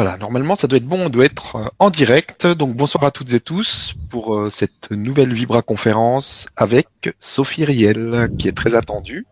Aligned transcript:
Voilà, 0.00 0.16
normalement 0.16 0.54
ça 0.54 0.68
doit 0.68 0.76
être 0.76 0.86
bon, 0.86 1.06
on 1.06 1.08
doit 1.08 1.24
être 1.24 1.56
euh, 1.56 1.64
en 1.80 1.90
direct. 1.90 2.46
Donc 2.46 2.76
bonsoir 2.76 3.02
à 3.02 3.10
toutes 3.10 3.32
et 3.32 3.40
tous 3.40 3.96
pour 4.10 4.36
euh, 4.36 4.48
cette 4.48 4.92
nouvelle 4.92 5.32
Vibra 5.32 5.60
conférence 5.60 6.46
avec 6.56 6.86
Sophie 7.18 7.64
Riel 7.64 8.30
qui 8.38 8.46
est 8.46 8.56
très 8.56 8.76
attendue, 8.76 9.26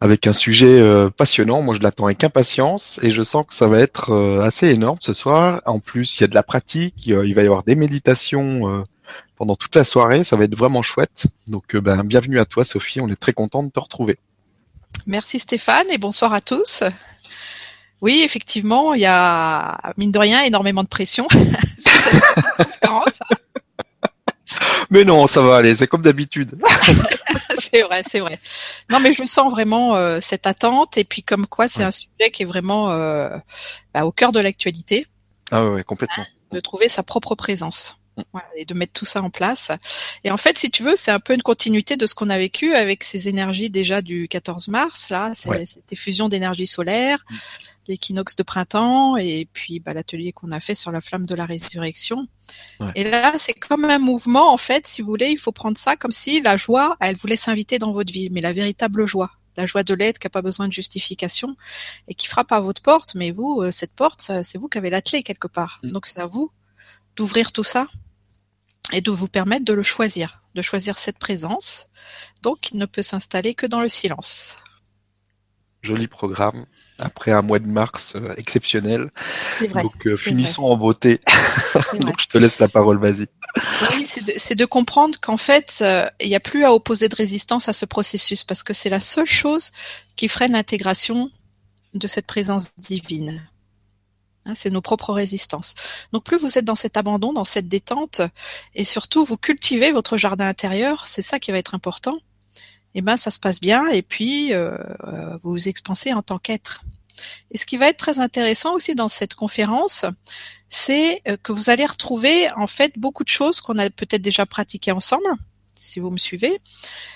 avec 0.00 0.26
un 0.26 0.32
sujet 0.32 0.80
euh, 0.80 1.08
passionnant. 1.08 1.62
Moi 1.62 1.76
je 1.76 1.82
l'attends 1.82 2.06
avec 2.06 2.24
impatience 2.24 2.98
et 3.04 3.12
je 3.12 3.22
sens 3.22 3.46
que 3.46 3.54
ça 3.54 3.68
va 3.68 3.78
être 3.78 4.12
assez 4.42 4.70
énorme 4.70 4.98
ce 5.00 5.12
soir. 5.12 5.62
En 5.66 5.78
plus 5.78 6.18
il 6.18 6.22
y 6.22 6.24
a 6.24 6.26
de 6.26 6.34
la 6.34 6.42
pratique, 6.42 7.06
il 7.06 7.14
va 7.14 7.42
y 7.42 7.46
avoir 7.46 7.62
des 7.62 7.76
méditations 7.76 8.84
pendant 9.36 9.54
toute 9.54 9.76
la 9.76 9.84
soirée, 9.84 10.24
ça 10.24 10.34
va 10.34 10.42
être 10.46 10.58
vraiment 10.58 10.82
chouette. 10.82 11.28
Donc 11.46 11.76
ben, 11.76 12.02
bienvenue 12.02 12.40
à 12.40 12.44
toi 12.44 12.64
Sophie, 12.64 13.00
on 13.00 13.06
est 13.06 13.20
très 13.20 13.32
content 13.32 13.62
de 13.62 13.70
te 13.70 13.78
retrouver. 13.78 14.18
Merci 15.06 15.38
Stéphane 15.38 15.86
et 15.92 15.98
bonsoir 15.98 16.32
à 16.32 16.40
tous. 16.40 16.82
Oui, 18.00 18.22
effectivement, 18.24 18.94
il 18.94 19.00
y 19.00 19.06
a, 19.06 19.92
mine 19.96 20.12
de 20.12 20.18
rien, 20.18 20.42
énormément 20.42 20.82
de 20.82 20.88
pression 20.88 21.26
sur 21.78 21.96
cette 21.96 22.56
conférence. 22.56 23.18
Mais 24.90 25.04
non, 25.04 25.26
ça 25.26 25.40
va 25.40 25.56
aller, 25.56 25.74
c'est 25.74 25.86
comme 25.86 26.02
d'habitude. 26.02 26.56
c'est 27.58 27.82
vrai, 27.82 28.02
c'est 28.08 28.20
vrai. 28.20 28.38
Non, 28.90 29.00
mais 29.00 29.12
je 29.12 29.24
sens 29.24 29.50
vraiment 29.50 29.96
euh, 29.96 30.18
cette 30.20 30.46
attente 30.46 30.98
et 30.98 31.04
puis 31.04 31.22
comme 31.22 31.46
quoi 31.46 31.68
c'est 31.68 31.82
un 31.82 31.90
sujet 31.90 32.30
qui 32.32 32.42
est 32.42 32.46
vraiment 32.46 32.90
euh, 32.90 33.30
bah, 33.92 34.04
au 34.04 34.12
cœur 34.12 34.32
de 34.32 34.40
l'actualité. 34.40 35.06
Ah 35.50 35.66
ouais, 35.66 35.82
complètement. 35.82 36.26
De 36.52 36.60
trouver 36.60 36.88
sa 36.88 37.02
propre 37.02 37.34
présence. 37.34 37.96
Mm. 38.16 38.22
Voilà, 38.32 38.46
et 38.56 38.64
de 38.64 38.74
mettre 38.74 38.92
tout 38.92 39.04
ça 39.04 39.22
en 39.22 39.30
place. 39.30 39.72
Et 40.22 40.30
en 40.30 40.36
fait, 40.36 40.58
si 40.58 40.70
tu 40.70 40.82
veux, 40.82 40.94
c'est 40.94 41.10
un 41.10 41.20
peu 41.20 41.34
une 41.34 41.42
continuité 41.42 41.96
de 41.96 42.06
ce 42.06 42.14
qu'on 42.14 42.30
a 42.30 42.38
vécu 42.38 42.74
avec 42.74 43.02
ces 43.02 43.28
énergies 43.28 43.70
déjà 43.70 44.02
du 44.02 44.28
14 44.28 44.68
mars, 44.68 45.10
là, 45.10 45.32
cette 45.34 45.92
effusion 45.92 46.28
d'énergie 46.28 46.66
solaire, 46.66 47.24
mm 47.30 47.36
l'équinoxe 47.86 48.36
de 48.36 48.42
printemps 48.42 49.16
et 49.16 49.48
puis 49.52 49.80
bah, 49.80 49.92
l'atelier 49.94 50.32
qu'on 50.32 50.52
a 50.52 50.60
fait 50.60 50.74
sur 50.74 50.90
la 50.92 51.00
flamme 51.00 51.26
de 51.26 51.34
la 51.34 51.46
résurrection. 51.46 52.26
Et 52.94 53.04
là, 53.04 53.34
c'est 53.38 53.54
comme 53.54 53.84
un 53.84 53.98
mouvement, 53.98 54.52
en 54.52 54.56
fait, 54.56 54.86
si 54.86 55.02
vous 55.02 55.08
voulez, 55.08 55.28
il 55.28 55.38
faut 55.38 55.52
prendre 55.52 55.78
ça 55.78 55.96
comme 55.96 56.12
si 56.12 56.40
la 56.40 56.56
joie, 56.56 56.96
elle 57.00 57.16
voulait 57.16 57.36
s'inviter 57.36 57.78
dans 57.78 57.92
votre 57.92 58.12
vie, 58.12 58.28
mais 58.30 58.40
la 58.40 58.52
véritable 58.52 59.06
joie, 59.06 59.30
la 59.56 59.66
joie 59.66 59.82
de 59.82 59.94
l'aide 59.94 60.18
qui 60.18 60.26
n'a 60.26 60.30
pas 60.30 60.42
besoin 60.42 60.68
de 60.68 60.72
justification 60.72 61.56
et 62.08 62.14
qui 62.14 62.26
frappe 62.26 62.52
à 62.52 62.60
votre 62.60 62.82
porte, 62.82 63.14
mais 63.14 63.30
vous, 63.30 63.62
euh, 63.62 63.70
cette 63.70 63.92
porte, 63.92 64.30
c'est 64.42 64.58
vous 64.58 64.68
qui 64.68 64.78
avez 64.78 64.90
la 64.90 65.02
clé 65.02 65.22
quelque 65.22 65.48
part. 65.48 65.80
Mm. 65.82 65.88
Donc 65.88 66.06
c'est 66.06 66.20
à 66.20 66.26
vous 66.26 66.50
d'ouvrir 67.16 67.52
tout 67.52 67.64
ça 67.64 67.86
et 68.92 69.00
de 69.00 69.10
vous 69.10 69.28
permettre 69.28 69.64
de 69.64 69.72
le 69.72 69.82
choisir, 69.82 70.42
de 70.54 70.62
choisir 70.62 70.98
cette 70.98 71.18
présence. 71.18 71.88
Donc 72.42 72.72
il 72.72 72.78
ne 72.78 72.86
peut 72.86 73.02
s'installer 73.02 73.54
que 73.54 73.66
dans 73.66 73.80
le 73.80 73.88
silence. 73.88 74.56
Joli 75.82 76.08
programme 76.08 76.66
après 76.98 77.32
un 77.32 77.42
mois 77.42 77.58
de 77.58 77.66
mars 77.66 78.14
euh, 78.16 78.34
exceptionnel. 78.36 79.10
Vrai, 79.58 79.82
Donc 79.82 80.06
euh, 80.06 80.16
finissons 80.16 80.64
en 80.64 80.76
beauté. 80.76 81.20
Donc 82.00 82.20
je 82.20 82.26
te 82.26 82.38
laisse 82.38 82.58
la 82.58 82.68
parole, 82.68 82.98
vas-y. 82.98 83.26
Oui, 83.92 84.06
c'est 84.36 84.54
de, 84.54 84.64
comprendre 84.64 85.18
qu'en 85.20 85.36
fait, 85.36 85.78
euh, 85.80 86.06
il 86.20 86.28
n'y 86.28 86.34
a 86.34 86.40
plus 86.40 86.64
à 86.64 86.72
opposer 86.72 87.08
de 87.08 87.14
résistance 87.14 87.68
à 87.68 87.72
ce 87.72 87.84
processus 87.84 88.44
parce 88.44 88.62
que 88.62 88.74
c'est 88.74 88.90
la 88.90 89.00
seule 89.00 89.26
chose 89.26 89.70
qui 90.16 90.28
freine 90.28 90.52
l'intégration 90.52 91.30
de 91.94 92.06
cette 92.08 92.26
présence 92.26 92.74
divine. 92.76 93.46
Hein, 94.46 94.54
c'est 94.56 94.70
nos 94.70 94.80
propres 94.80 95.12
résistances. 95.12 95.74
Donc 96.12 96.24
plus 96.24 96.36
vous 96.36 96.58
êtes 96.58 96.64
dans 96.64 96.74
cet 96.74 96.96
abandon, 96.96 97.32
dans 97.32 97.44
cette 97.44 97.68
détente, 97.68 98.20
et 98.74 98.84
surtout 98.84 99.24
vous 99.24 99.36
cultivez 99.36 99.92
votre 99.92 100.16
jardin 100.16 100.48
intérieur, 100.48 101.06
c'est 101.06 101.22
ça 101.22 101.38
qui 101.38 101.52
va 101.52 101.58
être 101.58 101.74
important 101.74 102.18
eh 102.94 103.02
ben 103.02 103.16
ça 103.16 103.30
se 103.30 103.38
passe 103.38 103.60
bien 103.60 103.88
et 103.88 104.02
puis 104.02 104.52
euh, 104.52 104.76
euh, 105.04 105.38
vous 105.42 105.52
vous 105.52 105.68
expansez 105.68 106.12
en 106.12 106.22
tant 106.22 106.38
qu'être. 106.38 106.84
Et 107.50 107.58
ce 107.58 107.66
qui 107.66 107.76
va 107.76 107.88
être 107.88 107.96
très 107.96 108.18
intéressant 108.18 108.74
aussi 108.74 108.94
dans 108.94 109.08
cette 109.08 109.34
conférence, 109.34 110.04
c'est 110.68 111.22
euh, 111.28 111.36
que 111.42 111.52
vous 111.52 111.70
allez 111.70 111.86
retrouver 111.86 112.50
en 112.56 112.66
fait 112.66 112.98
beaucoup 112.98 113.24
de 113.24 113.28
choses 113.28 113.60
qu'on 113.60 113.78
a 113.78 113.90
peut-être 113.90 114.22
déjà 114.22 114.46
pratiquées 114.46 114.92
ensemble, 114.92 115.26
si 115.76 116.00
vous 116.00 116.10
me 116.10 116.18
suivez, 116.18 116.60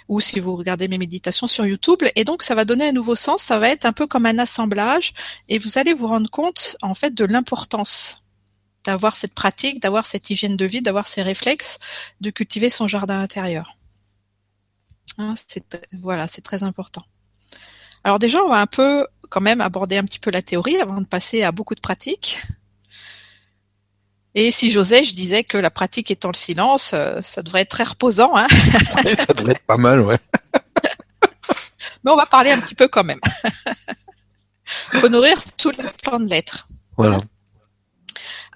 ou 0.08 0.20
si 0.20 0.40
vous 0.40 0.56
regardez 0.56 0.88
mes 0.88 0.98
méditations 0.98 1.46
sur 1.46 1.66
YouTube. 1.66 2.02
Et 2.14 2.24
donc 2.24 2.42
ça 2.42 2.54
va 2.54 2.64
donner 2.64 2.88
un 2.88 2.92
nouveau 2.92 3.16
sens, 3.16 3.42
ça 3.42 3.58
va 3.58 3.68
être 3.68 3.86
un 3.86 3.92
peu 3.92 4.06
comme 4.06 4.26
un 4.26 4.38
assemblage, 4.38 5.14
et 5.48 5.58
vous 5.58 5.78
allez 5.78 5.94
vous 5.94 6.06
rendre 6.06 6.30
compte 6.30 6.76
en 6.82 6.94
fait 6.94 7.14
de 7.14 7.24
l'importance 7.24 8.22
d'avoir 8.84 9.16
cette 9.16 9.34
pratique, 9.34 9.82
d'avoir 9.82 10.06
cette 10.06 10.30
hygiène 10.30 10.56
de 10.56 10.64
vie, 10.64 10.80
d'avoir 10.80 11.06
ces 11.06 11.22
réflexes, 11.22 11.78
de 12.20 12.30
cultiver 12.30 12.70
son 12.70 12.86
jardin 12.86 13.20
intérieur. 13.20 13.77
Hein, 15.18 15.34
c'est 15.48 15.90
voilà, 16.00 16.28
c'est 16.28 16.42
très 16.42 16.62
important. 16.62 17.02
Alors 18.04 18.20
déjà, 18.20 18.42
on 18.42 18.48
va 18.48 18.60
un 18.60 18.66
peu 18.66 19.06
quand 19.28 19.40
même 19.40 19.60
aborder 19.60 19.96
un 19.96 20.04
petit 20.04 20.20
peu 20.20 20.30
la 20.30 20.42
théorie 20.42 20.80
avant 20.80 21.00
de 21.00 21.06
passer 21.06 21.42
à 21.42 21.52
beaucoup 21.52 21.74
de 21.74 21.80
pratiques. 21.80 22.40
Et 24.34 24.52
si 24.52 24.70
j'osais, 24.70 25.02
je 25.02 25.14
disais 25.14 25.42
que 25.42 25.58
la 25.58 25.70
pratique 25.70 26.10
étant 26.12 26.28
le 26.28 26.36
silence, 26.36 26.92
euh, 26.94 27.20
ça 27.22 27.42
devrait 27.42 27.62
être 27.62 27.70
très 27.70 27.84
reposant. 27.84 28.36
Hein 28.36 28.46
ça 29.26 29.34
devrait 29.34 29.52
être 29.52 29.66
pas 29.66 29.76
mal, 29.76 30.00
ouais. 30.00 30.18
Mais 32.04 32.12
on 32.12 32.16
va 32.16 32.26
parler 32.26 32.52
un 32.52 32.60
petit 32.60 32.76
peu 32.76 32.86
quand 32.86 33.02
même. 33.02 33.20
Faut 34.64 35.08
nourrir 35.08 35.42
tout 35.56 35.70
le 35.70 35.90
plan 36.02 36.20
de 36.20 36.28
l'être. 36.28 36.68
Voilà. 36.96 37.16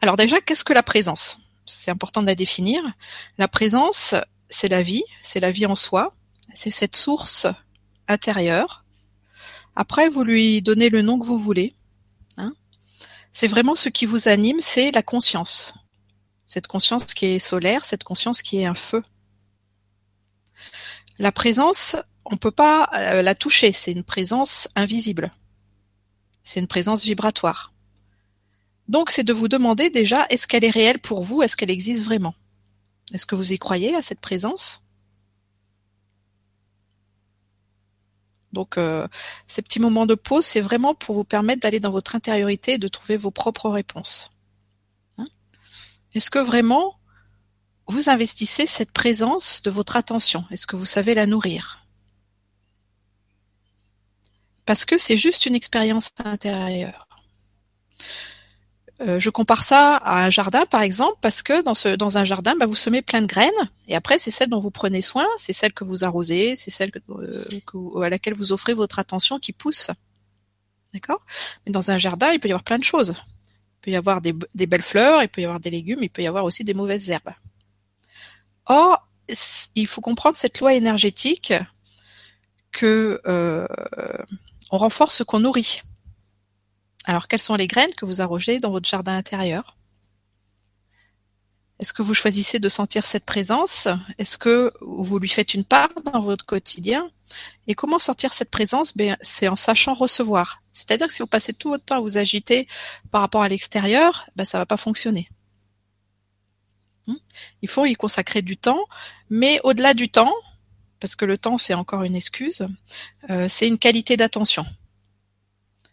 Alors 0.01 0.17
déjà, 0.17 0.41
qu'est-ce 0.41 0.65
que 0.65 0.73
la 0.73 0.83
présence? 0.85 1.39
C'est 1.67 1.91
important 1.91 2.23
de 2.23 2.27
la 2.27 2.35
définir. 2.35 2.81
La 3.39 3.49
présence, 3.49 4.15
c'est 4.49 4.69
la 4.69 4.83
vie, 4.83 5.03
c'est 5.23 5.41
la 5.41 5.51
vie 5.51 5.67
en 5.67 5.75
soi 5.75 6.13
c'est 6.55 6.71
cette 6.71 6.97
source 6.97 7.47
intérieure. 8.09 8.85
Après, 9.75 10.09
vous 10.09 10.25
lui 10.25 10.63
donnez 10.63 10.91
le 10.91 11.03
nom 11.03 11.19
que 11.19 11.27
vous 11.27 11.39
voulez. 11.39 11.75
Hein. 12.39 12.55
c'est 13.33 13.47
vraiment 13.47 13.75
ce 13.75 13.91
qui 13.91 14.07
vous 14.07 14.29
anime, 14.29 14.61
c'est 14.61 14.91
la 14.93 15.03
conscience. 15.03 15.75
Cette 16.47 16.67
conscience 16.67 17.15
qui 17.15 17.27
est 17.27 17.39
solaire, 17.39 17.85
cette 17.85 18.05
conscience 18.05 18.43
qui 18.43 18.59
est 18.59 18.67
un 18.67 18.75
feu. 18.75 19.03
La 21.19 21.33
présence, 21.33 21.97
on 22.25 22.33
ne 22.33 22.39
peut 22.39 22.51
pas 22.51 22.89
euh, 22.95 23.23
la 23.23 23.35
toucher, 23.35 23.73
c'est 23.73 23.93
une 23.93 24.05
présence 24.05 24.69
invisible. 24.77 25.33
C'est 26.43 26.61
une 26.61 26.67
présence 26.67 27.05
vibratoire. 27.05 27.73
Donc 28.89 29.11
c'est 29.11 29.25
de 29.25 29.33
vous 29.33 29.49
demander 29.49 29.91
déjà, 29.91 30.27
est-ce 30.29 30.47
qu'elle 30.47 30.65
est 30.65 30.71
réelle 30.71 30.99
pour 30.99 31.23
vous? 31.23 31.43
Est-ce 31.43 31.57
qu'elle 31.57 31.71
existe 31.71 32.05
vraiment? 32.05 32.35
Est-ce 33.15 33.27
que 33.27 33.35
vous 33.35 33.53
y 33.53 33.59
croyez 33.59 33.95
à 33.95 34.03
cette 34.03 34.21
présence? 34.21 34.83
Donc 38.53 38.79
euh, 38.79 39.07
ces 39.47 39.63
petits 39.63 39.81
moments 39.81 40.07
de 40.07 40.15
pause, 40.15 40.45
c'est 40.45 40.61
vraiment 40.61 40.95
pour 40.95 41.15
vous 41.15 41.25
permettre 41.25 41.61
d'aller 41.61 41.81
dans 41.81 41.91
votre 41.91 42.15
intériorité 42.15 42.75
et 42.75 42.79
de 42.79 42.89
trouver 42.89 43.17
vos 43.17 43.31
propres 43.31 43.71
réponses. 43.71 44.31
Hein 45.19 45.27
Est-ce 46.15 46.31
que 46.31 46.39
vraiment 46.39 46.99
vous 47.87 48.09
investissez 48.09 48.67
cette 48.67 48.93
présence 48.93 49.63
de 49.63 49.71
votre 49.71 49.97
attention? 49.97 50.45
Est-ce 50.51 50.67
que 50.67 50.77
vous 50.77 50.87
savez 50.87 51.15
la 51.15 51.27
nourrir? 51.27 51.87
Parce 54.65 54.85
que 54.85 54.99
c'est 54.99 55.17
juste 55.17 55.47
une 55.47 55.55
expérience 55.55 56.11
intérieure. 56.25 57.12
Euh, 59.01 59.19
je 59.19 59.31
compare 59.31 59.65
ça 59.65 59.97
à 59.97 60.25
un 60.25 60.31
jardin, 60.31 60.65
par 60.67 60.83
exemple, 60.83 61.17
parce 61.21 61.43
que 61.43 61.63
dans, 61.63 62.19
un 62.19 62.25
jardin, 62.25 62.55
bah, 62.57 62.67
vous 62.67 62.77
semez 62.77 63.03
plein 63.03 63.21
de 63.21 63.27
graines, 63.27 63.51
et 63.89 63.97
après, 63.97 64.19
c'est 64.19 64.31
celle 64.31 64.49
dont 64.49 64.61
vous 64.61 64.71
prenez 64.71 65.03
soin, 65.03 65.27
c'est 65.37 65.53
celle 65.53 65.73
que 65.73 65.85
vous 65.85 66.05
arrosez, 66.05 66.55
c'est 66.57 66.71
celle 66.71 66.93
euh, 67.11 68.03
à 68.03 68.09
laquelle 68.09 68.35
vous 68.35 68.53
offrez 68.53 68.75
votre 68.75 68.99
attention 68.99 69.39
qui 69.39 69.53
pousse. 69.53 69.91
D'accord? 70.93 71.25
Mais 71.67 71.73
dans 71.73 71.91
un 71.91 71.99
jardin, 71.99 72.33
il 72.33 72.39
peut 72.39 72.49
y 72.49 72.53
avoir 72.53 72.65
plein 72.65 72.79
de 72.79 72.85
choses. 72.85 73.15
Il 73.17 73.81
peut 73.83 73.91
y 73.91 73.97
avoir 73.97 74.21
des, 74.21 74.35
des, 74.55 74.67
belles 74.67 74.83
fleurs, 74.83 75.23
il 75.23 75.29
peut 75.29 75.41
y 75.41 75.45
avoir 75.45 75.59
des 75.59 75.71
légumes, 75.71 76.03
il 76.03 76.11
peut 76.11 76.23
y 76.23 76.27
avoir 76.27 76.45
aussi 76.45 76.63
des 76.63 76.75
mauvaises 76.75 77.11
herbes. 77.11 77.33
Or, 78.67 79.09
il 79.75 79.87
faut 79.87 80.01
comprendre 80.01 80.37
cette 80.37 80.61
loi 80.61 80.75
énergétique 80.75 81.53
que 82.73 83.21
euh, 83.27 83.67
on 84.71 84.79
renforce 84.79 85.17
ce 85.17 85.23
qu'on 85.23 85.41
nourrit. 85.41 85.83
Alors, 87.05 87.29
quelles 87.29 87.41
sont 87.41 87.57
les 87.57 87.67
graines 87.67 87.95
que 87.95 88.05
vous 88.05 88.21
arrogez 88.21 88.59
dans 88.59 88.71
votre 88.71 88.89
jardin 88.89 89.17
intérieur? 89.17 89.77
Est-ce 91.79 91.93
que 91.93 92.03
vous 92.03 92.15
choisissez 92.15 92.61
de 92.61 92.69
sentir 92.69 93.07
cette 93.07 93.25
présence? 93.25 93.89
Est-ce 94.19 94.39
que 94.39 94.73
vous 94.81 95.19
lui 95.19 95.29
faites 95.29 95.55
une 95.55 95.65
part 95.65 95.89
dans 96.05 96.21
votre 96.21 96.47
quotidien? 96.47 97.11
Et 97.67 97.75
comment 97.75 97.99
sortir 97.99 98.33
cette 98.33 98.51
présence? 98.51 98.97
Ben, 98.97 99.17
C'est 99.21 99.49
en 99.49 99.57
sachant 99.57 99.95
recevoir. 99.95 100.63
C'est-à-dire 100.73 101.09
que 101.09 101.13
si 101.13 101.23
vous 101.23 101.27
passez 101.27 101.53
tout 101.53 101.71
votre 101.71 101.85
temps 101.85 101.97
à 101.97 102.01
vous 102.01 102.19
agiter 102.19 102.69
par 103.11 103.21
rapport 103.21 103.43
à 103.43 103.49
l'extérieur, 103.49 104.29
ben, 104.37 104.45
ça 104.45 104.59
va 104.59 104.67
pas 104.67 104.77
fonctionner. 104.77 105.29
Hmm? 107.09 107.17
Il 107.63 107.69
faut 107.69 107.85
y 107.85 107.95
consacrer 107.95 108.43
du 108.43 108.57
temps, 108.57 108.85
mais 109.29 109.61
au-delà 109.65 109.93
du 109.93 110.09
temps, 110.09 110.33
parce 111.01 111.17
que 111.17 111.25
le 111.25 111.37
temps 111.37 111.59
c'est 111.59 111.75
encore 111.75 112.05
une 112.05 112.15
excuse, 112.15 112.67
euh, 113.29 113.49
c'est 113.49 113.67
une 113.67 113.79
qualité 113.79 114.17
d'attention. 114.17 114.65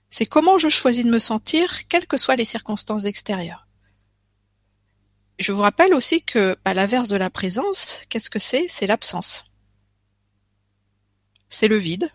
C'est 0.10 0.26
comment 0.26 0.58
je 0.58 0.70
choisis 0.70 1.06
de 1.06 1.10
me 1.10 1.20
sentir, 1.20 1.88
quelles 1.88 2.08
que 2.08 2.18
soient 2.18 2.36
les 2.36 2.46
circonstances 2.46 3.06
extérieures. 3.06 3.68
Je 5.38 5.52
vous 5.52 5.62
rappelle 5.62 5.94
aussi 5.94 6.22
que, 6.22 6.58
à 6.66 6.74
l'inverse 6.74 7.08
de 7.10 7.16
la 7.16 7.30
présence, 7.30 8.02
qu'est-ce 8.10 8.30
que 8.30 8.40
c'est? 8.40 8.68
C'est 8.68 8.88
l'absence. 8.88 9.46
C'est 11.48 11.68
le 11.68 11.78
vide. 11.78 12.12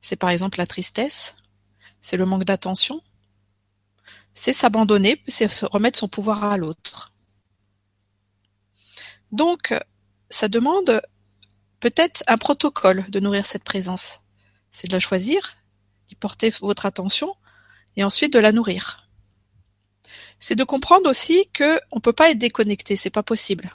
C'est 0.00 0.16
par 0.16 0.30
exemple 0.30 0.58
la 0.58 0.66
tristesse. 0.66 1.36
C'est 2.00 2.16
le 2.16 2.26
manque 2.26 2.44
d'attention. 2.44 3.02
c'est 4.34 4.52
s'abandonner, 4.52 5.20
c'est 5.26 5.52
remettre 5.64 5.98
son 5.98 6.08
pouvoir 6.08 6.44
à 6.44 6.56
l'autre. 6.56 7.12
Donc, 9.32 9.74
ça 10.30 10.48
demande 10.48 11.02
peut-être 11.80 12.22
un 12.28 12.38
protocole 12.38 13.04
de 13.10 13.20
nourrir 13.20 13.46
cette 13.46 13.64
présence. 13.64 14.22
C'est 14.70 14.88
de 14.88 14.92
la 14.92 15.00
choisir, 15.00 15.57
d'y 16.08 16.14
porter 16.14 16.50
votre 16.60 16.86
attention, 16.86 17.34
et 17.96 18.04
ensuite 18.04 18.32
de 18.32 18.38
la 18.38 18.52
nourrir. 18.52 19.08
C'est 20.40 20.54
de 20.54 20.64
comprendre 20.64 21.10
aussi 21.10 21.48
que 21.52 21.80
on 21.90 22.00
peut 22.00 22.12
pas 22.12 22.30
être 22.30 22.38
déconnecté, 22.38 22.96
c'est 22.96 23.10
pas 23.10 23.22
possible. 23.22 23.74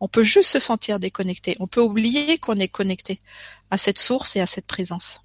On 0.00 0.08
peut 0.08 0.22
juste 0.22 0.50
se 0.50 0.60
sentir 0.60 0.98
déconnecté. 0.98 1.56
On 1.60 1.66
peut 1.66 1.82
oublier 1.82 2.38
qu'on 2.38 2.58
est 2.58 2.68
connecté 2.68 3.18
à 3.70 3.76
cette 3.76 3.98
source 3.98 4.36
et 4.36 4.40
à 4.40 4.46
cette 4.46 4.66
présence. 4.66 5.20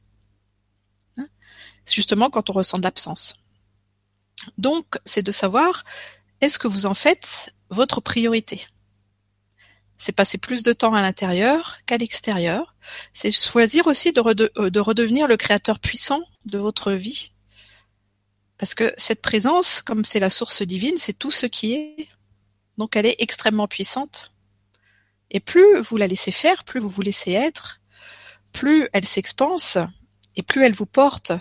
Hein? 1.18 1.28
C'est 1.86 1.96
justement 1.96 2.30
quand 2.30 2.50
on 2.50 2.54
ressent 2.54 2.78
de 2.78 2.84
l'absence. 2.84 3.36
Donc, 4.58 4.98
c'est 5.06 5.24
de 5.24 5.32
savoir 5.32 5.84
est-ce 6.42 6.60
que 6.60 6.68
vous 6.68 6.86
en 6.86 6.94
faites 6.94 7.54
votre 7.70 8.02
priorité? 8.02 8.68
C'est 9.98 10.12
passer 10.12 10.38
plus 10.38 10.64
de 10.64 10.74
temps 10.74 10.94
à 10.94 11.02
l'intérieur 11.02 11.78
qu'à 11.86 11.98
l'extérieur. 11.98 12.76
C'est 13.14 13.32
choisir 13.32 13.88
aussi 13.88 14.12
de, 14.12 14.22
euh, 14.58 14.70
de, 14.70 14.80
redevenir 14.80 15.28
le 15.28 15.38
créateur 15.38 15.80
puissant 15.80 16.24
de 16.46 16.58
votre 16.58 16.92
vie. 16.92 17.32
Parce 18.58 18.74
que 18.74 18.94
cette 18.98 19.22
présence, 19.22 19.82
comme 19.82 20.06
c'est 20.06 20.20
la 20.20 20.30
source 20.30 20.62
divine, 20.62 20.98
c'est 20.98 21.18
tout 21.18 21.32
ce 21.32 21.46
qui 21.46 21.74
est. 21.74 22.08
Donc 22.78 22.96
elle 22.96 23.06
est 23.06 23.16
extrêmement 23.20 23.68
puissante. 23.68 24.32
Et 25.32 25.40
plus 25.40 25.80
vous 25.82 25.98
la 25.98 26.08
laissez 26.08 26.32
faire, 26.32 26.64
plus 26.64 26.80
vous 26.80 26.90
vous 26.90 27.02
laissez 27.02 27.32
être, 27.32 27.82
plus 28.52 28.88
elle 28.94 29.08
s'expanse, 29.08 29.78
et 30.36 30.44
plus 30.44 30.64
elle 30.64 30.76
vous 30.76 30.86
porte, 30.86 31.32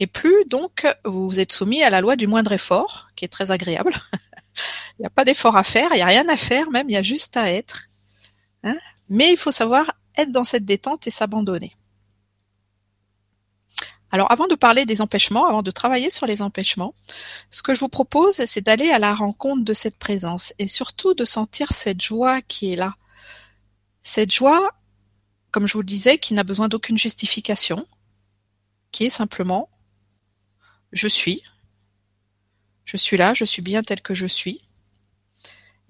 et 0.00 0.06
plus 0.06 0.44
donc 0.46 0.86
vous 1.04 1.40
êtes 1.40 1.52
soumis 1.52 1.82
à 1.82 1.90
la 1.90 2.00
loi 2.00 2.16
du 2.16 2.26
moindre 2.26 2.52
effort, 2.52 3.08
qui 3.16 3.24
est 3.24 3.28
très 3.28 3.50
agréable. 3.50 3.94
Il 4.98 5.02
n'y 5.02 5.06
a 5.06 5.10
pas 5.10 5.24
d'effort 5.24 5.56
à 5.56 5.62
faire, 5.62 5.90
il 5.92 5.96
n'y 5.96 6.02
a 6.02 6.06
rien 6.06 6.28
à 6.28 6.36
faire 6.36 6.70
même, 6.70 6.88
il 6.90 6.92
y 6.94 6.98
a 6.98 7.02
juste 7.02 7.36
à 7.36 7.50
être. 7.50 7.84
Hein 8.62 8.78
Mais 9.08 9.30
il 9.32 9.36
faut 9.36 9.52
savoir 9.52 9.90
être 10.16 10.32
dans 10.32 10.44
cette 10.44 10.64
détente 10.64 11.06
et 11.06 11.10
s'abandonner. 11.10 11.76
Alors 14.12 14.30
avant 14.32 14.48
de 14.48 14.56
parler 14.56 14.86
des 14.86 15.00
empêchements, 15.00 15.46
avant 15.46 15.62
de 15.62 15.70
travailler 15.70 16.10
sur 16.10 16.26
les 16.26 16.42
empêchements, 16.42 16.94
ce 17.50 17.62
que 17.62 17.74
je 17.74 17.80
vous 17.80 17.88
propose, 17.88 18.44
c'est 18.44 18.60
d'aller 18.60 18.90
à 18.90 18.98
la 18.98 19.14
rencontre 19.14 19.64
de 19.64 19.72
cette 19.72 19.96
présence 19.96 20.52
et 20.58 20.66
surtout 20.66 21.14
de 21.14 21.24
sentir 21.24 21.72
cette 21.72 22.00
joie 22.00 22.42
qui 22.42 22.72
est 22.72 22.76
là. 22.76 22.96
Cette 24.02 24.32
joie, 24.32 24.74
comme 25.52 25.68
je 25.68 25.74
vous 25.74 25.82
le 25.82 25.86
disais, 25.86 26.18
qui 26.18 26.34
n'a 26.34 26.42
besoin 26.42 26.68
d'aucune 26.68 26.98
justification, 26.98 27.86
qui 28.90 29.04
est 29.04 29.10
simplement 29.10 29.68
je 30.92 31.06
suis, 31.06 31.44
je 32.90 32.96
suis 32.96 33.16
là, 33.16 33.34
je 33.34 33.44
suis 33.44 33.62
bien 33.62 33.84
tel 33.84 34.00
que 34.00 34.14
je 34.14 34.26
suis, 34.26 34.62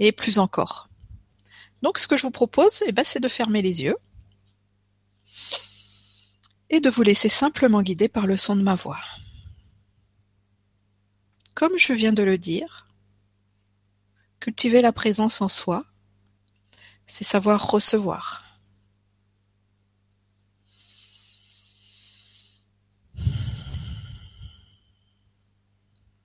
et 0.00 0.12
plus 0.12 0.38
encore. 0.38 0.90
Donc 1.80 1.98
ce 1.98 2.06
que 2.06 2.18
je 2.18 2.24
vous 2.24 2.30
propose, 2.30 2.82
eh 2.86 2.92
ben, 2.92 3.06
c'est 3.06 3.20
de 3.20 3.28
fermer 3.28 3.62
les 3.62 3.80
yeux 3.80 3.96
et 6.68 6.80
de 6.80 6.90
vous 6.90 7.02
laisser 7.02 7.30
simplement 7.30 7.80
guider 7.80 8.10
par 8.10 8.26
le 8.26 8.36
son 8.36 8.54
de 8.54 8.60
ma 8.60 8.74
voix. 8.74 9.00
Comme 11.54 11.78
je 11.78 11.94
viens 11.94 12.12
de 12.12 12.22
le 12.22 12.36
dire, 12.36 12.86
cultiver 14.38 14.82
la 14.82 14.92
présence 14.92 15.40
en 15.40 15.48
soi, 15.48 15.86
c'est 17.06 17.24
savoir 17.24 17.70
recevoir. 17.70 18.44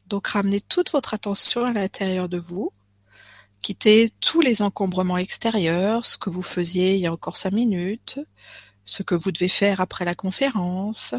Donc 0.07 0.27
ramenez 0.27 0.61
toute 0.61 0.91
votre 0.91 1.13
attention 1.13 1.65
à 1.65 1.73
l'intérieur 1.73 2.29
de 2.29 2.37
vous, 2.37 2.71
quittez 3.59 4.11
tous 4.19 4.41
les 4.41 4.61
encombrements 4.61 5.17
extérieurs, 5.17 6.05
ce 6.05 6.17
que 6.17 6.29
vous 6.29 6.43
faisiez 6.43 6.95
il 6.95 7.01
y 7.01 7.07
a 7.07 7.13
encore 7.13 7.37
cinq 7.37 7.53
minutes, 7.53 8.19
ce 8.83 9.01
que 9.01 9.15
vous 9.15 9.31
devez 9.31 9.47
faire 9.47 9.81
après 9.81 10.05
la 10.05 10.13
conférence, 10.13 11.15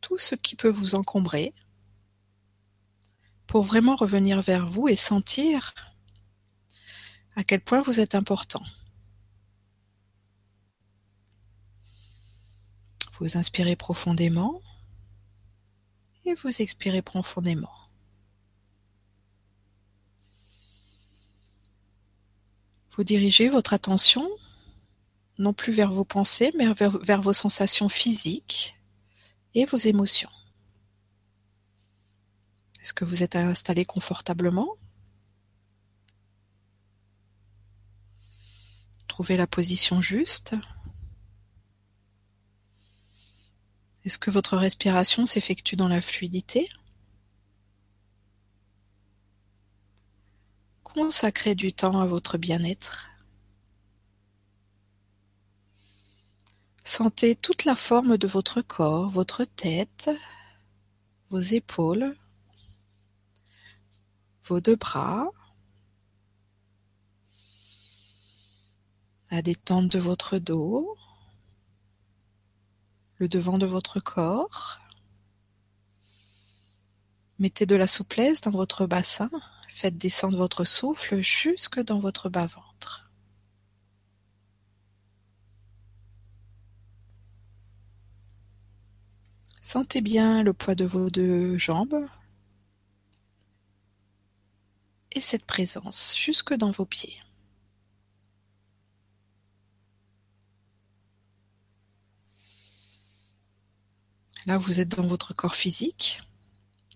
tout 0.00 0.18
ce 0.18 0.36
qui 0.36 0.54
peut 0.54 0.68
vous 0.68 0.94
encombrer, 0.94 1.52
pour 3.48 3.64
vraiment 3.64 3.96
revenir 3.96 4.40
vers 4.40 4.66
vous 4.66 4.86
et 4.86 4.94
sentir 4.94 5.74
à 7.34 7.42
quel 7.42 7.60
point 7.60 7.82
vous 7.82 7.98
êtes 7.98 8.14
important. 8.14 8.62
Vous 13.18 13.36
inspirez 13.36 13.74
profondément 13.74 14.60
vous 16.34 16.62
expirez 16.62 17.02
profondément. 17.02 17.72
Vous 22.96 23.04
dirigez 23.04 23.48
votre 23.48 23.72
attention 23.72 24.28
non 25.38 25.54
plus 25.54 25.72
vers 25.72 25.90
vos 25.90 26.04
pensées, 26.04 26.52
mais 26.56 26.66
vers, 26.74 27.22
vos 27.22 27.32
sensations 27.32 27.88
physiques 27.88 28.78
et 29.54 29.64
vos 29.64 29.78
émotions. 29.78 30.30
Est-ce 32.82 32.92
que 32.92 33.06
vous 33.06 33.22
êtes 33.22 33.36
installé 33.36 33.84
confortablement? 33.84 34.68
Trouvez 39.08 39.36
la 39.36 39.46
position 39.46 40.02
juste. 40.02 40.54
Est-ce 44.04 44.18
que 44.18 44.30
votre 44.30 44.56
respiration 44.56 45.26
s'effectue 45.26 45.76
dans 45.76 45.88
la 45.88 46.00
fluidité? 46.00 46.68
Consacrez 50.82 51.54
du 51.54 51.72
temps 51.72 52.00
à 52.00 52.06
votre 52.06 52.38
bien-être. 52.38 53.10
Sentez 56.82 57.36
toute 57.36 57.64
la 57.64 57.76
forme 57.76 58.16
de 58.16 58.26
votre 58.26 58.62
corps, 58.62 59.10
votre 59.10 59.44
tête, 59.44 60.10
vos 61.30 61.38
épaules, 61.38 62.16
vos 64.44 64.60
deux 64.60 64.76
bras, 64.76 65.30
la 69.30 69.42
détente 69.42 69.88
de 69.88 70.00
votre 70.00 70.38
dos, 70.38 70.96
le 73.20 73.28
devant 73.28 73.58
de 73.58 73.66
votre 73.66 74.00
corps. 74.00 74.80
Mettez 77.38 77.66
de 77.66 77.76
la 77.76 77.86
souplesse 77.86 78.40
dans 78.40 78.50
votre 78.50 78.86
bassin, 78.86 79.30
faites 79.68 79.98
descendre 79.98 80.38
votre 80.38 80.64
souffle 80.64 81.20
jusque 81.20 81.80
dans 81.80 82.00
votre 82.00 82.30
bas-ventre. 82.30 83.10
Sentez 89.60 90.00
bien 90.00 90.42
le 90.42 90.54
poids 90.54 90.74
de 90.74 90.86
vos 90.86 91.10
deux 91.10 91.58
jambes 91.58 92.06
et 95.12 95.20
cette 95.20 95.44
présence 95.44 96.16
jusque 96.18 96.54
dans 96.54 96.70
vos 96.70 96.86
pieds. 96.86 97.20
Là, 104.46 104.56
vous 104.56 104.80
êtes 104.80 104.88
dans 104.88 105.06
votre 105.06 105.34
corps 105.34 105.54
physique, 105.54 106.22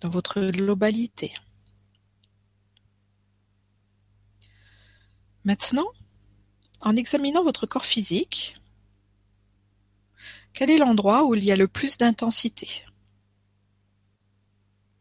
dans 0.00 0.08
votre 0.08 0.40
globalité. 0.50 1.34
Maintenant, 5.44 5.90
en 6.80 6.96
examinant 6.96 7.44
votre 7.44 7.66
corps 7.66 7.84
physique, 7.84 8.56
quel 10.54 10.70
est 10.70 10.78
l'endroit 10.78 11.24
où 11.24 11.34
il 11.34 11.44
y 11.44 11.52
a 11.52 11.56
le 11.56 11.68
plus 11.68 11.98
d'intensité? 11.98 12.86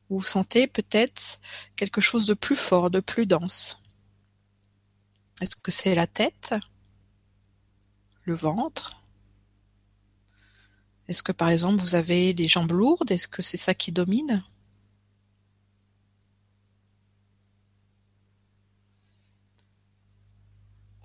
Vous 0.09 0.21
sentez 0.21 0.67
peut-être 0.67 1.39
quelque 1.75 2.01
chose 2.01 2.27
de 2.27 2.33
plus 2.33 2.57
fort, 2.57 2.91
de 2.91 2.99
plus 2.99 3.25
dense. 3.25 3.79
Est-ce 5.41 5.55
que 5.55 5.71
c'est 5.71 5.95
la 5.95 6.07
tête 6.07 6.55
Le 8.23 8.35
ventre? 8.35 9.02
Est-ce 11.07 11.23
que 11.23 11.31
par 11.31 11.49
exemple 11.49 11.81
vous 11.81 11.95
avez 11.95 12.33
des 12.33 12.47
jambes 12.47 12.71
lourdes? 12.71 13.11
Est-ce 13.11 13.27
que 13.27 13.41
c'est 13.41 13.57
ça 13.57 13.73
qui 13.73 13.91
domine? 13.91 14.43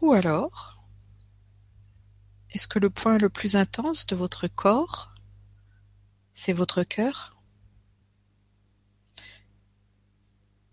Ou 0.01 0.13
alors 0.13 0.79
est-ce 2.51 2.67
que 2.67 2.79
le 2.79 2.91
point 2.91 3.19
le 3.19 3.29
plus 3.29 3.57
intense 3.57 4.07
de 4.07 4.17
votre 4.17 4.49
corps, 4.49 5.13
c'est 6.33 6.53
votre 6.53 6.83
cœur? 6.83 7.37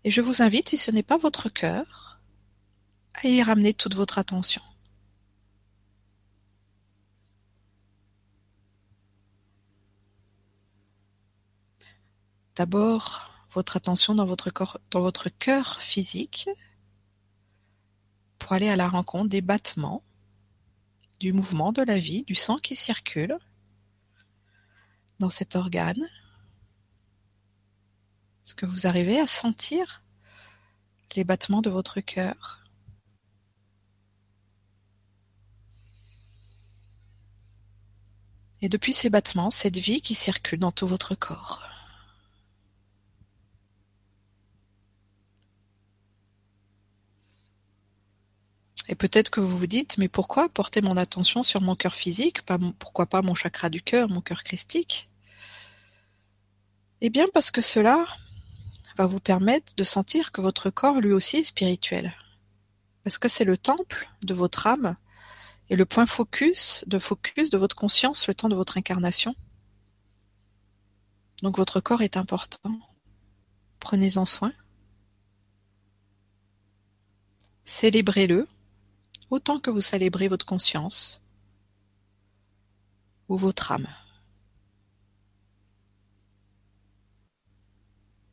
Et 0.04 0.10
je 0.10 0.20
vous 0.20 0.40
invite, 0.40 0.68
si 0.68 0.78
ce 0.78 0.90
n'est 0.90 1.02
pas 1.02 1.18
votre 1.18 1.48
cœur, 1.48 2.20
à 3.14 3.28
y 3.28 3.42
ramener 3.42 3.74
toute 3.74 3.94
votre 3.94 4.18
attention. 4.18 4.62
D'abord 12.56 13.30
votre 13.50 13.76
attention 13.76 14.14
dans 14.14 14.24
votre 14.24 14.50
corps, 14.50 14.80
dans 14.90 15.00
votre 15.00 15.28
cœur 15.28 15.80
physique 15.80 16.48
pour 18.38 18.52
aller 18.52 18.68
à 18.68 18.76
la 18.76 18.88
rencontre 18.88 19.28
des 19.28 19.40
battements, 19.42 20.02
du 21.20 21.32
mouvement 21.32 21.72
de 21.72 21.82
la 21.82 21.98
vie, 21.98 22.22
du 22.24 22.34
sang 22.34 22.58
qui 22.58 22.76
circule 22.76 23.38
dans 25.18 25.30
cet 25.30 25.56
organe. 25.56 26.02
Est-ce 28.44 28.54
que 28.54 28.66
vous 28.66 28.86
arrivez 28.86 29.20
à 29.20 29.26
sentir 29.26 30.02
les 31.14 31.24
battements 31.24 31.62
de 31.62 31.70
votre 31.70 32.00
cœur? 32.00 32.62
Et 38.62 38.68
depuis 38.68 38.92
ces 38.92 39.10
battements, 39.10 39.50
cette 39.50 39.76
vie 39.76 40.00
qui 40.00 40.14
circule 40.14 40.58
dans 40.58 40.72
tout 40.72 40.86
votre 40.86 41.14
corps. 41.14 41.75
Et 48.88 48.94
peut-être 48.94 49.30
que 49.30 49.40
vous 49.40 49.58
vous 49.58 49.66
dites, 49.66 49.98
mais 49.98 50.08
pourquoi 50.08 50.48
porter 50.48 50.80
mon 50.80 50.96
attention 50.96 51.42
sur 51.42 51.60
mon 51.60 51.74
cœur 51.74 51.94
physique, 51.94 52.40
pourquoi 52.78 53.06
pas 53.06 53.22
mon 53.22 53.34
chakra 53.34 53.68
du 53.68 53.82
cœur, 53.82 54.08
mon 54.08 54.20
cœur 54.20 54.44
christique? 54.44 55.08
Eh 57.00 57.10
bien 57.10 57.26
parce 57.34 57.50
que 57.50 57.60
cela 57.60 58.06
va 58.96 59.06
vous 59.06 59.20
permettre 59.20 59.74
de 59.76 59.84
sentir 59.84 60.32
que 60.32 60.40
votre 60.40 60.70
corps 60.70 61.00
lui 61.00 61.12
aussi 61.12 61.38
est 61.38 61.42
spirituel. 61.42 62.14
Parce 63.04 63.18
que 63.18 63.28
c'est 63.28 63.44
le 63.44 63.58
temple 63.58 64.08
de 64.22 64.34
votre 64.34 64.66
âme 64.66 64.96
et 65.68 65.76
le 65.76 65.84
point 65.84 66.06
focus 66.06 66.84
de 66.86 66.98
focus 66.98 67.50
de 67.50 67.58
votre 67.58 67.76
conscience 67.76 68.26
le 68.28 68.34
temps 68.34 68.48
de 68.48 68.54
votre 68.54 68.78
incarnation. 68.78 69.34
Donc 71.42 71.56
votre 71.56 71.80
corps 71.80 72.02
est 72.02 72.16
important. 72.16 72.80
Prenez-en 73.80 74.24
soin. 74.24 74.52
Célébrez-le 77.64 78.48
autant 79.30 79.58
que 79.58 79.70
vous 79.70 79.80
célébrez 79.80 80.28
votre 80.28 80.46
conscience 80.46 81.22
ou 83.28 83.36
votre 83.36 83.72
âme. 83.72 83.88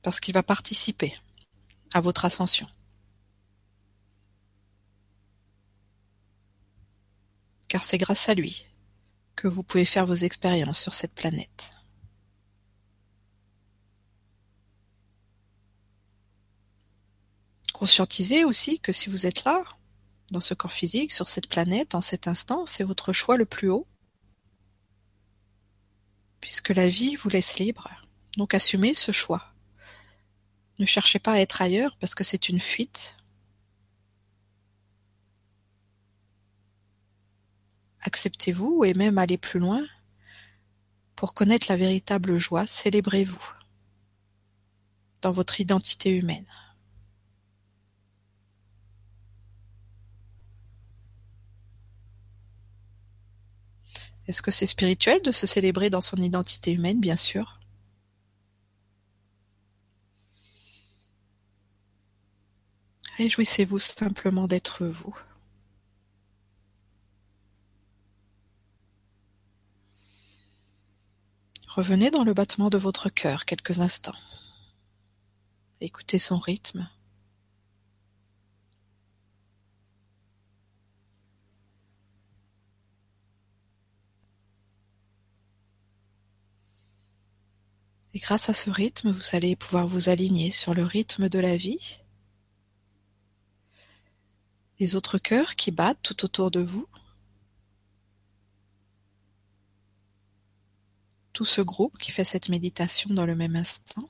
Parce 0.01 0.19
qu'il 0.19 0.33
va 0.33 0.43
participer 0.43 1.13
à 1.93 2.01
votre 2.01 2.25
ascension. 2.25 2.67
Car 7.67 7.83
c'est 7.83 7.97
grâce 7.97 8.29
à 8.29 8.33
lui 8.33 8.65
que 9.35 9.47
vous 9.47 9.63
pouvez 9.63 9.85
faire 9.85 10.05
vos 10.05 10.13
expériences 10.13 10.79
sur 10.79 10.93
cette 10.93 11.15
planète. 11.15 11.75
Conscientisez 17.73 18.45
aussi 18.45 18.79
que 18.79 18.93
si 18.93 19.09
vous 19.09 19.25
êtes 19.25 19.43
là, 19.43 19.63
dans 20.33 20.41
ce 20.41 20.53
corps 20.53 20.71
physique, 20.71 21.13
sur 21.13 21.29
cette 21.29 21.47
planète, 21.47 21.95
en 21.95 22.01
cet 22.01 22.27
instant, 22.27 22.65
c'est 22.65 22.83
votre 22.83 23.13
choix 23.13 23.37
le 23.37 23.45
plus 23.45 23.69
haut. 23.69 23.87
Puisque 26.41 26.69
la 26.69 26.89
vie 26.89 27.15
vous 27.15 27.29
laisse 27.29 27.57
libre. 27.59 27.89
Donc 28.35 28.53
assumez 28.53 28.93
ce 28.93 29.13
choix. 29.13 29.53
Ne 30.79 30.85
cherchez 30.85 31.19
pas 31.19 31.33
à 31.33 31.39
être 31.39 31.61
ailleurs 31.61 31.95
parce 31.97 32.15
que 32.15 32.23
c'est 32.23 32.49
une 32.49 32.59
fuite. 32.59 33.15
Acceptez-vous 38.01 38.83
et 38.83 38.93
même 38.95 39.17
allez 39.17 39.37
plus 39.37 39.59
loin. 39.59 39.85
Pour 41.15 41.33
connaître 41.33 41.67
la 41.69 41.77
véritable 41.77 42.37
joie, 42.39 42.67
célébrez-vous 42.67 43.53
dans 45.21 45.31
votre 45.31 45.61
identité 45.61 46.09
humaine. 46.09 46.47
Est-ce 54.27 54.41
que 54.41 54.51
c'est 54.51 54.67
spirituel 54.67 55.21
de 55.21 55.31
se 55.31 55.47
célébrer 55.47 55.89
dans 55.89 56.01
son 56.01 56.17
identité 56.17 56.71
humaine 56.71 56.99
Bien 56.99 57.15
sûr? 57.15 57.59
Réjouissez-vous 63.17 63.79
simplement 63.79 64.47
d'être 64.47 64.85
vous. 64.85 65.15
Revenez 71.67 72.11
dans 72.11 72.23
le 72.23 72.33
battement 72.33 72.69
de 72.69 72.77
votre 72.77 73.09
cœur 73.09 73.45
quelques 73.45 73.81
instants. 73.81 74.15
Écoutez 75.81 76.19
son 76.19 76.37
rythme. 76.37 76.87
Et 88.13 88.19
grâce 88.19 88.49
à 88.49 88.53
ce 88.53 88.69
rythme, 88.69 89.11
vous 89.11 89.35
allez 89.35 89.55
pouvoir 89.55 89.87
vous 89.87 90.07
aligner 90.07 90.51
sur 90.51 90.75
le 90.75 90.83
rythme 90.83 91.29
de 91.29 91.39
la 91.39 91.57
vie. 91.57 92.01
Les 94.79 94.95
autres 94.95 95.17
cœurs 95.17 95.55
qui 95.55 95.71
battent 95.71 96.01
tout 96.03 96.23
autour 96.23 96.51
de 96.51 96.59
vous. 96.59 96.87
Tout 101.33 101.45
ce 101.45 101.61
groupe 101.61 101.97
qui 101.97 102.11
fait 102.11 102.23
cette 102.23 102.49
méditation 102.49 103.11
dans 103.11 103.25
le 103.25 103.35
même 103.35 103.55
instant. 103.55 104.07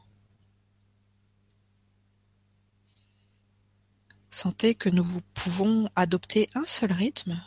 Sentez 4.29 4.75
que 4.75 4.89
nous 4.89 5.21
pouvons 5.33 5.89
adopter 5.95 6.49
un 6.55 6.65
seul 6.65 6.91
rythme 6.91 7.41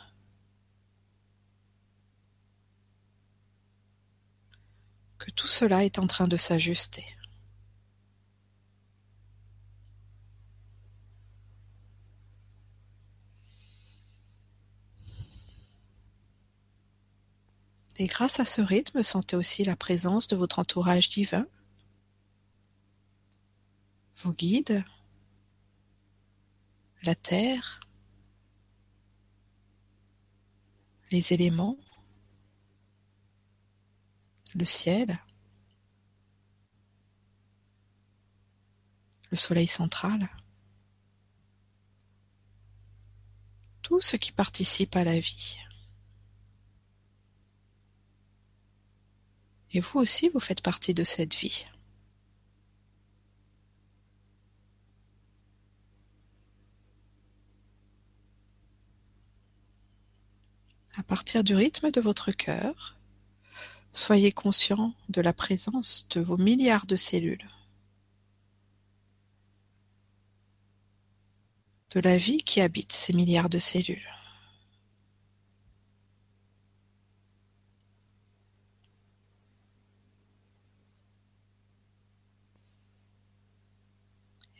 tout 5.31 5.47
cela 5.47 5.83
est 5.83 5.99
en 5.99 6.07
train 6.07 6.27
de 6.27 6.37
s'ajuster. 6.37 7.05
Et 17.99 18.05
grâce 18.05 18.39
à 18.39 18.45
ce 18.45 18.61
rythme, 18.61 19.01
sentez 19.01 19.35
aussi 19.35 19.63
la 19.63 19.75
présence 19.75 20.27
de 20.27 20.35
votre 20.35 20.59
entourage 20.59 21.09
divin, 21.09 21.47
vos 24.17 24.31
guides, 24.31 24.83
la 27.03 27.15
terre, 27.15 27.79
les 31.09 31.33
éléments, 31.33 31.77
le 34.57 34.65
ciel, 34.65 35.19
le 39.29 39.37
soleil 39.37 39.67
central, 39.67 40.29
tout 43.83 44.01
ce 44.01 44.15
qui 44.15 44.31
participe 44.31 44.95
à 44.95 45.03
la 45.03 45.19
vie. 45.19 45.59
Et 49.73 49.79
vous 49.79 49.99
aussi, 49.99 50.29
vous 50.29 50.39
faites 50.39 50.61
partie 50.61 50.95
de 50.95 51.03
cette 51.03 51.35
vie. 51.35 51.65
À 60.97 61.03
partir 61.03 61.43
du 61.43 61.53
rythme 61.53 61.91
de 61.91 62.01
votre 62.01 62.31
cœur, 62.31 62.96
Soyez 63.97 64.31
conscient 64.31 64.93
de 65.09 65.21
la 65.21 65.33
présence 65.33 66.07
de 66.11 66.21
vos 66.21 66.37
milliards 66.37 66.85
de 66.85 66.95
cellules, 66.95 67.49
de 71.89 71.99
la 72.01 72.15
vie 72.15 72.37
qui 72.37 72.61
habite 72.61 72.91
ces 72.91 73.11
milliards 73.13 73.49
de 73.49 73.57
cellules. 73.57 74.07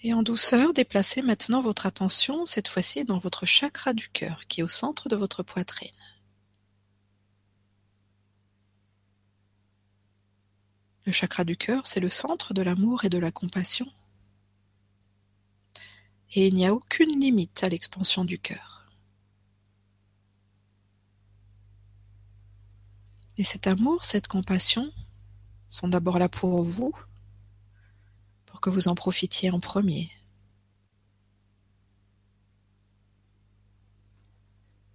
Et 0.01 0.15
en 0.15 0.23
douceur, 0.23 0.73
déplacez 0.73 1.21
maintenant 1.21 1.61
votre 1.61 1.85
attention, 1.85 2.47
cette 2.47 2.69
fois-ci 2.69 3.05
dans 3.05 3.19
votre 3.19 3.45
chakra 3.45 3.93
du 3.93 4.09
cœur, 4.09 4.47
qui 4.47 4.61
est 4.61 4.63
au 4.63 4.67
centre 4.67 5.09
de 5.09 5.15
votre 5.15 5.43
poitrine. 5.43 6.06
Le 11.07 11.13
chakra 11.13 11.45
du 11.45 11.55
cœur, 11.55 11.87
c'est 11.87 12.01
le 12.01 12.09
centre 12.09 12.53
de 12.53 12.61
l'amour 12.61 13.05
et 13.05 13.09
de 13.09 13.17
la 13.17 13.31
compassion. 13.31 13.89
Et 16.35 16.47
il 16.47 16.53
n'y 16.53 16.67
a 16.67 16.73
aucune 16.73 17.17
limite 17.17 17.63
à 17.63 17.69
l'expansion 17.69 18.25
du 18.25 18.37
cœur. 18.37 18.91
Et 23.37 23.45
cet 23.45 23.67
amour, 23.67 24.03
cette 24.03 24.27
compassion 24.27 24.91
sont 25.69 25.87
d'abord 25.87 26.19
là 26.19 26.27
pour 26.27 26.61
vous, 26.61 26.93
pour 28.45 28.59
que 28.59 28.69
vous 28.69 28.89
en 28.89 28.95
profitiez 28.95 29.49
en 29.49 29.61
premier. 29.61 30.11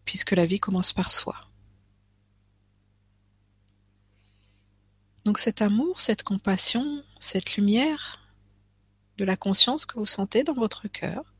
Puisque 0.05 0.33
la 0.33 0.45
vie 0.45 0.61
commence 0.61 0.93
par 0.93 1.11
soi. 1.11 1.52
Donc 5.25 5.39
cet 5.39 5.63
amour, 5.63 6.01
cette 6.01 6.23
compassion, 6.23 7.05
cette 7.21 7.57
lumière 7.57 8.19
de 9.19 9.25
la 9.25 9.37
conscience 9.37 9.87
que 9.87 9.99
vous 9.99 10.07
sentez 10.07 10.43
dans 10.43 10.55
votre 10.55 10.89
cœur, 10.89 11.33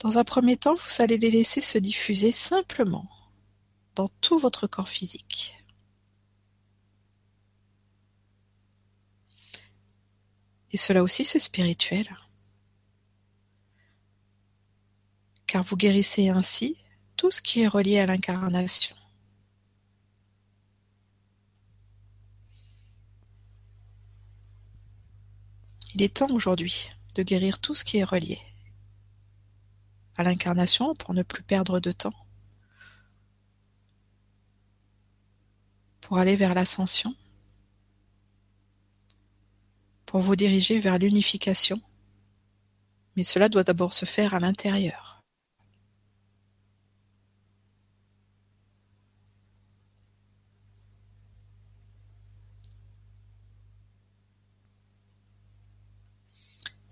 dans 0.00 0.18
un 0.18 0.24
premier 0.24 0.56
temps, 0.56 0.74
vous 0.74 1.02
allez 1.02 1.16
les 1.16 1.30
laisser 1.30 1.60
se 1.60 1.78
diffuser 1.78 2.32
simplement 2.32 3.08
dans 3.94 4.08
tout 4.20 4.38
votre 4.38 4.66
corps 4.66 4.88
physique. 4.88 5.56
Et 10.72 10.76
cela 10.76 11.04
aussi, 11.04 11.24
c'est 11.24 11.40
spirituel. 11.40 12.08
Car 15.46 15.62
vous 15.62 15.76
guérissez 15.76 16.30
ainsi 16.30 16.76
tout 17.16 17.30
ce 17.30 17.40
qui 17.40 17.62
est 17.62 17.68
relié 17.68 18.00
à 18.00 18.06
l'incarnation. 18.06 18.96
Il 25.94 26.02
est 26.02 26.16
temps 26.16 26.30
aujourd'hui 26.30 26.90
de 27.14 27.22
guérir 27.22 27.60
tout 27.60 27.74
ce 27.74 27.84
qui 27.84 27.98
est 27.98 28.04
relié 28.04 28.40
à 30.16 30.24
l'incarnation 30.24 30.94
pour 30.96 31.14
ne 31.14 31.22
plus 31.22 31.44
perdre 31.44 31.78
de 31.78 31.92
temps, 31.92 32.14
pour 36.00 36.18
aller 36.18 36.34
vers 36.34 36.54
l'ascension, 36.54 37.14
pour 40.04 40.20
vous 40.20 40.36
diriger 40.36 40.80
vers 40.80 40.98
l'unification, 40.98 41.80
mais 43.16 43.24
cela 43.24 43.48
doit 43.48 43.64
d'abord 43.64 43.94
se 43.94 44.04
faire 44.04 44.34
à 44.34 44.40
l'intérieur. 44.40 45.23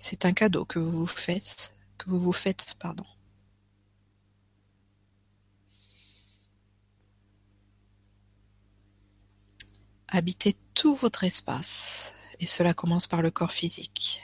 C'est 0.04 0.24
un 0.24 0.32
cadeau 0.32 0.64
que 0.64 0.80
vous 0.80 0.90
vous 0.90 1.06
faites, 1.06 1.76
que 1.96 2.10
vous 2.10 2.18
vous 2.18 2.32
faites, 2.32 2.74
pardon. 2.80 3.06
Habitez 10.08 10.56
tout 10.74 10.96
votre 10.96 11.22
espace, 11.22 12.16
et 12.40 12.46
cela 12.46 12.74
commence 12.74 13.06
par 13.06 13.22
le 13.22 13.30
corps 13.30 13.52
physique. 13.52 14.20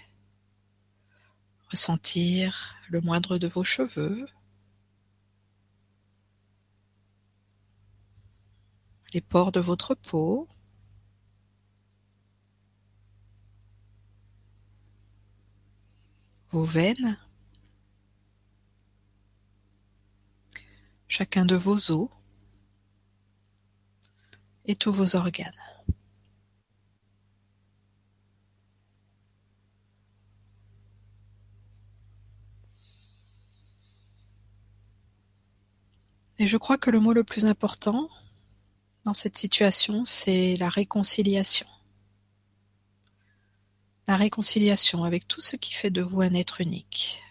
Ressentir 1.70 2.74
le 2.88 3.00
moindre 3.00 3.38
de 3.38 3.46
vos 3.46 3.62
cheveux, 3.62 4.26
les 9.14 9.20
pores 9.20 9.52
de 9.52 9.60
votre 9.60 9.94
peau, 9.94 10.48
vos 16.50 16.64
veines, 16.64 17.18
chacun 21.08 21.44
de 21.44 21.54
vos 21.56 21.90
os 21.90 22.08
et 24.64 24.76
tous 24.76 24.92
vos 24.92 25.16
organes. 25.16 25.52
Et 36.40 36.46
je 36.46 36.56
crois 36.56 36.78
que 36.78 36.90
le 36.90 37.00
mot 37.00 37.12
le 37.12 37.24
plus 37.24 37.46
important 37.46 38.08
dans 39.04 39.14
cette 39.14 39.36
situation, 39.36 40.04
c'est 40.04 40.54
la 40.56 40.68
réconciliation 40.68 41.66
la 44.08 44.16
réconciliation 44.16 45.04
avec 45.04 45.28
tout 45.28 45.42
ce 45.42 45.56
qui 45.56 45.74
fait 45.74 45.90
de 45.90 46.00
vous 46.00 46.22
un 46.22 46.32
être 46.32 46.62
unique. 46.62 47.22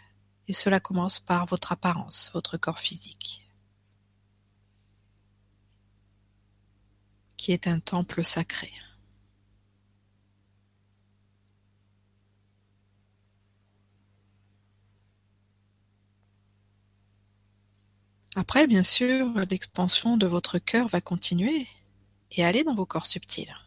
Et 0.48 0.54
cela 0.54 0.80
commence 0.80 1.20
par 1.20 1.48
votre 1.48 1.72
apparence, 1.72 2.30
votre 2.36 2.56
corps 2.58 2.80
physique, 2.80 3.50
qui 7.36 7.52
est 7.52 7.68
un 7.68 7.80
temple 7.80 8.24
sacré. 8.24 8.72
Après, 18.36 18.68
bien 18.68 18.84
sûr, 18.84 19.34
l'expansion 19.50 20.16
de 20.16 20.28
votre 20.28 20.60
cœur 20.60 20.88
va 20.88 21.02
continuer 21.02 21.68
et 22.34 22.46
aller 22.46 22.64
dans 22.64 22.76
vos 22.76 22.86
corps 22.86 23.08
subtils. 23.08 23.67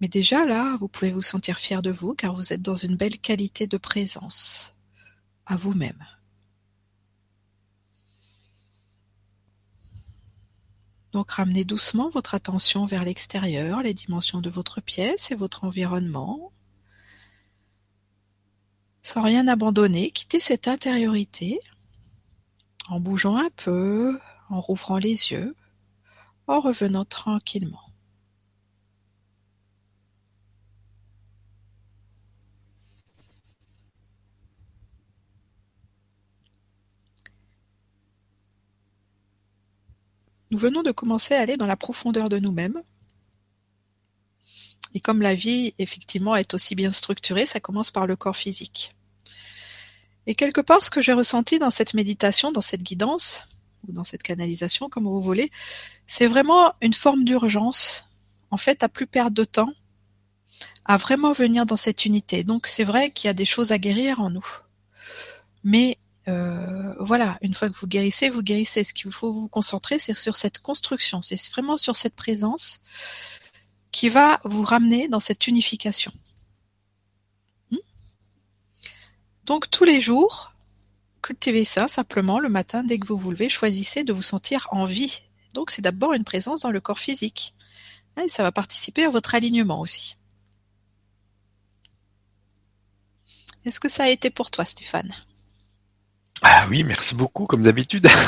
Mais 0.00 0.08
déjà 0.08 0.44
là, 0.44 0.76
vous 0.78 0.88
pouvez 0.88 1.10
vous 1.10 1.22
sentir 1.22 1.58
fier 1.58 1.82
de 1.82 1.90
vous 1.90 2.14
car 2.14 2.34
vous 2.34 2.52
êtes 2.52 2.62
dans 2.62 2.76
une 2.76 2.96
belle 2.96 3.18
qualité 3.18 3.66
de 3.66 3.76
présence 3.76 4.76
à 5.46 5.56
vous-même. 5.56 6.04
Donc 11.12 11.32
ramenez 11.32 11.64
doucement 11.64 12.10
votre 12.10 12.34
attention 12.34 12.86
vers 12.86 13.04
l'extérieur, 13.04 13.82
les 13.82 13.94
dimensions 13.94 14.40
de 14.40 14.50
votre 14.50 14.80
pièce 14.80 15.30
et 15.30 15.34
votre 15.34 15.64
environnement. 15.64 16.52
Sans 19.02 19.22
rien 19.22 19.48
abandonner, 19.48 20.10
quittez 20.10 20.38
cette 20.38 20.68
intériorité 20.68 21.58
en 22.88 23.00
bougeant 23.00 23.36
un 23.36 23.50
peu, 23.56 24.18
en 24.48 24.60
rouvrant 24.60 24.98
les 24.98 25.32
yeux, 25.32 25.56
en 26.46 26.60
revenant 26.60 27.04
tranquillement. 27.04 27.87
Nous 40.50 40.58
venons 40.58 40.82
de 40.82 40.90
commencer 40.90 41.34
à 41.34 41.40
aller 41.40 41.56
dans 41.56 41.66
la 41.66 41.76
profondeur 41.76 42.28
de 42.28 42.38
nous-mêmes. 42.38 42.80
Et 44.94 45.00
comme 45.00 45.20
la 45.20 45.34
vie, 45.34 45.74
effectivement, 45.78 46.36
est 46.36 46.54
aussi 46.54 46.74
bien 46.74 46.92
structurée, 46.92 47.46
ça 47.46 47.60
commence 47.60 47.90
par 47.90 48.06
le 48.06 48.16
corps 48.16 48.36
physique. 48.36 48.94
Et 50.26 50.34
quelque 50.34 50.60
part, 50.60 50.84
ce 50.84 50.90
que 50.90 51.02
j'ai 51.02 51.12
ressenti 51.12 51.58
dans 51.58 51.70
cette 51.70 51.94
méditation, 51.94 52.52
dans 52.52 52.60
cette 52.60 52.82
guidance, 52.82 53.46
ou 53.86 53.92
dans 53.92 54.04
cette 54.04 54.22
canalisation, 54.22 54.88
comme 54.88 55.04
vous 55.04 55.20
voulez, 55.20 55.50
c'est 56.06 56.26
vraiment 56.26 56.72
une 56.80 56.94
forme 56.94 57.24
d'urgence, 57.24 58.04
en 58.50 58.56
fait, 58.56 58.82
à 58.82 58.88
plus 58.88 59.06
perdre 59.06 59.32
de 59.32 59.44
temps, 59.44 59.72
à 60.84 60.96
vraiment 60.96 61.32
venir 61.32 61.66
dans 61.66 61.76
cette 61.76 62.04
unité. 62.04 62.44
Donc 62.44 62.66
c'est 62.66 62.84
vrai 62.84 63.10
qu'il 63.10 63.28
y 63.28 63.30
a 63.30 63.34
des 63.34 63.44
choses 63.44 63.72
à 63.72 63.78
guérir 63.78 64.20
en 64.20 64.30
nous. 64.30 64.46
Mais 65.64 65.98
euh, 66.28 66.94
voilà, 67.00 67.38
une 67.40 67.54
fois 67.54 67.70
que 67.70 67.78
vous 67.78 67.86
guérissez, 67.86 68.28
vous 68.28 68.42
guérissez. 68.42 68.84
Ce 68.84 68.92
qu'il 68.92 69.10
faut 69.10 69.32
vous 69.32 69.48
concentrer, 69.48 69.98
c'est 69.98 70.14
sur 70.14 70.36
cette 70.36 70.58
construction, 70.58 71.22
c'est 71.22 71.40
vraiment 71.50 71.76
sur 71.76 71.96
cette 71.96 72.14
présence 72.14 72.80
qui 73.92 74.10
va 74.10 74.40
vous 74.44 74.64
ramener 74.64 75.08
dans 75.08 75.20
cette 75.20 75.46
unification. 75.46 76.12
Hmm 77.70 77.78
Donc 79.44 79.70
tous 79.70 79.84
les 79.84 80.00
jours, 80.00 80.52
cultivez 81.22 81.64
ça 81.64 81.88
simplement 81.88 82.38
le 82.38 82.50
matin, 82.50 82.84
dès 82.84 82.98
que 82.98 83.06
vous 83.06 83.16
vous 83.16 83.30
levez, 83.30 83.48
choisissez 83.48 84.04
de 84.04 84.12
vous 84.12 84.22
sentir 84.22 84.68
en 84.70 84.84
vie. 84.84 85.22
Donc 85.54 85.70
c'est 85.70 85.82
d'abord 85.82 86.12
une 86.12 86.24
présence 86.24 86.60
dans 86.60 86.70
le 86.70 86.80
corps 86.80 86.98
physique. 86.98 87.54
Et 88.22 88.28
ça 88.28 88.42
va 88.42 88.52
participer 88.52 89.04
à 89.04 89.10
votre 89.10 89.34
alignement 89.34 89.80
aussi. 89.80 90.16
Est-ce 93.64 93.80
que 93.80 93.88
ça 93.88 94.04
a 94.04 94.08
été 94.08 94.30
pour 94.30 94.50
toi, 94.50 94.64
Stéphane? 94.64 95.14
Ah 96.42 96.66
oui, 96.70 96.84
merci 96.84 97.14
beaucoup, 97.14 97.46
comme 97.46 97.62
d'habitude. 97.62 98.08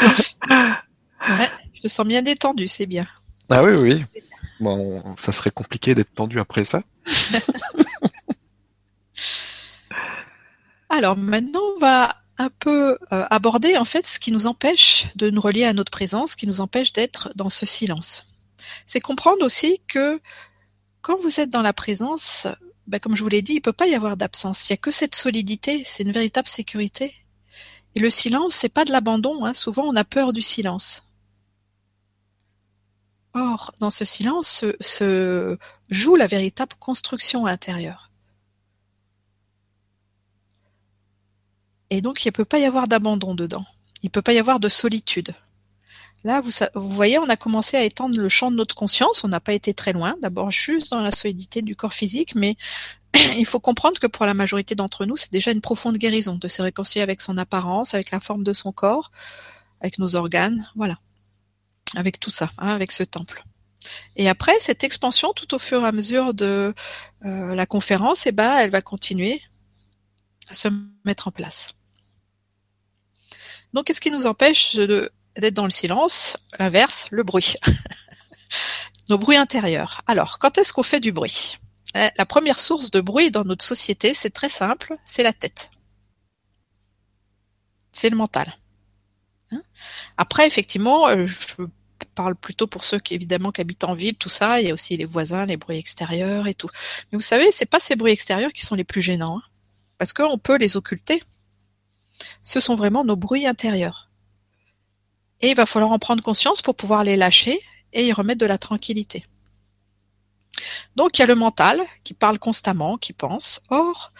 je 0.00 1.80
te 1.82 1.88
sens 1.88 2.06
bien 2.06 2.22
détendu, 2.22 2.68
c'est 2.68 2.86
bien. 2.86 3.06
Ah 3.50 3.62
oui, 3.62 3.72
oui. 3.72 4.04
Bon, 4.60 5.02
ça 5.18 5.32
serait 5.32 5.50
compliqué 5.50 5.94
d'être 5.94 6.14
tendu 6.14 6.38
après 6.38 6.64
ça. 6.64 6.82
Alors 10.88 11.16
maintenant, 11.16 11.60
on 11.76 11.80
va 11.80 12.16
un 12.38 12.50
peu 12.58 12.98
euh, 13.12 13.24
aborder 13.30 13.76
en 13.76 13.84
fait 13.84 14.06
ce 14.06 14.18
qui 14.18 14.32
nous 14.32 14.46
empêche 14.46 15.06
de 15.16 15.30
nous 15.30 15.40
relier 15.40 15.64
à 15.64 15.72
notre 15.72 15.90
présence, 15.90 16.32
ce 16.32 16.36
qui 16.36 16.46
nous 16.46 16.60
empêche 16.60 16.92
d'être 16.92 17.30
dans 17.34 17.48
ce 17.48 17.66
silence. 17.66 18.26
C'est 18.86 19.00
comprendre 19.00 19.44
aussi 19.44 19.80
que 19.88 20.20
quand 21.00 21.20
vous 21.20 21.40
êtes 21.40 21.50
dans 21.50 21.62
la 21.62 21.72
présence, 21.72 22.46
bah, 22.92 22.98
comme 22.98 23.16
je 23.16 23.22
vous 23.22 23.30
l'ai 23.30 23.40
dit, 23.40 23.54
il 23.54 23.60
peut 23.62 23.72
pas 23.72 23.86
y 23.86 23.94
avoir 23.94 24.18
d'absence. 24.18 24.68
Il 24.68 24.72
y 24.72 24.74
a 24.74 24.76
que 24.76 24.90
cette 24.90 25.14
solidité, 25.14 25.82
c'est 25.82 26.02
une 26.02 26.12
véritable 26.12 26.46
sécurité. 26.46 27.14
Et 27.94 28.00
le 28.00 28.10
silence, 28.10 28.54
c'est 28.54 28.68
pas 28.68 28.84
de 28.84 28.92
l'abandon. 28.92 29.46
Hein. 29.46 29.54
Souvent, 29.54 29.84
on 29.84 29.96
a 29.96 30.04
peur 30.04 30.34
du 30.34 30.42
silence. 30.42 31.02
Or, 33.32 33.72
dans 33.80 33.88
ce 33.88 34.04
silence 34.04 34.66
se 34.78 35.56
joue 35.88 36.16
la 36.16 36.26
véritable 36.26 36.74
construction 36.78 37.46
intérieure. 37.46 38.10
Et 41.88 42.02
donc, 42.02 42.26
il 42.26 42.28
ne 42.28 42.32
peut 42.32 42.44
pas 42.44 42.58
y 42.58 42.66
avoir 42.66 42.88
d'abandon 42.88 43.34
dedans. 43.34 43.64
Il 44.02 44.08
ne 44.08 44.10
peut 44.10 44.20
pas 44.20 44.34
y 44.34 44.38
avoir 44.38 44.60
de 44.60 44.68
solitude. 44.68 45.34
Là, 46.24 46.40
vous, 46.40 46.50
vous, 46.74 46.90
voyez, 46.90 47.18
on 47.18 47.28
a 47.28 47.36
commencé 47.36 47.76
à 47.76 47.82
étendre 47.82 48.18
le 48.18 48.28
champ 48.28 48.50
de 48.50 48.56
notre 48.56 48.74
conscience. 48.74 49.24
On 49.24 49.28
n'a 49.28 49.40
pas 49.40 49.54
été 49.54 49.74
très 49.74 49.92
loin. 49.92 50.14
D'abord, 50.22 50.50
juste 50.50 50.90
dans 50.90 51.02
la 51.02 51.10
solidité 51.10 51.62
du 51.62 51.74
corps 51.74 51.94
physique, 51.94 52.34
mais 52.34 52.56
il 53.36 53.46
faut 53.46 53.60
comprendre 53.60 53.98
que 53.98 54.06
pour 54.06 54.26
la 54.26 54.34
majorité 54.34 54.74
d'entre 54.74 55.04
nous, 55.04 55.16
c'est 55.16 55.32
déjà 55.32 55.50
une 55.50 55.60
profonde 55.60 55.96
guérison 55.96 56.36
de 56.36 56.48
se 56.48 56.62
réconcilier 56.62 57.02
avec 57.02 57.20
son 57.20 57.38
apparence, 57.38 57.94
avec 57.94 58.10
la 58.10 58.20
forme 58.20 58.44
de 58.44 58.52
son 58.52 58.72
corps, 58.72 59.10
avec 59.80 59.98
nos 59.98 60.14
organes, 60.14 60.68
voilà, 60.76 60.98
avec 61.96 62.20
tout 62.20 62.30
ça, 62.30 62.50
hein, 62.58 62.68
avec 62.68 62.92
ce 62.92 63.02
temple. 63.02 63.44
Et 64.14 64.28
après, 64.28 64.54
cette 64.60 64.84
expansion, 64.84 65.32
tout 65.32 65.54
au 65.54 65.58
fur 65.58 65.82
et 65.82 65.88
à 65.88 65.92
mesure 65.92 66.34
de 66.34 66.72
euh, 67.24 67.54
la 67.54 67.66
conférence, 67.66 68.26
eh 68.26 68.32
ben, 68.32 68.56
elle 68.58 68.70
va 68.70 68.80
continuer 68.80 69.42
à 70.48 70.54
se 70.54 70.68
mettre 71.04 71.26
en 71.28 71.32
place. 71.32 71.74
Donc, 73.72 73.86
qu'est-ce 73.86 74.00
qui 74.00 74.10
nous 74.10 74.26
empêche 74.26 74.76
de 74.76 75.10
d'être 75.36 75.54
dans 75.54 75.64
le 75.64 75.70
silence, 75.70 76.36
l'inverse, 76.58 77.08
le 77.10 77.22
bruit. 77.22 77.54
Nos 79.08 79.18
bruits 79.18 79.36
intérieurs. 79.36 80.02
Alors, 80.06 80.38
quand 80.38 80.58
est-ce 80.58 80.72
qu'on 80.72 80.82
fait 80.82 81.00
du 81.00 81.12
bruit? 81.12 81.58
Eh, 81.94 82.08
La 82.16 82.26
première 82.26 82.60
source 82.60 82.90
de 82.90 83.00
bruit 83.00 83.30
dans 83.30 83.44
notre 83.44 83.64
société, 83.64 84.14
c'est 84.14 84.30
très 84.30 84.48
simple, 84.48 84.96
c'est 85.04 85.22
la 85.22 85.32
tête. 85.32 85.70
C'est 87.92 88.10
le 88.10 88.16
mental. 88.16 88.56
Hein? 89.52 89.62
Après, 90.16 90.46
effectivement, 90.46 91.08
euh, 91.08 91.26
je 91.26 91.64
parle 92.14 92.34
plutôt 92.34 92.66
pour 92.66 92.84
ceux 92.84 92.98
qui 92.98 93.14
évidemment 93.14 93.52
habitent 93.56 93.84
en 93.84 93.94
ville, 93.94 94.14
tout 94.14 94.28
ça. 94.28 94.60
Il 94.60 94.68
y 94.68 94.70
a 94.70 94.74
aussi 94.74 94.96
les 94.96 95.04
voisins, 95.04 95.46
les 95.46 95.56
bruits 95.56 95.78
extérieurs 95.78 96.46
et 96.46 96.54
tout. 96.54 96.68
Mais 97.10 97.16
vous 97.16 97.22
savez, 97.22 97.52
c'est 97.52 97.66
pas 97.66 97.80
ces 97.80 97.96
bruits 97.96 98.12
extérieurs 98.12 98.52
qui 98.52 98.64
sont 98.64 98.74
les 98.74 98.84
plus 98.84 99.02
gênants, 99.02 99.38
hein, 99.38 99.42
parce 99.98 100.12
qu'on 100.12 100.38
peut 100.38 100.56
les 100.58 100.76
occulter. 100.76 101.22
Ce 102.42 102.60
sont 102.60 102.76
vraiment 102.76 103.04
nos 103.04 103.16
bruits 103.16 103.46
intérieurs. 103.46 104.10
Et 105.42 105.50
il 105.50 105.56
va 105.56 105.66
falloir 105.66 105.92
en 105.92 105.98
prendre 105.98 106.22
conscience 106.22 106.62
pour 106.62 106.74
pouvoir 106.74 107.04
les 107.04 107.16
lâcher 107.16 107.60
et 107.92 108.06
y 108.06 108.12
remettre 108.12 108.40
de 108.40 108.46
la 108.46 108.58
tranquillité. 108.58 109.26
Donc 110.96 111.18
il 111.18 111.22
y 111.22 111.24
a 111.24 111.26
le 111.26 111.34
mental 111.34 111.80
qui 112.04 112.14
parle 112.14 112.38
constamment, 112.38 112.96
qui 112.96 113.12
pense. 113.12 113.60
Or, 113.68 114.12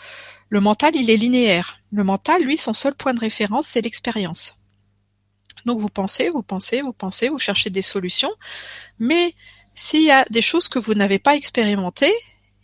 le 0.49 0.61
mental, 0.61 0.95
il 0.97 1.11
est 1.11 1.17
linéaire. 1.17 1.79
Le 1.93 2.05
mental, 2.05 2.43
lui, 2.43 2.59
son 2.59 2.75
seul 2.75 2.95
point 2.95 3.15
de 3.15 3.21
référence, 3.21 3.69
c'est 3.69 3.81
l'expérience. 3.81 4.57
Donc 5.65 5.79
vous 5.79 5.89
pensez, 5.89 6.29
vous 6.29 6.43
pensez, 6.43 6.81
vous 6.81 6.93
pensez, 6.93 7.29
vous 7.29 7.39
cherchez 7.39 7.71
des 7.71 7.83
solutions, 7.83 8.33
mais 8.99 9.35
s'il 9.75 10.05
y 10.05 10.11
a 10.11 10.25
des 10.31 10.43
choses 10.43 10.69
que 10.69 10.79
vous 10.79 10.95
n'avez 10.95 11.19
pas 11.19 11.37
expérimentées, 11.37 12.13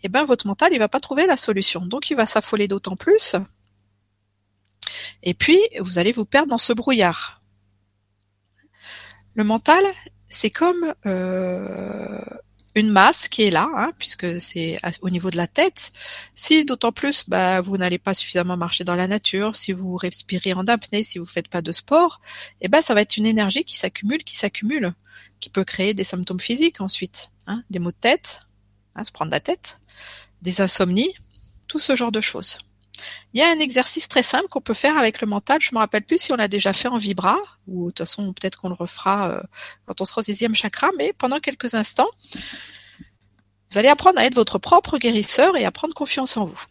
eh 0.03 0.09
ben 0.09 0.25
votre 0.25 0.47
mental, 0.47 0.73
il 0.73 0.79
va 0.79 0.88
pas 0.88 1.01
trouver 1.01 1.27
la 1.27 1.37
solution. 1.37 1.87
Donc 1.87 2.11
il 2.11 2.16
va 2.16 2.27
s'affoler 2.27 2.68
d'autant 2.68 2.97
plus. 2.97 3.37
Et 5.23 5.35
puis, 5.35 5.61
vous 5.81 5.99
allez 5.99 6.12
vous 6.12 6.25
perdre 6.25 6.51
dans 6.51 6.59
ce 6.59 6.73
brouillard. 6.73 7.38
Le 9.38 9.44
mental, 9.44 9.85
c'est 10.29 10.51
comme 10.51 10.92
euh, 11.07 12.20
une 12.74 12.90
masse 12.90 13.29
qui 13.29 13.44
est 13.44 13.53
là, 13.53 13.70
hein, 13.77 13.92
puisque 13.96 14.40
c'est 14.40 14.79
au 15.01 15.11
niveau 15.11 15.31
de 15.31 15.37
la 15.37 15.46
tête. 15.46 15.92
Si 16.35 16.64
d'autant 16.64 16.90
plus, 16.90 17.22
bah, 17.29 17.61
vous 17.61 17.77
n'allez 17.77 17.98
pas 17.98 18.14
suffisamment 18.14 18.57
marcher 18.57 18.83
dans 18.83 18.96
la 18.96 19.07
nature, 19.07 19.55
si 19.55 19.72
vous 19.72 19.94
respirez 19.94 20.55
en 20.55 20.66
apnée, 20.66 21.05
si 21.05 21.20
vous 21.20 21.24
faites 21.24 21.46
pas 21.46 21.62
de 21.62 21.70
sport, 21.70 22.20
eh 22.61 22.66
ben 22.66 22.83
ça 22.83 22.94
va 22.94 23.03
être 23.03 23.16
une 23.16 23.27
énergie 23.27 23.62
qui 23.62 23.79
s'accumule, 23.79 24.24
qui 24.24 24.37
s'accumule, 24.37 24.92
qui 25.38 25.51
peut 25.51 25.62
créer 25.62 25.94
des 25.94 26.03
symptômes 26.03 26.40
physiques 26.40 26.81
ensuite, 26.81 27.31
hein, 27.46 27.62
des 27.70 27.79
maux 27.79 27.92
de 27.92 27.96
tête, 27.96 28.40
hein, 28.96 29.05
se 29.05 29.12
prendre 29.12 29.31
la 29.31 29.38
tête, 29.38 29.79
des 30.42 30.61
insomnies, 30.61 31.14
tout 31.68 31.79
ce 31.79 31.94
genre 31.94 32.11
de 32.11 32.20
choses. 32.20 32.59
Il 33.33 33.40
y 33.40 33.42
a 33.42 33.51
un 33.51 33.59
exercice 33.59 34.09
très 34.09 34.23
simple 34.23 34.49
qu'on 34.49 34.61
peut 34.61 34.75
faire 34.75 34.97
avec 34.97 35.21
le 35.21 35.27
mental. 35.27 35.61
Je 35.61 35.75
me 35.75 35.79
rappelle 35.79 36.05
plus 36.05 36.18
si 36.18 36.33
on 36.33 36.37
l'a 36.37 36.49
déjà 36.49 36.73
fait 36.73 36.88
en 36.88 36.99
vibra 36.99 37.37
ou 37.66 37.87
de 37.87 37.90
toute 37.90 37.99
façon 38.07 38.33
peut-être 38.33 38.61
qu'on 38.61 38.68
le 38.68 38.75
refera 38.75 39.31
euh, 39.31 39.42
quand 39.87 40.01
on 40.01 40.05
sera 40.05 40.21
au 40.21 40.25
sixième 40.25 40.55
chakra. 40.55 40.90
Mais 40.97 41.12
pendant 41.12 41.40
quelques 41.40 41.75
instants, 41.75 42.09
vous 43.71 43.79
allez 43.79 43.88
apprendre 43.88 44.18
à 44.18 44.25
être 44.25 44.35
votre 44.35 44.59
propre 44.59 44.99
guérisseur 44.99 45.57
et 45.57 45.64
à 45.64 45.71
prendre 45.71 45.94
confiance 45.94 46.37
en 46.37 46.44
vous. 46.44 46.62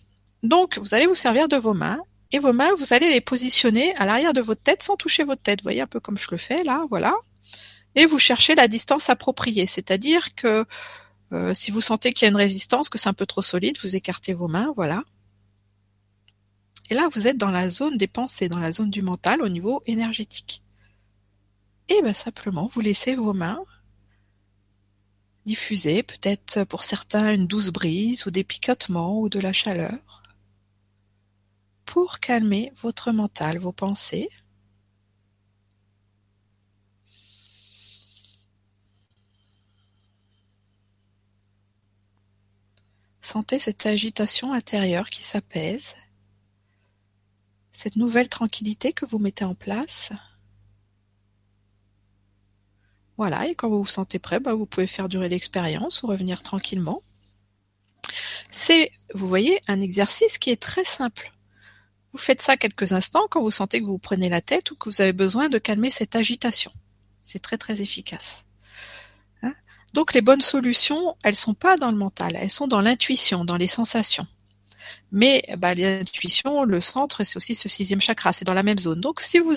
Donc, 0.44 0.78
vous 0.78 0.94
allez 0.94 1.08
vous 1.08 1.16
servir 1.16 1.48
de 1.48 1.58
vos 1.58 1.74
mains 1.74 2.00
et 2.32 2.40
vos 2.40 2.54
mains, 2.54 2.74
vous 2.78 2.94
allez 2.94 3.10
les 3.10 3.22
positionner 3.22 3.96
à 3.96 4.06
l'arrière 4.06 4.34
de 4.34 4.42
votre 4.42 4.62
tête 4.62 4.84
sans 4.84 4.98
toucher 4.98 5.24
votre 5.24 5.42
tête. 5.42 5.60
Vous 5.60 5.66
voyez 5.66 5.82
un 5.82 5.88
peu 5.88 6.00
comme 6.00 6.18
je 6.18 6.28
le 6.32 6.38
fais 6.38 6.64
là, 6.64 6.86
voilà. 6.90 7.16
Et 7.96 8.06
vous 8.06 8.20
cherchez 8.20 8.54
la 8.54 8.68
distance 8.68 9.10
appropriée, 9.10 9.66
c'est-à-dire 9.66 10.36
que 10.36 10.66
euh, 11.34 11.54
si 11.54 11.72
vous 11.72 11.82
sentez 11.82 12.14
qu'il 12.14 12.26
y 12.26 12.28
a 12.28 12.30
une 12.30 12.38
résistance, 12.38 12.90
que 12.90 12.98
c'est 12.98 13.10
un 13.10 13.14
peu 13.14 13.26
trop 13.26 13.42
solide, 13.42 13.78
vous 13.82 13.96
écartez 13.96 14.34
vos 14.34 14.48
mains, 14.48 14.74
voilà. 14.76 15.04
Et 16.90 16.94
là, 16.94 17.10
vous 17.14 17.28
êtes 17.28 17.38
dans 17.38 17.52
la 17.52 17.70
zone 17.70 17.98
des 17.98 18.08
pensées, 18.08 18.50
dans 18.50 18.60
la 18.60 18.72
zone 18.72 18.90
du 18.90 19.02
mental 19.02 19.42
au 19.42 19.50
niveau 19.50 19.82
énergétique. 19.86 20.64
Et 21.90 22.02
bien 22.02 22.14
simplement, 22.14 22.68
vous 22.68 22.82
laissez 22.82 23.16
vos 23.16 23.34
mains 23.34 23.64
diffuser, 25.46 26.04
peut-être 26.04 26.66
pour 26.66 26.84
certains 26.84 27.34
une 27.34 27.48
douce 27.48 27.70
brise 27.70 28.26
ou 28.26 28.32
des 28.32 28.44
picotements 28.44 29.20
ou 29.20 29.30
de 29.30 29.40
la 29.40 29.54
chaleur, 29.54 30.24
pour 31.86 32.20
calmer 32.20 32.74
votre 32.82 33.14
mental, 33.14 33.58
vos 33.58 33.72
pensées. 33.72 34.28
Sentez 43.22 43.60
cette 43.60 43.86
agitation 43.86 44.52
intérieure 44.54 45.10
qui 45.10 45.24
s'apaise 45.24 45.96
cette 47.78 47.96
nouvelle 47.96 48.28
tranquillité 48.28 48.92
que 48.92 49.06
vous 49.06 49.20
mettez 49.20 49.46
en 49.46 49.54
place. 49.54 50.10
Voilà, 53.18 53.46
et 53.46 53.54
quand 53.54 53.70
vous 53.70 53.84
vous 53.84 53.90
sentez 53.90 54.18
prêt, 54.18 54.40
bah, 54.40 54.56
vous 54.56 54.66
pouvez 54.66 54.88
faire 54.88 55.08
durer 55.08 55.30
l'expérience 55.30 56.02
ou 56.02 56.08
revenir 56.08 56.42
tranquillement. 56.42 57.04
C'est, 58.50 58.92
vous 59.14 59.28
voyez, 59.28 59.62
un 59.68 59.80
exercice 59.80 60.40
qui 60.40 60.50
est 60.50 60.60
très 60.60 60.86
simple. 60.86 61.32
Vous 62.14 62.18
faites 62.18 62.42
ça 62.42 62.58
quelques 62.58 62.94
instants 62.94 63.28
quand 63.30 63.42
vous 63.42 63.52
sentez 63.52 63.80
que 63.80 63.86
vous 63.86 64.00
prenez 64.00 64.28
la 64.28 64.42
tête 64.42 64.72
ou 64.72 64.76
que 64.76 64.90
vous 64.90 65.02
avez 65.02 65.14
besoin 65.14 65.48
de 65.48 65.60
calmer 65.60 65.92
cette 65.92 66.16
agitation. 66.16 66.72
C'est 67.22 67.44
très 67.44 67.60
très 67.60 67.84
efficace. 67.84 68.44
Hein? 69.44 69.54
Donc 69.94 70.16
les 70.16 70.22
bonnes 70.22 70.42
solutions, 70.42 71.16
elles 71.24 71.36
sont 71.36 71.54
pas 71.54 71.78
dans 71.78 71.92
le 71.92 71.98
mental, 71.98 72.36
elles 72.36 72.50
sont 72.50 72.68
dans 72.68 72.82
l'intuition, 72.82 73.46
dans 73.46 73.58
les 73.58 73.68
sensations. 73.68 74.26
Mais 75.12 75.44
bah, 75.58 75.74
l'intuition, 75.74 76.64
le 76.64 76.82
centre, 76.82 77.24
c'est 77.24 77.38
aussi 77.38 77.56
ce 77.56 77.70
sixième 77.70 78.02
chakra, 78.02 78.34
c'est 78.34 78.46
dans 78.46 78.54
la 78.54 78.64
même 78.64 78.80
zone. 78.80 79.02
Donc 79.02 79.22
si 79.22 79.40
vous, 79.40 79.56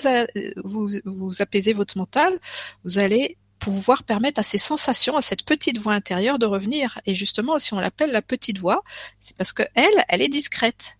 vous, 0.63 0.89
vous 1.05 1.41
apaisez 1.41 1.73
votre 1.73 1.97
mental, 1.97 2.39
vous 2.83 2.99
allez 2.99 3.37
pouvoir 3.59 4.03
permettre 4.03 4.39
à 4.39 4.43
ces 4.43 4.57
sensations, 4.57 5.15
à 5.15 5.21
cette 5.21 5.43
petite 5.43 5.77
voix 5.77 5.93
intérieure 5.93 6.39
de 6.39 6.45
revenir. 6.45 6.99
Et 7.05 7.15
justement, 7.15 7.59
si 7.59 7.73
on 7.73 7.79
l'appelle 7.79 8.11
la 8.11 8.23
petite 8.23 8.57
voix, 8.57 8.83
c'est 9.19 9.35
parce 9.37 9.53
que 9.53 9.63
elle, 9.75 10.03
elle 10.09 10.21
est 10.21 10.29
discrète. 10.29 10.97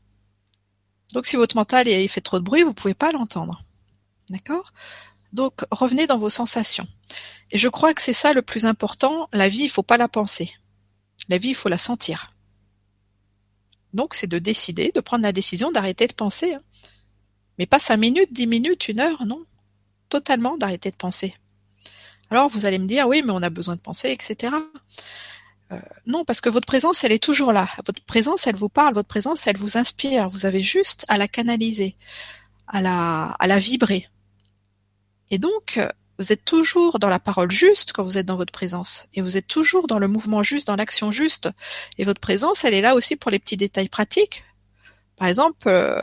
Donc 1.14 1.26
si 1.26 1.36
votre 1.36 1.56
mental 1.56 1.88
il 1.88 2.08
fait 2.08 2.22
trop 2.22 2.40
de 2.40 2.44
bruit, 2.44 2.64
vous 2.64 2.74
pouvez 2.74 2.94
pas 2.94 3.12
l'entendre. 3.12 3.64
D'accord? 4.30 4.74
Donc 5.34 5.66
revenez 5.72 6.08
dans 6.08 6.20
vos 6.20 6.30
sensations. 6.30 6.88
Et 7.52 7.58
je 7.58 7.68
crois 7.68 7.94
que 7.94 8.02
c'est 8.02 8.14
ça 8.14 8.32
le 8.32 8.42
plus 8.42 8.66
important. 8.66 9.28
La 9.34 9.50
vie, 9.50 9.64
il 9.64 9.70
faut 9.70 9.84
pas 9.84 9.98
la 9.98 10.08
penser. 10.08 10.54
La 11.30 11.38
vie, 11.38 11.50
il 11.50 11.56
faut 11.56 11.70
la 11.70 11.78
sentir. 11.78 12.34
Donc, 13.94 14.16
c'est 14.16 14.28
de 14.28 14.40
décider, 14.40 14.92
de 14.94 15.00
prendre 15.02 15.24
la 15.24 15.32
décision 15.32 15.72
d'arrêter 15.72 16.08
de 16.08 16.14
penser. 16.14 16.54
Hein. 16.54 16.62
Mais 17.58 17.66
pas 17.66 17.80
cinq 17.80 17.98
minutes, 17.98 18.32
dix 18.32 18.48
minutes, 18.48 18.88
une 18.88 19.00
heure, 19.00 19.26
non. 19.26 19.44
Totalement 20.10 20.58
d'arrêter 20.58 20.92
de 20.92 20.96
penser. 20.96 21.36
Alors, 22.30 22.50
vous 22.50 22.66
allez 22.66 22.80
me 22.80 22.88
dire, 22.88 23.08
oui, 23.08 23.22
mais 23.26 23.32
on 23.32 23.44
a 23.44 23.50
besoin 23.50 23.76
de 23.76 23.82
penser, 23.82 24.10
etc. 24.10 24.54
Euh, 25.72 25.80
non, 26.06 26.26
parce 26.26 26.42
que 26.42 26.50
votre 26.50 26.66
présence, 26.66 27.04
elle 27.04 27.12
est 27.12 27.24
toujours 27.24 27.52
là. 27.54 27.68
Votre 27.86 28.04
présence, 28.06 28.48
elle 28.48 28.56
vous 28.56 28.70
parle. 28.70 28.94
Votre 28.94 29.08
présence, 29.08 29.48
elle 29.48 29.58
vous 29.58 29.78
inspire. 29.78 30.30
Vous 30.30 30.46
avez 30.46 30.62
juste 30.62 31.06
à 31.08 31.18
la 31.18 31.28
canaliser, 31.28 31.96
à 32.68 32.82
la, 32.82 33.36
à 33.40 33.48
la 33.48 33.60
vibrer. 33.60 34.08
Et 35.30 35.38
donc, 35.38 35.80
vous 36.22 36.32
êtes 36.32 36.46
toujours 36.46 37.00
dans 37.00 37.10
la 37.10 37.20
parole 37.20 37.50
juste 37.50 37.94
quand 37.94 38.04
vous 38.04 38.20
êtes 38.20 38.28
dans 38.28 38.36
votre 38.36 38.52
présence. 38.52 39.08
Et 39.16 39.22
vous 39.22 39.38
êtes 39.38 39.48
toujours 39.48 39.88
dans 39.88 39.98
le 39.98 40.08
mouvement 40.08 40.44
juste, 40.44 40.68
dans 40.68 40.76
l'action 40.76 41.12
juste. 41.12 41.50
Et 41.98 42.06
votre 42.06 42.22
présence, 42.22 42.64
elle 42.64 42.76
est 42.76 42.82
là 42.82 42.94
aussi 42.94 43.16
pour 43.16 43.32
les 43.32 43.40
petits 43.40 43.58
détails 43.58 43.90
pratiques. 43.90 44.44
Par 45.16 45.28
exemple, 45.28 45.68
euh, 45.68 46.00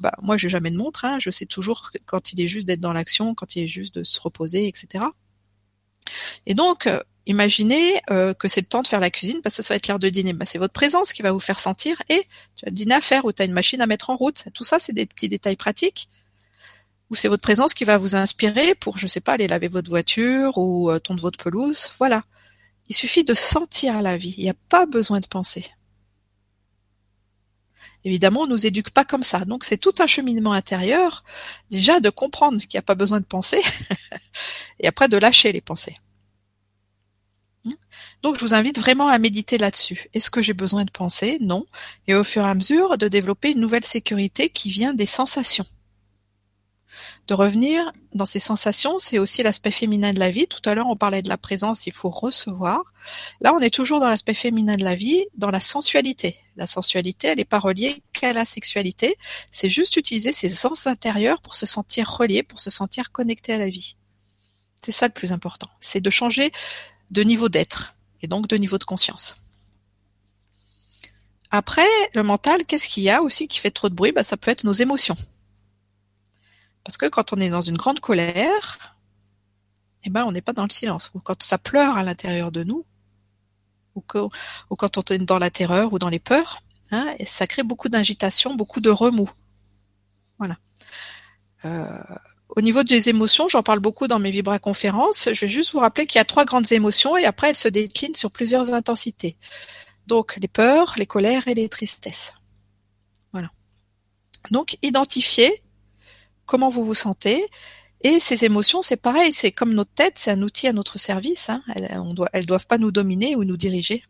bah, 0.00 0.12
moi, 0.20 0.36
j'ai 0.36 0.50
jamais 0.50 0.70
de 0.70 0.76
montre. 0.76 1.06
Hein, 1.06 1.16
je 1.18 1.30
sais 1.30 1.46
toujours 1.46 1.92
quand 2.04 2.32
il 2.34 2.42
est 2.42 2.48
juste 2.48 2.66
d'être 2.66 2.80
dans 2.80 2.92
l'action, 2.92 3.34
quand 3.34 3.56
il 3.56 3.62
est 3.62 3.68
juste 3.68 3.94
de 3.94 4.04
se 4.04 4.20
reposer, 4.20 4.68
etc. 4.68 5.06
Et 6.44 6.52
donc, 6.52 6.86
euh, 6.86 7.00
imaginez 7.24 8.02
euh, 8.10 8.34
que 8.34 8.48
c'est 8.48 8.60
le 8.60 8.66
temps 8.66 8.82
de 8.82 8.86
faire 8.86 9.00
la 9.00 9.10
cuisine 9.10 9.40
parce 9.40 9.56
que 9.56 9.62
ça 9.62 9.72
va 9.72 9.76
être 9.76 9.88
l'heure 9.88 9.98
de 9.98 10.10
dîner. 10.10 10.34
Bah, 10.34 10.44
c'est 10.44 10.58
votre 10.58 10.74
présence 10.74 11.14
qui 11.14 11.22
va 11.22 11.32
vous 11.32 11.40
faire 11.40 11.58
sentir 11.58 12.02
et 12.10 12.26
tu 12.54 12.66
as 12.66 12.70
le 12.70 12.76
dîner 12.76 12.96
à 12.96 13.00
faire 13.00 13.24
ou 13.24 13.32
tu 13.32 13.40
as 13.40 13.46
une 13.46 13.52
machine 13.52 13.80
à 13.80 13.86
mettre 13.86 14.10
en 14.10 14.16
route. 14.16 14.44
Tout 14.52 14.64
ça, 14.64 14.78
c'est 14.78 14.92
des 14.92 15.06
petits 15.06 15.30
détails 15.30 15.56
pratiques 15.56 16.10
ou 17.10 17.14
c'est 17.14 17.28
votre 17.28 17.42
présence 17.42 17.74
qui 17.74 17.84
va 17.84 17.98
vous 17.98 18.14
inspirer 18.14 18.74
pour, 18.74 18.98
je 18.98 19.06
sais 19.06 19.20
pas, 19.20 19.34
aller 19.34 19.46
laver 19.46 19.68
votre 19.68 19.90
voiture 19.90 20.56
ou 20.58 20.90
euh, 20.90 20.98
tondre 20.98 21.20
votre 21.20 21.38
pelouse. 21.38 21.90
Voilà. 21.98 22.22
Il 22.88 22.94
suffit 22.96 23.24
de 23.24 23.34
sentir 23.34 24.02
la 24.02 24.16
vie. 24.16 24.34
Il 24.38 24.44
n'y 24.44 24.50
a 24.50 24.54
pas 24.68 24.86
besoin 24.86 25.20
de 25.20 25.26
penser. 25.26 25.66
Évidemment, 28.04 28.40
on 28.42 28.46
nous 28.46 28.66
éduque 28.66 28.90
pas 28.90 29.04
comme 29.04 29.22
ça. 29.22 29.40
Donc, 29.44 29.64
c'est 29.64 29.78
tout 29.78 29.94
un 29.98 30.06
cheminement 30.06 30.52
intérieur, 30.52 31.24
déjà 31.70 32.00
de 32.00 32.10
comprendre 32.10 32.60
qu'il 32.60 32.76
n'y 32.76 32.78
a 32.78 32.82
pas 32.82 32.94
besoin 32.94 33.20
de 33.20 33.24
penser, 33.24 33.62
et 34.78 34.86
après 34.86 35.08
de 35.08 35.16
lâcher 35.16 35.52
les 35.52 35.62
pensées. 35.62 35.96
Donc, 38.22 38.38
je 38.38 38.44
vous 38.44 38.52
invite 38.52 38.78
vraiment 38.78 39.08
à 39.08 39.18
méditer 39.18 39.56
là-dessus. 39.56 40.08
Est-ce 40.12 40.30
que 40.30 40.42
j'ai 40.42 40.52
besoin 40.52 40.84
de 40.84 40.90
penser? 40.90 41.38
Non. 41.40 41.64
Et 42.06 42.14
au 42.14 42.24
fur 42.24 42.42
et 42.46 42.50
à 42.50 42.54
mesure, 42.54 42.98
de 42.98 43.08
développer 43.08 43.52
une 43.52 43.60
nouvelle 43.60 43.84
sécurité 43.86 44.50
qui 44.50 44.68
vient 44.68 44.92
des 44.92 45.06
sensations 45.06 45.66
de 47.26 47.34
revenir 47.34 47.90
dans 48.12 48.26
ces 48.26 48.40
sensations, 48.40 48.98
c'est 48.98 49.18
aussi 49.18 49.42
l'aspect 49.42 49.70
féminin 49.70 50.12
de 50.12 50.18
la 50.18 50.30
vie. 50.30 50.46
Tout 50.46 50.60
à 50.68 50.74
l'heure, 50.74 50.88
on 50.88 50.96
parlait 50.96 51.22
de 51.22 51.28
la 51.28 51.38
présence, 51.38 51.86
il 51.86 51.92
faut 51.92 52.10
recevoir. 52.10 52.82
Là, 53.40 53.54
on 53.54 53.60
est 53.60 53.74
toujours 53.74 53.98
dans 54.00 54.08
l'aspect 54.08 54.34
féminin 54.34 54.76
de 54.76 54.84
la 54.84 54.94
vie, 54.94 55.24
dans 55.36 55.50
la 55.50 55.60
sensualité. 55.60 56.38
La 56.56 56.66
sensualité, 56.66 57.28
elle 57.28 57.38
n'est 57.38 57.44
pas 57.44 57.58
reliée 57.58 58.02
qu'à 58.12 58.32
la 58.32 58.44
sexualité. 58.44 59.16
C'est 59.50 59.70
juste 59.70 59.96
utiliser 59.96 60.32
ses 60.32 60.50
sens 60.50 60.86
intérieurs 60.86 61.40
pour 61.40 61.54
se 61.54 61.66
sentir 61.66 62.10
relié, 62.10 62.42
pour 62.42 62.60
se 62.60 62.70
sentir 62.70 63.10
connecté 63.10 63.54
à 63.54 63.58
la 63.58 63.68
vie. 63.68 63.96
C'est 64.84 64.92
ça 64.92 65.06
le 65.06 65.12
plus 65.12 65.32
important. 65.32 65.68
C'est 65.80 66.02
de 66.02 66.10
changer 66.10 66.52
de 67.10 67.22
niveau 67.22 67.48
d'être 67.48 67.94
et 68.20 68.26
donc 68.26 68.48
de 68.48 68.56
niveau 68.56 68.76
de 68.76 68.84
conscience. 68.84 69.36
Après, 71.50 71.86
le 72.14 72.22
mental, 72.22 72.66
qu'est-ce 72.66 72.88
qu'il 72.88 73.04
y 73.04 73.10
a 73.10 73.22
aussi 73.22 73.48
qui 73.48 73.60
fait 73.60 73.70
trop 73.70 73.88
de 73.88 73.94
bruit? 73.94 74.12
Bah, 74.12 74.24
Ça 74.24 74.36
peut 74.36 74.50
être 74.50 74.64
nos 74.64 74.72
émotions. 74.72 75.16
Parce 76.84 76.96
que 76.96 77.06
quand 77.06 77.32
on 77.32 77.36
est 77.36 77.48
dans 77.48 77.62
une 77.62 77.76
grande 77.76 78.00
colère, 78.00 78.96
eh 80.04 80.10
ben, 80.10 80.24
on 80.24 80.32
n'est 80.32 80.42
pas 80.42 80.52
dans 80.52 80.64
le 80.64 80.70
silence. 80.70 81.10
Ou 81.14 81.20
quand 81.20 81.42
ça 81.42 81.58
pleure 81.58 81.96
à 81.96 82.02
l'intérieur 82.02 82.52
de 82.52 82.62
nous, 82.62 82.84
ou, 83.94 84.00
quand 84.02 84.98
on 84.98 85.14
est 85.14 85.18
dans 85.18 85.38
la 85.38 85.50
terreur 85.50 85.92
ou 85.92 85.98
dans 85.98 86.08
les 86.08 86.18
peurs, 86.18 86.62
hein, 86.90 87.14
ça 87.24 87.46
crée 87.46 87.62
beaucoup 87.62 87.88
d'agitation, 87.88 88.54
beaucoup 88.54 88.80
de 88.80 88.90
remous. 88.90 89.30
Voilà. 90.38 90.56
Euh, 91.64 92.02
au 92.56 92.60
niveau 92.60 92.82
des 92.82 93.08
émotions, 93.08 93.48
j'en 93.48 93.62
parle 93.62 93.80
beaucoup 93.80 94.06
dans 94.06 94.18
mes 94.18 94.30
Vibra 94.30 94.58
conférences. 94.58 95.28
Je 95.32 95.40
vais 95.40 95.48
juste 95.48 95.72
vous 95.72 95.78
rappeler 95.78 96.06
qu'il 96.06 96.18
y 96.18 96.20
a 96.20 96.24
trois 96.24 96.44
grandes 96.44 96.70
émotions 96.72 97.16
et 97.16 97.24
après 97.24 97.50
elles 97.50 97.56
se 97.56 97.68
déclinent 97.68 98.14
sur 98.14 98.30
plusieurs 98.30 98.72
intensités. 98.74 99.36
Donc 100.06 100.36
les 100.36 100.48
peurs, 100.48 100.94
les 100.98 101.06
colères 101.06 101.48
et 101.48 101.54
les 101.54 101.68
tristesses. 101.68 102.34
Voilà. 103.32 103.50
Donc 104.50 104.76
identifier 104.82 105.63
comment 106.46 106.68
vous 106.68 106.84
vous 106.84 106.94
sentez. 106.94 107.44
Et 108.02 108.20
ces 108.20 108.44
émotions, 108.44 108.82
c'est 108.82 108.96
pareil, 108.96 109.32
c'est 109.32 109.52
comme 109.52 109.72
notre 109.72 109.92
tête, 109.94 110.18
c'est 110.18 110.30
un 110.30 110.42
outil 110.42 110.68
à 110.68 110.72
notre 110.72 110.98
service. 110.98 111.48
Hein. 111.48 111.62
Elles, 111.74 111.98
elles 112.32 112.46
doivent 112.46 112.66
pas 112.66 112.78
nous 112.78 112.90
dominer 112.90 113.34
ou 113.36 113.44
nous 113.44 113.56
diriger. 113.56 114.02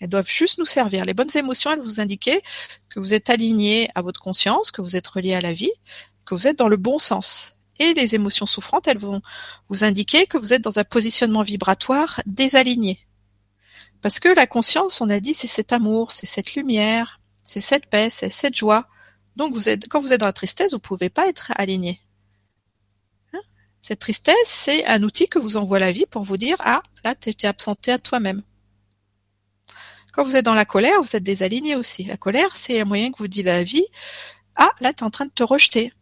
Elles 0.00 0.08
doivent 0.08 0.28
juste 0.28 0.58
nous 0.58 0.66
servir. 0.66 1.04
Les 1.04 1.14
bonnes 1.14 1.36
émotions, 1.36 1.72
elles 1.72 1.80
vous 1.80 2.00
indiquer 2.00 2.40
que 2.88 3.00
vous 3.00 3.12
êtes 3.12 3.28
aligné 3.28 3.88
à 3.94 4.02
votre 4.02 4.20
conscience, 4.20 4.70
que 4.70 4.80
vous 4.80 4.96
êtes 4.96 5.06
relié 5.06 5.34
à 5.34 5.40
la 5.40 5.52
vie, 5.52 5.72
que 6.24 6.34
vous 6.34 6.46
êtes 6.46 6.58
dans 6.58 6.68
le 6.68 6.76
bon 6.76 6.98
sens. 6.98 7.56
Et 7.78 7.94
les 7.94 8.14
émotions 8.14 8.46
souffrantes, 8.46 8.88
elles 8.88 8.98
vont 8.98 9.20
vous 9.68 9.84
indiquer 9.84 10.26
que 10.26 10.38
vous 10.38 10.52
êtes 10.52 10.62
dans 10.62 10.78
un 10.78 10.84
positionnement 10.84 11.42
vibratoire 11.42 12.20
désaligné. 12.26 13.06
Parce 14.02 14.20
que 14.20 14.28
la 14.28 14.46
conscience, 14.46 15.00
on 15.00 15.10
a 15.10 15.20
dit, 15.20 15.34
c'est 15.34 15.46
cet 15.46 15.72
amour, 15.72 16.12
c'est 16.12 16.26
cette 16.26 16.54
lumière, 16.54 17.20
c'est 17.44 17.60
cette 17.60 17.86
paix, 17.86 18.08
c'est 18.10 18.30
cette 18.30 18.56
joie. 18.56 18.86
Donc 19.36 19.54
quand 19.88 20.00
vous 20.00 20.12
êtes 20.12 20.20
dans 20.20 20.26
la 20.26 20.32
tristesse, 20.32 20.72
vous 20.72 20.78
pouvez 20.78 21.08
pas 21.08 21.28
être 21.28 21.52
aligné. 21.56 22.00
Hein? 23.32 23.40
Cette 23.80 24.00
tristesse, 24.00 24.34
c'est 24.44 24.84
un 24.86 25.02
outil 25.02 25.28
que 25.28 25.38
vous 25.38 25.56
envoie 25.56 25.78
la 25.78 25.92
vie 25.92 26.06
pour 26.06 26.22
vous 26.22 26.36
dire 26.36 26.56
ah 26.60 26.82
là 27.04 27.14
tu 27.14 27.30
es 27.30 27.46
absenté 27.46 27.92
à 27.92 27.98
toi-même. 27.98 28.42
Quand 30.12 30.24
vous 30.24 30.34
êtes 30.34 30.44
dans 30.44 30.54
la 30.54 30.64
colère, 30.64 31.00
vous 31.00 31.16
êtes 31.16 31.22
désaligné 31.22 31.76
aussi. 31.76 32.04
La 32.04 32.16
colère, 32.16 32.56
c'est 32.56 32.80
un 32.80 32.84
moyen 32.84 33.12
que 33.12 33.18
vous 33.18 33.28
dit 33.28 33.42
la 33.42 33.62
vie 33.62 33.86
ah 34.56 34.72
là 34.80 34.92
tu 34.92 35.04
es 35.04 35.06
en 35.06 35.10
train 35.10 35.26
de 35.26 35.30
te 35.30 35.42
rejeter. 35.42 35.92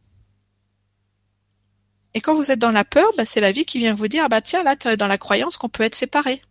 Et 2.15 2.21
quand 2.21 2.35
vous 2.35 2.51
êtes 2.51 2.59
dans 2.59 2.73
la 2.73 2.85
peur, 2.85 3.11
bah, 3.17 3.27
c'est 3.27 3.41
la 3.41 3.53
vie 3.53 3.65
qui 3.65 3.79
vient 3.79 3.95
vous 3.95 4.09
dire 4.09 4.25
ah 4.25 4.29
bah 4.29 4.41
tiens 4.41 4.63
là 4.63 4.77
tu 4.77 4.89
es 4.89 4.97
dans 4.97 5.07
la 5.07 5.19
croyance 5.19 5.57
qu'on 5.57 5.69
peut 5.69 5.85
être 5.85 5.95
séparé. 5.95 6.43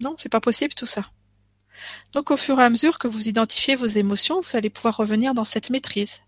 Non, 0.00 0.14
c'est 0.18 0.28
pas 0.28 0.40
possible 0.40 0.74
tout 0.74 0.86
ça. 0.86 1.10
Donc 2.12 2.30
au 2.30 2.36
fur 2.36 2.60
et 2.60 2.64
à 2.64 2.70
mesure 2.70 2.98
que 2.98 3.08
vous 3.08 3.28
identifiez 3.28 3.76
vos 3.76 3.86
émotions, 3.86 4.40
vous 4.40 4.56
allez 4.56 4.70
pouvoir 4.70 4.96
revenir 4.96 5.34
dans 5.34 5.44
cette 5.44 5.70
maîtrise. 5.70 6.22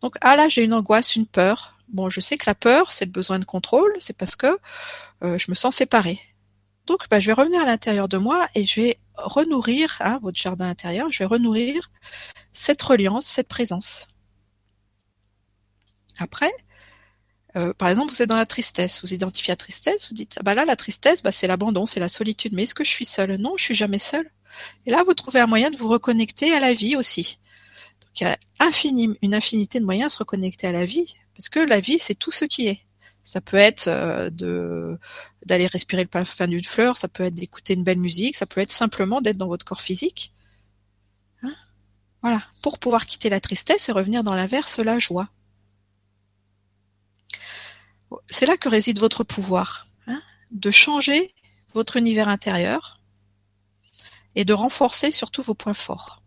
Donc 0.00 0.16
ah 0.20 0.36
là 0.36 0.48
j'ai 0.48 0.64
une 0.64 0.74
angoisse, 0.74 1.16
une 1.16 1.26
peur. 1.26 1.78
Bon, 1.88 2.10
je 2.10 2.20
sais 2.20 2.36
que 2.38 2.44
la 2.46 2.54
peur, 2.54 2.92
c'est 2.92 3.04
le 3.04 3.10
besoin 3.10 3.38
de 3.38 3.44
contrôle, 3.44 3.94
c'est 4.00 4.16
parce 4.16 4.36
que 4.36 4.58
euh, 5.22 5.38
je 5.38 5.50
me 5.50 5.54
sens 5.54 5.76
séparée. 5.76 6.18
Donc 6.86 7.08
bah, 7.10 7.20
je 7.20 7.26
vais 7.26 7.32
revenir 7.32 7.60
à 7.62 7.66
l'intérieur 7.66 8.08
de 8.08 8.18
moi 8.18 8.48
et 8.54 8.64
je 8.66 8.80
vais 8.80 8.98
renourrir 9.16 9.96
hein, 10.00 10.18
votre 10.22 10.38
jardin 10.38 10.68
intérieur, 10.68 11.10
je 11.10 11.18
vais 11.20 11.24
renourrir 11.24 11.90
cette 12.52 12.82
reliance, 12.82 13.26
cette 13.26 13.48
présence. 13.48 14.06
Après, 16.18 16.52
euh, 17.56 17.72
par 17.74 17.88
exemple, 17.88 18.12
vous 18.12 18.22
êtes 18.22 18.28
dans 18.28 18.36
la 18.36 18.46
tristesse, 18.46 19.00
vous 19.02 19.14
identifiez 19.14 19.52
la 19.52 19.56
tristesse, 19.56 20.08
vous 20.08 20.14
dites 20.14 20.36
ah 20.40 20.42
bah 20.42 20.54
là 20.54 20.64
la 20.64 20.76
tristesse, 20.76 21.22
bah, 21.22 21.32
c'est 21.32 21.46
l'abandon, 21.46 21.86
c'est 21.86 22.00
la 22.00 22.08
solitude. 22.08 22.52
Mais 22.52 22.64
est-ce 22.64 22.74
que 22.74 22.84
je 22.84 22.90
suis 22.90 23.04
seule? 23.06 23.36
Non, 23.36 23.56
je 23.56 23.64
suis 23.64 23.74
jamais 23.74 23.98
seule. 23.98 24.30
Et 24.86 24.90
là, 24.90 25.02
vous 25.04 25.14
trouvez 25.14 25.40
un 25.40 25.46
moyen 25.46 25.70
de 25.70 25.76
vous 25.76 25.88
reconnecter 25.88 26.52
à 26.52 26.60
la 26.60 26.74
vie 26.74 26.96
aussi. 26.96 27.38
Donc, 28.00 28.20
il 28.20 28.24
y 28.24 28.26
a 28.26 28.38
une 29.22 29.34
infinité 29.34 29.80
de 29.80 29.84
moyens 29.84 30.12
de 30.12 30.12
se 30.12 30.18
reconnecter 30.18 30.66
à 30.66 30.72
la 30.72 30.84
vie, 30.84 31.16
parce 31.36 31.48
que 31.48 31.60
la 31.60 31.80
vie, 31.80 31.98
c'est 31.98 32.14
tout 32.14 32.30
ce 32.30 32.44
qui 32.44 32.68
est. 32.68 32.80
Ça 33.24 33.40
peut 33.40 33.56
être 33.56 33.88
euh, 33.88 34.28
de 34.28 34.98
d'aller 35.46 35.66
respirer 35.66 36.02
le 36.02 36.08
parfum 36.08 36.46
d'une 36.46 36.64
fleur, 36.64 36.96
ça 36.98 37.08
peut 37.08 37.24
être 37.24 37.34
d'écouter 37.34 37.72
une 37.72 37.82
belle 37.82 37.98
musique, 37.98 38.36
ça 38.36 38.46
peut 38.46 38.60
être 38.60 38.72
simplement 38.72 39.22
d'être 39.22 39.38
dans 39.38 39.48
votre 39.48 39.64
corps 39.64 39.80
physique. 39.80 40.34
Hein 41.42 41.54
voilà, 42.20 42.44
pour 42.62 42.78
pouvoir 42.78 43.06
quitter 43.06 43.30
la 43.30 43.40
tristesse 43.40 43.88
et 43.88 43.92
revenir 43.92 44.24
dans 44.24 44.34
l'inverse, 44.34 44.78
la 44.78 44.98
joie. 44.98 45.30
C'est 48.28 48.46
là 48.46 48.56
que 48.58 48.68
réside 48.68 48.98
votre 48.98 49.24
pouvoir, 49.24 49.88
hein 50.06 50.22
de 50.50 50.70
changer 50.70 51.34
votre 51.72 51.96
univers 51.96 52.28
intérieur 52.28 53.00
et 54.34 54.44
de 54.44 54.52
renforcer 54.52 55.10
surtout 55.10 55.42
vos 55.42 55.54
points 55.54 55.74
forts. 55.74 56.22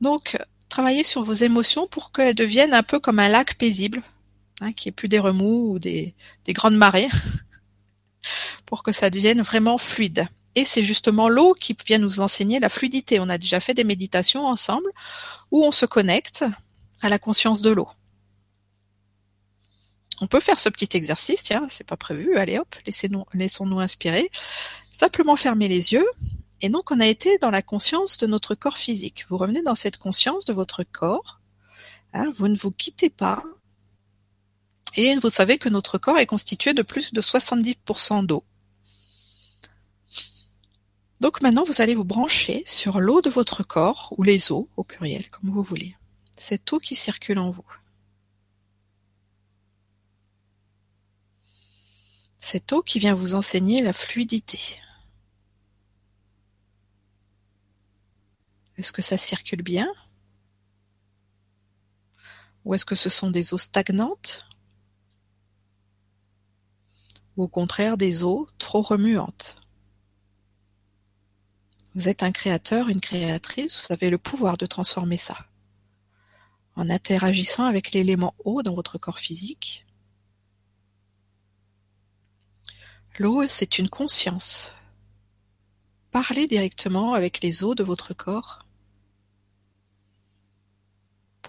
Donc, 0.00 0.38
travaillez 0.68 1.04
sur 1.04 1.22
vos 1.22 1.34
émotions 1.34 1.86
pour 1.86 2.12
qu'elles 2.12 2.34
deviennent 2.34 2.74
un 2.74 2.82
peu 2.82 3.00
comme 3.00 3.18
un 3.18 3.28
lac 3.28 3.56
paisible, 3.56 4.02
hein, 4.60 4.72
qui 4.72 4.88
est 4.88 4.92
plus 4.92 5.08
des 5.08 5.18
remous 5.18 5.72
ou 5.72 5.78
des, 5.78 6.14
des 6.44 6.52
grandes 6.52 6.76
marées, 6.76 7.08
pour 8.66 8.82
que 8.82 8.92
ça 8.92 9.10
devienne 9.10 9.42
vraiment 9.42 9.78
fluide. 9.78 10.28
Et 10.54 10.64
c'est 10.64 10.82
justement 10.82 11.28
l'eau 11.28 11.54
qui 11.54 11.76
vient 11.86 11.98
nous 11.98 12.20
enseigner 12.20 12.58
la 12.58 12.68
fluidité. 12.68 13.20
On 13.20 13.28
a 13.28 13.38
déjà 13.38 13.60
fait 13.60 13.74
des 13.74 13.84
méditations 13.84 14.46
ensemble 14.46 14.90
où 15.50 15.64
on 15.64 15.72
se 15.72 15.86
connecte 15.86 16.44
à 17.02 17.08
la 17.08 17.18
conscience 17.18 17.62
de 17.62 17.70
l'eau. 17.70 17.88
On 20.20 20.26
peut 20.26 20.40
faire 20.40 20.60
ce 20.60 20.68
petit 20.68 20.96
exercice, 20.96 21.42
tiens, 21.42 21.66
c'est 21.70 21.86
pas 21.86 21.96
prévu, 21.96 22.36
allez 22.36 22.58
hop, 22.58 22.76
laissons-nous 23.34 23.80
inspirer. 23.80 24.30
Simplement 24.92 25.36
fermer 25.36 25.66
les 25.68 25.92
yeux 25.92 26.06
et 26.60 26.68
donc, 26.68 26.90
on 26.90 27.00
a 27.00 27.06
été 27.06 27.38
dans 27.38 27.50
la 27.50 27.62
conscience 27.62 28.18
de 28.18 28.26
notre 28.26 28.54
corps 28.54 28.76
physique. 28.76 29.24
Vous 29.28 29.38
revenez 29.38 29.62
dans 29.62 29.74
cette 29.74 29.96
conscience 29.96 30.44
de 30.44 30.52
votre 30.52 30.84
corps. 30.84 31.40
Hein, 32.12 32.30
vous 32.36 32.48
ne 32.48 32.56
vous 32.56 32.70
quittez 32.70 33.08
pas. 33.08 33.42
Et 34.96 35.16
vous 35.16 35.30
savez 35.30 35.58
que 35.58 35.68
notre 35.68 35.98
corps 35.98 36.18
est 36.18 36.26
constitué 36.26 36.74
de 36.74 36.82
plus 36.82 37.12
de 37.12 37.22
70% 37.22 38.26
d'eau. 38.26 38.44
Donc 41.20 41.42
maintenant, 41.42 41.64
vous 41.64 41.80
allez 41.80 41.94
vous 41.94 42.04
brancher 42.04 42.62
sur 42.66 42.98
l'eau 42.98 43.20
de 43.20 43.30
votre 43.30 43.62
corps, 43.62 44.14
ou 44.16 44.22
les 44.22 44.52
eaux 44.52 44.68
au 44.76 44.84
pluriel, 44.84 45.28
comme 45.30 45.50
vous 45.50 45.62
voulez. 45.62 45.96
Cette 46.36 46.72
eau 46.72 46.78
qui 46.78 46.96
circule 46.96 47.38
en 47.38 47.50
vous. 47.50 47.66
Cette 52.38 52.72
eau 52.72 52.82
qui 52.82 52.98
vient 52.98 53.14
vous 53.14 53.34
enseigner 53.34 53.82
la 53.82 53.92
fluidité. 53.92 54.80
Est-ce 58.80 58.94
que 58.94 59.02
ça 59.02 59.18
circule 59.18 59.60
bien? 59.60 59.92
Ou 62.64 62.72
est-ce 62.72 62.86
que 62.86 62.94
ce 62.94 63.10
sont 63.10 63.30
des 63.30 63.52
eaux 63.52 63.58
stagnantes? 63.58 64.46
Ou 67.36 67.42
au 67.42 67.48
contraire 67.48 67.98
des 67.98 68.24
eaux 68.24 68.48
trop 68.56 68.80
remuantes? 68.80 69.56
Vous 71.94 72.08
êtes 72.08 72.22
un 72.22 72.32
créateur, 72.32 72.88
une 72.88 73.02
créatrice, 73.02 73.86
vous 73.86 73.92
avez 73.92 74.08
le 74.08 74.16
pouvoir 74.16 74.56
de 74.56 74.64
transformer 74.64 75.18
ça. 75.18 75.36
En 76.74 76.88
interagissant 76.88 77.66
avec 77.66 77.92
l'élément 77.92 78.34
eau 78.46 78.62
dans 78.62 78.74
votre 78.74 78.96
corps 78.96 79.18
physique. 79.18 79.84
L'eau, 83.18 83.46
c'est 83.46 83.78
une 83.78 83.90
conscience. 83.90 84.72
Parlez 86.12 86.46
directement 86.46 87.12
avec 87.12 87.42
les 87.42 87.62
eaux 87.62 87.74
de 87.74 87.84
votre 87.84 88.14
corps 88.14 88.64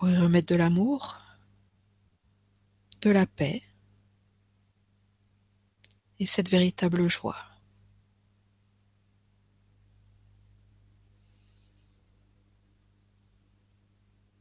pour 0.01 0.09
y 0.09 0.17
remettre 0.17 0.47
de 0.47 0.55
l'amour, 0.55 1.19
de 3.03 3.11
la 3.11 3.27
paix 3.27 3.61
et 6.17 6.25
cette 6.25 6.49
véritable 6.49 7.07
joie. 7.07 7.37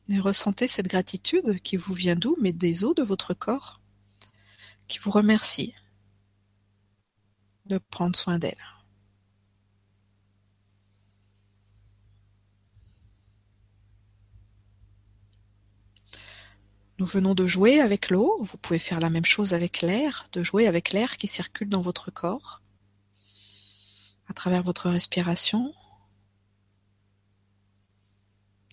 Et 0.08 0.18
ressentez 0.18 0.66
cette 0.66 0.88
gratitude 0.88 1.60
qui 1.60 1.76
vous 1.76 1.92
vient 1.92 2.16
d'où, 2.16 2.34
mais 2.40 2.54
des 2.54 2.82
os 2.84 2.94
de 2.94 3.02
votre 3.02 3.34
corps, 3.34 3.82
qui 4.88 4.98
vous 4.98 5.10
remercie 5.10 5.74
de 7.66 7.76
prendre 7.76 8.16
soin 8.16 8.38
d'elle. 8.38 8.69
Nous 17.00 17.06
venons 17.06 17.34
de 17.34 17.46
jouer 17.46 17.80
avec 17.80 18.10
l'eau, 18.10 18.36
vous 18.42 18.58
pouvez 18.58 18.78
faire 18.78 19.00
la 19.00 19.08
même 19.08 19.24
chose 19.24 19.54
avec 19.54 19.80
l'air, 19.80 20.26
de 20.32 20.42
jouer 20.42 20.66
avec 20.66 20.92
l'air 20.92 21.16
qui 21.16 21.28
circule 21.28 21.70
dans 21.70 21.80
votre 21.80 22.10
corps, 22.10 22.60
à 24.28 24.34
travers 24.34 24.62
votre 24.62 24.90
respiration. 24.90 25.72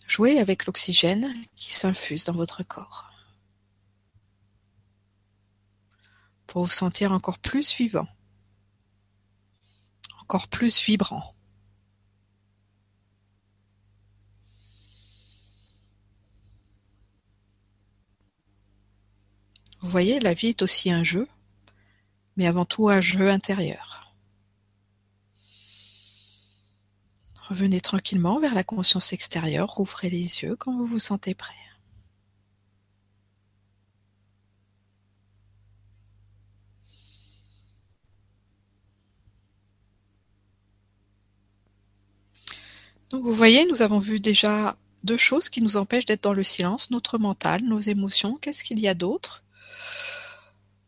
Jouez 0.07 0.39
avec 0.39 0.65
l'oxygène 0.65 1.33
qui 1.55 1.71
s'infuse 1.71 2.25
dans 2.25 2.33
votre 2.33 2.63
corps. 2.63 3.13
Pour 6.47 6.65
vous 6.65 6.69
sentir 6.69 7.13
encore 7.13 7.39
plus 7.39 7.73
vivant, 7.77 8.09
encore 10.19 10.49
plus 10.49 10.81
vibrant. 10.81 11.37
Vous 19.81 19.89
voyez, 19.89 20.19
la 20.19 20.33
vie 20.33 20.47
est 20.47 20.61
aussi 20.61 20.91
un 20.91 21.03
jeu, 21.03 21.27
mais 22.35 22.47
avant 22.47 22.65
tout 22.65 22.89
un 22.89 23.01
jeu 23.01 23.29
intérieur. 23.29 24.13
Revenez 27.47 27.79
tranquillement 27.79 28.39
vers 28.39 28.53
la 28.53 28.63
conscience 28.63 29.13
extérieure, 29.13 29.69
rouvrez 29.69 30.09
les 30.09 30.43
yeux 30.43 30.55
quand 30.57 30.75
vous 30.75 30.85
vous 30.85 30.99
sentez 30.99 31.33
prêt. 31.33 31.55
Donc 43.09 43.23
vous 43.23 43.33
voyez, 43.33 43.65
nous 43.67 43.81
avons 43.81 43.99
vu 43.99 44.19
déjà 44.19 44.75
deux 45.03 45.17
choses 45.17 45.49
qui 45.49 45.61
nous 45.61 45.77
empêchent 45.77 46.05
d'être 46.05 46.23
dans 46.23 46.33
le 46.33 46.43
silence, 46.43 46.91
notre 46.91 47.17
mental, 47.17 47.63
nos 47.63 47.79
émotions, 47.79 48.37
qu'est-ce 48.41 48.63
qu'il 48.63 48.79
y 48.79 48.87
a 48.87 48.93
d'autre? 48.93 49.43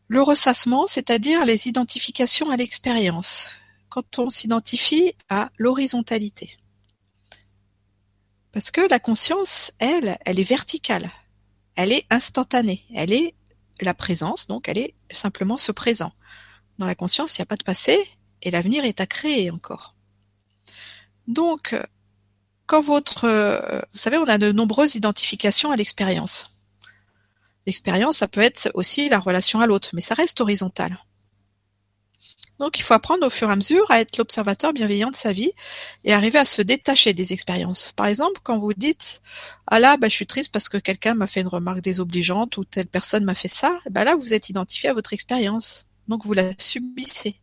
Le 0.10 0.22
ressassement, 0.24 0.88
c'est-à-dire 0.88 1.46
les 1.46 1.68
identifications 1.68 2.50
à 2.50 2.58
l'expérience, 2.58 3.52
quand 3.90 4.18
on 4.18 4.30
s'identifie 4.30 5.14
à 5.30 5.52
l'horizontalité. 5.58 6.58
Parce 8.52 8.72
que 8.72 8.82
la 8.90 9.00
conscience, 9.00 9.72
elle, 9.78 10.18
elle 10.26 10.40
est 10.40 10.44
verticale, 10.44 11.12
elle 11.76 11.94
est 11.94 12.08
instantanée, 12.10 12.84
elle 12.94 13.14
est 13.14 13.36
la 13.82 13.94
présence, 13.94 14.48
donc 14.48 14.68
elle 14.68 14.80
est 14.80 14.96
simplement 15.14 15.58
ce 15.58 15.72
présent. 15.72 16.12
Dans 16.80 16.88
la 16.88 16.96
conscience, 16.96 17.38
il 17.38 17.42
n'y 17.42 17.44
a 17.44 17.46
pas 17.46 17.56
de 17.56 17.64
passé 17.64 18.04
et 18.42 18.50
l'avenir 18.50 18.86
est 18.86 19.02
à 19.02 19.06
créer 19.06 19.52
encore. 19.52 19.96
Donc, 21.28 21.76
quand 22.66 22.82
votre, 22.82 23.26
euh, 23.26 23.80
vous 23.94 24.00
savez, 24.00 24.18
on 24.18 24.28
a 24.28 24.40
de 24.40 24.52
nombreuses 24.52 24.96
identifications 24.96 25.72
à 25.72 25.76
l'expérience. 25.76 26.59
L'expérience, 27.66 28.18
ça 28.18 28.28
peut 28.28 28.42
être 28.42 28.72
aussi 28.74 29.10
la 29.10 29.20
relation 29.20 29.60
à 29.60 29.68
l'autre, 29.68 29.90
mais 29.94 30.02
ça 30.02 30.16
reste 30.16 30.42
horizontal. 30.42 30.98
Donc 32.60 32.78
il 32.78 32.82
faut 32.82 32.94
apprendre 32.94 33.26
au 33.26 33.30
fur 33.30 33.50
et 33.50 33.54
à 33.54 33.56
mesure 33.56 33.90
à 33.90 34.02
être 34.02 34.18
l'observateur 34.18 34.74
bienveillant 34.74 35.12
de 35.12 35.16
sa 35.16 35.32
vie 35.32 35.52
et 36.04 36.14
arriver 36.14 36.40
à 36.40 36.46
se 36.46 36.62
détacher 36.62 37.14
des 37.14 37.32
expériences. 37.32 37.94
Par 37.96 38.08
exemple, 38.08 38.42
quand 38.44 38.60
vous 38.60 38.74
dites 38.74 39.22
Ah 39.68 39.80
là, 39.80 39.96
bah, 39.96 40.10
je 40.10 40.16
suis 40.16 40.28
triste 40.28 40.52
parce 40.52 40.68
que 40.68 40.78
quelqu'un 40.78 41.14
m'a 41.14 41.28
fait 41.28 41.42
une 41.42 41.48
remarque 41.48 41.82
désobligeante 41.82 42.58
ou 42.58 42.66
telle 42.66 42.88
personne 42.88 43.24
m'a 43.24 43.36
fait 43.36 43.48
ça, 43.48 43.80
bah 43.90 44.04
là 44.04 44.16
vous 44.16 44.34
êtes 44.34 44.50
identifié 44.50 44.90
à 44.90 44.94
votre 44.94 45.14
expérience. 45.14 45.88
Donc 46.10 46.26
vous 46.26 46.34
la 46.34 46.52
subissez. 46.58 47.36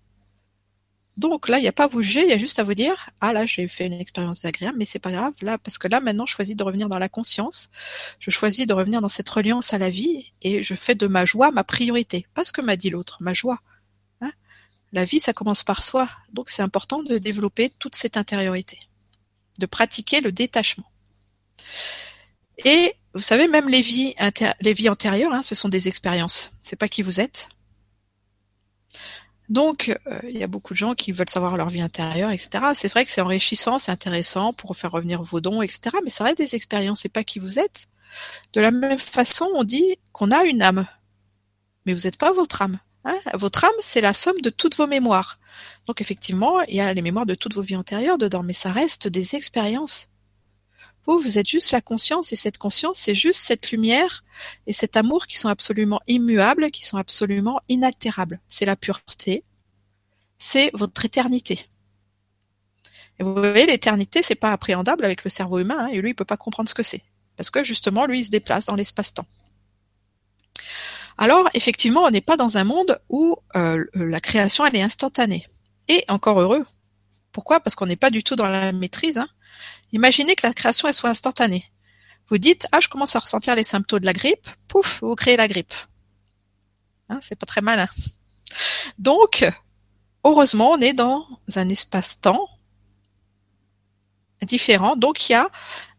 Donc 1.16 1.48
là, 1.48 1.58
il 1.58 1.62
n'y 1.62 1.68
a 1.68 1.72
pas 1.72 1.84
à 1.84 1.86
vous 1.86 2.02
juger, 2.02 2.24
il 2.24 2.28
y 2.28 2.34
a 2.34 2.38
juste 2.38 2.58
à 2.58 2.62
vous 2.62 2.74
dire 2.74 3.10
ah 3.22 3.32
là 3.32 3.46
j'ai 3.46 3.68
fait 3.68 3.86
une 3.86 3.94
expérience 3.94 4.42
désagréable, 4.42 4.76
mais 4.78 4.84
c'est 4.84 4.98
pas 4.98 5.10
grave. 5.10 5.34
Là 5.40 5.56
parce 5.56 5.78
que 5.78 5.88
là 5.88 6.00
maintenant 6.00 6.26
je 6.26 6.34
choisis 6.34 6.54
de 6.54 6.62
revenir 6.62 6.88
dans 6.88 6.98
la 6.98 7.08
conscience, 7.08 7.70
je 8.18 8.30
choisis 8.30 8.66
de 8.66 8.74
revenir 8.74 9.00
dans 9.00 9.08
cette 9.08 9.28
reliance 9.28 9.72
à 9.72 9.78
la 9.78 9.88
vie 9.88 10.32
et 10.42 10.62
je 10.62 10.74
fais 10.74 10.94
de 10.94 11.06
ma 11.06 11.24
joie 11.24 11.50
ma 11.52 11.64
priorité, 11.64 12.26
pas 12.34 12.44
ce 12.44 12.52
que 12.52 12.60
m'a 12.60 12.76
dit 12.76 12.90
l'autre, 12.90 13.16
ma 13.20 13.32
joie. 13.32 13.60
Hein. 14.20 14.30
La 14.92 15.04
vie 15.06 15.20
ça 15.20 15.32
commence 15.32 15.62
par 15.62 15.82
soi, 15.84 16.08
donc 16.32 16.50
c'est 16.50 16.62
important 16.62 17.02
de 17.02 17.16
développer 17.16 17.70
toute 17.78 17.96
cette 17.96 18.18
intériorité, 18.18 18.78
de 19.58 19.66
pratiquer 19.66 20.20
le 20.20 20.32
détachement. 20.32 20.90
Et 22.66 22.94
vous 23.14 23.22
savez 23.22 23.48
même 23.48 23.70
les 23.70 23.80
vies, 23.80 24.14
les 24.60 24.72
vies 24.74 24.90
antérieures, 24.90 25.32
hein, 25.32 25.42
ce 25.42 25.54
sont 25.54 25.70
des 25.70 25.88
expériences, 25.88 26.52
c'est 26.62 26.76
pas 26.76 26.88
qui 26.88 27.00
vous 27.00 27.20
êtes, 27.20 27.48
donc, 29.48 29.96
euh, 30.06 30.18
il 30.24 30.36
y 30.36 30.42
a 30.42 30.48
beaucoup 30.48 30.72
de 30.72 30.78
gens 30.78 30.94
qui 30.94 31.12
veulent 31.12 31.30
savoir 31.30 31.56
leur 31.56 31.68
vie 31.68 31.80
intérieure, 31.80 32.30
etc. 32.30 32.64
C'est 32.74 32.88
vrai 32.88 33.04
que 33.04 33.10
c'est 33.10 33.20
enrichissant, 33.20 33.78
c'est 33.78 33.92
intéressant 33.92 34.52
pour 34.52 34.76
faire 34.76 34.90
revenir 34.90 35.22
vos 35.22 35.40
dons, 35.40 35.62
etc. 35.62 35.96
Mais 36.02 36.10
ça 36.10 36.24
reste 36.24 36.38
des 36.38 36.54
expériences, 36.54 37.02
c'est 37.02 37.08
pas 37.08 37.24
qui 37.24 37.38
vous 37.38 37.58
êtes. 37.58 37.88
De 38.54 38.60
la 38.60 38.70
même 38.70 38.98
façon, 38.98 39.48
on 39.54 39.64
dit 39.64 39.96
qu'on 40.12 40.30
a 40.30 40.44
une 40.44 40.62
âme, 40.62 40.86
mais 41.84 41.94
vous 41.94 42.02
n'êtes 42.02 42.18
pas 42.18 42.32
votre 42.32 42.62
âme. 42.62 42.78
Hein 43.04 43.18
votre 43.34 43.64
âme, 43.64 43.70
c'est 43.80 44.00
la 44.00 44.12
somme 44.12 44.40
de 44.40 44.50
toutes 44.50 44.76
vos 44.76 44.88
mémoires. 44.88 45.38
Donc 45.86 46.00
effectivement, 46.00 46.60
il 46.62 46.74
y 46.74 46.80
a 46.80 46.92
les 46.92 47.02
mémoires 47.02 47.26
de 47.26 47.36
toutes 47.36 47.54
vos 47.54 47.62
vies 47.62 47.76
antérieures 47.76 48.18
dedans, 48.18 48.42
mais 48.42 48.52
ça 48.52 48.72
reste 48.72 49.06
des 49.06 49.36
expériences. 49.36 50.10
Vous, 51.06 51.18
vous 51.18 51.38
êtes 51.38 51.48
juste 51.48 51.70
la 51.70 51.80
conscience, 51.80 52.32
et 52.32 52.36
cette 52.36 52.58
conscience, 52.58 52.98
c'est 52.98 53.14
juste 53.14 53.40
cette 53.40 53.70
lumière 53.70 54.24
et 54.66 54.72
cet 54.72 54.96
amour 54.96 55.26
qui 55.26 55.38
sont 55.38 55.48
absolument 55.48 56.00
immuables, 56.08 56.70
qui 56.70 56.84
sont 56.84 56.96
absolument 56.96 57.60
inaltérables. 57.68 58.40
C'est 58.48 58.66
la 58.66 58.76
pureté, 58.76 59.44
c'est 60.38 60.70
votre 60.74 61.04
éternité. 61.04 61.68
Et 63.18 63.22
vous 63.22 63.34
voyez, 63.34 63.66
l'éternité, 63.66 64.22
c'est 64.22 64.34
pas 64.34 64.52
appréhendable 64.52 65.04
avec 65.04 65.24
le 65.24 65.30
cerveau 65.30 65.58
humain, 65.58 65.86
hein, 65.86 65.88
et 65.92 66.00
lui, 66.00 66.10
il 66.10 66.14
peut 66.14 66.24
pas 66.24 66.36
comprendre 66.36 66.68
ce 66.68 66.74
que 66.74 66.82
c'est. 66.82 67.02
Parce 67.36 67.50
que 67.50 67.64
justement, 67.64 68.06
lui, 68.06 68.20
il 68.20 68.24
se 68.24 68.30
déplace 68.30 68.66
dans 68.66 68.74
l'espace-temps. 68.74 69.26
Alors, 71.18 71.48
effectivement, 71.54 72.02
on 72.02 72.10
n'est 72.10 72.20
pas 72.20 72.36
dans 72.36 72.58
un 72.58 72.64
monde 72.64 73.00
où 73.08 73.36
euh, 73.54 73.84
la 73.94 74.20
création, 74.20 74.66
elle 74.66 74.76
est 74.76 74.82
instantanée. 74.82 75.46
Et 75.88 76.04
encore 76.08 76.40
heureux. 76.40 76.66
Pourquoi? 77.32 77.60
Parce 77.60 77.74
qu'on 77.74 77.86
n'est 77.86 77.96
pas 77.96 78.10
du 78.10 78.22
tout 78.22 78.36
dans 78.36 78.48
la 78.48 78.72
maîtrise. 78.72 79.18
Hein. 79.18 79.28
Imaginez 79.92 80.36
que 80.36 80.46
la 80.46 80.52
création 80.52 80.88
elle 80.88 80.94
soit 80.94 81.10
instantanée. 81.10 81.70
Vous 82.28 82.38
dites 82.38 82.66
ah 82.72 82.80
je 82.80 82.88
commence 82.88 83.16
à 83.16 83.20
ressentir 83.20 83.54
les 83.54 83.64
symptômes 83.64 84.00
de 84.00 84.06
la 84.06 84.12
grippe, 84.12 84.48
pouf, 84.68 85.00
vous 85.02 85.14
créez 85.14 85.36
la 85.36 85.48
grippe. 85.48 85.74
Hein, 87.08 87.18
c'est 87.22 87.38
pas 87.38 87.46
très 87.46 87.60
malin. 87.60 87.88
Donc 88.98 89.44
heureusement 90.24 90.72
on 90.72 90.80
est 90.80 90.92
dans 90.92 91.26
un 91.54 91.68
espace-temps 91.68 92.48
différent. 94.42 94.96
Donc 94.96 95.28
il 95.28 95.32
y 95.32 95.34
a 95.34 95.48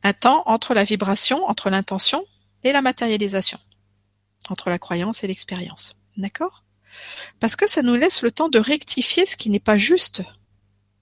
un 0.03 0.13
temps 0.13 0.43
entre 0.45 0.73
la 0.73 0.83
vibration, 0.83 1.45
entre 1.45 1.69
l'intention 1.69 2.23
et 2.63 2.71
la 2.71 2.81
matérialisation, 2.81 3.59
entre 4.49 4.69
la 4.69 4.79
croyance 4.79 5.23
et 5.23 5.27
l'expérience. 5.27 5.97
D'accord? 6.17 6.63
Parce 7.39 7.55
que 7.55 7.69
ça 7.69 7.81
nous 7.81 7.95
laisse 7.95 8.21
le 8.21 8.31
temps 8.31 8.49
de 8.49 8.59
rectifier 8.59 9.25
ce 9.25 9.37
qui 9.37 9.49
n'est 9.49 9.59
pas 9.59 9.77
juste 9.77 10.23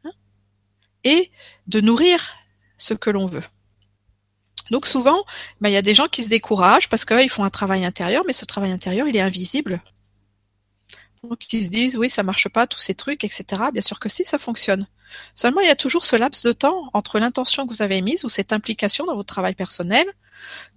hein, 0.04 0.12
et 1.04 1.32
de 1.68 1.82
nourrir 1.82 2.36
ce 2.78 2.94
que 2.94 3.10
l'on 3.10 3.28
veut. 3.28 3.44
Donc 4.72 4.88
souvent, 4.88 5.26
ben, 5.62 5.70
il 5.70 5.74
y 5.74 5.78
a 5.78 5.82
des 5.82 5.94
gens 5.94 6.08
qui 6.08 6.24
se 6.24 6.30
découragent 6.30 6.90
parce 6.90 7.06
qu'ils 7.06 7.30
font 7.30 7.44
un 7.44 7.50
travail 7.50 7.86
intérieur, 7.86 8.24
mais 8.26 8.34
ce 8.34 8.46
travail 8.46 8.72
intérieur, 8.72 9.08
il 9.08 9.16
est 9.16 9.22
invisible. 9.22 9.82
Donc 11.24 11.52
ils 11.54 11.66
se 11.66 11.70
disent 11.70 11.98
oui, 11.98 12.10
ça 12.10 12.24
marche 12.24 12.50
pas, 12.50 12.68
tous 12.68 12.80
ces 12.80 12.96
trucs, 12.96 13.24
etc. 13.24 13.46
Bien 13.74 13.82
sûr 13.82 14.00
que 14.00 14.10
si, 14.10 14.26
ça 14.26 14.38
fonctionne. 14.38 14.88
Seulement, 15.34 15.62
il 15.62 15.68
y 15.68 15.72
a 15.72 15.76
toujours 15.76 16.06
ce 16.06 16.16
laps 16.16 16.44
de 16.44 16.52
temps 16.52 16.90
entre 16.94 17.20
l'intention 17.20 17.66
que 17.66 17.74
vous 17.74 17.82
avez 17.82 18.02
mise 18.02 18.26
ou 18.26 18.30
cette 18.30 18.54
implication 18.54 19.06
dans 19.06 19.16
votre 19.16 19.34
travail 19.34 19.56
personnel, 19.56 20.06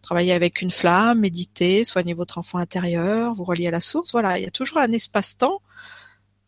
travailler 0.03 0.33
avec 0.33 0.63
une 0.63 0.71
flamme, 0.71 1.21
méditer, 1.21 1.85
soigner 1.85 2.15
votre 2.15 2.39
enfant 2.39 2.59
intérieur, 2.59 3.35
vous 3.35 3.45
relier 3.45 3.69
à 3.69 3.73
la 3.73 3.81
source. 3.81 4.13
Voilà, 4.13 4.39
il 4.39 4.45
y 4.45 4.47
a 4.47 4.51
toujours 4.51 4.79
un 4.79 4.93
espace-temps 4.93 5.61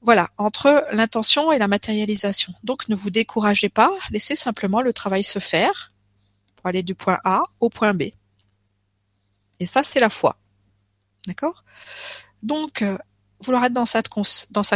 voilà, 0.02 0.30
entre 0.38 0.86
l'intention 0.92 1.52
et 1.52 1.58
la 1.58 1.68
matérialisation. 1.68 2.54
Donc 2.64 2.88
ne 2.88 2.94
vous 2.94 3.10
découragez 3.10 3.68
pas, 3.68 3.90
laissez 4.10 4.36
simplement 4.36 4.80
le 4.80 4.92
travail 4.92 5.24
se 5.24 5.38
faire 5.38 5.92
pour 6.56 6.66
aller 6.66 6.82
du 6.82 6.94
point 6.94 7.18
A 7.24 7.42
au 7.60 7.68
point 7.68 7.94
B. 7.94 8.04
Et 9.60 9.66
ça, 9.66 9.84
c'est 9.84 10.00
la 10.00 10.10
foi. 10.10 10.36
D'accord? 11.26 11.64
Donc, 12.42 12.82
euh, 12.82 12.96
vouloir 13.40 13.64
être 13.64 13.72
dans 13.72 13.84
sa, 13.84 14.02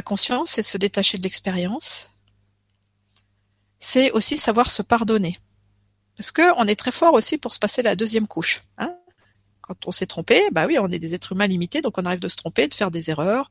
conscience 0.02 0.58
et 0.58 0.62
se 0.62 0.76
détacher 0.76 1.18
de 1.18 1.22
l'expérience, 1.22 2.10
c'est 3.78 4.10
aussi 4.12 4.36
savoir 4.36 4.70
se 4.70 4.82
pardonner. 4.82 5.32
Parce 6.16 6.30
que 6.30 6.42
on 6.58 6.66
est 6.66 6.76
très 6.76 6.92
fort 6.92 7.14
aussi 7.14 7.38
pour 7.38 7.54
se 7.54 7.58
passer 7.58 7.82
la 7.82 7.96
deuxième 7.96 8.26
couche. 8.26 8.62
Hein? 8.78 8.96
Quand 9.62 9.86
on 9.86 9.92
s'est 9.92 10.06
trompé, 10.06 10.42
bah 10.52 10.66
oui, 10.66 10.78
on 10.78 10.90
est 10.90 10.98
des 10.98 11.14
êtres 11.14 11.32
humains 11.32 11.46
limités, 11.46 11.80
donc 11.80 11.96
on 11.98 12.04
arrive 12.04 12.20
de 12.20 12.28
se 12.28 12.36
tromper, 12.36 12.68
de 12.68 12.74
faire 12.74 12.90
des 12.90 13.10
erreurs, 13.10 13.50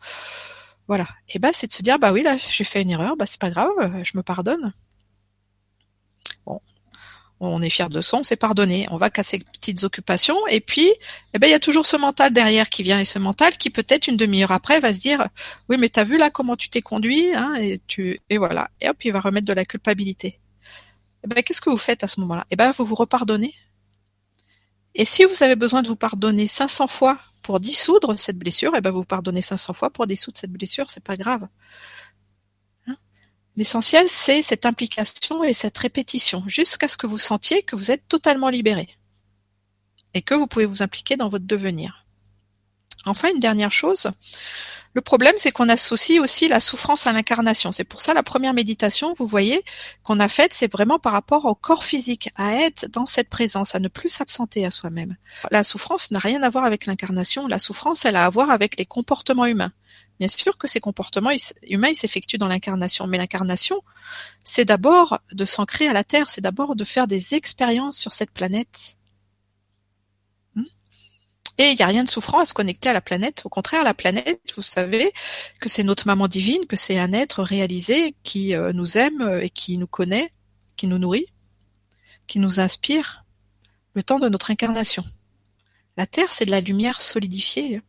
voilà. 0.88 1.08
Et 1.30 1.40
ben 1.40 1.52
c'est 1.54 1.68
de 1.68 1.74
se 1.74 1.84
dire 1.84 2.00
bah 2.00 2.12
oui 2.12 2.24
là 2.24 2.38
j'ai 2.38 2.64
fait 2.64 2.82
une 2.82 2.92
erreur, 2.92 3.16
bah 3.16 3.26
c'est 3.26 3.40
pas 3.40 3.50
grave, 3.50 4.04
je 4.04 4.12
me 4.16 4.24
pardonne. 4.24 4.74
Bon, 7.40 7.58
on 7.58 7.62
est 7.62 7.70
fier 7.70 7.90
de 7.90 8.00
soi, 8.00 8.20
on 8.20 8.24
s'est 8.24 8.38
pardonné, 8.38 8.88
on 8.90 8.96
va 8.96 9.10
casser 9.10 9.40
petites 9.40 9.84
occupations, 9.84 10.38
et 10.48 10.62
puis, 10.62 10.90
eh 11.34 11.40
ben, 11.40 11.48
il 11.48 11.50
y 11.50 11.56
a 11.56 11.60
toujours 11.60 11.86
ce 11.86 11.98
mental 11.98 12.32
derrière 12.32 12.70
qui 12.70 12.84
vient, 12.84 13.00
et 13.02 13.06
ce 13.06 13.20
mental 13.20 13.58
qui 13.58 13.70
peut-être 13.70 14.08
une 14.08 14.16
demi-heure 14.16 14.52
après 14.52 14.80
va 14.80 14.94
se 14.94 15.00
dire, 15.00 15.28
oui, 15.68 15.76
mais 15.78 15.90
t'as 15.90 16.06
vu 16.06 16.18
là 16.18 16.30
comment 16.30 16.56
tu 16.56 16.70
t'es 16.70 16.82
conduit, 16.82 17.34
hein, 17.36 17.56
et 17.56 17.82
tu, 17.88 18.22
et 18.30 18.38
voilà, 18.38 18.70
et 18.80 18.88
hop, 18.88 18.96
il 19.04 19.12
va 19.12 19.20
remettre 19.20 19.48
de 19.48 19.52
la 19.54 19.66
culpabilité. 19.66 20.40
Eh 21.26 21.28
ben, 21.28 21.44
qu'est-ce 21.44 21.60
que 21.60 21.70
vous 21.70 21.78
faites 21.78 22.04
à 22.04 22.08
ce 22.08 22.22
moment-là? 22.22 22.46
Eh 22.50 22.56
ben, 22.56 22.72
vous 22.72 22.86
vous 22.86 22.96
repardonnez. 22.96 23.54
Et 24.96 25.04
si 25.04 25.26
vous 25.26 25.44
avez 25.44 25.58
besoin 25.58 25.82
de 25.82 25.88
vous 25.88 25.98
pardonner 25.98 26.48
500 26.48 26.88
fois 26.88 27.20
pour 27.44 27.60
dissoudre 27.60 28.18
cette 28.18 28.38
blessure, 28.38 28.74
eh 28.76 28.82
ben, 28.82 28.90
vous 28.90 29.06
pardonnez 29.06 29.42
500 29.42 29.74
fois 29.74 29.90
pour 29.92 30.08
dissoudre 30.08 30.38
cette 30.38 30.52
blessure, 30.52 30.90
c'est 30.90 31.04
pas 31.04 31.18
grave. 31.18 31.48
L'essentiel, 33.56 34.10
c'est 34.10 34.42
cette 34.42 34.66
implication 34.66 35.44
et 35.44 35.54
cette 35.54 35.78
répétition, 35.78 36.44
jusqu'à 36.48 36.88
ce 36.88 36.98
que 36.98 37.06
vous 37.06 37.20
sentiez 37.20 37.62
que 37.62 37.76
vous 37.76 37.92
êtes 37.92 38.08
totalement 38.08 38.50
libéré 38.50 38.88
et 40.16 40.24
que 40.24 40.34
vous 40.34 40.48
pouvez 40.48 40.66
vous 40.66 40.82
impliquer 40.82 41.18
dans 41.18 41.30
votre 41.30 41.46
devenir. 41.46 42.06
Enfin, 43.06 43.30
une 43.32 43.40
dernière 43.40 43.72
chose, 43.72 44.10
le 44.94 45.02
problème, 45.02 45.34
c'est 45.38 45.52
qu'on 45.52 45.70
associe 45.70 46.20
aussi 46.20 46.48
la 46.48 46.60
souffrance 46.60 47.08
à 47.08 47.12
l'incarnation. 47.12 47.72
C'est 47.72 47.84
pour 47.84 48.00
ça 48.00 48.14
la 48.14 48.22
première 48.22 48.54
méditation, 48.54 49.14
vous 49.18 49.26
voyez, 49.26 49.64
qu'on 50.04 50.20
a 50.20 50.28
faite, 50.28 50.54
c'est 50.54 50.72
vraiment 50.72 51.00
par 51.00 51.14
rapport 51.14 51.46
au 51.46 51.56
corps 51.56 51.84
physique, 51.84 52.30
à 52.36 52.54
être 52.54 52.88
dans 52.92 53.08
cette 53.08 53.30
présence, 53.30 53.74
à 53.74 53.80
ne 53.80 53.88
plus 53.88 54.10
s'absenter 54.10 54.66
à 54.66 54.72
soi-même. 54.72 55.16
La 55.50 55.64
souffrance 55.64 56.12
n'a 56.12 56.20
rien 56.20 56.44
à 56.44 56.50
voir 56.50 56.66
avec 56.66 56.86
l'incarnation. 56.86 57.48
La 57.48 57.60
souffrance, 57.60 58.06
elle 58.06 58.16
a 58.16 58.26
à 58.26 58.30
voir 58.30 58.52
avec 58.52 58.78
les 58.78 58.86
comportements 58.86 59.46
humains. 59.46 59.72
Bien 60.20 60.28
sûr 60.28 60.58
que 60.58 60.68
ces 60.68 60.80
comportements 60.80 61.32
humains 61.64 61.94
s'effectuent 61.94 62.38
dans 62.38 62.48
l'incarnation, 62.48 63.08
mais 63.08 63.18
l'incarnation, 63.18 63.82
c'est 64.44 64.66
d'abord 64.66 65.20
de 65.32 65.44
s'ancrer 65.44 65.88
à 65.88 65.94
la 65.94 66.04
Terre, 66.04 66.30
c'est 66.30 66.42
d'abord 66.42 66.76
de 66.76 66.84
faire 66.84 67.08
des 67.08 67.34
expériences 67.34 67.98
sur 67.98 68.14
cette 68.14 68.32
planète. 68.32 68.98
Et 71.58 71.70
il 71.70 71.76
n'y 71.76 71.84
a 71.84 71.88
rien 71.88 72.04
de 72.04 72.10
souffrant 72.10 72.40
à 72.40 72.46
se 72.46 72.54
connecter 72.54 72.90
à 72.90 72.94
la 72.94 73.02
planète. 73.02 73.44
Au 73.46 73.50
contraire, 73.50 73.84
la 73.84 73.94
planète, 73.94 74.42
vous 74.56 74.64
savez 74.64 75.12
que 75.60 75.70
c'est 75.70 75.84
notre 75.84 76.08
maman 76.08 76.28
divine, 76.28 76.66
que 76.66 76.76
c'est 76.76 76.98
un 76.98 77.14
être 77.14 77.44
réalisé 77.44 78.16
qui 78.24 78.56
euh, 78.56 78.74
nous 78.74 78.98
aime 78.98 79.40
et 79.42 79.50
qui 79.50 79.78
nous 79.78 79.88
connaît, 79.88 80.34
qui 80.76 80.88
nous 80.88 80.98
nourrit, 80.98 81.28
qui 82.26 82.40
nous 82.40 82.60
inspire 82.60 83.24
le 83.94 84.02
temps 84.02 84.20
de 84.20 84.30
notre 84.30 84.50
incarnation. 84.50 85.04
La 85.96 86.08
Terre, 86.08 86.34
c'est 86.34 86.46
de 86.46 86.52
la 86.52 86.62
lumière 86.62 87.02
solidifiée. 87.02 87.82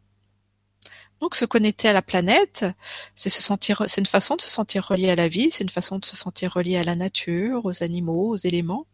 Donc 1.21 1.37
se 1.37 1.47
connecter 1.47 1.89
à 1.89 1.95
la 1.95 2.03
planète, 2.03 2.67
c'est 3.15 3.31
se 3.31 3.43
sentir, 3.43 3.85
c'est 3.87 4.01
une 4.01 4.07
façon 4.07 4.37
de 4.37 4.43
se 4.43 4.51
sentir 4.51 4.87
relié 4.87 5.09
à 5.09 5.17
la 5.17 5.29
vie, 5.29 5.51
c'est 5.51 5.65
une 5.65 5.71
façon 5.71 5.99
de 5.99 6.05
se 6.05 6.17
sentir 6.17 6.53
relié 6.53 6.77
à 6.77 6.85
la 6.85 6.97
nature, 6.97 7.65
aux 7.65 7.83
animaux, 7.83 8.31
aux 8.31 8.37
éléments. 8.37 8.87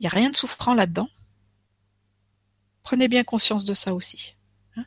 Il 0.00 0.02
n'y 0.02 0.06
a 0.08 0.10
rien 0.10 0.30
de 0.30 0.36
souffrant 0.36 0.74
là-dedans. 0.74 1.08
Prenez 2.86 3.08
bien 3.08 3.24
conscience 3.24 3.64
de 3.64 3.74
ça 3.74 3.94
aussi. 3.94 4.36
Hein. 4.76 4.84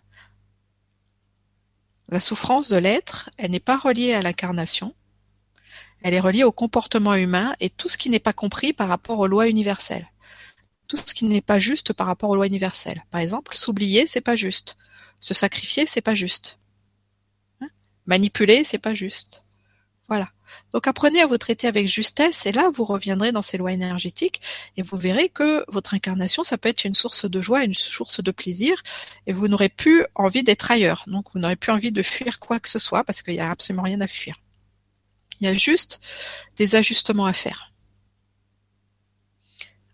la 2.07 2.21
souffrance 2.21 2.69
de 2.69 2.77
l'être, 2.77 3.29
elle 3.37 3.51
n'est 3.51 3.59
pas 3.59 3.77
reliée 3.77 4.13
à 4.13 4.21
l'incarnation, 4.21 4.95
elle 6.01 6.13
est 6.13 6.21
reliée 6.21 6.45
au 6.45 6.53
comportement 6.53 7.15
humain 7.15 7.53
et 7.59 7.69
tout 7.69 7.89
ce 7.89 7.97
qui 7.97 8.09
n'est 8.09 8.19
pas 8.19 8.31
compris 8.31 8.71
par 8.71 8.87
rapport 8.87 9.19
aux 9.19 9.27
lois 9.27 9.49
universelles. 9.49 10.09
Tout 10.87 10.95
ce 10.95 11.13
qui 11.13 11.25
n'est 11.25 11.41
pas 11.41 11.59
juste 11.59 11.91
par 11.91 12.07
rapport 12.07 12.29
aux 12.29 12.37
lois 12.37 12.47
universelles. 12.47 13.03
Par 13.11 13.19
exemple, 13.19 13.53
s'oublier, 13.53 14.07
c'est 14.07 14.21
pas 14.21 14.37
juste. 14.37 14.77
Se 15.19 15.33
sacrifier, 15.33 15.85
c'est 15.85 15.99
pas 15.99 16.15
juste. 16.15 16.57
Hein 17.59 17.67
Manipuler, 18.05 18.63
c'est 18.63 18.79
pas 18.79 18.93
juste. 18.93 19.43
Voilà. 20.07 20.31
Donc 20.73 20.87
apprenez 20.87 21.21
à 21.21 21.27
vous 21.27 21.37
traiter 21.37 21.67
avec 21.67 21.87
justesse 21.87 22.45
et 22.45 22.51
là 22.51 22.69
vous 22.73 22.85
reviendrez 22.85 23.31
dans 23.31 23.41
ces 23.41 23.57
lois 23.57 23.71
énergétiques 23.71 24.41
et 24.77 24.81
vous 24.81 24.97
verrez 24.97 25.29
que 25.29 25.65
votre 25.67 25.93
incarnation 25.93 26.43
ça 26.43 26.57
peut 26.57 26.69
être 26.69 26.85
une 26.85 26.95
source 26.95 27.25
de 27.29 27.41
joie, 27.41 27.63
une 27.63 27.73
source 27.73 28.21
de 28.21 28.31
plaisir 28.31 28.81
et 29.27 29.33
vous 29.33 29.47
n'aurez 29.47 29.69
plus 29.69 30.05
envie 30.15 30.43
d'être 30.43 30.71
ailleurs. 30.71 31.03
Donc 31.07 31.25
vous 31.33 31.39
n'aurez 31.39 31.55
plus 31.55 31.71
envie 31.71 31.91
de 31.91 32.03
fuir 32.03 32.39
quoi 32.39 32.59
que 32.59 32.69
ce 32.69 32.79
soit 32.79 33.03
parce 33.03 33.21
qu'il 33.21 33.33
n'y 33.33 33.39
a 33.39 33.51
absolument 33.51 33.83
rien 33.83 34.01
à 34.01 34.07
fuir. 34.07 34.35
Il 35.39 35.45
y 35.45 35.47
a 35.47 35.53
juste 35.55 36.01
des 36.57 36.75
ajustements 36.75 37.25
à 37.25 37.33
faire. 37.33 37.71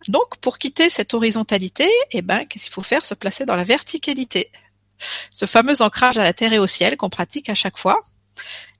Donc 0.07 0.37
pour 0.37 0.57
quitter 0.59 0.89
cette 0.89 1.13
horizontalité, 1.13 1.89
eh 2.11 2.21
ben 2.21 2.45
qu'est-ce 2.45 2.65
qu'il 2.65 2.73
faut 2.73 2.83
faire? 2.83 3.05
Se 3.05 3.15
placer 3.15 3.45
dans 3.45 3.55
la 3.55 3.63
verticalité 3.63 4.51
ce 5.31 5.45
fameux 5.45 5.81
ancrage 5.81 6.17
à 6.17 6.23
la 6.23 6.33
terre 6.33 6.53
et 6.53 6.59
au 6.59 6.67
ciel 6.67 6.97
qu'on 6.97 7.09
pratique 7.09 7.49
à 7.49 7.55
chaque 7.55 7.77
fois 7.77 8.01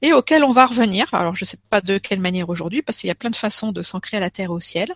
et 0.02 0.14
auquel 0.14 0.44
on 0.44 0.52
va 0.52 0.66
revenir. 0.66 1.08
Alors 1.14 1.36
je 1.36 1.44
ne 1.44 1.48
sais 1.48 1.60
pas 1.70 1.82
de 1.82 1.98
quelle 1.98 2.20
manière 2.20 2.50
aujourd'hui 2.50 2.82
parce 2.82 3.00
qu'il 3.00 3.08
y 3.08 3.12
a 3.12 3.16
plein 3.16 3.30
de 3.30 3.36
façons 3.36 3.72
de 3.72 3.82
s'ancrer 3.82 4.18
à 4.18 4.20
la 4.20 4.30
terre 4.30 4.50
et 4.50 4.54
au 4.54 4.60
ciel. 4.60 4.94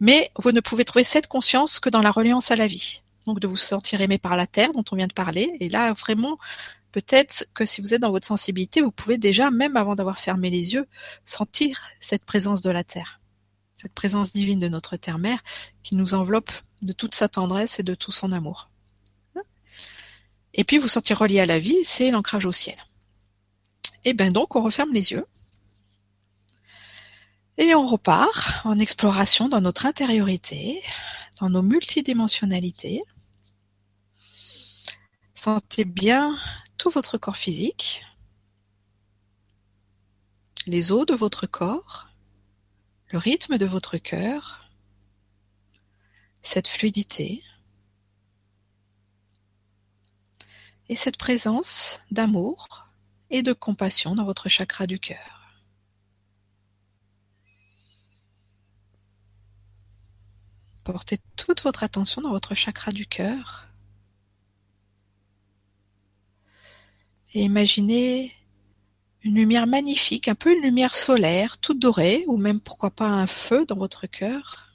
Mais 0.00 0.30
vous 0.38 0.52
ne 0.52 0.60
pouvez 0.60 0.84
trouver 0.84 1.04
cette 1.04 1.26
conscience 1.26 1.80
que 1.80 1.88
dans 1.88 2.02
la 2.02 2.10
reliance 2.10 2.50
à 2.50 2.56
la 2.56 2.66
vie. 2.66 3.02
Donc 3.26 3.40
de 3.40 3.46
vous 3.46 3.56
sentir 3.56 4.00
aimé 4.00 4.18
par 4.18 4.36
la 4.36 4.46
terre 4.46 4.72
dont 4.72 4.84
on 4.90 4.96
vient 4.96 5.06
de 5.06 5.12
parler. 5.12 5.56
Et 5.60 5.68
là 5.68 5.92
vraiment, 5.92 6.38
peut-être 6.92 7.46
que 7.54 7.64
si 7.64 7.80
vous 7.80 7.94
êtes 7.94 8.02
dans 8.02 8.10
votre 8.10 8.26
sensibilité, 8.26 8.80
vous 8.80 8.92
pouvez 8.92 9.18
déjà, 9.18 9.50
même 9.50 9.76
avant 9.76 9.96
d'avoir 9.96 10.18
fermé 10.18 10.50
les 10.50 10.74
yeux, 10.74 10.86
sentir 11.24 11.80
cette 12.00 12.24
présence 12.24 12.62
de 12.62 12.70
la 12.70 12.84
terre. 12.84 13.20
Cette 13.74 13.92
présence 13.92 14.32
divine 14.32 14.60
de 14.60 14.68
notre 14.68 14.96
terre-mère 14.96 15.38
qui 15.82 15.96
nous 15.96 16.14
enveloppe 16.14 16.50
de 16.82 16.92
toute 16.92 17.14
sa 17.14 17.28
tendresse 17.28 17.78
et 17.78 17.82
de 17.82 17.94
tout 17.94 18.12
son 18.12 18.32
amour. 18.32 18.70
Et 20.54 20.64
puis 20.64 20.78
vous 20.78 20.88
sentir 20.88 21.18
relié 21.18 21.40
à 21.40 21.46
la 21.46 21.58
vie, 21.58 21.84
c'est 21.84 22.10
l'ancrage 22.10 22.46
au 22.46 22.52
ciel. 22.52 22.76
Et 24.06 24.14
bien 24.14 24.30
donc 24.30 24.54
on 24.54 24.62
referme 24.62 24.92
les 24.94 25.10
yeux. 25.10 25.26
Et 27.58 27.74
on 27.74 27.86
repart 27.86 28.64
en 28.64 28.78
exploration 28.78 29.48
dans 29.48 29.60
notre 29.60 29.84
intériorité, 29.84 30.80
dans 31.40 31.50
nos 31.50 31.60
multidimensionnalités. 31.60 33.02
Sentez 35.34 35.84
bien 35.84 36.38
tout 36.78 36.88
votre 36.88 37.18
corps 37.18 37.36
physique, 37.36 38.04
les 40.66 40.92
os 40.92 41.04
de 41.04 41.14
votre 41.14 41.48
corps, 41.48 42.08
le 43.08 43.18
rythme 43.18 43.58
de 43.58 43.66
votre 43.66 43.98
cœur, 43.98 44.70
cette 46.42 46.68
fluidité. 46.68 47.40
et 50.88 50.94
cette 50.94 51.16
présence 51.16 52.00
d'amour 52.12 52.85
et 53.30 53.42
de 53.42 53.52
compassion 53.52 54.14
dans 54.14 54.24
votre 54.24 54.48
chakra 54.48 54.86
du 54.86 54.98
cœur. 54.98 55.36
Portez 60.84 61.18
toute 61.34 61.62
votre 61.62 61.82
attention 61.82 62.22
dans 62.22 62.30
votre 62.30 62.54
chakra 62.54 62.92
du 62.92 63.06
cœur. 63.06 63.66
Et 67.34 67.42
imaginez 67.42 68.32
une 69.22 69.34
lumière 69.34 69.66
magnifique, 69.66 70.28
un 70.28 70.36
peu 70.36 70.52
une 70.54 70.62
lumière 70.62 70.94
solaire, 70.94 71.58
toute 71.58 71.80
dorée, 71.80 72.24
ou 72.28 72.36
même 72.36 72.60
pourquoi 72.60 72.90
pas 72.92 73.08
un 73.08 73.26
feu 73.26 73.66
dans 73.66 73.74
votre 73.74 74.06
cœur. 74.06 74.72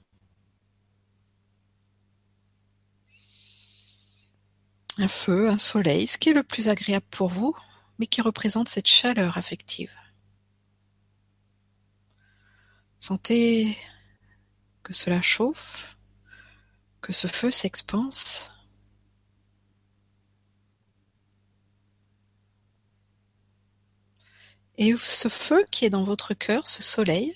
Un 4.97 5.07
feu, 5.07 5.49
un 5.49 5.57
soleil, 5.57 6.07
ce 6.07 6.17
qui 6.17 6.29
est 6.29 6.33
le 6.33 6.43
plus 6.43 6.67
agréable 6.67 7.05
pour 7.09 7.29
vous, 7.29 7.55
mais 8.01 8.07
qui 8.07 8.21
représente 8.21 8.67
cette 8.67 8.87
chaleur 8.87 9.37
affective. 9.37 9.93
Sentez 12.97 13.77
que 14.81 14.91
cela 14.91 15.21
chauffe, 15.21 15.99
que 17.01 17.13
ce 17.13 17.27
feu 17.27 17.51
s'expanse. 17.51 18.51
Et 24.79 24.95
ce 24.97 25.29
feu 25.29 25.63
qui 25.69 25.85
est 25.85 25.91
dans 25.91 26.03
votre 26.03 26.33
cœur, 26.33 26.67
ce 26.67 26.81
soleil, 26.81 27.35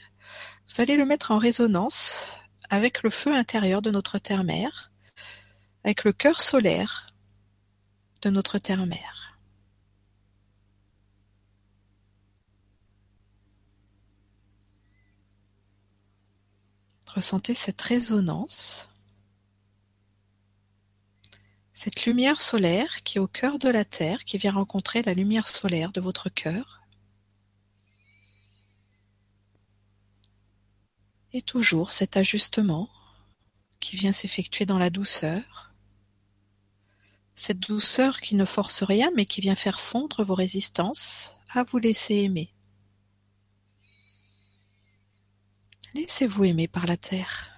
vous 0.67 0.81
allez 0.81 0.97
le 0.97 1.05
mettre 1.05 1.29
en 1.29 1.37
résonance 1.37 2.33
avec 2.71 3.03
le 3.03 3.11
feu 3.11 3.35
intérieur 3.35 3.83
de 3.83 3.91
notre 3.91 4.17
terre-mère, 4.17 4.91
avec 5.83 6.05
le 6.05 6.11
cœur 6.11 6.41
solaire 6.41 7.05
de 8.23 8.31
notre 8.31 8.57
terre-mère. 8.57 9.34
Ressentez 17.15 17.53
cette 17.55 17.81
résonance, 17.81 18.89
cette 21.71 22.05
lumière 22.05 22.41
solaire 22.41 23.03
qui 23.03 23.17
est 23.17 23.21
au 23.21 23.27
cœur 23.27 23.57
de 23.57 23.69
la 23.69 23.85
Terre, 23.85 24.25
qui 24.25 24.37
vient 24.37 24.51
rencontrer 24.51 25.01
la 25.01 25.13
lumière 25.13 25.47
solaire 25.47 25.93
de 25.93 26.01
votre 26.01 26.27
cœur. 26.27 26.81
Et 31.31 31.41
toujours 31.41 31.91
cet 31.91 32.17
ajustement 32.17 32.89
qui 33.79 33.95
vient 33.95 34.13
s'effectuer 34.13 34.65
dans 34.65 34.79
la 34.79 34.89
douceur, 34.89 35.73
cette 37.33 37.61
douceur 37.61 38.19
qui 38.19 38.35
ne 38.35 38.43
force 38.43 38.83
rien 38.83 39.09
mais 39.15 39.23
qui 39.23 39.39
vient 39.39 39.55
faire 39.55 39.79
fondre 39.79 40.25
vos 40.25 40.35
résistances 40.35 41.39
à 41.53 41.63
vous 41.63 41.77
laisser 41.77 42.15
aimer. 42.15 42.54
Laissez-vous 45.95 46.43
aimer 46.43 46.67
par 46.67 46.85
la 46.87 46.97
Terre. 46.97 47.49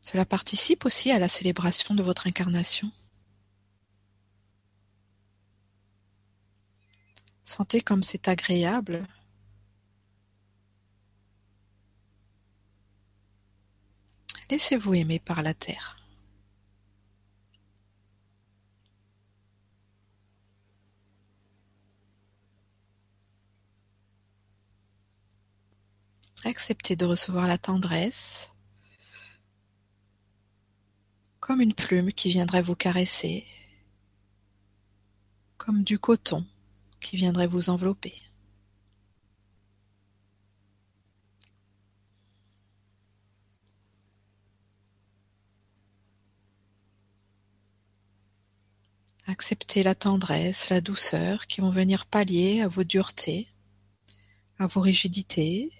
Cela 0.00 0.24
participe 0.24 0.86
aussi 0.86 1.12
à 1.12 1.18
la 1.18 1.28
célébration 1.28 1.94
de 1.94 2.02
votre 2.02 2.26
incarnation. 2.26 2.90
Sentez 7.44 7.82
comme 7.82 8.02
c'est 8.02 8.28
agréable. 8.28 9.06
Laissez-vous 14.48 14.94
aimer 14.94 15.18
par 15.18 15.42
la 15.42 15.52
terre. 15.52 15.97
Acceptez 26.44 26.96
de 26.96 27.04
recevoir 27.04 27.46
la 27.46 27.58
tendresse. 27.58 28.54
Comme 31.40 31.60
une 31.60 31.74
plume 31.74 32.12
qui 32.12 32.28
viendrait 32.30 32.62
vous 32.62 32.76
caresser, 32.76 33.46
comme 35.56 35.82
du 35.82 35.98
coton 35.98 36.46
qui 37.00 37.16
viendrait 37.16 37.46
vous 37.46 37.70
envelopper. 37.70 38.14
Acceptez 49.26 49.82
la 49.82 49.94
tendresse, 49.94 50.70
la 50.70 50.80
douceur 50.80 51.46
qui 51.46 51.60
vont 51.60 51.70
venir 51.70 52.06
pallier 52.06 52.62
à 52.62 52.68
vos 52.68 52.84
duretés, 52.84 53.48
à 54.58 54.66
vos 54.66 54.80
rigidités, 54.80 55.70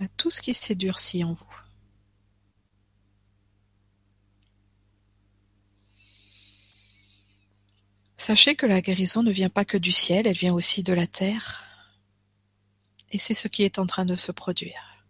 à 0.00 0.08
tout 0.16 0.30
ce 0.30 0.40
qui 0.40 0.54
s'est 0.54 0.74
durci 0.74 1.24
en 1.24 1.32
vous. 1.32 1.56
Sachez 8.16 8.56
que 8.56 8.66
la 8.66 8.80
guérison 8.80 9.22
ne 9.22 9.30
vient 9.30 9.48
pas 9.48 9.64
que 9.64 9.78
du 9.78 9.92
ciel, 9.92 10.26
elle 10.26 10.36
vient 10.36 10.52
aussi 10.52 10.82
de 10.82 10.92
la 10.92 11.06
terre. 11.06 11.64
Et 13.10 13.18
c'est 13.18 13.34
ce 13.34 13.48
qui 13.48 13.62
est 13.62 13.78
en 13.78 13.86
train 13.86 14.04
de 14.04 14.16
se 14.16 14.32
produire. 14.32 15.04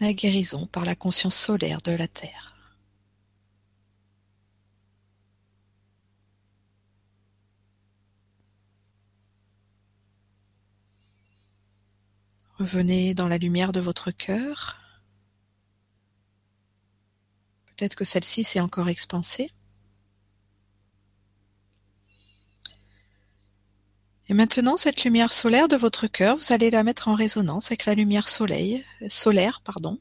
La 0.00 0.12
guérison 0.12 0.66
par 0.66 0.84
la 0.84 0.94
conscience 0.94 1.36
solaire 1.36 1.80
de 1.82 1.92
la 1.92 2.08
terre. 2.08 2.55
Revenez 12.58 13.12
dans 13.12 13.28
la 13.28 13.36
lumière 13.36 13.72
de 13.72 13.80
votre 13.80 14.10
cœur. 14.10 14.80
Peut-être 17.66 17.94
que 17.94 18.04
celle-ci 18.04 18.44
s'est 18.44 18.60
encore 18.60 18.88
expansée. 18.88 19.50
Et 24.28 24.34
maintenant, 24.34 24.78
cette 24.78 25.04
lumière 25.04 25.34
solaire 25.34 25.68
de 25.68 25.76
votre 25.76 26.06
cœur, 26.06 26.38
vous 26.38 26.52
allez 26.52 26.70
la 26.70 26.82
mettre 26.82 27.08
en 27.08 27.14
résonance 27.14 27.66
avec 27.66 27.84
la 27.84 27.94
lumière 27.94 28.26
soleil, 28.26 28.86
solaire, 29.06 29.60
pardon, 29.60 30.00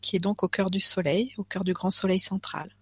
qui 0.00 0.16
est 0.16 0.20
donc 0.20 0.42
au 0.42 0.48
cœur 0.48 0.70
du 0.70 0.80
soleil, 0.80 1.34
au 1.36 1.44
cœur 1.44 1.64
du 1.64 1.74
grand 1.74 1.90
soleil 1.90 2.18
central. 2.18 2.74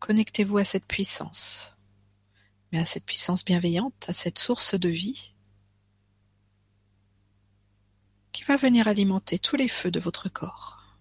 Connectez-vous 0.00 0.58
à 0.58 0.64
cette 0.64 0.86
puissance 0.86 1.71
mais 2.72 2.78
à 2.78 2.86
cette 2.86 3.04
puissance 3.04 3.44
bienveillante, 3.44 4.08
à 4.08 4.14
cette 4.14 4.38
source 4.38 4.74
de 4.74 4.88
vie 4.88 5.34
qui 8.32 8.44
va 8.44 8.56
venir 8.56 8.88
alimenter 8.88 9.38
tous 9.38 9.56
les 9.56 9.68
feux 9.68 9.90
de 9.90 10.00
votre 10.00 10.30
corps. 10.30 10.96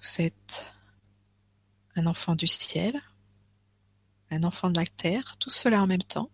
Vous 0.00 0.20
êtes 0.20 0.66
un 1.94 2.06
enfant 2.06 2.34
du 2.34 2.48
ciel, 2.48 3.00
un 4.30 4.42
enfant 4.42 4.68
de 4.68 4.80
la 4.80 4.86
terre, 4.86 5.36
tout 5.38 5.50
cela 5.50 5.80
en 5.80 5.86
même 5.86 6.02
temps. 6.02 6.30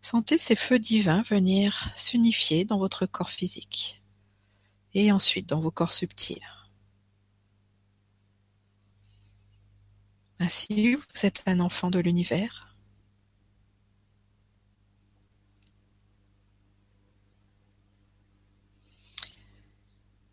Sentez 0.00 0.38
ces 0.38 0.54
feux 0.54 0.78
divins 0.78 1.22
venir 1.22 1.90
s'unifier 1.96 2.64
dans 2.64 2.78
votre 2.78 3.06
corps 3.06 3.30
physique 3.30 4.00
et 4.94 5.10
ensuite 5.10 5.48
dans 5.48 5.60
vos 5.60 5.72
corps 5.72 5.92
subtils. 5.92 6.61
Ainsi, 10.42 10.96
vous 10.96 11.26
êtes 11.26 11.40
un 11.46 11.60
enfant 11.60 11.88
de 11.88 12.00
l'univers. 12.00 12.74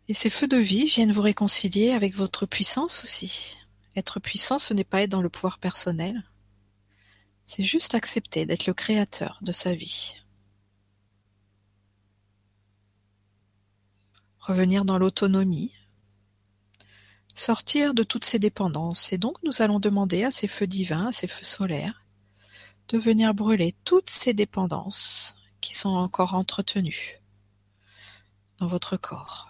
Et 0.08 0.14
ces 0.14 0.28
feux 0.28 0.48
de 0.48 0.56
vie 0.56 0.86
viennent 0.86 1.12
vous 1.12 1.20
réconcilier 1.22 1.92
avec 1.92 2.16
votre 2.16 2.44
puissance 2.44 3.04
aussi. 3.04 3.56
Être 3.94 4.18
puissant, 4.18 4.58
ce 4.58 4.74
n'est 4.74 4.82
pas 4.82 5.02
être 5.02 5.10
dans 5.10 5.22
le 5.22 5.28
pouvoir 5.28 5.60
personnel. 5.60 6.24
C'est 7.44 7.62
juste 7.62 7.94
accepter 7.94 8.46
d'être 8.46 8.66
le 8.66 8.74
créateur 8.74 9.38
de 9.42 9.52
sa 9.52 9.74
vie. 9.76 10.16
Revenir 14.40 14.84
dans 14.84 14.98
l'autonomie, 14.98 15.72
sortir 17.40 17.94
de 17.94 18.02
toutes 18.02 18.24
ces 18.24 18.38
dépendances. 18.38 19.12
Et 19.12 19.18
donc 19.18 19.42
nous 19.42 19.62
allons 19.62 19.80
demander 19.80 20.24
à 20.24 20.30
ces 20.30 20.46
feux 20.46 20.66
divins, 20.66 21.08
à 21.08 21.12
ces 21.12 21.26
feux 21.26 21.44
solaires, 21.44 22.04
de 22.88 22.98
venir 22.98 23.34
brûler 23.34 23.74
toutes 23.84 24.10
ces 24.10 24.34
dépendances 24.34 25.36
qui 25.60 25.74
sont 25.74 25.88
encore 25.88 26.34
entretenues 26.34 27.20
dans 28.58 28.66
votre 28.66 28.96
corps. 28.96 29.48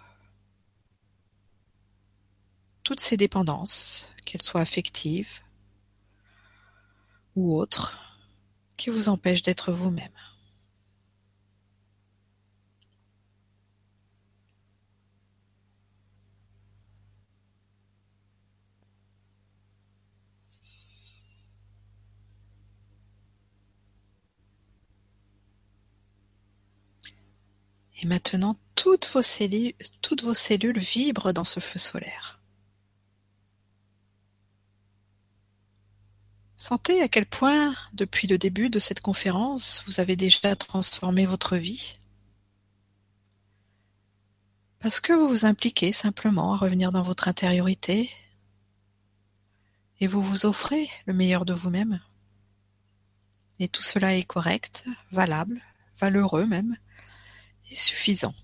Toutes 2.83 2.99
ces 2.99 3.17
dépendances, 3.17 4.11
qu'elles 4.25 4.41
soient 4.41 4.61
affectives 4.61 5.41
ou 7.35 7.57
autres, 7.57 7.99
qui 8.77 8.89
vous 8.89 9.09
empêchent 9.09 9.43
d'être 9.43 9.71
vous-même. 9.71 10.11
Et 28.01 28.07
maintenant, 28.07 28.57
toutes 28.75 29.07
vos, 29.07 29.21
cellules, 29.21 30.79
vibrent 30.79 31.33
dans 31.33 31.43
ce 31.43 31.59
feu 31.59 31.77
solaire. 31.77 32.39
Sentez 36.57 37.01
à 37.01 37.07
quel 37.07 37.27
point, 37.27 37.75
depuis 37.93 38.27
le 38.27 38.39
début 38.39 38.69
de 38.69 38.79
cette 38.79 39.01
conférence, 39.01 39.83
vous 39.85 39.99
avez 39.99 40.15
déjà 40.15 40.55
transformé 40.55 41.25
votre 41.27 41.57
vie. 41.57 41.97
Parce 44.79 44.99
que 44.99 45.13
vous 45.13 45.27
vous 45.27 45.45
impliquez 45.45 45.91
simplement 45.91 46.53
à 46.53 46.57
revenir 46.57 46.91
dans 46.91 47.03
votre 47.03 47.27
intériorité 47.27 48.09
et 49.99 50.07
vous 50.07 50.23
vous 50.23 50.47
offrez 50.47 50.89
le 51.05 51.13
meilleur 51.13 51.45
de 51.45 51.53
vous-même. 51.53 51.99
Et 53.59 53.67
tout 53.67 53.83
cela 53.83 54.15
est 54.15 54.23
correct, 54.23 54.85
valable, 55.11 55.61
valeureux 55.99 56.47
même, 56.47 56.77
suffisant. 57.65 58.35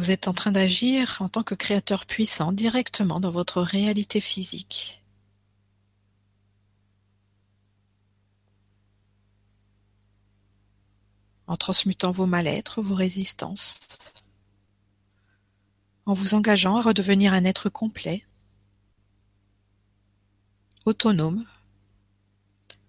Vous 0.00 0.10
êtes 0.10 0.28
en 0.28 0.32
train 0.32 0.50
d'agir 0.50 1.18
en 1.20 1.28
tant 1.28 1.42
que 1.42 1.54
créateur 1.54 2.06
puissant 2.06 2.52
directement 2.52 3.20
dans 3.20 3.30
votre 3.30 3.60
réalité 3.60 4.20
physique. 4.20 5.02
En 11.46 11.56
transmutant 11.58 12.12
vos 12.12 12.24
mal-être, 12.24 12.80
vos 12.80 12.94
résistances, 12.94 13.98
en 16.06 16.14
vous 16.14 16.32
engageant 16.32 16.78
à 16.78 16.82
redevenir 16.82 17.34
un 17.34 17.44
être 17.44 17.68
complet, 17.68 18.24
autonome 20.90 21.46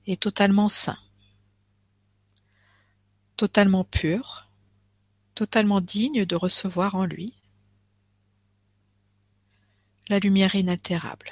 et 0.07 0.17
totalement 0.17 0.69
sain, 0.69 0.97
totalement 3.37 3.83
pur, 3.83 4.49
totalement 5.35 5.81
digne 5.81 6.25
de 6.25 6.35
recevoir 6.35 6.95
en 6.95 7.05
lui 7.05 7.33
la 10.09 10.19
lumière 10.19 10.55
inaltérable. 10.55 11.31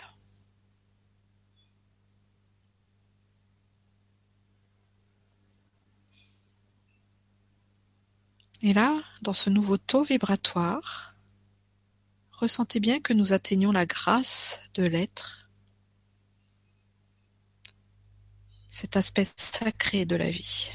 Et 8.62 8.74
là, 8.74 9.02
dans 9.22 9.34
ce 9.34 9.50
nouveau 9.50 9.78
taux 9.78 10.04
vibratoire, 10.04 11.16
ressentez 12.32 12.80
bien 12.80 13.00
que 13.00 13.14
nous 13.14 13.34
atteignons 13.34 13.72
la 13.72 13.86
grâce 13.86 14.62
de 14.74 14.84
l'être, 14.84 15.39
cet 18.70 18.98
aspect 18.98 19.28
sacré 19.36 20.06
de 20.06 20.16
la 20.16 20.30
vie. 20.30 20.72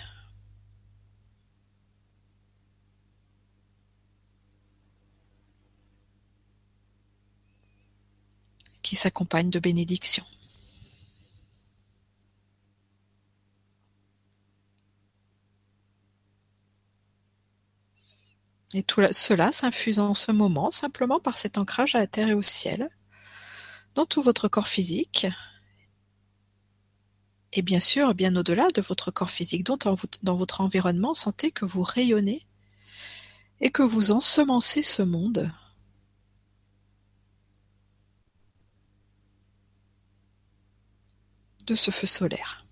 qui 8.82 8.96
s'accompagne 8.96 9.48
de 9.48 9.58
bénédictions. 9.58 10.26
Et 18.74 18.82
tout 18.82 19.00
cela 19.12 19.52
s'infuse 19.52 20.00
en 20.00 20.14
ce 20.14 20.32
moment 20.32 20.70
simplement 20.70 21.18
par 21.20 21.38
cet 21.38 21.56
ancrage 21.58 21.94
à 21.94 21.98
la 22.00 22.06
terre 22.06 22.28
et 22.28 22.34
au 22.34 22.42
ciel, 22.42 22.90
dans 23.94 24.04
tout 24.04 24.20
votre 24.20 24.48
corps 24.48 24.68
physique, 24.68 25.28
et 27.56 27.62
bien 27.62 27.80
sûr, 27.80 28.14
bien 28.14 28.34
au-delà 28.34 28.68
de 28.70 28.82
votre 28.82 29.12
corps 29.12 29.30
physique, 29.30 29.64
dont 29.64 29.78
dans 30.22 30.34
votre 30.34 30.60
environnement, 30.60 31.14
sentez 31.14 31.52
que 31.52 31.64
vous 31.64 31.82
rayonnez 31.82 32.44
et 33.60 33.70
que 33.70 33.82
vous 33.82 34.10
ensemencez 34.10 34.82
ce 34.82 35.02
monde 35.02 35.52
de 41.66 41.74
ce 41.76 41.92
feu 41.92 42.08
solaire. 42.08 42.63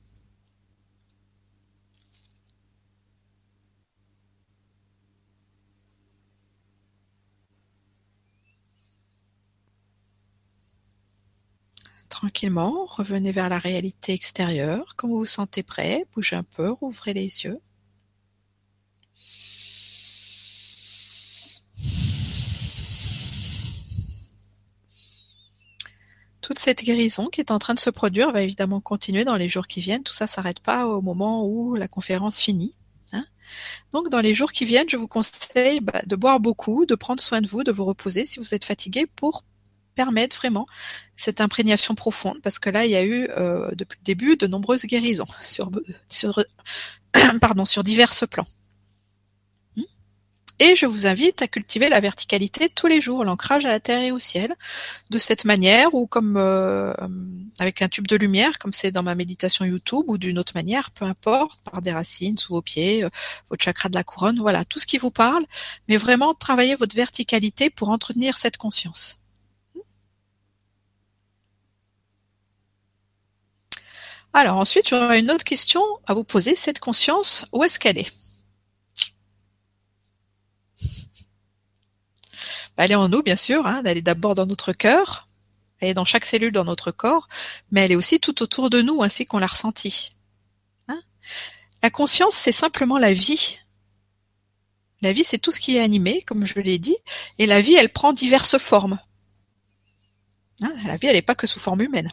Tranquillement, 12.22 12.86
revenez 12.86 13.32
vers 13.32 13.48
la 13.48 13.58
réalité 13.58 14.12
extérieure. 14.12 14.94
Quand 14.96 15.08
vous 15.08 15.18
vous 15.18 15.26
sentez 15.26 15.64
prêt, 15.64 16.06
bougez 16.14 16.36
un 16.36 16.44
peu, 16.44 16.70
rouvrez 16.70 17.14
les 17.14 17.42
yeux. 17.42 17.58
Toute 26.40 26.60
cette 26.60 26.84
guérison 26.84 27.26
qui 27.26 27.40
est 27.40 27.50
en 27.50 27.58
train 27.58 27.74
de 27.74 27.80
se 27.80 27.90
produire 27.90 28.30
va 28.30 28.42
évidemment 28.42 28.80
continuer 28.80 29.24
dans 29.24 29.34
les 29.34 29.48
jours 29.48 29.66
qui 29.66 29.80
viennent. 29.80 30.04
Tout 30.04 30.12
ça 30.12 30.28
s'arrête 30.28 30.60
pas 30.60 30.86
au 30.86 31.00
moment 31.00 31.44
où 31.44 31.74
la 31.74 31.88
conférence 31.88 32.40
finit. 32.40 32.76
Hein. 33.10 33.24
Donc 33.92 34.10
dans 34.10 34.20
les 34.20 34.32
jours 34.32 34.52
qui 34.52 34.64
viennent, 34.64 34.88
je 34.88 34.96
vous 34.96 35.08
conseille 35.08 35.80
bah, 35.80 36.00
de 36.06 36.14
boire 36.14 36.38
beaucoup, 36.38 36.86
de 36.86 36.94
prendre 36.94 37.20
soin 37.20 37.40
de 37.40 37.48
vous, 37.48 37.64
de 37.64 37.72
vous 37.72 37.84
reposer 37.84 38.26
si 38.26 38.38
vous 38.38 38.54
êtes 38.54 38.64
fatigué 38.64 39.06
pour 39.06 39.42
permettre 39.94 40.36
vraiment 40.36 40.66
cette 41.16 41.40
imprégnation 41.40 41.94
profonde 41.94 42.40
parce 42.42 42.58
que 42.58 42.70
là 42.70 42.84
il 42.84 42.90
y 42.90 42.96
a 42.96 43.04
eu 43.04 43.28
euh, 43.30 43.70
depuis 43.74 43.98
le 44.00 44.04
début 44.04 44.36
de 44.36 44.46
nombreuses 44.46 44.84
guérisons 44.84 45.26
sur, 45.46 45.70
sur 46.08 46.42
pardon 47.40 47.64
sur 47.64 47.84
divers 47.84 48.12
plans. 48.30 48.46
Hmm. 49.76 49.82
Et 50.58 50.76
je 50.76 50.86
vous 50.86 51.06
invite 51.06 51.42
à 51.42 51.48
cultiver 51.48 51.88
la 51.88 52.00
verticalité 52.00 52.68
tous 52.68 52.86
les 52.86 53.00
jours, 53.00 53.24
l'ancrage 53.24 53.64
à 53.64 53.68
la 53.68 53.80
terre 53.80 54.02
et 54.02 54.12
au 54.12 54.18
ciel, 54.18 54.54
de 55.10 55.18
cette 55.18 55.44
manière 55.44 55.94
ou 55.94 56.06
comme 56.06 56.36
euh, 56.36 56.92
avec 57.58 57.82
un 57.82 57.88
tube 57.88 58.08
de 58.08 58.16
lumière, 58.16 58.58
comme 58.58 58.72
c'est 58.72 58.90
dans 58.90 59.02
ma 59.02 59.14
méditation 59.14 59.64
YouTube, 59.64 60.04
ou 60.08 60.18
d'une 60.18 60.38
autre 60.38 60.52
manière, 60.54 60.90
peu 60.90 61.04
importe, 61.04 61.60
par 61.62 61.82
des 61.82 61.92
racines 61.92 62.38
sous 62.38 62.54
vos 62.54 62.62
pieds, 62.62 63.04
euh, 63.04 63.10
votre 63.50 63.62
chakra 63.62 63.88
de 63.88 63.94
la 63.94 64.04
couronne, 64.04 64.38
voilà, 64.38 64.64
tout 64.64 64.78
ce 64.78 64.86
qui 64.86 64.98
vous 64.98 65.10
parle, 65.10 65.44
mais 65.88 65.96
vraiment 65.96 66.34
travailler 66.34 66.74
votre 66.76 66.96
verticalité 66.96 67.70
pour 67.70 67.90
entretenir 67.90 68.38
cette 68.38 68.56
conscience. 68.56 69.21
Alors 74.34 74.56
ensuite, 74.56 74.88
j'aurais 74.88 75.20
une 75.20 75.30
autre 75.30 75.44
question 75.44 75.82
à 76.06 76.14
vous 76.14 76.24
poser. 76.24 76.56
Cette 76.56 76.78
conscience, 76.78 77.44
où 77.52 77.64
est-ce 77.64 77.78
qu'elle 77.78 77.98
est, 77.98 78.10
Elle 82.76 82.92
est 82.92 82.96
en 82.96 83.08
nous, 83.08 83.22
bien 83.22 83.36
sûr. 83.36 83.66
Hein. 83.66 83.82
Elle 83.84 83.98
est 83.98 84.02
d'abord 84.02 84.34
dans 84.34 84.46
notre 84.46 84.72
cœur. 84.72 85.28
Elle 85.80 85.90
est 85.90 85.94
dans 85.94 86.04
chaque 86.04 86.24
cellule 86.24 86.52
dans 86.52 86.64
notre 86.64 86.90
corps. 86.90 87.28
Mais 87.70 87.82
elle 87.82 87.92
est 87.92 87.96
aussi 87.96 88.20
tout 88.20 88.42
autour 88.42 88.70
de 88.70 88.80
nous, 88.82 89.02
ainsi 89.02 89.26
qu'on 89.26 89.38
l'a 89.38 89.46
ressenti. 89.46 90.08
Hein. 90.88 91.00
la 91.82 91.90
conscience, 91.90 92.34
c'est 92.34 92.52
simplement 92.52 92.98
la 92.98 93.12
vie. 93.12 93.58
La 95.02 95.12
vie, 95.12 95.24
c'est 95.24 95.38
tout 95.38 95.52
ce 95.52 95.60
qui 95.60 95.76
est 95.76 95.80
animé, 95.80 96.22
comme 96.22 96.46
je 96.46 96.60
l'ai 96.60 96.78
dit. 96.78 96.96
Et 97.38 97.46
la 97.46 97.60
vie, 97.60 97.74
elle 97.74 97.92
prend 97.92 98.12
diverses 98.12 98.58
formes. 98.58 98.98
Hein. 100.62 100.72
la 100.86 100.96
vie, 100.96 101.08
elle 101.08 101.16
n'est 101.16 101.22
pas 101.22 101.34
que 101.34 101.46
sous 101.46 101.60
forme 101.60 101.82
humaine. 101.82 102.10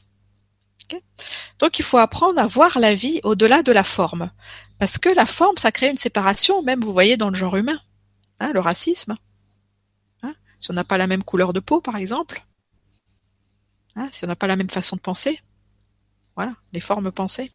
Donc 1.59 1.79
il 1.79 1.85
faut 1.85 1.97
apprendre 1.97 2.39
à 2.39 2.47
voir 2.47 2.79
la 2.79 2.93
vie 2.93 3.19
au-delà 3.23 3.63
de 3.63 3.71
la 3.71 3.83
forme. 3.83 4.31
Parce 4.77 4.97
que 4.97 5.09
la 5.09 5.25
forme, 5.25 5.57
ça 5.57 5.71
crée 5.71 5.89
une 5.89 5.97
séparation, 5.97 6.63
même 6.63 6.81
vous 6.81 6.93
voyez 6.93 7.17
dans 7.17 7.29
le 7.29 7.35
genre 7.35 7.57
humain. 7.57 7.79
Hein, 8.39 8.51
le 8.53 8.59
racisme. 8.59 9.15
Hein, 10.23 10.33
si 10.59 10.71
on 10.71 10.73
n'a 10.73 10.83
pas 10.83 10.97
la 10.97 11.07
même 11.07 11.23
couleur 11.23 11.53
de 11.53 11.59
peau, 11.59 11.81
par 11.81 11.97
exemple. 11.97 12.45
Hein, 13.95 14.09
si 14.11 14.23
on 14.23 14.27
n'a 14.27 14.35
pas 14.35 14.47
la 14.47 14.55
même 14.55 14.69
façon 14.69 14.95
de 14.95 15.01
penser. 15.01 15.41
Voilà, 16.35 16.53
les 16.71 16.79
formes 16.79 17.11
pensées. 17.11 17.51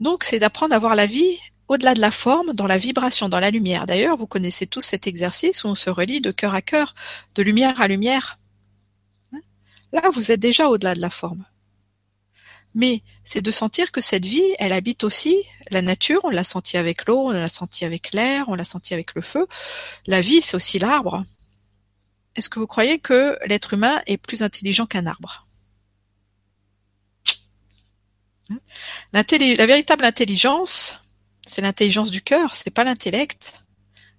Donc 0.00 0.24
c'est 0.24 0.38
d'apprendre 0.38 0.74
à 0.74 0.78
voir 0.78 0.96
la 0.96 1.06
vie 1.06 1.38
au-delà 1.68 1.94
de 1.94 2.00
la 2.00 2.10
forme, 2.10 2.54
dans 2.54 2.66
la 2.66 2.78
vibration, 2.78 3.28
dans 3.28 3.40
la 3.40 3.50
lumière. 3.50 3.86
D'ailleurs, 3.86 4.16
vous 4.16 4.26
connaissez 4.26 4.66
tous 4.66 4.80
cet 4.80 5.06
exercice 5.06 5.64
où 5.64 5.68
on 5.68 5.74
se 5.74 5.90
relie 5.90 6.20
de 6.20 6.30
cœur 6.30 6.54
à 6.54 6.62
cœur, 6.62 6.94
de 7.34 7.42
lumière 7.42 7.80
à 7.80 7.88
lumière. 7.88 8.38
Là, 9.92 10.10
vous 10.12 10.32
êtes 10.32 10.40
déjà 10.40 10.68
au-delà 10.68 10.94
de 10.94 11.00
la 11.00 11.10
forme 11.10 11.44
mais 12.74 13.02
c'est 13.24 13.42
de 13.42 13.50
sentir 13.50 13.92
que 13.92 14.00
cette 14.00 14.24
vie, 14.24 14.54
elle 14.58 14.72
habite 14.72 15.04
aussi 15.04 15.36
la 15.70 15.82
nature, 15.82 16.20
on 16.24 16.30
l'a 16.30 16.44
senti 16.44 16.76
avec 16.76 17.06
l'eau, 17.06 17.28
on 17.28 17.30
l'a 17.30 17.48
senti 17.48 17.84
avec 17.84 18.12
l'air, 18.12 18.48
on 18.48 18.54
l'a 18.54 18.64
senti 18.64 18.94
avec 18.94 19.14
le 19.14 19.22
feu. 19.22 19.46
La 20.06 20.20
vie, 20.20 20.42
c'est 20.42 20.56
aussi 20.56 20.78
l'arbre. 20.78 21.24
Est-ce 22.36 22.48
que 22.48 22.60
vous 22.60 22.66
croyez 22.66 22.98
que 22.98 23.38
l'être 23.46 23.74
humain 23.74 24.00
est 24.06 24.16
plus 24.16 24.42
intelligent 24.42 24.86
qu'un 24.86 25.06
arbre? 25.06 25.46
La, 29.12 29.22
la 29.22 29.66
véritable 29.66 30.04
intelligence, 30.04 30.98
c'est 31.46 31.62
l'intelligence 31.62 32.10
du 32.10 32.22
cœur, 32.22 32.56
c'est 32.56 32.70
pas 32.70 32.84
l'intellect. 32.84 33.62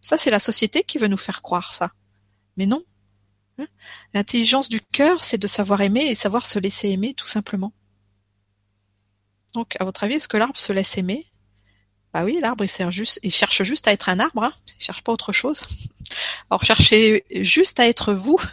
Ça, 0.01 0.17
c'est 0.17 0.31
la 0.31 0.39
société 0.39 0.83
qui 0.83 0.97
veut 0.97 1.07
nous 1.07 1.17
faire 1.17 1.41
croire 1.41 1.73
ça. 1.73 1.91
Mais 2.57 2.65
non. 2.65 2.83
Hein? 3.57 3.67
L'intelligence 4.13 4.69
du 4.69 4.81
cœur, 4.81 5.23
c'est 5.23 5.37
de 5.37 5.47
savoir 5.47 5.81
aimer 5.81 6.05
et 6.05 6.15
savoir 6.15 6.45
se 6.45 6.59
laisser 6.59 6.89
aimer, 6.89 7.13
tout 7.13 7.27
simplement. 7.27 7.73
Donc, 9.53 9.75
à 9.79 9.83
votre 9.83 10.03
avis, 10.03 10.15
est-ce 10.15 10.27
que 10.27 10.37
l'arbre 10.37 10.57
se 10.57 10.73
laisse 10.73 10.97
aimer? 10.97 11.25
Bah 12.13 12.23
oui, 12.23 12.39
l'arbre 12.41 12.63
il, 12.63 13.31
cherche 13.31 13.63
juste 13.63 13.87
à 13.87 13.91
être 13.91 14.09
un 14.09 14.19
arbre, 14.19 14.43
hein. 14.43 14.53
il 14.79 14.83
cherche 14.83 15.03
pas 15.03 15.11
autre 15.11 15.31
chose. 15.31 15.61
Alors 16.49 16.63
cherchez 16.63 17.23
juste 17.29 17.79
à 17.79 17.87
être 17.87 18.13
vous. 18.13 18.39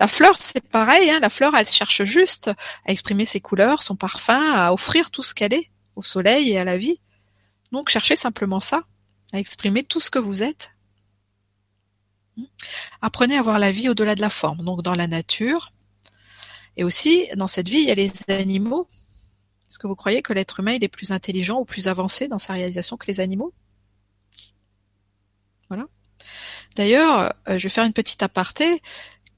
La 0.00 0.08
fleur, 0.08 0.36
c'est 0.40 0.68
pareil, 0.68 1.10
hein. 1.10 1.20
la 1.20 1.30
fleur, 1.30 1.54
elle 1.54 1.68
cherche 1.68 2.02
juste 2.02 2.50
à 2.86 2.90
exprimer 2.90 3.24
ses 3.24 3.40
couleurs, 3.40 3.82
son 3.82 3.94
parfum, 3.94 4.52
à 4.52 4.72
offrir 4.72 5.12
tout 5.12 5.22
ce 5.22 5.32
qu'elle 5.32 5.54
est 5.54 5.70
au 5.94 6.02
soleil 6.02 6.50
et 6.50 6.58
à 6.58 6.64
la 6.64 6.76
vie. 6.76 6.98
Donc 7.70 7.88
cherchez 7.88 8.16
simplement 8.16 8.58
ça, 8.58 8.82
à 9.32 9.38
exprimer 9.38 9.84
tout 9.84 10.00
ce 10.00 10.10
que 10.10 10.18
vous 10.18 10.42
êtes. 10.42 10.74
Apprenez 13.00 13.38
à 13.38 13.42
voir 13.42 13.60
la 13.60 13.70
vie 13.70 13.88
au-delà 13.88 14.16
de 14.16 14.20
la 14.20 14.30
forme, 14.30 14.64
donc 14.64 14.82
dans 14.82 14.94
la 14.94 15.06
nature, 15.06 15.72
et 16.80 16.84
aussi, 16.84 17.28
dans 17.36 17.46
cette 17.46 17.68
vie, 17.68 17.80
il 17.80 17.88
y 17.88 17.90
a 17.90 17.94
les 17.94 18.10
animaux. 18.28 18.88
Est-ce 19.68 19.78
que 19.78 19.86
vous 19.86 19.94
croyez 19.94 20.22
que 20.22 20.32
l'être 20.32 20.60
humain 20.60 20.72
il 20.72 20.82
est 20.82 20.88
plus 20.88 21.12
intelligent 21.12 21.58
ou 21.60 21.66
plus 21.66 21.88
avancé 21.88 22.26
dans 22.26 22.38
sa 22.38 22.54
réalisation 22.54 22.96
que 22.96 23.06
les 23.06 23.20
animaux? 23.20 23.52
Voilà. 25.68 25.84
D'ailleurs, 26.76 27.34
euh, 27.50 27.58
je 27.58 27.64
vais 27.64 27.68
faire 27.68 27.84
une 27.84 27.92
petite 27.92 28.22
aparté. 28.22 28.80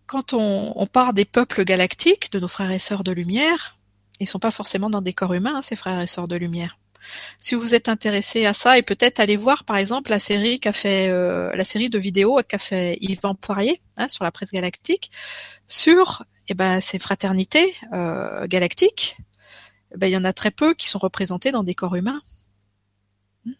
Quand 0.07 0.35
on, 0.35 0.73
on, 0.77 0.87
part 0.87 1.15
des 1.15 1.25
peuples 1.25 1.65
galactiques, 1.65 2.31
de 2.31 2.39
nos 2.39 2.47
frères 2.47 2.71
et 2.71 2.79
sœurs 2.79 3.03
de 3.03 3.11
lumière, 3.11 3.77
ils 4.21 4.29
sont 4.29 4.39
pas 4.39 4.53
forcément 4.53 4.89
dans 4.89 5.03
des 5.03 5.13
corps 5.13 5.35
humains, 5.35 5.57
hein, 5.57 5.63
ces 5.63 5.75
frères 5.75 5.99
et 5.99 6.07
sœurs 6.07 6.29
de 6.29 6.37
lumière. 6.37 6.79
Si 7.41 7.57
vous 7.57 7.75
êtes 7.75 7.89
intéressé 7.89 8.47
à 8.47 8.55
ça, 8.55 8.79
et 8.79 8.83
peut-être 8.83 9.19
aller 9.19 9.37
voir 9.37 9.65
par 9.65 9.79
exemple 9.79 10.11
la 10.11 10.21
série 10.21 10.61
qu'a 10.61 10.73
fait 10.73 11.09
euh, 11.09 11.53
la 11.57 11.65
série 11.65 11.91
de 11.91 11.99
vidéos 11.99 12.39
qu'a 12.49 12.59
fait 12.59 12.97
Yvan 13.01 13.35
Poirier 13.35 13.83
hein, 13.97 14.09
sur 14.09 14.23
la 14.23 14.31
presse 14.31 14.53
galactique 14.53 15.11
sur 15.67 16.25
eh 16.49 16.55
ben, 16.55 16.81
ces 16.81 16.99
fraternités 16.99 17.75
euh, 17.93 18.47
galactiques, 18.47 19.17
eh 19.95 19.99
ben, 19.99 20.07
il 20.07 20.13
y 20.13 20.17
en 20.17 20.25
a 20.25 20.33
très 20.33 20.51
peu 20.51 20.75
qui 20.75 20.89
sont 20.89 20.99
représentées 20.99 21.53
dans 21.53 21.63
des 21.63 21.75
corps 21.75 21.95
humains. 21.95 22.23
Hmm. 23.45 23.53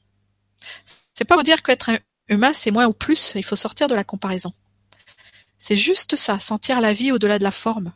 C'est 0.87 1.25
pas 1.25 1.37
vous 1.37 1.43
dire 1.43 1.63
qu'être 1.63 1.91
humain 2.29 2.53
c'est 2.55 2.71
moins 2.71 2.87
ou 2.87 2.93
plus, 2.93 3.33
il 3.37 3.45
faut 3.45 3.57
sortir 3.57 3.89
de 3.89 3.95
la 3.95 4.05
comparaison. 4.05 4.53
C'est 5.59 5.77
juste 5.77 6.17
ça, 6.17 6.41
sentir 6.41 6.81
la 6.81 6.93
vie 6.93 7.13
au-delà 7.13 7.39
de 7.39 7.45
la 7.45 7.53
forme. 7.53 7.93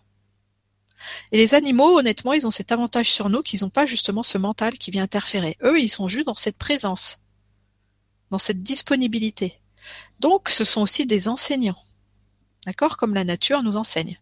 Et 1.32 1.36
les 1.36 1.54
animaux, 1.54 1.98
honnêtement, 1.98 2.32
ils 2.32 2.46
ont 2.46 2.50
cet 2.50 2.72
avantage 2.72 3.10
sur 3.10 3.28
nous 3.28 3.42
qu'ils 3.42 3.62
n'ont 3.62 3.70
pas 3.70 3.86
justement 3.86 4.22
ce 4.22 4.38
mental 4.38 4.78
qui 4.78 4.90
vient 4.90 5.02
interférer. 5.02 5.56
Eux, 5.62 5.80
ils 5.80 5.88
sont 5.88 6.08
juste 6.08 6.26
dans 6.26 6.34
cette 6.34 6.56
présence, 6.56 7.20
dans 8.30 8.38
cette 8.38 8.62
disponibilité. 8.62 9.60
Donc, 10.20 10.48
ce 10.48 10.64
sont 10.64 10.80
aussi 10.80 11.06
des 11.06 11.28
enseignants. 11.28 11.82
D'accord 12.64 12.96
Comme 12.96 13.14
la 13.14 13.24
nature 13.24 13.62
nous 13.62 13.76
enseigne. 13.76 14.18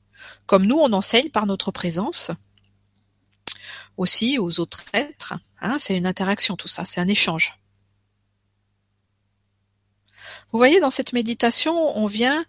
Comme 0.47 0.67
nous, 0.67 0.79
on 0.79 0.93
enseigne 0.93 1.31
par 1.31 1.47
notre 1.47 1.71
présence 1.71 2.31
aussi 3.97 4.39
aux 4.39 4.61
autres 4.61 4.85
êtres. 4.93 5.35
Hein, 5.61 5.77
c'est 5.79 5.97
une 5.97 6.07
interaction 6.07 6.57
tout 6.57 6.69
ça, 6.69 6.85
c'est 6.85 7.01
un 7.01 7.09
échange. 7.09 7.59
Vous 10.53 10.59
voyez, 10.59 10.81
dans 10.81 10.91
cette 10.91 11.13
méditation, 11.13 11.75
on 11.97 12.07
vient 12.07 12.45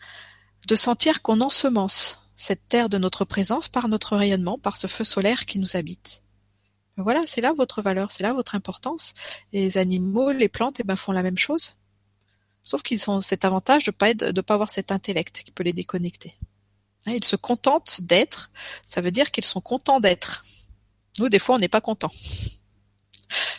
de 0.68 0.76
sentir 0.76 1.22
qu'on 1.22 1.42
ensemence 1.42 2.22
cette 2.36 2.68
terre 2.68 2.90
de 2.90 2.98
notre 2.98 3.26
présence 3.26 3.68
par 3.68 3.88
notre 3.88 4.16
rayonnement, 4.18 4.58
par 4.58 4.76
ce 4.76 4.88
feu 4.88 5.04
solaire 5.04 5.46
qui 5.46 5.60
nous 5.60 5.76
habite. 5.76 6.24
Voilà, 6.98 7.24
c'est 7.28 7.42
là 7.42 7.54
votre 7.54 7.82
valeur, 7.82 8.12
c'est 8.12 8.24
là 8.24 8.34
votre 8.34 8.56
importance. 8.56 9.14
Les 9.54 9.78
animaux, 9.78 10.32
les 10.32 10.50
plantes, 10.50 10.80
eh 10.80 10.84
ben, 10.84 10.96
font 10.96 11.12
la 11.12 11.24
même 11.24 11.38
chose. 11.38 11.78
Sauf 12.64 12.84
qu'ils 12.84 13.10
ont 13.10 13.22
cet 13.22 13.46
avantage 13.46 13.84
de 13.84 13.92
pas 13.92 14.14
de 14.14 14.42
pas 14.42 14.54
avoir 14.56 14.70
cet 14.70 14.92
intellect 14.92 15.44
qui 15.44 15.52
peut 15.52 15.64
les 15.64 15.74
déconnecter. 15.74 16.36
Hein, 17.06 17.14
ils 17.14 17.24
se 17.24 17.36
contentent 17.36 18.02
d'être. 18.02 18.52
Ça 18.86 19.02
veut 19.02 19.12
dire 19.12 19.32
qu'ils 19.32 19.46
sont 19.46 19.62
contents 19.62 20.00
d'être. 20.00 20.44
Nous, 21.20 21.30
des 21.30 21.40
fois, 21.40 21.56
on 21.56 21.60
n'est 21.60 21.68
pas 21.68 21.82
content. 21.82 22.12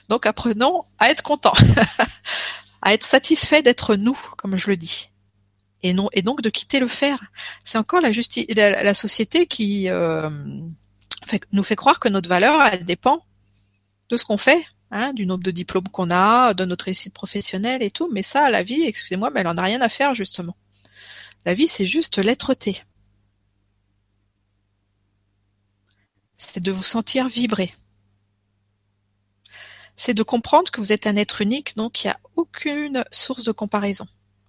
Donc, 0.08 0.26
apprenons 0.26 0.84
à 0.98 1.10
être 1.10 1.22
content, 1.22 1.54
à 2.82 2.94
être 2.94 3.04
satisfait 3.04 3.62
d'être 3.62 3.96
nous, 3.96 4.18
comme 4.36 4.56
je 4.56 4.68
le 4.68 4.76
dis, 4.76 5.10
et 5.82 6.22
donc 6.22 6.42
de 6.42 6.50
quitter 6.50 6.80
le 6.80 6.88
faire. 6.88 7.18
C'est 7.64 7.78
encore 7.78 8.00
la, 8.00 8.94
société 8.94 9.46
qui 9.46 9.88
euh, 9.88 10.30
nous 11.52 11.62
fait 11.62 11.76
croire 11.76 12.00
que 12.00 12.08
notre 12.08 12.28
valeur, 12.28 12.60
elle 12.72 12.84
dépend 12.84 13.24
de 14.08 14.16
ce 14.16 14.24
qu'on 14.24 14.38
fait, 14.38 14.64
hein, 14.90 15.12
du 15.12 15.26
nombre 15.26 15.42
de 15.42 15.50
diplômes 15.50 15.88
qu'on 15.88 16.10
a, 16.10 16.54
de 16.54 16.64
notre 16.64 16.86
réussite 16.86 17.14
professionnelle 17.14 17.82
et 17.82 17.90
tout. 17.90 18.08
Mais 18.12 18.22
ça, 18.22 18.50
la 18.50 18.62
vie, 18.62 18.82
excusez-moi, 18.84 19.30
mais 19.30 19.40
elle 19.40 19.48
en 19.48 19.56
a 19.56 19.62
rien 19.62 19.80
à 19.80 19.88
faire 19.88 20.14
justement. 20.14 20.56
La 21.44 21.54
vie, 21.54 21.68
c'est 21.68 21.86
juste 21.86 22.18
l'être-té. 22.18 22.82
C'est 26.36 26.62
de 26.62 26.72
vous 26.72 26.82
sentir 26.82 27.28
vibrer. 27.28 27.74
C'est 29.96 30.14
de 30.14 30.22
comprendre 30.22 30.70
que 30.70 30.80
vous 30.80 30.92
êtes 30.92 31.06
un 31.06 31.16
être 31.16 31.40
unique, 31.40 31.76
donc 31.76 32.04
il 32.04 32.08
n'y 32.08 32.12
a 32.12 32.20
aucune 32.36 33.04
source 33.10 33.44
de 33.44 33.52
comparaison. 33.52 34.06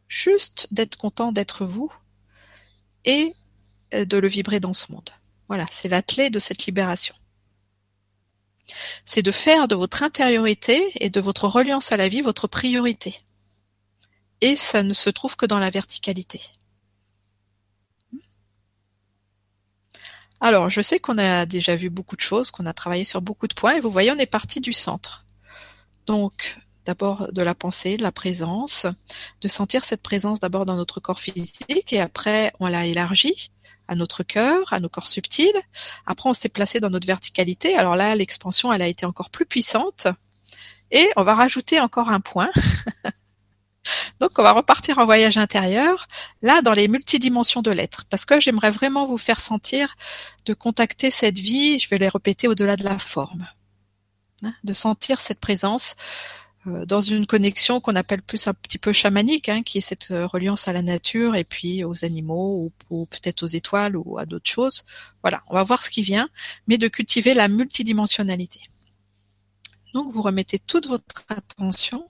Juste 0.07 0.67
d'être 0.71 0.97
content 0.97 1.31
d'être 1.31 1.65
vous 1.65 1.91
et 3.05 3.33
euh, 3.93 4.05
de 4.05 4.17
le 4.17 4.27
vibrer 4.27 4.59
dans 4.59 4.73
ce 4.73 4.91
monde. 4.91 5.09
Voilà, 5.47 5.65
c'est 5.71 5.87
la 5.87 6.01
clé 6.01 6.29
de 6.29 6.39
cette 6.39 6.65
libération 6.65 7.15
c'est 9.05 9.21
de 9.21 9.31
faire 9.31 9.67
de 9.67 9.75
votre 9.75 10.03
intériorité 10.03 10.91
et 10.95 11.09
de 11.09 11.21
votre 11.21 11.47
reliance 11.47 11.91
à 11.91 11.97
la 11.97 12.07
vie 12.07 12.21
votre 12.21 12.47
priorité. 12.47 13.21
Et 14.41 14.55
ça 14.55 14.83
ne 14.83 14.93
se 14.93 15.09
trouve 15.09 15.35
que 15.35 15.45
dans 15.45 15.59
la 15.59 15.69
verticalité. 15.69 16.41
Alors, 20.39 20.69
je 20.69 20.81
sais 20.81 20.99
qu'on 20.99 21.17
a 21.17 21.45
déjà 21.45 21.75
vu 21.75 21.89
beaucoup 21.89 22.15
de 22.15 22.21
choses, 22.21 22.51
qu'on 22.51 22.65
a 22.65 22.73
travaillé 22.73 23.05
sur 23.05 23.21
beaucoup 23.21 23.47
de 23.47 23.55
points, 23.55 23.75
et 23.75 23.79
vous 23.79 23.91
voyez, 23.91 24.11
on 24.11 24.17
est 24.17 24.27
parti 24.27 24.59
du 24.59 24.73
centre. 24.73 25.25
Donc, 26.05 26.57
d'abord 26.85 27.31
de 27.33 27.41
la 27.41 27.55
pensée, 27.55 27.97
de 27.97 28.03
la 28.03 28.11
présence, 28.11 28.85
de 29.41 29.47
sentir 29.47 29.83
cette 29.83 30.01
présence 30.01 30.39
d'abord 30.39 30.65
dans 30.65 30.75
notre 30.75 30.99
corps 30.99 31.19
physique, 31.19 31.91
et 31.91 31.99
après, 31.99 32.53
on 32.59 32.67
l'a 32.67 32.85
élargi 32.85 33.51
à 33.87 33.95
notre 33.95 34.23
cœur, 34.23 34.71
à 34.73 34.79
nos 34.79 34.89
corps 34.89 35.07
subtils. 35.07 35.61
Après, 36.05 36.29
on 36.29 36.33
s'est 36.33 36.49
placé 36.49 36.79
dans 36.79 36.89
notre 36.89 37.07
verticalité. 37.07 37.75
Alors 37.75 37.95
là, 37.95 38.15
l'expansion, 38.15 38.71
elle 38.71 38.81
a 38.81 38.87
été 38.87 39.05
encore 39.05 39.29
plus 39.29 39.45
puissante. 39.45 40.07
Et 40.91 41.09
on 41.15 41.23
va 41.23 41.35
rajouter 41.35 41.79
encore 41.79 42.09
un 42.09 42.19
point. 42.19 42.49
Donc, 44.19 44.31
on 44.37 44.43
va 44.43 44.51
repartir 44.51 44.97
en 44.97 45.05
voyage 45.05 45.37
intérieur, 45.37 46.07
là, 46.41 46.61
dans 46.61 46.73
les 46.73 46.87
multidimensions 46.87 47.61
de 47.61 47.71
l'être, 47.71 48.05
parce 48.09 48.25
que 48.25 48.39
j'aimerais 48.39 48.71
vraiment 48.71 49.05
vous 49.05 49.17
faire 49.17 49.41
sentir 49.41 49.95
de 50.45 50.53
contacter 50.53 51.11
cette 51.11 51.39
vie, 51.39 51.79
je 51.79 51.89
vais 51.89 51.97
les 51.97 52.09
répéter 52.09 52.47
au-delà 52.47 52.75
de 52.75 52.83
la 52.83 52.99
forme, 52.99 53.47
hein, 54.43 54.53
de 54.63 54.73
sentir 54.73 55.21
cette 55.21 55.39
présence 55.39 55.95
euh, 56.67 56.85
dans 56.85 57.01
une 57.01 57.25
connexion 57.25 57.79
qu'on 57.79 57.95
appelle 57.95 58.21
plus 58.21 58.47
un 58.47 58.53
petit 58.53 58.77
peu 58.77 58.91
chamanique, 58.91 59.47
hein, 59.49 59.63
qui 59.63 59.77
est 59.77 59.81
cette 59.81 60.11
euh, 60.11 60.27
reliance 60.27 60.67
à 60.67 60.73
la 60.73 60.81
nature 60.81 61.35
et 61.35 61.43
puis 61.43 61.83
aux 61.83 62.03
animaux 62.03 62.71
ou, 62.89 63.05
peut-être 63.05 63.43
aux 63.43 63.47
étoiles 63.47 63.95
ou 63.95 64.17
à 64.17 64.25
d'autres 64.25 64.49
choses. 64.49 64.83
Voilà, 65.23 65.43
on 65.47 65.55
va 65.55 65.63
voir 65.63 65.83
ce 65.83 65.89
qui 65.89 66.01
vient, 66.01 66.29
mais 66.67 66.77
de 66.77 66.87
cultiver 66.87 67.33
la 67.33 67.47
multidimensionnalité. 67.47 68.61
Donc 69.93 70.11
vous 70.11 70.21
remettez 70.21 70.59
toute 70.59 70.87
votre 70.87 71.23
attention 71.29 72.09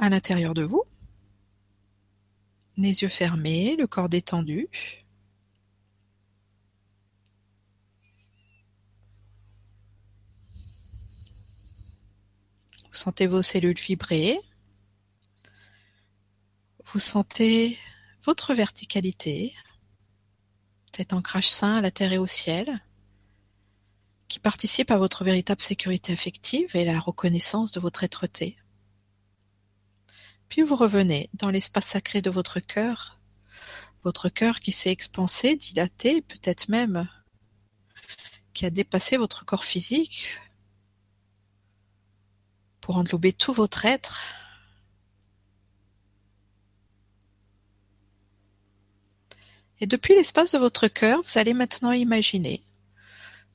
à 0.00 0.08
l'intérieur 0.08 0.54
de 0.54 0.62
vous, 0.62 0.84
les 2.76 3.02
yeux 3.02 3.08
fermés, 3.08 3.76
le 3.76 3.86
corps 3.86 4.08
détendu. 4.08 4.68
Vous 12.84 12.94
sentez 12.94 13.26
vos 13.26 13.42
cellules 13.42 13.78
vibrer. 13.78 14.38
Vous 16.86 17.00
sentez 17.00 17.76
votre 18.22 18.54
verticalité, 18.54 19.54
cet 20.96 21.12
ancrage 21.12 21.48
sain 21.48 21.76
à 21.76 21.80
la 21.80 21.90
terre 21.90 22.12
et 22.12 22.18
au 22.18 22.26
ciel, 22.26 22.82
qui 24.28 24.38
participe 24.38 24.90
à 24.90 24.98
votre 24.98 25.24
véritable 25.24 25.60
sécurité 25.60 26.12
affective 26.12 26.74
et 26.76 26.84
la 26.84 26.98
reconnaissance 26.98 27.72
de 27.72 27.80
votre 27.80 28.04
être-té. 28.04 28.56
Puis 30.48 30.62
vous 30.62 30.76
revenez 30.76 31.28
dans 31.34 31.50
l'espace 31.50 31.86
sacré 31.86 32.22
de 32.22 32.30
votre 32.30 32.60
cœur, 32.60 33.18
votre 34.04 34.28
cœur 34.28 34.60
qui 34.60 34.72
s'est 34.72 34.90
expansé, 34.90 35.56
dilaté, 35.56 36.22
peut-être 36.22 36.68
même 36.68 37.08
qui 38.58 38.66
a 38.66 38.70
dépassé 38.70 39.16
votre 39.16 39.44
corps 39.44 39.62
physique, 39.62 40.26
pour 42.80 42.96
englober 42.96 43.32
tout 43.32 43.52
votre 43.52 43.84
être. 43.84 44.20
Et 49.80 49.86
depuis 49.86 50.16
l'espace 50.16 50.52
de 50.52 50.58
votre 50.58 50.88
cœur, 50.88 51.22
vous 51.22 51.38
allez 51.38 51.54
maintenant 51.54 51.92
imaginer 51.92 52.64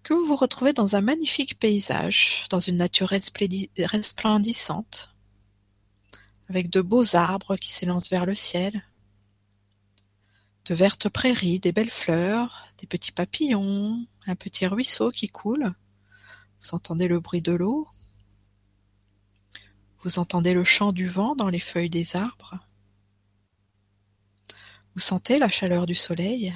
que 0.04 0.14
vous 0.14 0.26
vous 0.26 0.38
retrouvez 0.38 0.72
dans 0.72 0.96
un 0.96 1.02
magnifique 1.02 1.60
paysage, 1.60 2.46
dans 2.50 2.62
une 2.62 2.78
nature 2.78 3.10
resplendissante, 3.10 5.13
avec 6.50 6.70
de 6.70 6.82
beaux 6.82 7.16
arbres 7.16 7.56
qui 7.58 7.72
s'élancent 7.72 8.10
vers 8.10 8.26
le 8.26 8.36
ciel, 8.36 8.84
de 10.66 10.74
vertes 10.74 11.10
prairies, 11.10 11.60
des 11.60 11.72
belles 11.72 11.90
fleurs, 11.90 12.68
des 12.78 12.88
petits 12.88 13.12
papillons, 13.12 14.06
un 14.28 14.36
petit 14.36 14.66
ruisseau 14.68 15.12
qui 15.12 15.28
coule. 15.28 15.74
Vous 16.62 16.76
entendez 16.76 17.08
le 17.08 17.20
bruit 17.20 17.42
de 17.42 17.52
l'eau. 17.52 17.88
Vous 20.02 20.20
entendez 20.20 20.54
le 20.54 20.64
chant 20.64 20.94
du 20.94 21.08
vent 21.08 21.36
dans 21.36 21.50
les 21.50 21.60
feuilles 21.60 21.90
des 21.90 22.16
arbres. 22.16 22.60
Vous 24.96 25.02
sentez 25.02 25.40
la 25.40 25.50
chaleur 25.50 25.86
du 25.86 25.96
soleil. 25.96 26.56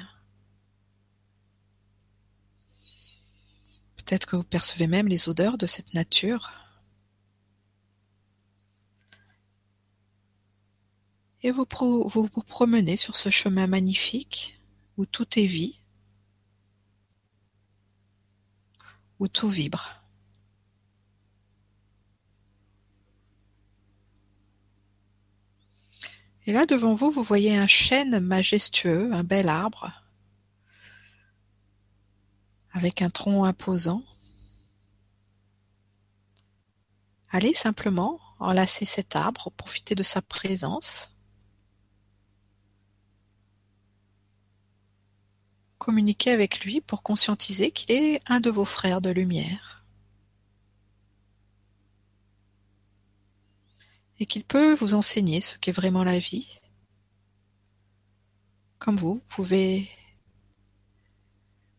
Peut-être 3.96 4.26
que 4.26 4.36
vous 4.36 4.44
percevez 4.44 4.86
même 4.86 5.08
les 5.08 5.28
odeurs 5.28 5.58
de 5.58 5.66
cette 5.66 5.92
nature. 5.92 6.50
Et 11.42 11.50
vous 11.52 11.66
vous, 12.06 12.28
promenez 12.46 12.96
sur 12.96 13.14
ce 13.14 13.30
chemin 13.30 13.66
magnifique 13.66 14.60
où 14.96 15.06
tout 15.06 15.38
est 15.38 15.46
vie, 15.46 15.80
où 19.20 19.28
tout 19.28 19.48
vibre. 19.48 19.88
Et 26.46 26.52
là, 26.52 26.64
devant 26.64 26.94
vous, 26.94 27.10
vous 27.10 27.22
voyez 27.22 27.56
un 27.56 27.66
chêne 27.66 28.20
majestueux, 28.20 29.12
un 29.12 29.22
bel 29.22 29.48
arbre, 29.48 29.92
avec 32.72 33.02
un 33.02 33.10
tronc 33.10 33.44
imposant. 33.44 34.02
Allez 37.30 37.52
simplement 37.52 38.18
enlacer 38.38 38.86
cet 38.86 39.14
arbre, 39.14 39.50
profiter 39.50 39.94
de 39.94 40.02
sa 40.02 40.22
présence. 40.22 41.17
Communiquez 45.88 46.32
avec 46.32 46.66
lui 46.66 46.82
pour 46.82 47.02
conscientiser 47.02 47.70
qu'il 47.70 47.92
est 47.92 48.20
un 48.26 48.40
de 48.40 48.50
vos 48.50 48.66
frères 48.66 49.00
de 49.00 49.08
lumière. 49.08 49.86
et 54.20 54.26
qu'il 54.26 54.44
peut 54.44 54.74
vous 54.74 54.92
enseigner 54.92 55.40
ce 55.40 55.56
qu'est 55.56 55.72
vraiment 55.72 56.04
la 56.04 56.18
vie. 56.18 56.60
Comme 58.78 58.98
vous, 58.98 59.14
vous 59.14 59.24
pouvez 59.28 59.88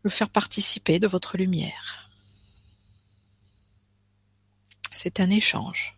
le 0.02 0.10
faire 0.10 0.28
participer 0.28 0.98
de 0.98 1.06
votre 1.06 1.36
lumière. 1.36 2.10
C'est 4.92 5.20
un 5.20 5.30
échange. 5.30 5.96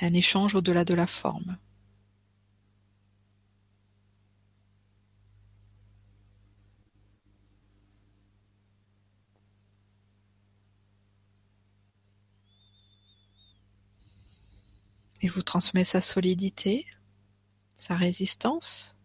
Un 0.00 0.14
échange 0.14 0.54
au-delà 0.54 0.86
de 0.86 0.94
la 0.94 1.06
forme. 1.06 1.58
Il 15.22 15.30
vous 15.30 15.42
transmet 15.42 15.84
sa 15.84 16.00
solidité, 16.00 16.86
sa 17.76 17.96
résistance. 17.96 18.98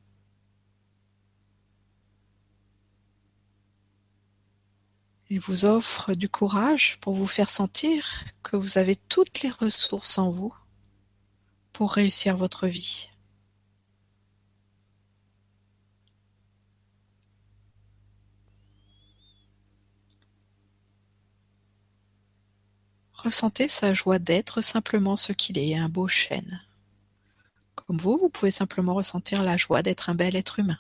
Il 5.30 5.39
vous 5.39 5.66
offre 5.66 6.16
du 6.16 6.28
courage 6.28 6.97
pour 7.01 7.14
vous 7.14 7.28
faire 7.28 7.49
sentir 7.49 8.26
que 8.41 8.57
vous 8.57 8.78
avez 8.78 8.95
toutes 8.95 9.41
les 9.41 9.51
ressources 9.51 10.18
en 10.18 10.32
vous 10.32 10.53
pour 11.72 11.93
réussir 11.93 12.36
votre 12.36 12.68
vie. 12.68 13.10
Ressentez 23.24 23.67
sa 23.67 23.93
joie 23.93 24.17
d'être 24.17 24.61
simplement 24.61 25.17
ce 25.17 25.34
qu'il 25.34 25.57
est, 25.57 25.76
un 25.76 25.89
beau 25.89 26.07
chêne. 26.07 26.61
Comme 27.76 27.97
vous, 27.97 28.17
vous 28.17 28.30
pouvez 28.30 28.49
simplement 28.49 28.93
ressentir 28.93 29.43
la 29.43 29.57
joie 29.57 29.82
d'être 29.82 30.09
un 30.09 30.15
bel 30.15 30.38
être 30.38 30.59
humain. 30.59 30.80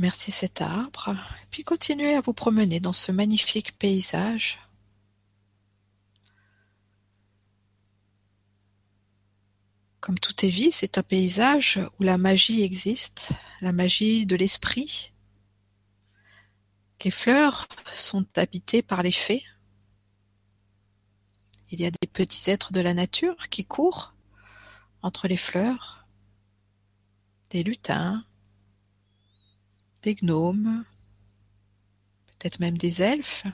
Remerciez 0.00 0.32
cet 0.32 0.62
arbre, 0.62 1.14
puis 1.50 1.62
continuez 1.62 2.14
à 2.14 2.22
vous 2.22 2.32
promener 2.32 2.80
dans 2.80 2.94
ce 2.94 3.12
magnifique 3.12 3.76
paysage. 3.78 4.58
Comme 10.00 10.18
tout 10.18 10.46
est 10.46 10.48
vie, 10.48 10.72
c'est 10.72 10.96
un 10.96 11.02
paysage 11.02 11.78
où 11.98 12.02
la 12.02 12.16
magie 12.16 12.62
existe, 12.62 13.32
la 13.60 13.72
magie 13.72 14.24
de 14.24 14.36
l'esprit. 14.36 15.12
Les 17.04 17.10
fleurs 17.10 17.68
sont 17.94 18.26
habitées 18.38 18.80
par 18.80 19.02
les 19.02 19.12
fées. 19.12 19.44
Il 21.70 21.78
y 21.78 21.84
a 21.84 21.90
des 21.90 22.08
petits 22.10 22.50
êtres 22.50 22.72
de 22.72 22.80
la 22.80 22.94
nature 22.94 23.50
qui 23.50 23.66
courent 23.66 24.14
entre 25.02 25.28
les 25.28 25.36
fleurs, 25.36 26.06
des 27.50 27.62
lutins, 27.62 28.24
des 30.02 30.14
gnomes, 30.14 30.84
peut-être 32.26 32.60
même 32.60 32.78
des 32.78 33.02
elfes, 33.02 33.44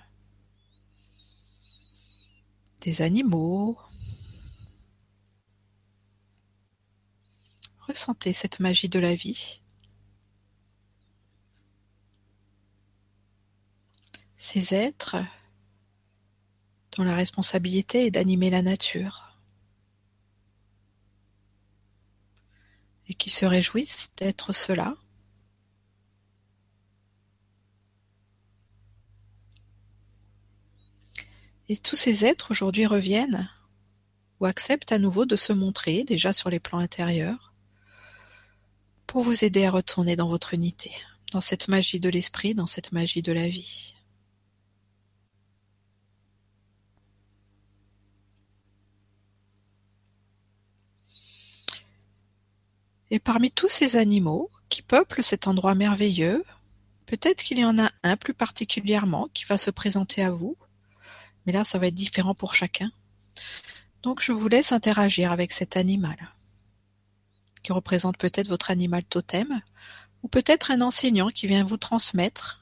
des 2.81 3.03
animaux. 3.03 3.79
Ressentez 7.81 8.33
cette 8.33 8.61
magie 8.61 8.89
de 8.89 8.99
la 8.99 9.15
vie. 9.15 9.61
Ces 14.37 14.75
êtres 14.75 15.17
dont 16.93 17.05
la 17.05 17.15
responsabilité 17.15 18.07
est 18.07 18.11
d'animer 18.11 18.51
la 18.51 18.63
nature 18.63 19.37
et 23.09 23.15
qui 23.15 23.31
se 23.31 23.45
réjouissent 23.45 24.13
d'être 24.17 24.53
cela 24.53 24.97
Et 31.69 31.77
tous 31.77 31.97
ces 31.97 32.25
êtres 32.25 32.53
aujourd'hui 32.53 32.87
reviennent 32.87 33.51
ou 34.39 34.47
acceptent 34.47 34.93
à 34.93 34.99
nouveau 34.99 35.27
de 35.27 35.35
se 35.35 35.53
montrer 35.53 36.05
déjà 36.05 36.33
sur 36.33 36.49
les 36.49 36.61
plans 36.61 36.79
intérieurs 36.79 37.53
pour 39.07 39.23
vous 39.23 39.45
aider 39.45 39.65
à 39.65 39.71
retourner 39.71 40.15
dans 40.15 40.29
votre 40.29 40.55
unité, 40.55 40.93
dans 41.33 41.41
cette 41.41 41.69
magie 41.69 41.99
de 41.99 42.09
l'esprit, 42.09 42.55
dans 42.55 42.69
cette 42.69 42.93
magie 42.93 43.23
de 43.23 43.33
la 43.33 43.49
vie. 43.49 43.95
Et 53.11 53.19
parmi 53.19 53.51
tous 53.51 53.69
ces 53.69 53.97
animaux 53.97 54.51
qui 54.69 54.83
peuplent 54.83 55.23
cet 55.23 55.47
endroit 55.47 55.75
merveilleux, 55.75 56.45
peut-être 57.07 57.43
qu'il 57.43 57.59
y 57.59 57.65
en 57.65 57.79
a 57.79 57.91
un 58.03 58.17
plus 58.17 58.35
particulièrement 58.35 59.29
qui 59.33 59.45
va 59.45 59.59
se 59.59 59.71
présenter 59.71 60.23
à 60.23 60.31
vous 60.31 60.57
mais 61.47 61.53
là, 61.53 61.65
ça 61.65 61.79
va 61.79 61.87
être 61.87 61.95
différent 61.95 62.35
pour 62.35 62.55
chacun. 62.55 62.91
Donc, 64.03 64.21
je 64.23 64.33
vous 64.33 64.49
laisse 64.49 64.73
interagir 64.73 65.33
avec 65.33 65.53
cet 65.53 65.77
animal, 65.77 66.17
qui 67.63 67.73
représente 67.73 68.19
peut-être 68.19 68.49
votre 68.49 68.71
animal 68.71 69.05
totem, 69.05 69.63
ou 70.23 70.29
peut-être 70.29 70.71
un 70.71 70.81
enseignant 70.81 71.29
qui 71.29 71.47
vient 71.47 71.65
vous 71.65 71.77
transmettre 71.77 72.61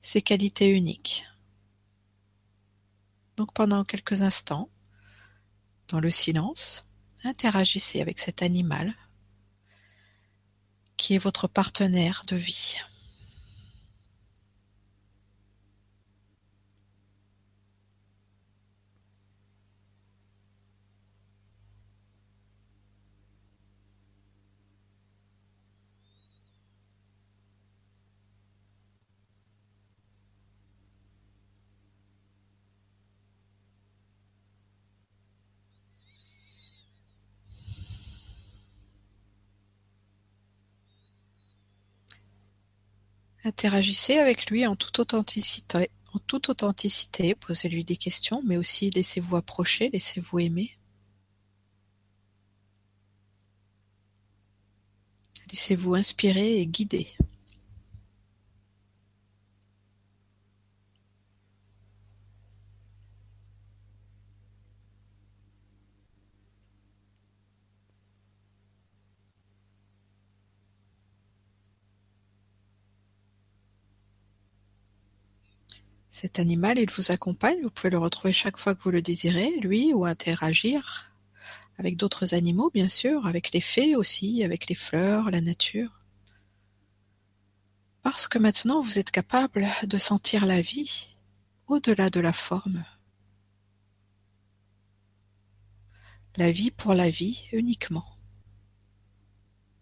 ses 0.00 0.22
qualités 0.22 0.70
uniques. 0.70 1.26
Donc, 3.36 3.52
pendant 3.52 3.84
quelques 3.84 4.22
instants, 4.22 4.68
dans 5.88 6.00
le 6.00 6.10
silence, 6.10 6.84
interagissez 7.24 8.00
avec 8.00 8.18
cet 8.18 8.42
animal 8.42 8.94
qui 10.96 11.14
est 11.14 11.18
votre 11.18 11.48
partenaire 11.48 12.22
de 12.28 12.36
vie. 12.36 12.76
Interagissez 43.44 44.18
avec 44.18 44.50
lui 44.50 44.66
en 44.66 44.76
toute 44.76 44.98
authenticité, 44.98 45.90
en 46.12 46.18
toute 46.18 46.48
authenticité, 46.48 47.34
posez-lui 47.34 47.84
des 47.84 47.96
questions, 47.96 48.42
mais 48.44 48.56
aussi 48.56 48.90
laissez-vous 48.90 49.36
approcher, 49.36 49.90
laissez-vous 49.90 50.40
aimer. 50.40 50.76
Laissez-vous 55.50 55.94
inspirer 55.94 56.58
et 56.58 56.66
guider. 56.66 57.14
Cet 76.20 76.38
animal, 76.38 76.78
il 76.78 76.90
vous 76.90 77.12
accompagne, 77.12 77.62
vous 77.62 77.70
pouvez 77.70 77.88
le 77.88 77.98
retrouver 77.98 78.34
chaque 78.34 78.58
fois 78.58 78.74
que 78.74 78.82
vous 78.82 78.90
le 78.90 79.00
désirez, 79.00 79.56
lui, 79.56 79.94
ou 79.94 80.04
interagir 80.04 81.10
avec 81.78 81.96
d'autres 81.96 82.34
animaux, 82.34 82.70
bien 82.74 82.90
sûr, 82.90 83.26
avec 83.26 83.52
les 83.52 83.62
fées 83.62 83.96
aussi, 83.96 84.44
avec 84.44 84.68
les 84.68 84.74
fleurs, 84.74 85.30
la 85.30 85.40
nature. 85.40 86.02
Parce 88.02 88.28
que 88.28 88.36
maintenant 88.36 88.82
vous 88.82 88.98
êtes 88.98 89.10
capable 89.10 89.66
de 89.84 89.96
sentir 89.96 90.44
la 90.44 90.60
vie 90.60 91.08
au-delà 91.68 92.10
de 92.10 92.20
la 92.20 92.34
forme. 92.34 92.84
La 96.36 96.52
vie 96.52 96.70
pour 96.70 96.92
la 96.92 97.08
vie 97.08 97.48
uniquement. 97.50 98.04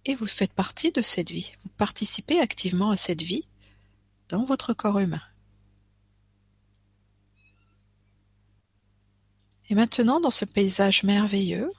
Et 0.05 0.14
vous 0.14 0.28
faites 0.28 0.53
partie 0.53 0.93
de 0.93 1.03
cette 1.03 1.32
vie, 1.32 1.51
vous 1.64 1.70
participez 1.70 2.39
activement 2.39 2.91
à 2.91 2.97
cette 2.97 3.22
vie 3.22 3.49
dans 4.28 4.45
votre 4.45 4.72
corps 4.72 5.01
humain. 5.01 5.22
Et 9.70 9.74
maintenant, 9.74 10.20
dans 10.20 10.30
ce 10.30 10.44
paysage 10.44 11.02
merveilleux, 11.02 11.70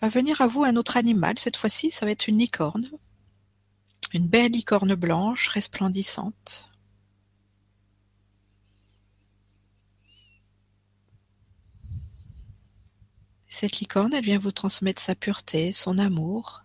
va 0.00 0.08
venir 0.08 0.40
à 0.40 0.46
vous 0.46 0.64
un 0.64 0.76
autre 0.76 0.96
animal. 0.96 1.38
Cette 1.38 1.56
fois-ci, 1.56 1.90
ça 1.90 2.06
va 2.06 2.12
être 2.12 2.28
une 2.28 2.38
licorne. 2.38 2.88
Une 4.12 4.26
belle 4.26 4.52
licorne 4.52 4.94
blanche, 4.94 5.48
resplendissante. 5.48 6.66
Cette 13.48 13.80
licorne, 13.80 14.14
elle 14.14 14.24
vient 14.24 14.38
vous 14.38 14.52
transmettre 14.52 15.02
sa 15.02 15.14
pureté, 15.14 15.72
son 15.72 15.98
amour, 15.98 16.64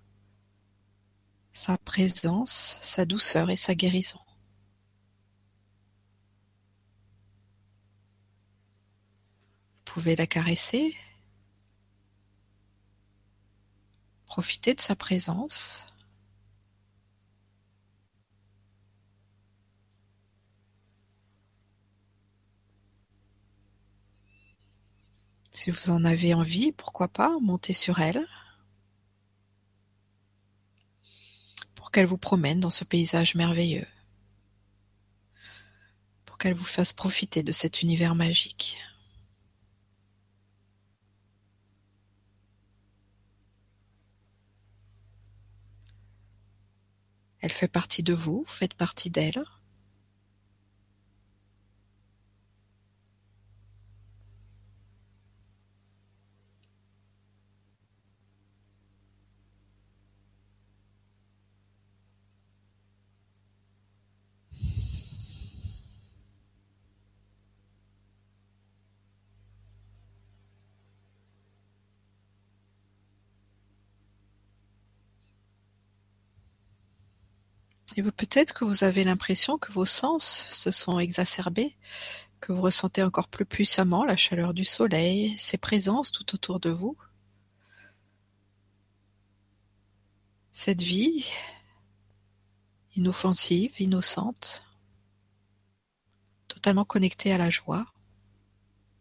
sa 1.52 1.78
présence, 1.78 2.78
sa 2.82 3.06
douceur 3.06 3.50
et 3.50 3.58
sa 3.58 3.76
guérison. 3.76 4.20
Vous 9.80 9.85
pouvez 9.96 10.18
la 10.18 10.28
caresser, 10.28 10.94
profiter 14.26 14.74
de 14.74 14.82
sa 14.82 14.94
présence. 14.94 15.86
Si 25.54 25.72
vous 25.72 25.90
en 25.90 26.04
avez 26.04 26.34
envie, 26.34 26.74
pourquoi 26.74 27.08
pas, 27.08 27.38
montez 27.40 27.72
sur 27.72 28.02
elle. 28.02 28.28
Pour 31.76 31.92
qu'elle 31.92 32.06
vous 32.06 32.18
promène 32.18 32.60
dans 32.60 32.70
ce 32.70 32.84
paysage 32.84 33.36
merveilleux. 33.36 33.88
Pour 36.26 36.38
qu'elle 36.38 36.54
vous 36.54 36.66
fasse 36.66 36.92
profiter 36.92 37.44
de 37.44 37.54
cet 37.54 37.82
univers 37.82 38.14
magique. 38.14 38.78
Elle 47.46 47.52
fait 47.52 47.68
partie 47.68 48.02
de 48.02 48.16
vous, 48.16 48.44
faites 48.48 48.74
partie 48.74 49.12
d'elle. 49.12 49.44
Et 77.98 78.04
peut-être 78.04 78.54
que 78.54 78.66
vous 78.66 78.84
avez 78.84 79.04
l'impression 79.06 79.58
que 79.58 79.72
vos 79.72 79.86
sens 79.86 80.48
se 80.52 80.70
sont 80.72 81.00
exacerbés, 81.00 81.78
que 82.42 82.52
vous 82.52 82.62
ressentez 82.62 83.02
encore 83.02 83.30
plus 83.30 83.46
puissamment 83.46 84.04
la 84.04 84.18
chaleur 84.18 84.54
du 84.54 84.66
soleil, 84.66 85.36
ses 85.38 85.58
présences 85.58 86.12
tout 86.12 86.36
autour 86.36 86.60
de 86.60 86.70
vous. 86.70 86.98
Cette 90.52 90.82
vie 90.82 91.26
inoffensive, 92.96 93.80
innocente, 93.80 94.64
totalement 96.48 96.86
connectée 96.86 97.32
à 97.34 97.38
la 97.38 97.50
joie 97.50 97.86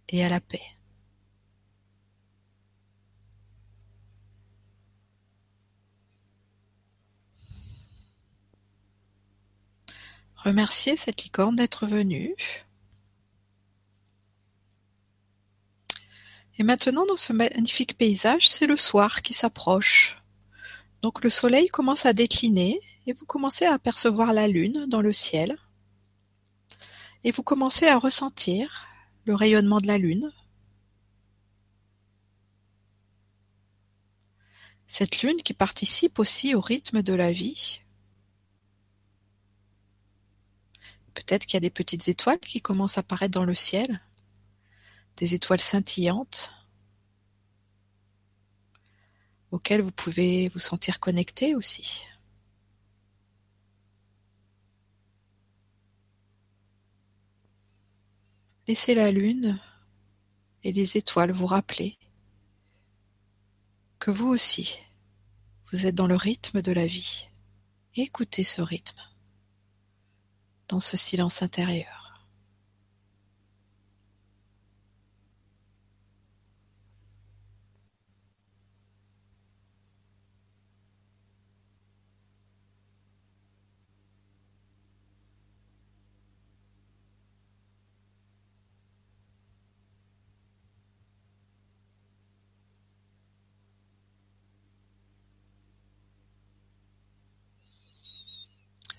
et 0.09 0.25
à 0.25 0.29
la 0.29 0.41
paix. 0.41 0.74
Remerciez 10.45 10.99
cette 10.99 11.25
licorne 11.25 11.57
d'être 11.57 11.87
venue. 11.87 12.37
Et 16.59 16.63
maintenant, 16.63 17.07
dans 17.07 17.17
ce 17.17 17.33
magnifique 17.33 17.97
paysage, 17.97 18.47
c'est 18.47 18.67
le 18.67 18.77
soir 18.77 19.23
qui 19.23 19.33
s'approche. 19.33 20.23
Donc 21.01 21.25
le 21.25 21.31
soleil 21.31 21.69
commence 21.69 22.05
à 22.05 22.13
décliner 22.13 22.79
et 23.07 23.15
vous 23.15 23.25
commencez 23.25 23.65
à 23.65 23.73
apercevoir 23.73 24.35
la 24.35 24.47
lune 24.47 24.85
dans 24.87 25.01
le 25.01 25.13
ciel. 25.13 25.57
Et 27.25 27.33
vous 27.33 27.43
commencez 27.43 27.87
à 27.87 27.99
ressentir 27.99 28.87
le 29.25 29.35
rayonnement 29.35 29.81
de 29.81 29.87
la 29.87 29.97
lune. 29.97 30.31
Cette 34.87 35.23
lune 35.23 35.43
qui 35.43 35.55
participe 35.55 36.19
aussi 36.19 36.55
au 36.55 36.61
rythme 36.61 37.03
de 37.03 37.15
la 37.15 37.33
vie, 37.33 37.81
Peut-être 41.15 41.47
qu'il 41.47 41.55
y 41.55 41.59
a 41.59 41.61
des 41.61 41.71
petites 41.71 42.09
étoiles 42.09 42.41
qui 42.41 42.61
commencent 42.61 42.99
à 42.99 43.01
apparaître 43.01 43.35
dans 43.35 43.45
le 43.45 43.55
ciel, 43.55 44.01
des 45.17 45.35
étoiles 45.35 45.61
scintillantes 45.61 46.55
auxquelles 49.53 49.83
vous 49.83 49.93
pouvez 49.93 50.49
vous 50.49 50.59
sentir 50.59 50.99
connecté 50.99 51.55
aussi. 51.55 52.05
Laissez 58.67 58.95
la 58.95 59.13
lune 59.13 59.61
et 60.65 60.73
les 60.73 60.97
étoiles 60.97 61.31
vous 61.31 61.47
rappeler 61.47 61.99
que 64.01 64.11
vous 64.11 64.29
aussi, 64.29 64.79
vous 65.71 65.87
êtes 65.87 65.95
dans 65.95 66.07
le 66.07 66.17
rythme 66.17 66.61
de 66.61 66.73
la 66.73 66.87
vie. 66.87 67.29
Écoutez 67.95 68.43
ce 68.43 68.61
rythme 68.63 69.01
dans 70.69 70.81
ce 70.81 70.97
silence 70.97 71.43
intérieur. 71.43 72.01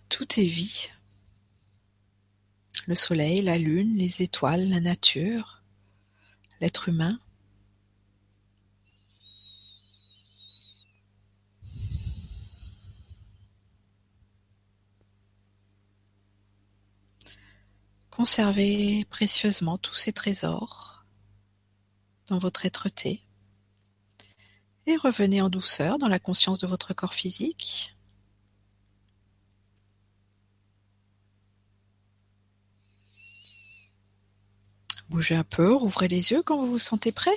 Tout 0.10 0.40
est 0.40 0.46
vie 0.46 0.90
le 2.88 2.96
soleil, 2.96 3.42
la 3.42 3.58
lune, 3.58 3.96
les 3.96 4.22
étoiles, 4.22 4.70
la 4.70 4.80
nature, 4.80 5.64
l'être 6.62 6.90
humain. 6.90 7.20
Conservez 18.12 19.06
précieusement 19.10 19.78
tous 19.78 19.96
ces 19.96 20.14
trésors 20.14 21.06
dans 22.28 22.40
votre 22.40 22.66
être-té 22.66 23.22
et 24.88 24.96
revenez 24.98 25.42
en 25.42 25.50
douceur 25.50 25.98
dans 25.98 26.08
la 26.08 26.20
conscience 26.20 26.60
de 26.60 26.68
votre 26.68 26.94
corps 26.94 27.14
physique 27.14 27.95
Bougez 35.16 35.36
un 35.36 35.46
peu, 35.46 35.74
rouvrez 35.74 36.10
les 36.10 36.32
yeux 36.32 36.44
quand 36.44 36.58
vous 36.58 36.72
vous 36.72 36.78
sentez 36.78 37.14
prêt. 37.14 37.32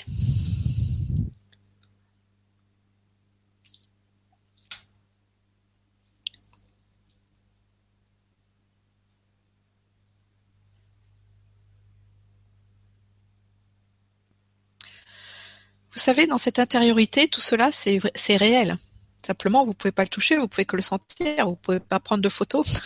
Vous 15.92 16.00
savez, 16.00 16.26
dans 16.26 16.36
cette 16.36 16.58
intériorité, 16.58 17.28
tout 17.28 17.40
cela, 17.40 17.70
c'est 17.70 18.36
réel. 18.36 18.76
Simplement, 19.24 19.64
vous 19.64 19.74
pouvez 19.74 19.92
pas 19.92 20.02
le 20.02 20.08
toucher, 20.08 20.36
vous 20.36 20.48
pouvez 20.48 20.64
que 20.64 20.74
le 20.74 20.82
sentir, 20.82 21.46
vous 21.46 21.54
pouvez 21.54 21.78
pas 21.78 22.00
prendre 22.00 22.22
de 22.22 22.28
photos. 22.28 22.82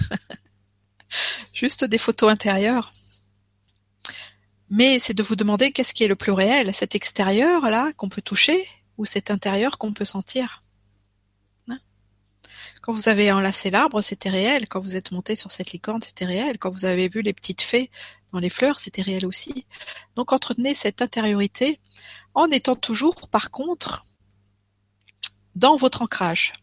Juste 1.55 1.83
des 1.85 1.97
photos 1.97 2.31
intérieures. 2.31 2.93
Mais 4.75 4.99
c'est 5.01 5.13
de 5.13 5.23
vous 5.23 5.37
demander 5.37 5.71
qu'est-ce 5.71 5.93
qui 5.93 6.03
est 6.03 6.09
le 6.09 6.17
plus 6.17 6.33
réel, 6.33 6.73
cet 6.73 6.95
extérieur 6.95 7.69
là 7.69 7.93
qu'on 7.99 8.09
peut 8.09 8.23
toucher 8.23 8.67
ou 8.97 9.05
cet 9.05 9.31
intérieur 9.31 9.77
qu'on 9.77 9.93
peut 9.93 10.07
sentir. 10.07 10.63
Hein 11.69 11.79
Quand 12.81 12.95
vous 12.95 13.11
avez 13.11 13.31
enlacé 13.33 13.71
l'arbre, 13.71 14.01
c'était 14.01 14.31
réel. 14.31 14.67
Quand 14.69 14.81
vous 14.81 14.97
êtes 14.97 15.11
monté 15.11 15.37
sur 15.37 15.51
cette 15.51 15.73
licorne, 15.73 16.01
c'était 16.01 16.25
réel. 16.25 16.57
Quand 16.57 16.71
vous 16.71 16.87
avez 16.87 17.11
vu 17.11 17.21
les 17.21 17.35
petites 17.35 17.61
fées 17.61 17.91
dans 18.33 18.39
les 18.39 18.49
fleurs, 18.49 18.79
c'était 18.79 19.03
réel 19.03 19.27
aussi. 19.27 19.67
Donc 20.17 20.33
entretenez 20.33 20.75
cette 20.75 21.03
intériorité 21.03 21.79
en 22.33 22.47
étant 22.47 22.75
toujours, 22.75 23.29
par 23.29 23.51
contre, 23.51 24.07
dans 25.55 25.77
votre 25.77 26.01
ancrage, 26.01 26.55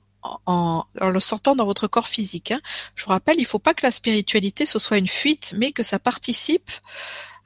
en, 0.48 0.84
le 1.00 1.20
sortant 1.20 1.56
dans 1.56 1.66
votre 1.66 1.86
corps 1.86 2.08
physique. 2.08 2.54
Hein. 2.54 2.62
Je 2.96 3.06
vous 3.06 3.12
rappelle, 3.12 3.38
il 3.38 3.44
ne 3.44 3.48
faut 3.48 3.60
pas 3.60 3.76
que 3.76 3.86
la 3.86 3.92
spiritualité 3.92 4.66
ce 4.66 4.80
soit 4.80 4.98
une 4.98 5.08
fuite, 5.08 5.54
mais 5.56 5.74
que 5.74 5.84
ça 5.84 6.00
participe 6.00 6.72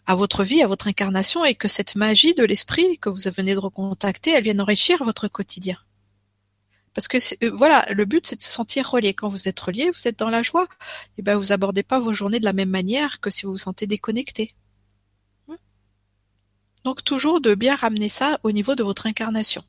à 0.05 0.15
votre 0.15 0.43
vie, 0.43 0.61
à 0.61 0.67
votre 0.67 0.87
incarnation, 0.87 1.45
et 1.45 1.55
que 1.55 1.67
cette 1.67 1.95
magie 1.95 2.33
de 2.33 2.43
l'esprit 2.43 2.97
que 2.99 3.09
vous 3.09 3.21
venez 3.35 3.53
de 3.53 3.59
recontacter, 3.59 4.31
elle 4.31 4.43
vienne 4.43 4.61
enrichir 4.61 5.03
votre 5.03 5.27
quotidien. 5.27 5.77
Parce 6.93 7.07
que 7.07 7.17
euh, 7.43 7.51
voilà, 7.53 7.85
le 7.91 8.05
but 8.05 8.25
c'est 8.25 8.35
de 8.35 8.41
se 8.41 8.51
sentir 8.51 8.89
relié. 8.89 9.13
Quand 9.13 9.29
vous 9.29 9.47
êtes 9.47 9.59
relié, 9.59 9.89
vous 9.91 10.07
êtes 10.07 10.19
dans 10.19 10.29
la 10.29 10.43
joie. 10.43 10.67
Et 11.17 11.21
ben 11.21 11.37
vous 11.37 11.51
abordez 11.51 11.83
pas 11.83 11.99
vos 11.99 12.13
journées 12.13 12.39
de 12.39 12.45
la 12.45 12.53
même 12.53 12.69
manière 12.69 13.19
que 13.19 13.29
si 13.29 13.45
vous 13.45 13.53
vous 13.53 13.57
sentez 13.57 13.87
déconnecté. 13.87 14.55
Donc 16.83 17.03
toujours 17.03 17.41
de 17.41 17.55
bien 17.55 17.75
ramener 17.75 18.09
ça 18.09 18.39
au 18.43 18.51
niveau 18.51 18.75
de 18.75 18.83
votre 18.83 19.07
incarnation. 19.07 19.63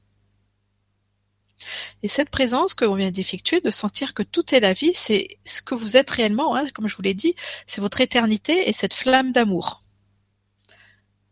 Et 2.03 2.09
cette 2.09 2.31
présence 2.31 2.75
que 2.75 2.85
l'on 2.85 2.97
vient 2.97 3.13
d'effectuer, 3.13 3.61
de 3.61 3.71
sentir 3.71 4.13
que 4.13 4.25
tout 4.25 4.55
est 4.55 4.61
la 4.61 4.73
vie, 4.73 4.93
c'est 4.95 5.29
ce 5.45 5.63
que 5.63 5.77
vous 5.77 5.97
êtes 5.97 6.11
réellement, 6.11 6.57
hein, 6.57 6.67
comme 6.75 6.89
je 6.89 6.97
vous 6.97 7.03
l'ai 7.03 7.15
dit, 7.15 7.37
c'est 7.67 7.81
votre 7.81 8.01
éternité 8.01 8.69
et 8.69 8.73
cette 8.73 8.93
flamme 8.93 9.31
d'amour. 9.31 9.84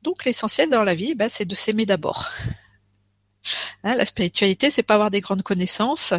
Donc 0.02 0.24
l'essentiel 0.24 0.68
dans 0.68 0.82
la 0.82 0.94
vie, 0.94 1.14
ben, 1.14 1.28
c'est 1.30 1.44
de 1.44 1.54
s'aimer 1.54 1.86
d'abord. 1.86 2.28
Hein, 3.84 3.96
la 3.96 4.06
spiritualité, 4.06 4.70
c'est 4.70 4.84
pas 4.84 4.94
avoir 4.94 5.10
des 5.10 5.20
grandes 5.20 5.42
connaissances, 5.42 6.14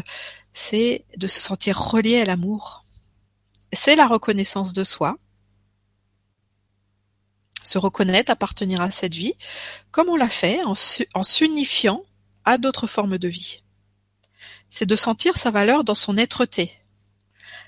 c'est 0.52 1.06
de 1.16 1.28
se 1.28 1.40
sentir 1.40 1.80
relié 1.80 2.20
à 2.20 2.26
l'amour. 2.26 2.84
C'est 3.72 3.96
la 3.96 4.08
reconnaissance 4.08 4.74
de 4.74 4.84
soi, 4.84 5.18
se 7.64 7.78
reconnaître, 7.78 8.32
appartenir 8.32 8.82
à 8.82 8.92
cette 8.92 9.14
vie, 9.14 9.36
comme 9.92 10.10
on 10.10 10.18
l'a 10.18 10.30
fait 10.30 10.60
en 10.66 11.24
s'unifiant 11.24 12.04
à 12.46 12.58
d'autres 12.58 12.88
formes 12.88 13.18
de 13.18 13.30
vie. 13.30 13.64
C'est 14.70 14.86
de 14.86 14.96
sentir 14.96 15.38
sa 15.38 15.50
valeur 15.50 15.84
dans 15.84 15.96
son 15.96 16.18
êtreté. 16.18 16.72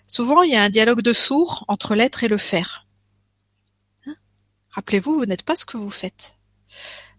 Souvent, 0.08 0.44
il 0.44 0.52
y 0.52 0.56
a 0.56 0.64
un 0.64 0.70
dialogue 0.70 1.02
de 1.02 1.14
sourds 1.14 1.66
entre 1.68 1.96
l'être 1.96 2.24
et 2.24 2.28
le 2.28 2.38
faire. 2.38 2.85
Rappelez-vous, 4.76 5.20
vous 5.20 5.26
n'êtes 5.26 5.44
pas 5.44 5.56
ce 5.56 5.66
que 5.66 5.78
vous 5.78 5.90
faites. 5.90 6.36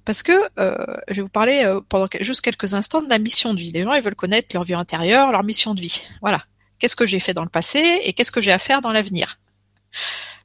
Parce 0.05 0.23
que 0.23 0.33
euh, 0.61 0.77
je 1.09 1.15
vais 1.15 1.23
vous 1.23 1.29
parler 1.29 1.65
euh, 1.65 1.81
pendant 1.89 2.07
juste 2.21 2.43
quelques 2.43 2.75
instants 2.75 3.01
de 3.01 3.09
la 3.09 3.19
mission 3.19 3.55
de 3.55 3.59
vie. 3.59 3.73
Les 3.73 3.83
gens, 3.83 3.95
ils 3.95 4.03
veulent 4.03 4.15
connaître 4.15 4.49
leur 4.55 4.63
vie 4.63 4.75
intérieure, 4.75 5.33
leur 5.33 5.43
mission 5.43 5.75
de 5.75 5.81
vie. 5.81 6.03
Voilà. 6.21 6.45
Qu'est-ce 6.79 6.95
que 6.95 7.07
j'ai 7.07 7.19
fait 7.19 7.33
dans 7.33 7.43
le 7.43 7.49
passé 7.49 8.01
et 8.05 8.13
qu'est-ce 8.13 8.31
que 8.31 8.43
j'ai 8.43 8.53
à 8.53 8.59
faire 8.59 8.83
dans 8.83 8.93
l'avenir? 8.93 9.41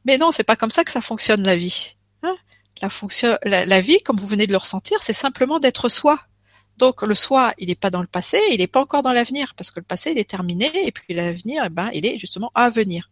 Mais 0.05 0.17
non, 0.17 0.31
c'est 0.31 0.45
pas 0.45 0.55
comme 0.55 0.71
ça 0.71 0.85
que 0.85 0.91
ça 0.91 1.01
fonctionne 1.01 1.43
la 1.43 1.57
vie. 1.57 1.95
Hein? 2.23 2.35
La, 2.81 2.89
fonction, 2.89 3.37
la, 3.43 3.81
vie, 3.81 3.99
comme 3.99 4.17
vous 4.17 4.25
venez 4.25 4.47
de 4.47 4.53
le 4.53 4.57
ressentir, 4.57 5.03
c'est 5.03 5.13
simplement 5.13 5.59
d'être 5.59 5.89
soi. 5.89 6.19
Donc 6.77 7.01
le 7.01 7.13
soi, 7.13 7.53
il 7.57 7.67
n'est 7.67 7.75
pas 7.75 7.89
dans 7.89 8.01
le 8.01 8.07
passé, 8.07 8.39
il 8.51 8.59
n'est 8.59 8.67
pas 8.67 8.79
encore 8.79 9.03
dans 9.03 9.11
l'avenir, 9.11 9.53
parce 9.55 9.69
que 9.69 9.81
le 9.81 9.85
passé, 9.85 10.11
il 10.11 10.17
est 10.17 10.29
terminé, 10.29 10.71
et 10.87 10.91
puis 10.91 11.13
l'avenir, 11.13 11.65
eh 11.65 11.69
ben, 11.69 11.91
il 11.93 12.05
est 12.05 12.17
justement 12.17 12.51
à 12.55 12.69
venir. 12.69 13.11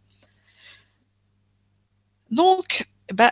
Donc, 2.31 2.87
eh 3.09 3.13
ben, 3.13 3.31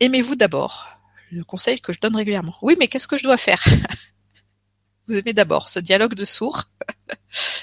aimez-vous 0.00 0.36
d'abord 0.36 0.88
le 1.30 1.44
conseil 1.44 1.80
que 1.80 1.92
je 1.92 2.00
donne 2.00 2.16
régulièrement? 2.16 2.56
Oui, 2.62 2.76
mais 2.78 2.88
qu'est-ce 2.88 3.08
que 3.08 3.18
je 3.18 3.24
dois 3.24 3.36
faire? 3.36 3.62
Vous 5.08 5.16
aimez 5.16 5.32
d'abord 5.32 5.68
ce 5.68 5.80
dialogue 5.80 6.14
de 6.14 6.24
sourds. 6.24 6.64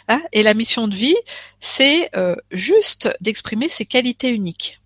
Hein, 0.08 0.22
et 0.34 0.44
la 0.44 0.54
mission 0.54 0.90
de 0.90 0.96
vie, 0.96 1.16
c'est 1.62 2.10
euh, 2.18 2.36
juste 2.52 3.10
d'exprimer 3.22 3.70
ses 3.70 3.86
qualités 3.86 4.30
uniques. 4.30 4.82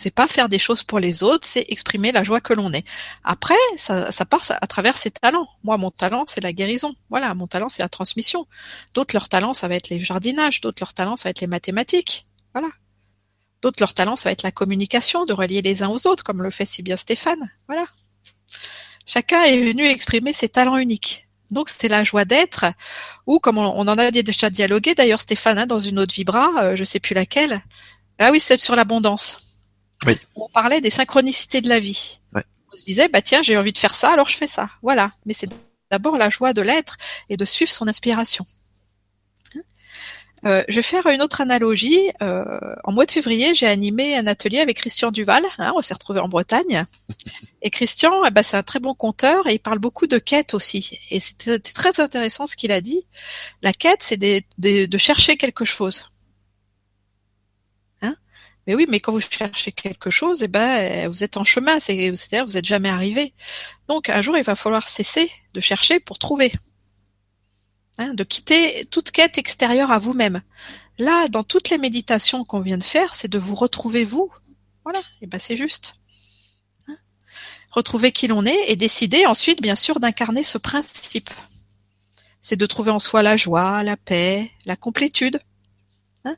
C'est 0.00 0.10
pas 0.10 0.28
faire 0.28 0.48
des 0.48 0.58
choses 0.58 0.82
pour 0.82 0.98
les 0.98 1.22
autres, 1.22 1.46
c'est 1.46 1.64
exprimer 1.68 2.10
la 2.10 2.24
joie 2.24 2.40
que 2.40 2.54
l'on 2.54 2.72
est. 2.72 2.86
Après, 3.22 3.54
ça, 3.76 4.10
ça 4.12 4.24
part 4.24 4.42
à 4.50 4.66
travers 4.66 4.96
ses 4.98 5.10
talents. 5.10 5.46
Moi, 5.62 5.76
mon 5.76 5.90
talent, 5.90 6.24
c'est 6.26 6.42
la 6.42 6.52
guérison. 6.52 6.94
Voilà, 7.10 7.34
mon 7.34 7.46
talent, 7.46 7.68
c'est 7.68 7.82
la 7.82 7.88
transmission. 7.88 8.46
D'autres, 8.94 9.14
leur 9.14 9.28
talent, 9.28 9.54
ça 9.54 9.68
va 9.68 9.76
être 9.76 9.90
les 9.90 10.00
jardinages. 10.00 10.62
D'autres, 10.62 10.80
leur 10.80 10.94
talent, 10.94 11.16
ça 11.16 11.24
va 11.24 11.30
être 11.30 11.40
les 11.40 11.46
mathématiques. 11.46 12.26
Voilà. 12.54 12.68
D'autres, 13.62 13.80
leur 13.80 13.94
talent, 13.94 14.16
ça 14.16 14.28
va 14.28 14.32
être 14.32 14.42
la 14.42 14.52
communication, 14.52 15.26
de 15.26 15.32
relier 15.32 15.62
les 15.62 15.82
uns 15.82 15.88
aux 15.88 16.06
autres, 16.06 16.24
comme 16.24 16.42
le 16.42 16.50
fait 16.50 16.66
si 16.66 16.82
bien 16.82 16.96
Stéphane. 16.96 17.50
Voilà. 17.68 17.86
Chacun 19.06 19.42
est 19.42 19.60
venu 19.60 19.84
exprimer 19.86 20.32
ses 20.32 20.48
talents 20.48 20.76
uniques. 20.76 21.26
Donc 21.50 21.68
c'est 21.68 21.88
la 21.88 22.04
joie 22.04 22.24
d'être, 22.24 22.66
ou 23.26 23.38
comme 23.40 23.58
on, 23.58 23.88
en 23.88 23.98
a 23.98 24.10
déjà 24.10 24.50
dialogué 24.50 24.94
d'ailleurs 24.94 25.20
Stéphane 25.20 25.58
hein, 25.58 25.66
dans 25.66 25.80
une 25.80 25.98
autre 25.98 26.14
vibra, 26.14 26.50
euh, 26.62 26.76
je 26.76 26.84
sais 26.84 27.00
plus 27.00 27.14
laquelle. 27.14 27.60
Ah 28.18 28.30
oui, 28.30 28.40
c'est 28.40 28.60
sur 28.60 28.76
l'abondance. 28.76 29.38
Oui. 30.06 30.16
On 30.36 30.48
parlait 30.48 30.80
des 30.80 30.90
synchronicités 30.90 31.60
de 31.60 31.68
la 31.68 31.80
vie. 31.80 32.20
On 32.34 32.76
se 32.76 32.84
disait 32.84 33.08
bah 33.08 33.20
tiens 33.20 33.42
j'ai 33.42 33.56
envie 33.56 33.72
de 33.72 33.78
faire 33.78 33.96
ça 33.96 34.12
alors 34.12 34.28
je 34.28 34.36
fais 34.36 34.46
ça. 34.46 34.70
Voilà. 34.82 35.12
Mais 35.26 35.34
c'est 35.34 35.50
d'abord 35.90 36.16
la 36.16 36.30
joie 36.30 36.52
de 36.52 36.62
l'être 36.62 36.96
et 37.28 37.36
de 37.36 37.44
suivre 37.44 37.72
son 37.72 37.88
inspiration. 37.88 38.44
Euh, 40.46 40.62
je 40.68 40.76
vais 40.76 40.82
faire 40.82 41.06
une 41.06 41.20
autre 41.20 41.40
analogie. 41.40 42.10
Euh, 42.22 42.74
en 42.84 42.92
mois 42.92 43.04
de 43.04 43.10
février, 43.10 43.54
j'ai 43.54 43.66
animé 43.66 44.16
un 44.16 44.26
atelier 44.26 44.60
avec 44.60 44.78
Christian 44.78 45.10
Duval. 45.10 45.44
Hein, 45.58 45.72
on 45.76 45.80
s'est 45.80 45.94
retrouvé 45.94 46.20
en 46.20 46.28
Bretagne. 46.28 46.84
Et 47.62 47.70
Christian, 47.70 48.24
eh 48.24 48.30
ben, 48.30 48.42
c'est 48.42 48.56
un 48.56 48.62
très 48.62 48.80
bon 48.80 48.94
conteur 48.94 49.46
et 49.46 49.52
il 49.52 49.58
parle 49.58 49.78
beaucoup 49.78 50.06
de 50.06 50.16
quête 50.16 50.54
aussi. 50.54 50.98
Et 51.10 51.20
c'était 51.20 51.58
très 51.58 52.00
intéressant 52.00 52.46
ce 52.46 52.56
qu'il 52.56 52.72
a 52.72 52.80
dit. 52.80 53.06
La 53.60 53.74
quête, 53.74 54.02
c'est 54.02 54.16
de 54.16 54.98
chercher 54.98 55.36
quelque 55.36 55.66
chose. 55.66 56.08
Hein? 58.00 58.16
Mais 58.66 58.74
oui, 58.74 58.86
mais 58.88 58.98
quand 58.98 59.12
vous 59.12 59.20
cherchez 59.20 59.72
quelque 59.72 60.08
chose, 60.08 60.42
eh 60.42 60.48
ben, 60.48 61.06
vous 61.08 61.22
êtes 61.22 61.36
en 61.36 61.44
chemin. 61.44 61.80
C'est-à-dire, 61.80 62.46
vous 62.46 62.52
n'êtes 62.52 62.64
jamais 62.64 62.88
arrivé. 62.88 63.34
Donc, 63.88 64.08
un 64.08 64.22
jour, 64.22 64.38
il 64.38 64.44
va 64.44 64.56
falloir 64.56 64.88
cesser 64.88 65.30
de 65.52 65.60
chercher 65.60 66.00
pour 66.00 66.18
trouver. 66.18 66.52
Hein, 68.00 68.14
de 68.14 68.24
quitter 68.24 68.86
toute 68.86 69.10
quête 69.10 69.36
extérieure 69.36 69.90
à 69.90 69.98
vous-même. 69.98 70.40
Là, 70.98 71.28
dans 71.28 71.44
toutes 71.44 71.68
les 71.68 71.76
méditations 71.76 72.44
qu'on 72.44 72.60
vient 72.60 72.78
de 72.78 72.82
faire, 72.82 73.14
c'est 73.14 73.28
de 73.28 73.38
vous 73.38 73.54
retrouver 73.54 74.06
vous. 74.06 74.32
Voilà, 74.84 75.02
et 75.20 75.26
ben 75.26 75.38
c'est 75.38 75.56
juste. 75.56 75.92
Hein. 76.88 76.96
retrouver 77.70 78.10
qui 78.10 78.26
l'on 78.26 78.46
est 78.46 78.70
et 78.70 78.76
décider 78.76 79.26
ensuite, 79.26 79.60
bien 79.60 79.76
sûr, 79.76 80.00
d'incarner 80.00 80.42
ce 80.42 80.56
principe. 80.56 81.28
C'est 82.40 82.56
de 82.56 82.64
trouver 82.64 82.90
en 82.90 82.98
soi 82.98 83.20
la 83.20 83.36
joie, 83.36 83.82
la 83.82 83.98
paix, 83.98 84.50
la 84.64 84.76
complétude. 84.76 85.38
Hein. 86.24 86.36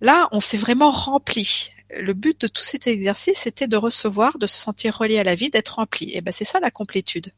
Là, 0.00 0.28
on 0.32 0.40
s'est 0.40 0.56
vraiment 0.56 0.90
rempli. 0.90 1.70
Le 1.90 2.14
but 2.14 2.40
de 2.40 2.48
tout 2.48 2.64
cet 2.64 2.88
exercice, 2.88 3.38
c'était 3.38 3.68
de 3.68 3.76
recevoir, 3.76 4.38
de 4.38 4.48
se 4.48 4.58
sentir 4.58 4.98
relié 4.98 5.20
à 5.20 5.24
la 5.24 5.36
vie, 5.36 5.50
d'être 5.50 5.76
rempli. 5.76 6.10
Et 6.16 6.20
ben 6.20 6.32
c'est 6.32 6.44
ça 6.44 6.58
la 6.58 6.72
complétude. 6.72 7.32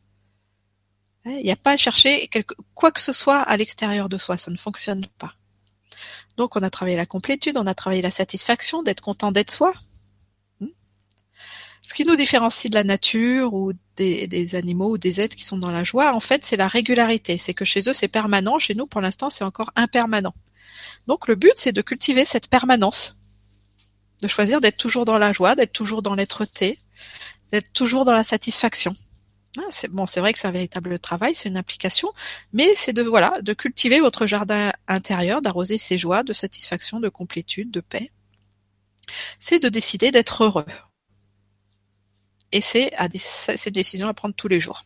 Il 1.31 1.45
n'y 1.45 1.51
a 1.51 1.57
pas 1.57 1.73
à 1.73 1.77
chercher 1.77 2.29
quoi 2.75 2.91
que 2.91 3.01
ce 3.01 3.13
soit 3.13 3.41
à 3.41 3.57
l'extérieur 3.57 4.09
de 4.09 4.19
soi, 4.19 4.37
ça 4.37 4.51
ne 4.51 4.57
fonctionne 4.57 5.07
pas. 5.19 5.35
Donc 6.37 6.57
on 6.57 6.63
a 6.63 6.71
travaillé 6.71 6.97
la 6.97 7.07
complétude, 7.07 7.57
on 7.57 7.67
a 7.67 7.75
travaillé 7.75 8.01
la 8.01 8.11
satisfaction, 8.11 8.83
d'être 8.83 9.01
content 9.01 9.33
d'être 9.33 9.51
soi. 9.51 9.75
Hmm. 10.61 10.69
Ce 11.83 11.93
qui 11.95 12.05
nous 12.05 12.17
différencie 12.17 12.71
de 12.71 12.77
la 12.77 12.85
nature 12.85 13.55
ou 13.55 13.73
des, 13.97 14.55
animaux 14.55 14.91
ou 14.91 14.99
des 14.99 15.21
êtres 15.21 15.37
qui 15.37 15.45
sont 15.45 15.59
dans 15.59 15.73
la 15.73 15.83
joie, 15.83 16.15
en 16.15 16.21
fait, 16.21 16.45
c'est 16.45 16.57
la 16.57 16.69
régularité. 16.69 17.39
C'est 17.39 17.55
que 17.55 17.65
chez 17.65 17.89
eux, 17.89 17.93
c'est 17.93 18.09
permanent. 18.09 18.61
Chez 18.61 18.77
nous, 18.77 18.87
pour 18.87 19.01
l'instant, 19.01 19.31
c'est 19.31 19.45
encore 19.45 19.73
impermanent. 19.75 20.35
Donc 21.09 21.27
le 21.27 21.35
but, 21.35 21.53
c'est 21.57 21.73
de 21.73 21.83
cultiver 21.83 22.25
cette 22.25 22.49
permanence. 22.49 23.17
De 24.23 24.29
choisir 24.29 24.61
d'être 24.61 24.77
toujours 24.77 25.05
dans 25.05 25.19
la 25.19 25.33
joie, 25.33 25.57
d'être 25.57 25.73
toujours 25.73 26.03
dans 26.03 26.15
l'être-té, 26.15 26.79
d'être 27.51 27.73
toujours 27.73 28.05
dans 28.05 28.13
la 28.13 28.25
satisfaction. 28.25 28.95
Ah, 29.59 29.63
c'est 29.71 29.89
bon, 29.89 30.07
c'est 30.07 30.21
vrai 30.21 30.33
que 30.33 30.39
c'est 30.39 30.47
un 30.47 30.53
véritable 30.53 30.99
travail, 30.99 31.35
c'est 31.35 31.49
une 31.49 31.57
application, 31.57 32.13
mais 32.53 32.69
c'est 32.77 32.93
de 32.93 33.03
voilà, 33.03 33.41
de 33.43 33.53
cultiver 33.55 34.01
votre 34.01 34.27
jardin 34.27 34.73
intérieur, 34.87 35.43
d'arroser 35.43 35.79
ses 35.79 35.99
joies, 35.99 36.23
de 36.23 36.33
satisfaction, 36.33 37.01
de 37.01 37.09
complétude, 37.09 37.71
de 37.71 37.81
paix. 37.81 38.13
C'est 39.41 39.59
de 39.59 39.69
décider 39.69 40.11
d'être 40.13 40.45
heureux. 40.45 40.67
Et 42.53 42.61
c'est 42.61 42.93
une 42.99 43.73
décision 43.73 44.09
à 44.09 44.15
prendre 44.15 44.35
tous 44.35 44.49
les 44.49 44.61
jours. 44.61 44.85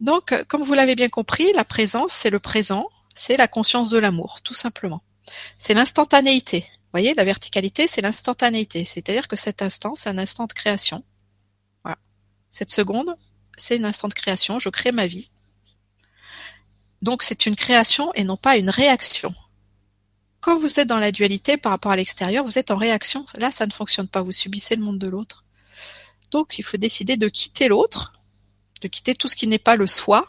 Donc, 0.00 0.34
comme 0.48 0.62
vous 0.62 0.74
l'avez 0.74 0.94
bien 0.96 1.08
compris, 1.08 1.52
la 1.54 1.64
présence, 1.64 2.12
c'est 2.12 2.30
le 2.30 2.40
présent, 2.40 2.88
c'est 3.14 3.36
la 3.36 3.48
conscience 3.48 3.90
de 3.90 3.98
l'amour, 3.98 4.40
tout 4.42 4.54
simplement. 4.54 5.02
C'est 5.58 5.74
l'instantanéité. 5.74 6.60
Vous 6.60 6.98
voyez, 6.98 7.14
la 7.14 7.24
verticalité, 7.24 7.86
c'est 7.86 8.02
l'instantanéité. 8.02 8.84
C'est-à-dire 8.84 9.28
que 9.28 9.36
cet 9.36 9.62
instant, 9.62 9.94
c'est 9.94 10.08
un 10.08 10.18
instant 10.18 10.46
de 10.46 10.52
création 10.52 11.04
cette 12.52 12.70
seconde, 12.70 13.16
c'est 13.56 13.80
un 13.80 13.84
instant 13.84 14.08
de 14.08 14.14
création, 14.14 14.60
je 14.60 14.68
crée 14.68 14.92
ma 14.92 15.08
vie. 15.08 15.30
Donc 17.00 17.24
c'est 17.24 17.46
une 17.46 17.56
création 17.56 18.12
et 18.14 18.22
non 18.22 18.36
pas 18.36 18.56
une 18.56 18.70
réaction. 18.70 19.34
Quand 20.40 20.58
vous 20.60 20.78
êtes 20.78 20.86
dans 20.88 20.98
la 20.98 21.12
dualité 21.12 21.56
par 21.56 21.72
rapport 21.72 21.92
à 21.92 21.96
l'extérieur, 21.96 22.44
vous 22.44 22.58
êtes 22.58 22.70
en 22.70 22.76
réaction. 22.76 23.24
Là, 23.38 23.50
ça 23.50 23.66
ne 23.66 23.72
fonctionne 23.72 24.08
pas. 24.08 24.22
Vous 24.22 24.32
subissez 24.32 24.76
le 24.76 24.82
monde 24.82 24.98
de 24.98 25.06
l'autre. 25.06 25.44
Donc, 26.32 26.58
il 26.58 26.64
faut 26.64 26.76
décider 26.76 27.16
de 27.16 27.28
quitter 27.28 27.68
l'autre, 27.68 28.12
de 28.80 28.88
quitter 28.88 29.14
tout 29.14 29.28
ce 29.28 29.36
qui 29.36 29.46
n'est 29.46 29.58
pas 29.58 29.76
le 29.76 29.86
soi, 29.86 30.26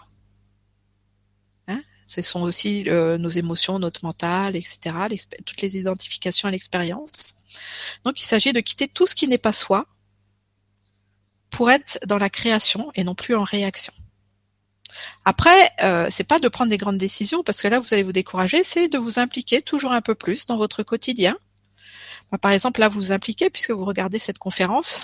hein, 1.67 1.81
Ce 2.05 2.21
sont 2.21 2.41
aussi 2.41 2.87
euh, 2.89 3.17
nos 3.17 3.29
émotions, 3.29 3.79
notre 3.79 4.05
mental, 4.05 4.55
etc. 4.55 4.95
Toutes 5.45 5.61
les 5.61 5.77
identifications 5.77 6.47
à 6.47 6.51
l'expérience. 6.51 7.35
Donc 8.05 8.21
il 8.21 8.25
s'agit 8.25 8.53
de 8.53 8.59
quitter 8.59 8.87
tout 8.87 9.07
ce 9.07 9.15
qui 9.15 9.27
n'est 9.27 9.39
pas 9.39 9.53
soi 9.53 9.87
pour 11.53 11.69
être 11.69 11.99
dans 12.07 12.17
la 12.17 12.29
création 12.29 12.91
et 12.95 13.03
non 13.03 13.15
plus 13.15 13.35
en 13.35 13.43
réaction. 13.43 13.93
Après, 15.23 15.69
euh, 15.83 16.07
c'est 16.09 16.23
pas 16.23 16.39
de 16.39 16.47
prendre 16.47 16.69
des 16.69 16.77
grandes 16.77 16.97
décisions 16.97 17.43
parce 17.43 17.61
que 17.61 17.67
là 17.67 17.79
vous 17.79 17.93
allez 17.93 18.03
vous 18.03 18.11
décourager, 18.11 18.63
c'est 18.63 18.87
de 18.87 18.97
vous 18.97 19.19
impliquer 19.19 19.61
toujours 19.61 19.91
un 19.91 20.01
peu 20.01 20.15
plus 20.15 20.45
dans 20.47 20.57
votre 20.57 20.83
quotidien. 20.83 21.37
Bah, 22.31 22.37
par 22.39 22.51
exemple, 22.51 22.79
là 22.79 22.89
vous 22.89 22.99
vous 22.99 23.11
impliquez 23.11 23.49
puisque 23.49 23.71
vous 23.71 23.85
regardez 23.85 24.19
cette 24.19 24.39
conférence. 24.39 25.01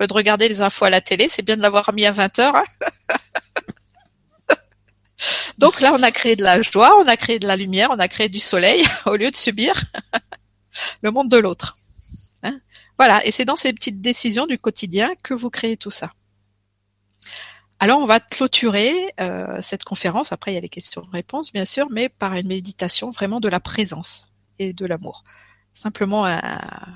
De 0.00 0.12
regarder 0.12 0.48
les 0.48 0.60
infos 0.60 0.84
à 0.84 0.90
la 0.90 1.00
télé, 1.00 1.28
c'est 1.30 1.42
bien 1.42 1.56
de 1.56 1.62
l'avoir 1.62 1.92
mis 1.92 2.04
à 2.04 2.12
20 2.12 2.38
heures. 2.40 2.56
Hein. 2.56 2.64
Donc 5.58 5.80
là, 5.80 5.94
on 5.94 6.02
a 6.02 6.10
créé 6.10 6.36
de 6.36 6.42
la 6.42 6.60
joie, 6.60 6.98
on 7.00 7.06
a 7.06 7.16
créé 7.16 7.38
de 7.38 7.46
la 7.46 7.56
lumière, 7.56 7.90
on 7.90 7.98
a 7.98 8.08
créé 8.08 8.28
du 8.28 8.40
soleil 8.40 8.84
au 9.06 9.16
lieu 9.16 9.30
de 9.30 9.36
subir 9.36 9.72
le 11.02 11.10
monde 11.10 11.30
de 11.30 11.38
l'autre. 11.38 11.76
Voilà, 12.98 13.24
et 13.26 13.32
c'est 13.32 13.44
dans 13.44 13.56
ces 13.56 13.72
petites 13.72 14.00
décisions 14.00 14.46
du 14.46 14.58
quotidien 14.58 15.10
que 15.22 15.34
vous 15.34 15.50
créez 15.50 15.76
tout 15.76 15.90
ça. 15.90 16.12
Alors 17.80 17.98
on 18.00 18.06
va 18.06 18.20
clôturer 18.20 19.12
euh, 19.20 19.60
cette 19.60 19.84
conférence, 19.84 20.32
après 20.32 20.52
il 20.52 20.54
y 20.54 20.58
a 20.58 20.60
les 20.60 20.68
questions-réponses 20.68 21.52
bien 21.52 21.64
sûr, 21.64 21.88
mais 21.90 22.08
par 22.08 22.34
une 22.34 22.46
méditation 22.46 23.10
vraiment 23.10 23.40
de 23.40 23.48
la 23.48 23.60
présence 23.60 24.32
et 24.58 24.72
de 24.72 24.86
l'amour. 24.86 25.24
Simplement 25.74 26.24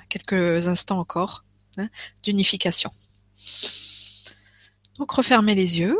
quelques 0.08 0.68
instants 0.68 1.00
encore 1.00 1.44
hein, 1.78 1.88
d'unification. 2.22 2.90
Donc 4.98 5.10
refermez 5.10 5.56
les 5.56 5.80
yeux. 5.80 5.98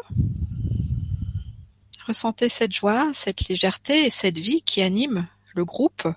Ressentez 2.07 2.49
cette 2.49 2.73
joie, 2.73 3.11
cette 3.15 3.49
légèreté 3.49 4.07
et 4.07 4.11
cette 4.11 4.39
vie 4.39 4.63
qui 4.63 4.81
anime 4.81 5.29
le 5.55 5.65
groupe. 5.65 6.09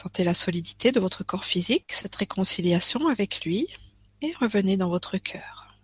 Sentez 0.00 0.22
la 0.22 0.32
solidité 0.32 0.92
de 0.92 1.00
votre 1.00 1.24
corps 1.24 1.44
physique, 1.44 1.92
cette 1.92 2.14
réconciliation 2.14 3.08
avec 3.08 3.44
lui, 3.44 3.66
et 4.22 4.32
revenez 4.38 4.76
dans 4.76 4.90
votre 4.90 5.18
cœur. 5.18 5.76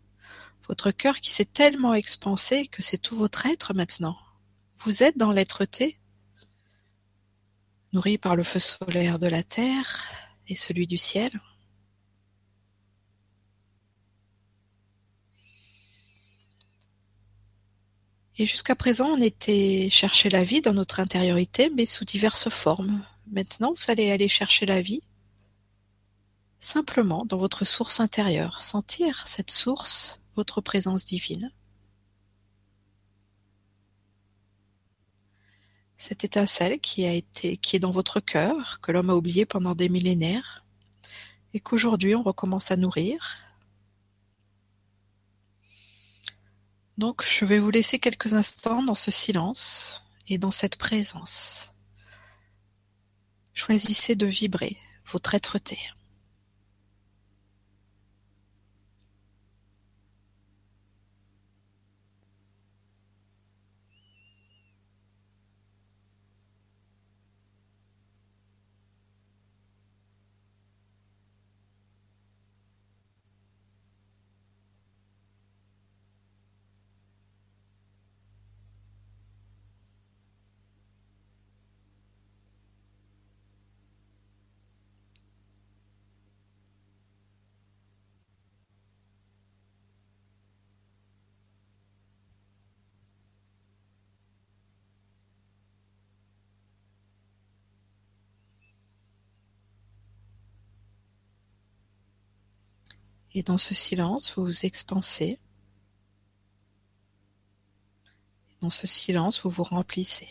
Votre 0.69 0.93
cœur 0.93 1.17
qui 1.17 1.33
s'est 1.33 1.45
tellement 1.45 1.95
expansé 1.95 2.69
que 2.69 2.81
c'est 2.81 2.99
tout 2.99 3.17
votre 3.17 3.45
être 3.47 3.75
maintenant. 3.75 4.17
Vous 4.79 5.03
êtes 5.03 5.19
dans 5.19 5.33
l'être-té, 5.33 5.99
nourri 7.93 8.17
par 8.17 8.37
le 8.37 8.45
feu 8.45 8.61
solaire 8.61 9.19
de 9.19 9.27
la 9.27 9.43
terre 9.43 10.05
et 10.47 10.55
celui 10.55 10.87
du 10.87 10.97
ciel. 10.97 11.33
Et 18.39 18.47
jusqu'à 18.47 18.77
présent, 18.77 19.09
on 19.09 19.21
était 19.21 19.89
chercher 19.91 20.29
la 20.29 20.45
vie 20.45 20.61
dans 20.61 20.75
notre 20.75 21.01
intériorité, 21.01 21.69
mais 21.69 21.85
sous 21.85 22.05
diverses 22.05 22.49
formes. 22.49 23.05
Maintenant, 23.31 23.73
vous 23.73 23.91
allez 23.91 24.11
aller 24.11 24.29
chercher 24.29 24.67
la 24.67 24.81
vie 24.81 25.03
simplement 26.61 27.25
dans 27.27 27.37
votre 27.37 27.65
source 27.65 28.01
intérieure, 28.01 28.63
sentir 28.63 29.27
cette 29.27 29.51
source, 29.51 30.21
votre 30.35 30.61
présence 30.61 31.05
divine. 31.05 31.53
Cette 35.97 36.25
étincelle 36.25 36.81
qui 36.81 37.05
a 37.07 37.13
été, 37.13 37.57
qui 37.57 37.77
est 37.77 37.81
dans 37.81 37.91
votre 37.93 38.21
cœur, 38.21 38.81
que 38.81 38.93
l'homme 38.93 39.11
a 39.11 39.15
oublié 39.15 39.47
pendant 39.47 39.75
des 39.75 39.89
millénaires, 39.89 40.65
et 41.53 41.61
qu'aujourd'hui 41.61 42.15
on 42.15 42.23
recommence 42.23 42.71
à 42.71 42.77
nourrir, 42.77 43.45
Donc 46.97 47.25
je 47.25 47.45
vais 47.45 47.59
vous 47.59 47.71
laisser 47.71 47.99
quelques 47.99 48.35
instants 48.35 48.83
dans 48.83 48.95
ce 48.95 49.11
silence 49.11 50.05
et 50.29 50.39
dans 50.39 50.53
cette 50.53 50.77
présence. 50.77 51.74
Choisissez 53.55 54.17
de 54.17 54.27
vibrer 54.27 54.77
votre 55.13 55.35
être-té. 55.35 55.79
Et 103.35 103.43
dans 103.43 103.59
ce 103.59 103.75
silence, 103.75 104.33
vous 104.35 104.45
vous 104.47 104.67
expansez. 104.67 105.39
Dans 108.61 108.71
ce 108.71 108.87
silence, 108.87 109.43
vous 109.43 109.51
vous 109.51 109.65
remplissez. 109.65 110.29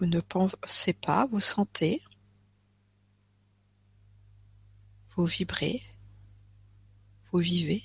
Vous 0.00 0.06
ne 0.06 0.20
pensez 0.20 0.94
pas, 0.94 1.26
vous 1.26 1.40
sentez, 1.40 2.02
vous 5.10 5.26
vibrez, 5.26 5.82
vous 7.30 7.40
vivez. 7.40 7.84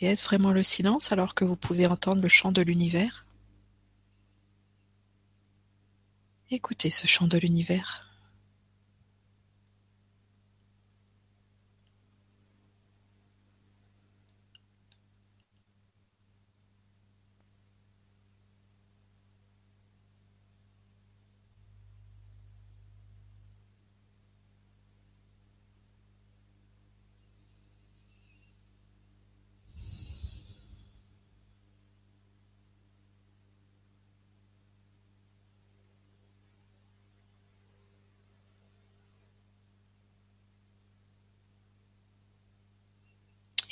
Et 0.00 0.06
est-ce 0.06 0.24
vraiment 0.24 0.50
le 0.50 0.62
silence 0.62 1.12
alors 1.12 1.34
que 1.34 1.44
vous 1.44 1.56
pouvez 1.56 1.86
entendre 1.86 2.22
le 2.22 2.28
chant 2.28 2.52
de 2.52 2.62
l'univers? 2.62 3.26
Écoutez 6.50 6.88
ce 6.88 7.06
chant 7.06 7.28
de 7.28 7.36
l'univers. 7.36 8.11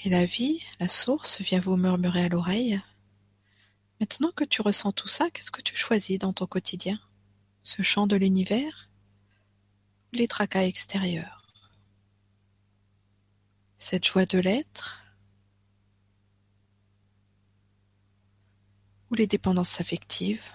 Et 0.03 0.09
la 0.09 0.25
vie, 0.25 0.67
la 0.79 0.89
source, 0.89 1.43
vient 1.43 1.61
vous 1.61 1.77
murmurer 1.77 2.25
à 2.25 2.29
l'oreille. 2.29 2.81
Maintenant 4.01 4.33
que 4.33 4.45
tu 4.45 4.63
ressens 4.63 4.93
tout 4.93 5.09
ça, 5.09 5.31
qu'est-ce 5.31 5.51
que 5.51 5.61
tu 5.61 5.77
choisis 5.77 6.19
dans 6.19 6.33
ton 6.33 6.47
quotidien? 6.47 6.99
Ce 7.63 7.83
chant 7.83 8.07
de 8.07 8.17
l'univers? 8.17 8.89
Ou 10.13 10.17
les 10.17 10.27
tracas 10.27 10.65
extérieurs? 10.65 11.47
Cette 13.77 14.07
joie 14.07 14.25
de 14.25 14.39
l'être? 14.39 15.03
Ou 19.11 19.17
les 19.17 19.27
dépendances 19.27 19.83
affectives? 19.83 20.51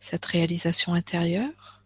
Cette 0.00 0.26
réalisation 0.26 0.92
intérieure? 0.94 1.77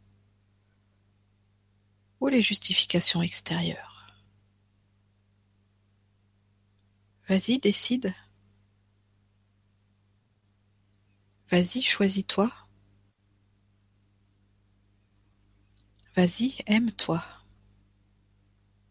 Ou 2.23 2.29
les 2.29 2.41
justifications 2.41 3.21
extérieures? 3.21 4.07
Vas-y, 7.29 7.59
décide. 7.59 8.15
Vas-y, 11.51 11.83
choisis-toi. 11.83 12.49
Vas-y, 16.15 16.55
aime-toi. 16.67 17.25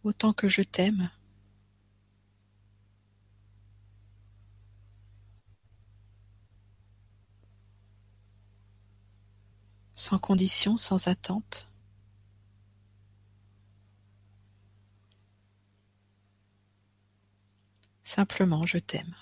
Autant 0.04 0.34
que 0.34 0.50
je 0.50 0.62
t'aime. 0.62 1.10
Sans 9.94 10.20
condition, 10.20 10.76
sans 10.76 11.08
attente. 11.08 11.71
Simplement, 18.14 18.66
je 18.66 18.78
t'aime. 18.78 19.16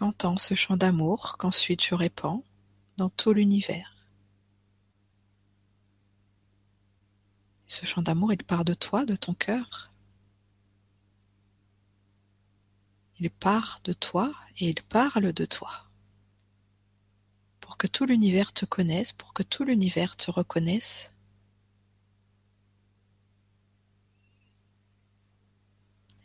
Entends 0.00 0.36
ce 0.36 0.54
chant 0.54 0.76
d'amour 0.76 1.36
qu'ensuite 1.38 1.82
je 1.82 1.94
répands 1.94 2.44
dans 2.98 3.08
tout 3.08 3.32
l'univers. 3.32 3.89
Ce 7.70 7.86
chant 7.86 8.02
d'amour, 8.02 8.32
il 8.32 8.42
part 8.42 8.64
de 8.64 8.74
toi, 8.74 9.06
de 9.06 9.14
ton 9.14 9.32
cœur. 9.32 9.92
Il 13.20 13.30
part 13.30 13.80
de 13.84 13.92
toi 13.92 14.34
et 14.58 14.70
il 14.70 14.82
parle 14.82 15.32
de 15.32 15.44
toi. 15.44 15.86
Pour 17.60 17.76
que 17.76 17.86
tout 17.86 18.06
l'univers 18.06 18.52
te 18.52 18.64
connaisse, 18.64 19.12
pour 19.12 19.32
que 19.32 19.44
tout 19.44 19.62
l'univers 19.62 20.16
te 20.16 20.32
reconnaisse. 20.32 21.14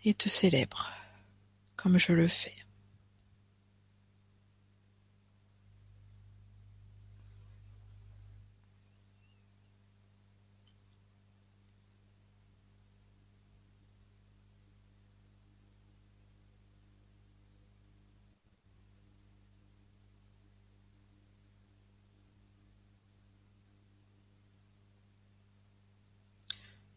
Et 0.03 0.15
te 0.15 0.29
célèbre, 0.29 0.91
comme 1.75 1.99
je 1.99 2.13
le 2.13 2.27
fais. 2.27 2.64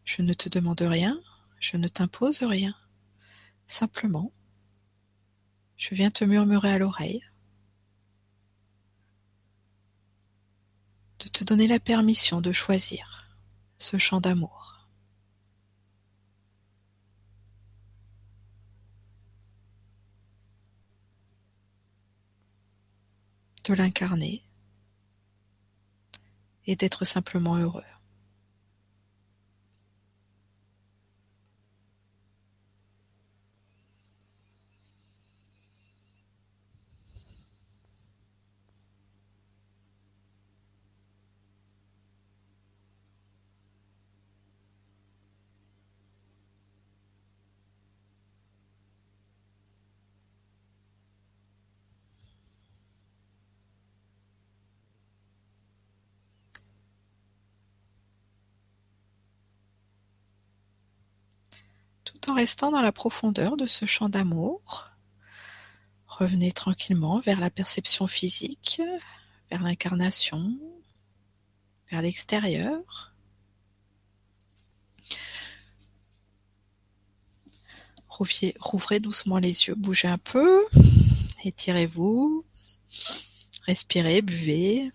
Je 0.09 0.23
ne 0.23 0.33
te 0.33 0.49
demande 0.49 0.81
rien, 0.81 1.15
je 1.59 1.77
ne 1.77 1.87
t'impose 1.87 2.41
rien. 2.41 2.73
Simplement, 3.67 4.33
je 5.77 5.93
viens 5.93 6.09
te 6.09 6.23
murmurer 6.23 6.71
à 6.71 6.79
l'oreille, 6.79 7.23
de 11.19 11.27
te 11.27 11.43
donner 11.43 11.67
la 11.67 11.79
permission 11.79 12.41
de 12.41 12.51
choisir 12.51 13.37
ce 13.77 13.99
chant 13.99 14.19
d'amour. 14.19 14.89
De 23.63 23.75
l'incarner 23.75 24.43
et 26.65 26.75
d'être 26.75 27.05
simplement 27.05 27.57
heureux. 27.57 27.83
tout 62.09 62.18
en 62.29 62.33
restant 62.33 62.71
dans 62.71 62.81
la 62.81 62.91
profondeur 62.91 63.57
de 63.57 63.65
ce 63.65 63.85
champ 63.85 64.09
d'amour. 64.09 64.89
Revenez 66.05 66.51
tranquillement 66.51 67.19
vers 67.19 67.39
la 67.39 67.49
perception 67.49 68.07
physique, 68.07 68.81
vers 69.49 69.63
l'incarnation, 69.63 70.59
vers 71.89 72.01
l'extérieur. 72.01 73.13
Rouvrez 78.59 78.99
doucement 78.99 79.37
les 79.37 79.67
yeux, 79.67 79.75
bougez 79.75 80.09
un 80.09 80.17
peu, 80.17 80.65
étirez-vous, 81.45 82.45
respirez, 83.65 84.21
buvez. 84.21 84.91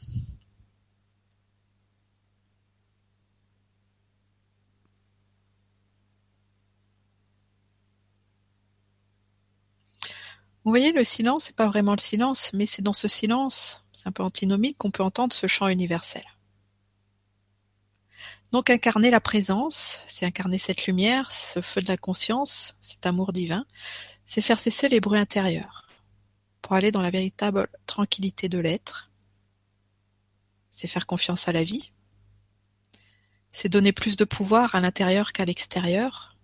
Vous 10.64 10.70
voyez, 10.70 10.92
le 10.92 11.04
silence, 11.04 11.44
c'est 11.44 11.56
pas 11.56 11.66
vraiment 11.66 11.92
le 11.92 12.00
silence, 12.00 12.50
mais 12.54 12.64
c'est 12.64 12.80
dans 12.80 12.94
ce 12.94 13.06
silence, 13.06 13.84
c'est 13.92 14.06
un 14.06 14.12
peu 14.12 14.22
antinomique, 14.22 14.78
qu'on 14.78 14.90
peut 14.90 15.02
entendre 15.02 15.34
ce 15.34 15.46
chant 15.46 15.68
universel. 15.68 16.24
Donc 18.50 18.70
incarner 18.70 19.10
la 19.10 19.20
présence, 19.20 20.02
c'est 20.06 20.24
incarner 20.24 20.56
cette 20.56 20.86
lumière, 20.86 21.32
ce 21.32 21.60
feu 21.60 21.82
de 21.82 21.88
la 21.88 21.98
conscience, 21.98 22.76
cet 22.80 23.04
amour 23.04 23.32
divin, 23.32 23.66
c'est 24.24 24.40
faire 24.40 24.58
cesser 24.58 24.88
les 24.88 25.00
bruits 25.00 25.18
intérieurs 25.18 25.86
pour 26.62 26.72
aller 26.72 26.90
dans 26.90 27.02
la 27.02 27.10
véritable 27.10 27.68
tranquillité 27.84 28.48
de 28.48 28.58
l'être. 28.58 29.10
C'est 30.70 30.88
faire 30.88 31.06
confiance 31.06 31.46
à 31.46 31.52
la 31.52 31.62
vie. 31.62 31.92
C'est 33.52 33.68
donner 33.68 33.92
plus 33.92 34.16
de 34.16 34.24
pouvoir 34.24 34.74
à 34.74 34.80
l'intérieur 34.80 35.32
qu'à 35.32 35.44
l'extérieur. 35.44 36.36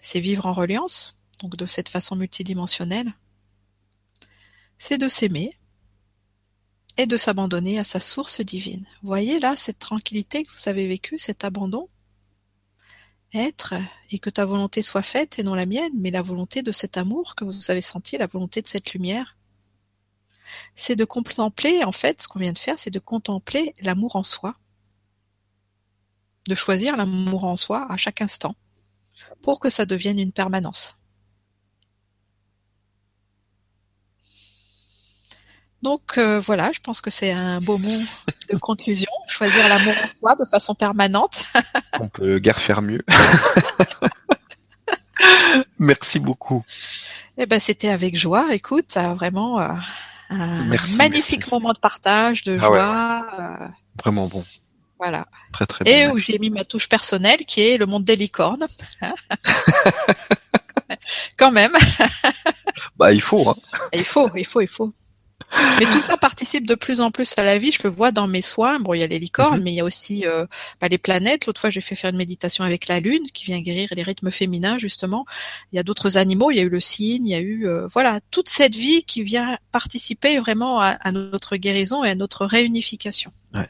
C'est 0.00 0.20
vivre 0.20 0.46
en 0.46 0.54
reliance, 0.54 1.18
donc 1.42 1.56
de 1.56 1.66
cette 1.66 1.88
façon 1.88 2.16
multidimensionnelle, 2.16 3.12
c'est 4.78 4.98
de 4.98 5.08
s'aimer 5.08 5.58
et 6.96 7.06
de 7.06 7.16
s'abandonner 7.16 7.78
à 7.78 7.84
sa 7.84 8.00
source 8.00 8.40
divine. 8.40 8.86
Voyez 9.02 9.40
là 9.40 9.56
cette 9.56 9.78
tranquillité 9.78 10.44
que 10.44 10.52
vous 10.52 10.68
avez 10.68 10.86
vécue, 10.86 11.18
cet 11.18 11.44
abandon 11.44 11.88
Être 13.34 13.74
et 14.10 14.18
que 14.18 14.30
ta 14.30 14.44
volonté 14.44 14.82
soit 14.82 15.02
faite 15.02 15.38
et 15.38 15.42
non 15.42 15.54
la 15.54 15.66
mienne, 15.66 15.92
mais 15.94 16.10
la 16.10 16.22
volonté 16.22 16.62
de 16.62 16.70
cet 16.70 16.96
amour 16.96 17.34
que 17.34 17.44
vous 17.44 17.70
avez 17.70 17.80
senti, 17.80 18.18
la 18.18 18.26
volonté 18.26 18.60
de 18.60 18.68
cette 18.68 18.92
lumière. 18.92 19.36
C'est 20.74 20.96
de 20.96 21.06
contempler, 21.06 21.82
en 21.82 21.92
fait, 21.92 22.20
ce 22.20 22.28
qu'on 22.28 22.40
vient 22.40 22.52
de 22.52 22.58
faire, 22.58 22.78
c'est 22.78 22.90
de 22.90 22.98
contempler 22.98 23.74
l'amour 23.80 24.16
en 24.16 24.22
soi. 24.22 24.56
De 26.46 26.54
choisir 26.54 26.96
l'amour 26.96 27.44
en 27.44 27.56
soi 27.56 27.86
à 27.90 27.96
chaque 27.96 28.20
instant 28.20 28.54
pour 29.40 29.60
que 29.60 29.70
ça 29.70 29.86
devienne 29.86 30.18
une 30.18 30.32
permanence. 30.32 30.96
Donc 35.82 36.16
euh, 36.16 36.38
voilà, 36.38 36.70
je 36.72 36.80
pense 36.80 37.00
que 37.00 37.10
c'est 37.10 37.32
un 37.32 37.60
beau 37.60 37.76
mot 37.76 37.98
de 38.50 38.56
conclusion. 38.56 39.10
Choisir 39.26 39.68
l'amour 39.68 39.94
en 40.02 40.08
soi 40.08 40.36
de 40.36 40.44
façon 40.48 40.74
permanente. 40.74 41.44
On 42.00 42.08
peut 42.08 42.38
guère 42.38 42.60
faire 42.60 42.82
mieux. 42.82 43.04
Merci 45.78 46.20
beaucoup. 46.20 46.64
Eh 47.36 47.46
ben 47.46 47.58
c'était 47.58 47.88
avec 47.88 48.16
joie. 48.16 48.54
Écoute, 48.54 48.86
ça 48.88 49.14
vraiment 49.14 49.60
euh, 49.60 49.72
un 50.30 50.64
magnifique 50.96 51.50
moment 51.50 51.72
de 51.72 51.78
partage, 51.78 52.44
de 52.44 52.56
ah 52.60 52.66
joie. 52.66 53.26
Euh, 53.40 53.66
vraiment 54.00 54.28
bon. 54.28 54.44
Voilà. 54.98 55.26
Très 55.52 55.66
très 55.66 55.90
Et 55.90 56.06
où 56.06 56.16
j'ai 56.16 56.38
mis 56.38 56.50
ma 56.50 56.64
touche 56.64 56.88
personnelle, 56.88 57.44
qui 57.44 57.60
est 57.60 57.76
le 57.76 57.86
monde 57.86 58.04
des 58.04 58.14
licornes. 58.14 58.66
Quand 61.36 61.50
même. 61.50 61.72
bah 62.96 63.12
il 63.12 63.20
faut. 63.20 63.48
Hein. 63.48 63.56
Il 63.92 64.04
faut, 64.04 64.30
il 64.36 64.46
faut, 64.46 64.60
il 64.60 64.68
faut. 64.68 64.92
Mais 65.78 65.86
tout 65.86 66.00
ça 66.00 66.16
participe 66.16 66.66
de 66.66 66.74
plus 66.74 67.00
en 67.00 67.10
plus 67.10 67.34
à 67.36 67.44
la 67.44 67.58
vie. 67.58 67.72
Je 67.72 67.82
le 67.84 67.90
vois 67.90 68.10
dans 68.10 68.26
mes 68.26 68.40
soins. 68.42 68.78
Bon, 68.80 68.94
il 68.94 69.00
y 69.00 69.02
a 69.02 69.06
les 69.06 69.18
licornes, 69.18 69.58
Mhm. 69.58 69.62
mais 69.64 69.72
il 69.72 69.76
y 69.76 69.80
a 69.80 69.84
aussi 69.84 70.26
euh, 70.26 70.46
bah, 70.80 70.88
les 70.88 70.98
planètes. 70.98 71.46
L'autre 71.46 71.60
fois, 71.60 71.70
j'ai 71.70 71.80
fait 71.80 71.94
faire 71.94 72.10
une 72.10 72.16
méditation 72.16 72.64
avec 72.64 72.88
la 72.88 73.00
lune, 73.00 73.24
qui 73.34 73.44
vient 73.44 73.60
guérir 73.60 73.88
les 73.92 74.02
rythmes 74.02 74.30
féminins 74.30 74.78
justement. 74.78 75.26
Il 75.72 75.76
y 75.76 75.78
a 75.78 75.82
d'autres 75.82 76.16
animaux. 76.16 76.50
Il 76.50 76.56
y 76.56 76.60
a 76.60 76.62
eu 76.62 76.68
le 76.70 76.80
cygne. 76.80 77.26
Il 77.26 77.30
y 77.30 77.34
a 77.34 77.40
eu 77.40 77.66
euh, 77.66 77.86
voilà 77.88 78.20
toute 78.30 78.48
cette 78.48 78.74
vie 78.76 79.04
qui 79.04 79.22
vient 79.22 79.58
participer 79.72 80.38
vraiment 80.38 80.80
à, 80.80 80.88
à 80.88 81.12
notre 81.12 81.56
guérison 81.56 82.02
et 82.04 82.10
à 82.10 82.14
notre 82.14 82.46
réunification. 82.46 83.32
Ouais. 83.54 83.68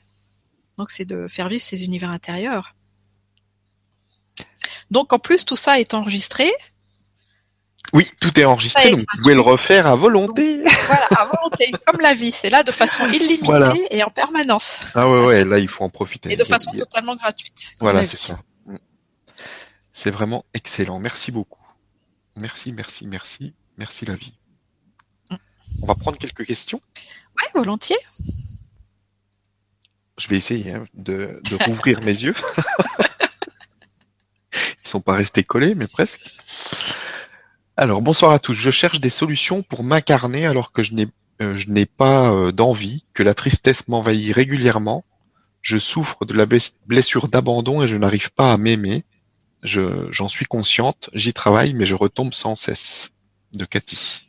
Donc, 0.79 0.91
c'est 0.91 1.05
de 1.05 1.27
faire 1.29 1.49
vivre 1.49 1.63
ces 1.63 1.83
univers 1.85 2.11
intérieurs. 2.11 2.75
Donc, 4.91 5.13
en 5.13 5.19
plus, 5.19 5.45
tout 5.45 5.57
ça 5.57 5.81
est 5.81 5.95
enregistré. 5.95 6.51
Oui, 7.93 8.11
tout 8.21 8.39
est 8.41 8.45
enregistré, 8.45 8.91
donc 8.91 9.01
vous 9.01 9.23
pouvez 9.23 9.35
le 9.35 9.43
refaire 9.43 9.87
à 9.87 9.95
volonté. 9.97 10.63
Voilà, 10.87 11.07
à 11.19 11.27
volonté, 11.27 11.71
comme 11.87 12.01
la 12.01 12.15
vie. 12.15 12.33
C'est 12.33 12.49
là 12.49 12.63
de 12.63 12.71
façon 12.73 13.07
illimitée 13.13 13.45
Voilà. 13.45 13.75
et 13.91 14.03
en 14.03 14.09
permanence. 14.09 14.81
Ah 14.95 15.09
ouais, 15.11 15.25
ouais, 15.25 15.45
là, 15.45 15.59
il 15.59 15.69
faut 15.69 15.85
en 15.85 15.91
profiter. 15.91 16.33
Et 16.33 16.37
de 16.37 16.45
façon 16.45 16.73
totalement 16.73 17.17
gratuite. 17.17 17.73
Voilà, 17.81 18.07
c'est 18.07 18.17
ça. 18.17 18.39
Mm. 18.67 18.77
C'est 19.93 20.11
vraiment 20.11 20.45
excellent. 20.55 20.99
Merci 20.99 21.33
beaucoup. 21.33 21.61
Merci, 22.37 22.73
merci, 22.73 23.07
merci. 23.07 23.53
Merci 23.77 24.07
la 24.07 24.17
vie. 24.17 24.33
Mm. 25.31 25.37
On 25.83 25.87
va 25.87 25.95
prendre 25.95 26.17
quelques 26.17 26.47
questions. 26.47 26.81
Ouais, 26.97 27.51
volontiers. 27.55 27.99
Je 30.17 30.29
vais 30.29 30.37
essayer 30.37 30.73
hein, 30.73 30.85
de, 30.95 31.43
de 31.51 31.57
rouvrir 31.67 32.01
mes 32.01 32.07
yeux. 32.25 32.35
Ils 34.85 34.89
sont 34.89 35.01
pas 35.01 35.15
restés 35.15 35.45
collés, 35.45 35.75
mais 35.75 35.89
presque. 35.89 36.35
Alors, 37.77 38.01
bonsoir 38.03 38.33
à 38.33 38.39
tous. 38.39 38.55
Je 38.55 38.71
cherche 38.71 39.01
des 39.01 39.11
solutions 39.11 39.63
pour 39.63 39.85
m'incarner 39.85 40.47
alors 40.47 40.73
que 40.73 40.83
je 40.83 40.95
n'ai 40.95 41.09
euh, 41.41 41.57
je 41.57 41.71
n'ai 41.71 41.87
pas 41.87 42.33
euh, 42.33 42.53
d'envie, 42.53 43.05
que 43.15 43.23
la 43.23 43.35
tristesse 43.35 43.89
m'envahit 43.89 44.35
régulièrement. 44.35 45.05
Je 45.61 45.79
souffre 45.79 46.25
de 46.25 46.35
la 46.35 46.47
bless- 46.47 46.77
blessure 46.87 47.29
d'abandon 47.29 47.83
et 47.83 47.89
je 47.89 47.97
n'arrive 47.97 48.33
pas 48.33 48.53
à 48.53 48.57
m'aimer. 48.57 49.05
Je, 49.63 50.09
j'en 50.11 50.29
suis 50.29 50.47
consciente, 50.47 51.11
j'y 51.15 51.33
travaille, 51.33 51.75
mais 51.75 51.87
je 51.87 51.95
retombe 51.95 52.35
sans 52.35 52.55
cesse. 52.55 53.11
De 53.53 53.65
Cathy. 53.65 54.23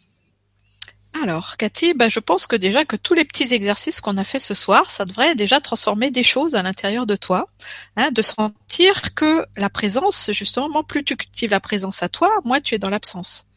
Alors, 1.22 1.58
Cathy, 1.58 1.94
bah, 1.94 2.10
je 2.10 2.20
pense 2.20 2.48
que 2.48 2.56
déjà 2.56 2.86
que 2.86 2.96
tous 2.96 3.14
les 3.14 3.24
petits 3.24 3.54
exercices 3.54 4.02
qu'on 4.02 4.18
a 4.18 4.24
fait 4.24 4.40
ce 4.40 4.56
soir, 4.56 4.90
ça 4.90 5.06
devrait 5.06 5.36
déjà 5.36 5.62
transformer 5.62 6.10
des 6.10 6.24
choses 6.24 6.56
à 6.56 6.64
l'intérieur 6.64 7.06
de 7.06 7.16
toi, 7.16 7.50
hein, 7.96 8.10
de 8.12 8.22
sentir 8.22 9.14
que 9.14 9.46
la 9.56 9.70
présence, 9.70 10.32
justement, 10.32 10.84
plus 10.84 11.04
tu 11.04 11.16
cultives 11.16 11.52
la 11.52 11.60
présence 11.60 12.02
à 12.02 12.10
toi, 12.10 12.30
moins 12.44 12.62
tu 12.62 12.74
es 12.74 12.80
dans 12.80 12.90
l'absence. 12.90 13.48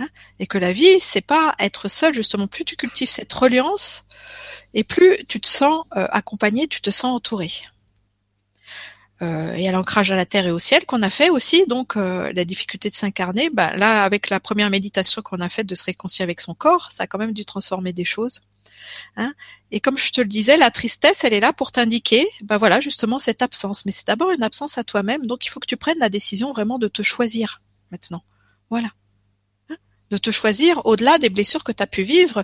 Hein, 0.00 0.08
et 0.40 0.48
que 0.48 0.58
la 0.58 0.72
vie, 0.72 0.98
c'est 1.00 1.20
pas 1.20 1.54
être 1.60 1.88
seul, 1.88 2.12
justement, 2.12 2.48
plus 2.48 2.64
tu 2.64 2.74
cultives 2.74 3.08
cette 3.08 3.32
reliance, 3.32 4.04
et 4.74 4.82
plus 4.82 5.24
tu 5.28 5.40
te 5.40 5.46
sens 5.46 5.84
euh, 5.96 6.08
accompagné, 6.10 6.66
tu 6.66 6.80
te 6.80 6.90
sens 6.90 7.16
entouré. 7.16 7.52
Euh, 9.22 9.52
et 9.54 9.68
à 9.68 9.72
l'ancrage 9.72 10.10
à 10.10 10.16
la 10.16 10.26
terre 10.26 10.46
et 10.46 10.50
au 10.50 10.58
ciel 10.58 10.84
qu'on 10.86 11.02
a 11.02 11.10
fait 11.10 11.30
aussi, 11.30 11.66
donc 11.68 11.96
euh, 11.96 12.32
la 12.34 12.44
difficulté 12.44 12.90
de 12.90 12.96
s'incarner, 12.96 13.48
bah, 13.48 13.76
là 13.76 14.02
avec 14.02 14.28
la 14.28 14.40
première 14.40 14.70
méditation 14.70 15.22
qu'on 15.22 15.38
a 15.38 15.48
faite 15.48 15.68
de 15.68 15.76
se 15.76 15.84
réconcilier 15.84 16.24
avec 16.24 16.40
son 16.40 16.52
corps, 16.52 16.90
ça 16.90 17.04
a 17.04 17.06
quand 17.06 17.18
même 17.18 17.32
dû 17.32 17.44
transformer 17.44 17.92
des 17.92 18.04
choses. 18.04 18.40
Hein 19.16 19.32
et 19.70 19.78
comme 19.78 19.98
je 19.98 20.10
te 20.10 20.20
le 20.20 20.26
disais, 20.26 20.56
la 20.56 20.72
tristesse, 20.72 21.22
elle 21.22 21.32
est 21.32 21.40
là 21.40 21.52
pour 21.52 21.70
t'indiquer, 21.70 22.26
bah 22.42 22.58
voilà 22.58 22.80
justement 22.80 23.20
cette 23.20 23.40
absence. 23.40 23.86
Mais 23.86 23.92
c'est 23.92 24.06
d'abord 24.06 24.32
une 24.32 24.42
absence 24.42 24.78
à 24.78 24.84
toi-même, 24.84 25.26
donc 25.28 25.46
il 25.46 25.48
faut 25.48 25.60
que 25.60 25.66
tu 25.66 25.76
prennes 25.76 25.98
la 26.00 26.08
décision 26.08 26.52
vraiment 26.52 26.80
de 26.80 26.88
te 26.88 27.02
choisir 27.02 27.62
maintenant. 27.92 28.24
Voilà, 28.68 28.90
Hein 29.70 29.76
de 30.10 30.18
te 30.18 30.32
choisir 30.32 30.84
au-delà 30.86 31.18
des 31.18 31.30
blessures 31.30 31.62
que 31.62 31.72
tu 31.72 31.82
as 31.84 31.86
pu 31.86 32.02
vivre. 32.02 32.42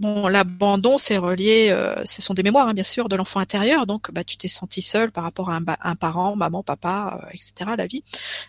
Bon, 0.00 0.28
l'abandon, 0.28 0.96
c'est 0.96 1.16
relié, 1.16 1.70
euh, 1.70 2.04
ce 2.04 2.22
sont 2.22 2.32
des 2.32 2.44
mémoires, 2.44 2.68
hein, 2.68 2.74
bien 2.74 2.84
sûr, 2.84 3.08
de 3.08 3.16
l'enfant 3.16 3.40
intérieur. 3.40 3.84
Donc, 3.84 4.12
bah, 4.12 4.22
tu 4.22 4.36
t'es 4.36 4.46
senti 4.46 4.80
seul 4.80 5.10
par 5.10 5.24
rapport 5.24 5.50
à 5.50 5.58
un, 5.80 5.96
parent, 5.96 6.36
maman, 6.36 6.62
papa, 6.62 7.20
euh, 7.24 7.30
etc. 7.32 7.72
La 7.76 7.86
vie, 7.86 8.04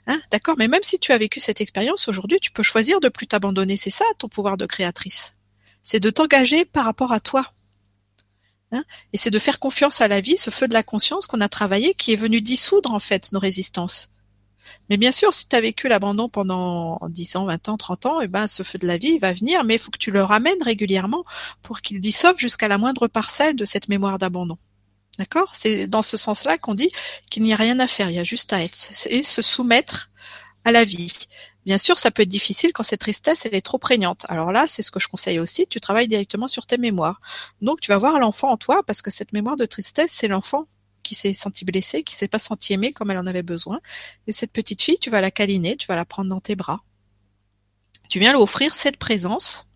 hein, 0.05 0.21
d'accord? 0.31 0.55
Mais 0.59 0.67
même 0.67 0.84
si 0.84 0.99
tu 0.99 1.11
as 1.11 1.17
vécu 1.17 1.39
cette 1.39 1.59
expérience 1.59 2.07
aujourd'hui, 2.07 2.38
tu 2.39 2.51
peux 2.51 2.61
choisir 2.61 2.99
de 2.99 3.09
plus 3.09 3.26
t'abandonner. 3.26 3.77
C'est 3.77 3.89
ça 3.89 4.05
ton 4.19 4.30
pouvoir 4.30 4.57
de 4.57 4.67
créatrice. 4.67 5.34
C'est 5.81 5.99
de 5.99 6.11
t'engager 6.11 6.65
par 6.65 6.85
rapport 6.85 7.13
à 7.13 7.19
toi. 7.19 7.45
Hein 8.71 8.84
et 9.13 9.17
c'est 9.17 9.31
de 9.31 9.39
faire 9.39 9.59
confiance 9.59 10.01
à 10.01 10.07
la 10.07 10.21
vie, 10.21 10.38
ce 10.38 10.51
feu 10.51 10.67
de 10.67 10.73
la 10.73 10.84
conscience 10.84 11.26
qu'on 11.26 11.41
a 11.41 11.49
travaillé, 11.49 11.95
qui 11.95 12.13
est 12.13 12.17
venu 12.17 12.41
dissoudre 12.41 12.93
en 12.93 12.99
fait 12.99 13.31
nos 13.31 13.39
résistances. 13.39 14.11
Mais 14.89 14.97
bien 14.97 15.11
sûr, 15.11 15.33
si 15.33 15.47
tu 15.47 15.55
as 15.55 15.61
vécu 15.61 15.87
l'abandon 15.87 16.29
pendant 16.29 16.99
10 17.07 17.35
ans, 17.35 17.45
20 17.45 17.69
ans, 17.69 17.77
30 17.77 18.05
ans, 18.05 18.21
et 18.21 18.27
ben 18.27 18.47
ce 18.47 18.63
feu 18.63 18.77
de 18.77 18.87
la 18.87 18.97
vie 18.97 19.17
va 19.19 19.33
venir, 19.33 19.63
mais 19.63 19.75
il 19.75 19.79
faut 19.79 19.91
que 19.91 19.97
tu 19.97 20.11
le 20.11 20.23
ramènes 20.23 20.61
régulièrement 20.63 21.25
pour 21.61 21.81
qu'il 21.81 22.01
dissolve 22.01 22.37
jusqu'à 22.37 22.67
la 22.67 22.77
moindre 22.77 23.07
parcelle 23.07 23.55
de 23.55 23.65
cette 23.65 23.89
mémoire 23.89 24.17
d'abandon. 24.17 24.57
D'accord? 25.17 25.51
C'est 25.53 25.87
dans 25.87 26.01
ce 26.01 26.17
sens-là 26.17 26.57
qu'on 26.57 26.75
dit 26.75 26.89
qu'il 27.29 27.43
n'y 27.43 27.53
a 27.53 27.57
rien 27.57 27.79
à 27.79 27.87
faire, 27.87 28.09
il 28.09 28.15
y 28.15 28.19
a 28.19 28.23
juste 28.23 28.53
à 28.53 28.63
être 28.63 28.77
et 29.07 29.23
se 29.23 29.41
soumettre 29.41 30.09
à 30.63 30.71
la 30.71 30.85
vie. 30.85 31.11
Bien 31.65 31.77
sûr, 31.77 31.99
ça 31.99 32.09
peut 32.09 32.23
être 32.23 32.29
difficile 32.29 32.71
quand 32.73 32.83
cette 32.83 33.01
tristesse 33.01 33.45
elle 33.45 33.53
est 33.53 33.61
trop 33.61 33.77
prégnante. 33.77 34.25
Alors 34.29 34.51
là, 34.51 34.65
c'est 34.65 34.81
ce 34.81 34.91
que 34.91 34.99
je 34.99 35.07
conseille 35.07 35.39
aussi, 35.39 35.67
tu 35.67 35.79
travailles 35.81 36.07
directement 36.07 36.47
sur 36.47 36.65
tes 36.65 36.77
mémoires. 36.77 37.19
Donc 37.61 37.81
tu 37.81 37.91
vas 37.91 37.97
voir 37.97 38.17
l'enfant 38.17 38.49
en 38.49 38.57
toi 38.57 38.81
parce 38.83 39.01
que 39.01 39.11
cette 39.11 39.33
mémoire 39.33 39.57
de 39.57 39.65
tristesse, 39.65 40.11
c'est 40.11 40.27
l'enfant 40.27 40.67
qui 41.03 41.15
s'est 41.15 41.34
senti 41.34 41.65
blessée, 41.65 42.03
qui 42.03 42.15
s'est 42.15 42.27
pas 42.27 42.39
senti 42.39 42.73
aimée 42.73 42.93
comme 42.93 43.11
elle 43.11 43.17
en 43.17 43.27
avait 43.27 43.43
besoin. 43.43 43.80
Et 44.27 44.31
cette 44.31 44.51
petite 44.51 44.81
fille, 44.81 44.99
tu 44.99 45.09
vas 45.09 45.21
la 45.21 45.31
câliner, 45.31 45.77
tu 45.77 45.88
vas 45.88 45.95
la 45.95 46.05
prendre 46.05 46.30
dans 46.30 46.39
tes 46.39 46.55
bras. 46.55 46.81
Tu 48.09 48.19
viens 48.19 48.34
lui 48.34 48.41
offrir 48.41 48.76
cette 48.76 48.97
présence 48.97 49.67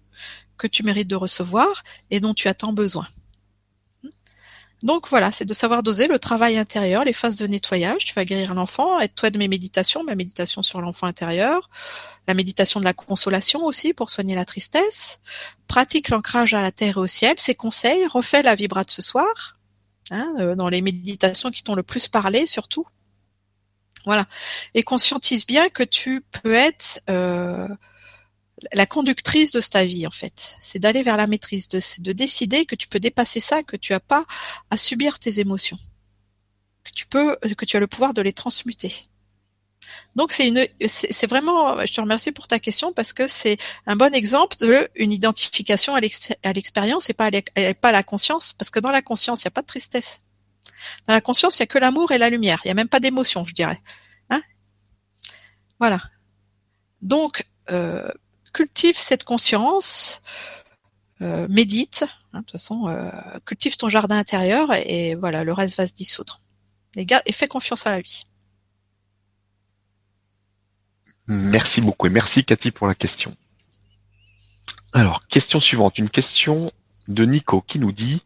que 0.57 0.67
tu 0.67 0.83
mérites 0.83 1.07
de 1.07 1.15
recevoir 1.15 1.83
et 2.09 2.19
dont 2.19 2.33
tu 2.33 2.47
as 2.47 2.53
tant 2.53 2.73
besoin. 2.73 3.07
Donc 4.83 5.07
voilà, 5.07 5.31
c'est 5.31 5.45
de 5.45 5.53
savoir 5.53 5.81
doser 5.81 6.07
le 6.07 6.19
travail 6.19 6.57
intérieur, 6.57 7.05
les 7.05 7.13
phases 7.13 7.37
de 7.37 7.47
nettoyage. 7.47 8.03
Tu 8.03 8.13
vas 8.13 8.25
guérir 8.25 8.53
l'enfant. 8.53 8.99
Aide-toi 8.99 9.29
de 9.29 9.37
mes 9.37 9.47
méditations, 9.47 10.03
ma 10.03 10.13
méditation 10.13 10.61
sur 10.61 10.81
l'enfant 10.81 11.07
intérieur, 11.07 11.69
la 12.27 12.33
méditation 12.33 12.81
de 12.81 12.85
la 12.85 12.93
consolation 12.93 13.63
aussi 13.65 13.93
pour 13.93 14.09
soigner 14.09 14.35
la 14.35 14.43
tristesse. 14.43 15.21
Pratique 15.69 16.09
l'ancrage 16.09 16.53
à 16.53 16.61
la 16.61 16.73
terre 16.73 16.97
et 16.97 16.99
au 16.99 17.07
ciel. 17.07 17.35
Ces 17.37 17.55
conseils, 17.55 18.05
refais 18.07 18.43
la 18.43 18.55
vibra 18.55 18.83
de 18.83 18.91
ce 18.91 19.01
soir, 19.01 19.57
hein, 20.11 20.34
euh, 20.39 20.55
dans 20.55 20.69
les 20.69 20.81
méditations 20.81 21.51
qui 21.51 21.63
t'ont 21.63 21.75
le 21.75 21.84
plus 21.84 22.07
parlé 22.07 22.45
surtout. 22.45 22.85
Voilà. 24.05 24.25
Et 24.73 24.84
conscientise 24.84 25.45
bien 25.45 25.69
que 25.69 25.84
tu 25.84 26.21
peux 26.21 26.53
être 26.53 27.01
euh, 27.09 27.67
la 28.73 28.85
conductrice 28.85 29.51
de 29.51 29.61
ta 29.61 29.85
vie 29.85 30.05
en 30.05 30.11
fait. 30.11 30.57
C'est 30.61 30.80
d'aller 30.80 31.03
vers 31.03 31.17
la 31.17 31.27
maîtrise, 31.27 31.69
de, 31.69 31.80
de 31.99 32.11
décider 32.11 32.65
que 32.65 32.75
tu 32.75 32.88
peux 32.88 32.99
dépasser 32.99 33.39
ça, 33.39 33.63
que 33.63 33.77
tu 33.77 33.93
as 33.93 33.99
pas 33.99 34.25
à 34.69 34.77
subir 34.77 35.19
tes 35.19 35.39
émotions, 35.39 35.80
que 36.84 36.91
tu 36.91 37.05
peux, 37.07 37.38
que 37.57 37.65
tu 37.65 37.77
as 37.77 37.80
le 37.80 37.88
pouvoir 37.88 38.13
de 38.13 38.21
les 38.21 38.34
transmuter. 38.34 39.07
Donc 40.15 40.31
c'est 40.31 40.47
une, 40.47 40.68
c'est 40.88 41.27
vraiment, 41.27 41.84
je 41.85 41.91
te 41.91 42.01
remercie 42.01 42.31
pour 42.31 42.47
ta 42.47 42.60
question 42.60 42.93
parce 42.93 43.14
que 43.14 43.27
c'est 43.27 43.57
un 43.88 43.95
bon 43.95 44.14
exemple 44.14 44.57
de 44.57 44.88
une 44.95 45.11
identification 45.11 45.95
à 45.95 45.99
l'expérience 45.99 47.10
et 47.10 47.14
pas 47.14 47.30
à, 47.30 47.91
la 47.91 48.03
conscience, 48.03 48.53
parce 48.53 48.69
que 48.69 48.80
dans 48.80 48.91
la 48.91 49.01
conscience 49.01 49.43
il 49.43 49.47
n'y 49.47 49.49
a 49.49 49.51
pas 49.51 49.61
de 49.61 49.68
tristesse. 49.68 50.19
Dans 51.07 51.14
la 51.14 51.22
conscience 51.22 51.57
il 51.57 51.61
y 51.61 51.64
a 51.64 51.68
que 51.68 51.80
l'amour 51.80 52.11
et 52.11 52.18
la 52.18 52.30
lumière, 52.30 52.60
il 52.64 52.68
n'y 52.68 52.72
a 52.72 52.76
même 52.76 52.89
pas 52.89 52.99
d'émotion, 52.99 53.43
je 53.45 53.53
dirais. 53.53 53.81
Hein 54.30 54.41
voilà. 55.80 56.01
Donc 57.01 57.47
euh, 57.72 58.07
cultive 58.53 58.97
cette 58.97 59.23
conscience, 59.23 60.22
euh, 61.22 61.47
médite, 61.49 62.05
hein, 62.34 62.39
de 62.39 62.45
toute 62.45 62.51
façon, 62.51 62.88
euh, 62.88 63.10
cultive 63.45 63.77
ton 63.77 63.89
jardin 63.89 64.18
intérieur 64.18 64.73
et, 64.73 65.15
voilà, 65.15 65.43
le 65.43 65.53
reste 65.53 65.77
va 65.77 65.88
se 65.88 65.93
dissoudre. 65.93 66.41
Et 66.95 67.34
fais 67.34 67.47
confiance 67.47 67.88
à 67.88 67.91
la 67.91 68.01
vie. 68.01 68.26
Merci 71.27 71.81
beaucoup 71.81 72.07
et 72.07 72.09
merci 72.09 72.43
Cathy 72.43 72.71
pour 72.71 72.87
la 72.87 72.95
question. 72.95 73.35
Alors, 74.91 75.25
question 75.27 75.59
suivante, 75.59 75.97
une 75.97 76.09
question 76.09 76.71
de 77.07 77.25
Nico 77.25 77.61
qui 77.61 77.79
nous 77.79 77.91
dit 77.91 78.23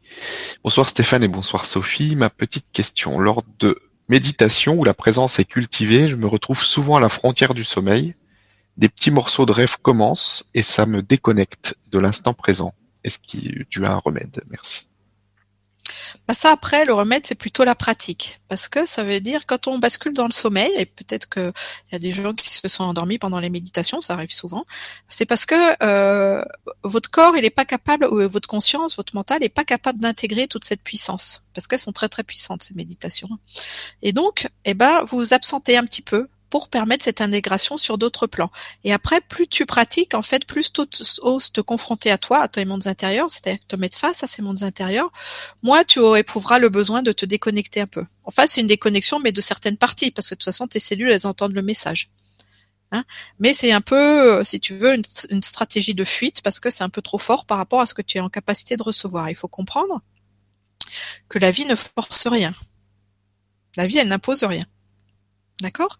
Bonsoir 0.63 0.89
Stéphane 0.89 1.23
et 1.23 1.27
bonsoir 1.27 1.65
Sophie. 1.65 2.15
Ma 2.15 2.29
petite 2.29 2.65
question. 2.71 3.19
Lors 3.19 3.43
de 3.59 3.79
méditation 4.09 4.75
où 4.75 4.83
la 4.83 4.93
présence 4.93 5.39
est 5.39 5.45
cultivée, 5.45 6.07
je 6.07 6.15
me 6.15 6.27
retrouve 6.27 6.61
souvent 6.61 6.95
à 6.95 6.99
la 6.99 7.09
frontière 7.09 7.53
du 7.53 7.63
sommeil. 7.63 8.15
Des 8.77 8.89
petits 8.89 9.11
morceaux 9.11 9.45
de 9.45 9.51
rêve 9.51 9.77
commencent 9.81 10.49
et 10.53 10.63
ça 10.63 10.85
me 10.85 11.01
déconnecte 11.01 11.75
de 11.91 11.99
l'instant 11.99 12.33
présent. 12.33 12.73
Est-ce 13.03 13.17
que 13.19 13.63
tu 13.63 13.85
as 13.85 13.91
un 13.91 13.97
remède? 13.97 14.43
Merci. 14.49 14.87
Bah 16.27 16.33
ça 16.33 16.51
après, 16.51 16.83
le 16.83 16.93
remède, 16.93 17.25
c'est 17.25 17.35
plutôt 17.35 17.63
la 17.63 17.73
pratique. 17.73 18.41
Parce 18.49 18.67
que 18.67 18.85
ça 18.85 19.03
veut 19.03 19.21
dire 19.21 19.45
quand 19.45 19.67
on 19.67 19.79
bascule 19.79 20.13
dans 20.13 20.25
le 20.25 20.31
sommeil, 20.31 20.71
et 20.77 20.85
peut-être 20.85 21.29
qu'il 21.29 21.53
y 21.93 21.95
a 21.95 21.99
des 21.99 22.11
gens 22.11 22.33
qui 22.33 22.51
se 22.51 22.67
sont 22.67 22.83
endormis 22.83 23.17
pendant 23.17 23.39
les 23.39 23.49
méditations, 23.49 24.01
ça 24.01 24.13
arrive 24.13 24.31
souvent, 24.31 24.65
c'est 25.07 25.25
parce 25.25 25.45
que 25.45 25.55
euh, 25.83 26.43
votre 26.83 27.09
corps, 27.09 27.37
il 27.37 27.43
n'est 27.43 27.49
pas 27.49 27.65
capable, 27.65 28.05
ou 28.05 28.27
votre 28.29 28.49
conscience, 28.49 28.97
votre 28.97 29.15
mental 29.15 29.39
n'est 29.39 29.49
pas 29.49 29.63
capable 29.63 29.99
d'intégrer 29.99 30.47
toute 30.47 30.65
cette 30.65 30.81
puissance. 30.81 31.43
Parce 31.53 31.65
qu'elles 31.65 31.79
sont 31.79 31.93
très 31.93 32.09
très 32.09 32.23
puissantes, 32.23 32.63
ces 32.63 32.73
méditations. 32.73 33.29
Et 34.01 34.11
donc, 34.11 34.49
eh 34.65 34.73
ben, 34.73 35.03
vous 35.05 35.17
vous 35.17 35.33
absentez 35.33 35.77
un 35.77 35.85
petit 35.85 36.01
peu 36.01 36.27
pour 36.49 36.69
permettre 36.69 37.03
cette 37.03 37.21
intégration 37.21 37.77
sur 37.77 37.97
d'autres 37.97 38.27
plans. 38.27 38.51
Et 38.83 38.93
après, 38.93 39.21
plus 39.21 39.47
tu 39.47 39.65
pratiques, 39.65 40.13
en 40.13 40.21
fait, 40.21 40.45
plus 40.45 40.71
tu 40.71 40.81
oses 41.21 41.51
te 41.51 41.61
confronter 41.61 42.11
à 42.11 42.17
toi, 42.17 42.39
à 42.39 42.47
tes 42.47 42.65
mondes 42.65 42.87
intérieurs, 42.87 43.29
c'est-à-dire 43.29 43.59
te 43.67 43.75
mettre 43.75 43.97
face 43.97 44.23
à 44.23 44.27
ces 44.27 44.41
mondes 44.41 44.63
intérieurs, 44.63 45.11
moins 45.63 45.83
tu 45.83 45.99
éprouveras 46.15 46.59
le 46.59 46.69
besoin 46.69 47.01
de 47.03 47.11
te 47.11 47.25
déconnecter 47.25 47.81
un 47.81 47.87
peu. 47.87 48.05
Enfin, 48.23 48.45
c'est 48.47 48.61
une 48.61 48.67
déconnexion, 48.67 49.19
mais 49.19 49.31
de 49.31 49.41
certaines 49.41 49.77
parties, 49.77 50.11
parce 50.11 50.27
que 50.27 50.35
de 50.35 50.39
toute 50.39 50.45
façon, 50.45 50.67
tes 50.67 50.79
cellules, 50.79 51.11
elles 51.11 51.27
entendent 51.27 51.55
le 51.55 51.61
message. 51.61 52.09
Hein? 52.91 53.03
Mais 53.39 53.53
c'est 53.53 53.71
un 53.71 53.81
peu, 53.81 54.43
si 54.43 54.59
tu 54.59 54.77
veux, 54.77 54.95
une 55.29 55.43
stratégie 55.43 55.93
de 55.93 56.03
fuite, 56.03 56.41
parce 56.41 56.59
que 56.59 56.69
c'est 56.71 56.83
un 56.83 56.89
peu 56.89 57.01
trop 57.01 57.17
fort 57.17 57.45
par 57.45 57.57
rapport 57.57 57.81
à 57.81 57.85
ce 57.85 57.93
que 57.93 58.01
tu 58.01 58.17
es 58.17 58.21
en 58.21 58.29
capacité 58.29 58.77
de 58.77 58.83
recevoir. 58.83 59.29
Il 59.29 59.35
faut 59.35 59.47
comprendre 59.47 60.01
que 61.27 61.39
la 61.39 61.51
vie 61.51 61.65
ne 61.65 61.75
force 61.75 62.27
rien. 62.27 62.53
La 63.75 63.87
vie, 63.87 63.97
elle 63.97 64.07
n'impose 64.07 64.43
rien. 64.43 64.63
D'accord? 65.61 65.99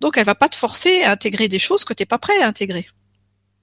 Donc 0.00 0.16
elle 0.16 0.24
va 0.24 0.34
pas 0.34 0.48
te 0.48 0.56
forcer 0.56 1.02
à 1.02 1.12
intégrer 1.12 1.48
des 1.48 1.58
choses 1.58 1.84
que 1.84 1.94
tu 1.94 2.02
n'es 2.02 2.06
pas 2.06 2.18
prêt 2.18 2.38
à 2.40 2.46
intégrer. 2.46 2.86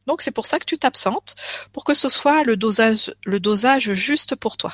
Donc 0.08 0.22
c'est 0.22 0.32
pour 0.32 0.46
ça 0.46 0.60
que 0.60 0.66
tu 0.66 0.78
t'absentes, 0.78 1.36
pour 1.74 1.84
que 1.84 1.94
ce 1.94 2.10
soit 2.10 2.44
le 2.44 2.58
dosage, 2.58 3.14
le 3.26 3.40
dosage 3.40 3.94
juste 3.94 4.36
pour 4.36 4.58
toi. 4.58 4.74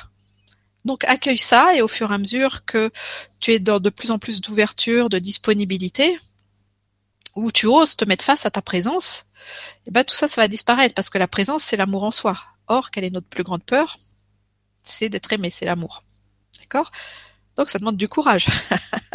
Donc 0.84 1.04
accueille 1.04 1.38
ça 1.38 1.74
et 1.74 1.82
au 1.82 1.88
fur 1.88 2.10
et 2.10 2.14
à 2.14 2.18
mesure 2.18 2.64
que 2.64 2.90
tu 3.40 3.52
es 3.52 3.58
dans 3.58 3.80
de 3.80 3.90
plus 3.90 4.10
en 4.10 4.18
plus 4.18 4.40
d'ouverture, 4.40 5.08
de 5.08 5.18
disponibilité, 5.18 6.18
où 7.36 7.52
tu 7.52 7.66
oses 7.66 7.96
te 7.96 8.04
mettre 8.04 8.24
face 8.24 8.46
à 8.46 8.50
ta 8.50 8.62
présence, 8.62 9.26
eh 9.86 9.90
ben 9.90 10.04
tout 10.04 10.14
ça, 10.14 10.28
ça 10.28 10.40
va 10.40 10.48
disparaître 10.48 10.94
parce 10.94 11.10
que 11.10 11.18
la 11.18 11.28
présence, 11.28 11.62
c'est 11.62 11.76
l'amour 11.76 12.04
en 12.04 12.10
soi. 12.10 12.38
Or, 12.66 12.90
quelle 12.90 13.04
est 13.04 13.10
notre 13.10 13.28
plus 13.28 13.44
grande 13.44 13.62
peur 13.62 13.96
C'est 14.82 15.08
d'être 15.08 15.32
aimé, 15.32 15.50
c'est 15.50 15.66
l'amour. 15.66 16.02
D'accord? 16.60 16.90
Donc 17.56 17.70
ça 17.70 17.78
demande 17.78 17.96
du 17.96 18.08
courage. 18.08 18.48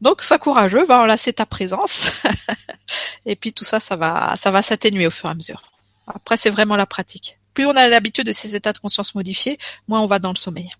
Donc 0.00 0.22
sois 0.22 0.38
courageux, 0.38 0.84
va 0.84 1.00
enlacer 1.00 1.32
ta 1.32 1.46
présence. 1.46 2.22
et 3.26 3.36
puis 3.36 3.52
tout 3.52 3.64
ça, 3.64 3.80
ça 3.80 3.96
va, 3.96 4.34
ça 4.36 4.50
va 4.50 4.62
s'atténuer 4.62 5.06
au 5.06 5.10
fur 5.10 5.28
et 5.28 5.32
à 5.32 5.34
mesure. 5.34 5.62
Après, 6.06 6.36
c'est 6.36 6.50
vraiment 6.50 6.76
la 6.76 6.86
pratique. 6.86 7.38
Plus 7.54 7.66
on 7.66 7.74
a 7.76 7.88
l'habitude 7.88 8.26
de 8.26 8.32
ces 8.32 8.54
états 8.54 8.72
de 8.72 8.78
conscience 8.78 9.14
modifiés, 9.14 9.58
moins 9.88 10.00
on 10.00 10.06
va 10.06 10.18
dans 10.18 10.32
le 10.32 10.36
sommeil. 10.36 10.70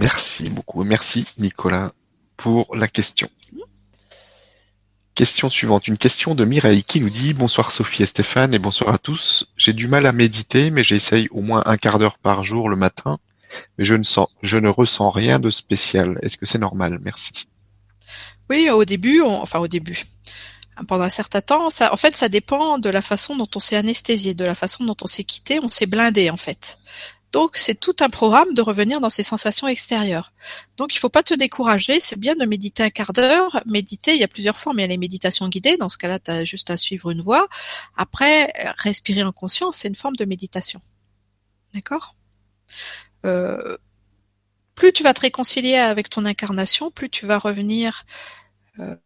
Merci 0.00 0.48
beaucoup. 0.50 0.84
Merci 0.84 1.26
Nicolas 1.38 1.92
pour 2.36 2.74
la 2.76 2.88
question. 2.88 3.28
Question 5.14 5.48
suivante. 5.48 5.86
Une 5.86 5.98
question 5.98 6.34
de 6.34 6.44
Mireille 6.44 6.82
qui 6.82 7.00
nous 7.00 7.10
dit 7.10 7.34
Bonsoir 7.34 7.70
Sophie 7.70 8.02
et 8.02 8.06
Stéphane 8.06 8.52
et 8.54 8.58
bonsoir 8.58 8.92
à 8.92 8.98
tous. 8.98 9.46
J'ai 9.56 9.72
du 9.72 9.86
mal 9.86 10.06
à 10.06 10.12
méditer, 10.12 10.70
mais 10.70 10.82
j'essaye 10.82 11.28
au 11.30 11.40
moins 11.40 11.62
un 11.66 11.76
quart 11.76 11.98
d'heure 11.98 12.18
par 12.18 12.42
jour 12.42 12.68
le 12.68 12.76
matin, 12.76 13.18
mais 13.78 13.84
je 13.84 13.94
ne 13.94 14.02
sens, 14.02 14.28
je 14.42 14.58
ne 14.58 14.68
ressens 14.68 15.10
rien 15.10 15.38
de 15.38 15.50
spécial. 15.50 16.18
Est-ce 16.22 16.36
que 16.36 16.46
c'est 16.46 16.58
normal? 16.58 16.98
Merci. 17.00 17.46
Oui, 18.50 18.68
au 18.70 18.84
début, 18.84 19.22
enfin 19.22 19.58
au 19.58 19.68
début, 19.68 20.04
pendant 20.88 21.04
un 21.04 21.10
certain 21.10 21.40
temps, 21.40 21.70
ça, 21.70 21.92
en 21.92 21.96
fait, 21.96 22.16
ça 22.16 22.28
dépend 22.28 22.78
de 22.78 22.90
la 22.90 23.02
façon 23.02 23.36
dont 23.36 23.48
on 23.54 23.60
s'est 23.60 23.76
anesthésié, 23.76 24.34
de 24.34 24.44
la 24.44 24.54
façon 24.54 24.84
dont 24.84 24.96
on 25.02 25.06
s'est 25.06 25.24
quitté, 25.24 25.60
on 25.62 25.68
s'est 25.68 25.86
blindé 25.86 26.30
en 26.30 26.36
fait. 26.36 26.78
Donc 27.34 27.56
c'est 27.56 27.74
tout 27.74 27.96
un 27.98 28.10
programme 28.10 28.54
de 28.54 28.62
revenir 28.62 29.00
dans 29.00 29.10
ces 29.10 29.24
sensations 29.24 29.66
extérieures. 29.66 30.32
Donc 30.76 30.94
il 30.94 30.98
faut 31.00 31.08
pas 31.08 31.24
te 31.24 31.34
décourager, 31.34 31.98
c'est 31.98 32.18
bien 32.18 32.36
de 32.36 32.44
méditer 32.44 32.84
un 32.84 32.90
quart 32.90 33.12
d'heure. 33.12 33.60
Méditer, 33.66 34.14
il 34.14 34.20
y 34.20 34.24
a 34.24 34.28
plusieurs 34.28 34.56
formes, 34.56 34.78
il 34.78 34.82
y 34.82 34.84
a 34.84 34.88
les 34.88 34.98
méditations 34.98 35.48
guidées, 35.48 35.76
dans 35.76 35.88
ce 35.88 35.96
cas-là, 35.96 36.20
tu 36.20 36.30
as 36.30 36.44
juste 36.44 36.70
à 36.70 36.76
suivre 36.76 37.10
une 37.10 37.22
voie. 37.22 37.48
Après, 37.96 38.52
respirer 38.78 39.24
en 39.24 39.32
conscience, 39.32 39.78
c'est 39.78 39.88
une 39.88 39.96
forme 39.96 40.14
de 40.14 40.24
méditation. 40.24 40.80
D'accord? 41.72 42.14
Euh, 43.24 43.76
plus 44.74 44.92
tu 44.92 45.02
vas 45.02 45.14
te 45.14 45.20
réconcilier 45.20 45.76
avec 45.76 46.10
ton 46.10 46.24
incarnation, 46.24 46.90
plus 46.90 47.10
tu 47.10 47.26
vas 47.26 47.38
revenir 47.38 48.04
euh, 48.80 48.96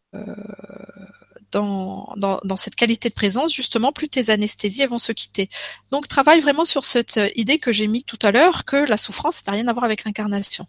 dans, 1.51 2.15
dans, 2.17 2.57
cette 2.57 2.75
qualité 2.75 3.09
de 3.09 3.15
présence, 3.15 3.55
justement, 3.55 3.93
plus 3.93 4.09
tes 4.09 4.31
anesthésies 4.31 4.87
vont 4.87 4.99
se 4.99 5.13
quitter. 5.13 5.49
Donc 5.91 6.09
travaille 6.09 6.41
vraiment 6.41 6.65
sur 6.65 6.85
cette 6.85 7.19
idée 7.37 7.59
que 7.59 7.73
j'ai 7.73 7.87
mis 7.87 8.05
tout 8.05 8.19
à 8.23 8.33
l'heure, 8.33 8.65
que 8.65 8.77
la 8.77 8.97
souffrance 8.97 9.47
n'a 9.47 9.53
rien 9.53 9.69
à 9.69 9.73
voir 9.73 9.85
avec 9.85 10.05
l'incarnation. 10.05 10.67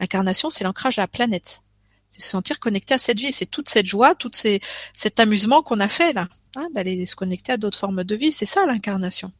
L'incarnation, 0.00 0.50
c'est 0.50 0.64
l'ancrage 0.64 0.98
à 0.98 1.02
la 1.02 1.08
planète. 1.08 1.62
C'est 2.10 2.22
se 2.22 2.28
sentir 2.28 2.58
connecté 2.58 2.94
à 2.94 2.98
cette 2.98 3.18
vie. 3.18 3.32
C'est 3.32 3.46
toute 3.46 3.68
cette 3.68 3.86
joie, 3.86 4.14
tout 4.14 4.30
cet 4.32 5.20
amusement 5.20 5.62
qu'on 5.62 5.78
a 5.80 5.88
fait 5.88 6.12
là, 6.12 6.28
hein, 6.56 6.68
d'aller 6.74 7.04
se 7.06 7.16
connecter 7.16 7.52
à 7.52 7.56
d'autres 7.56 7.78
formes 7.78 8.04
de 8.04 8.14
vie. 8.14 8.32
C'est 8.32 8.46
ça 8.46 8.64
l'incarnation. 8.66 9.32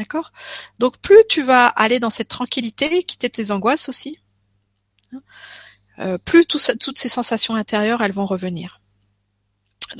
D'accord? 0.00 0.32
Donc 0.78 0.96
plus 0.96 1.22
tu 1.28 1.42
vas 1.42 1.66
aller 1.66 2.00
dans 2.00 2.08
cette 2.08 2.28
tranquillité, 2.28 3.02
quitter 3.02 3.28
tes 3.28 3.50
angoisses 3.50 3.90
aussi, 3.90 4.16
hein, 5.12 5.20
euh, 5.98 6.16
plus 6.16 6.46
toutes 6.46 6.98
ces 6.98 7.10
sensations 7.10 7.54
intérieures, 7.54 8.00
elles 8.00 8.12
vont 8.12 8.24
revenir. 8.24 8.80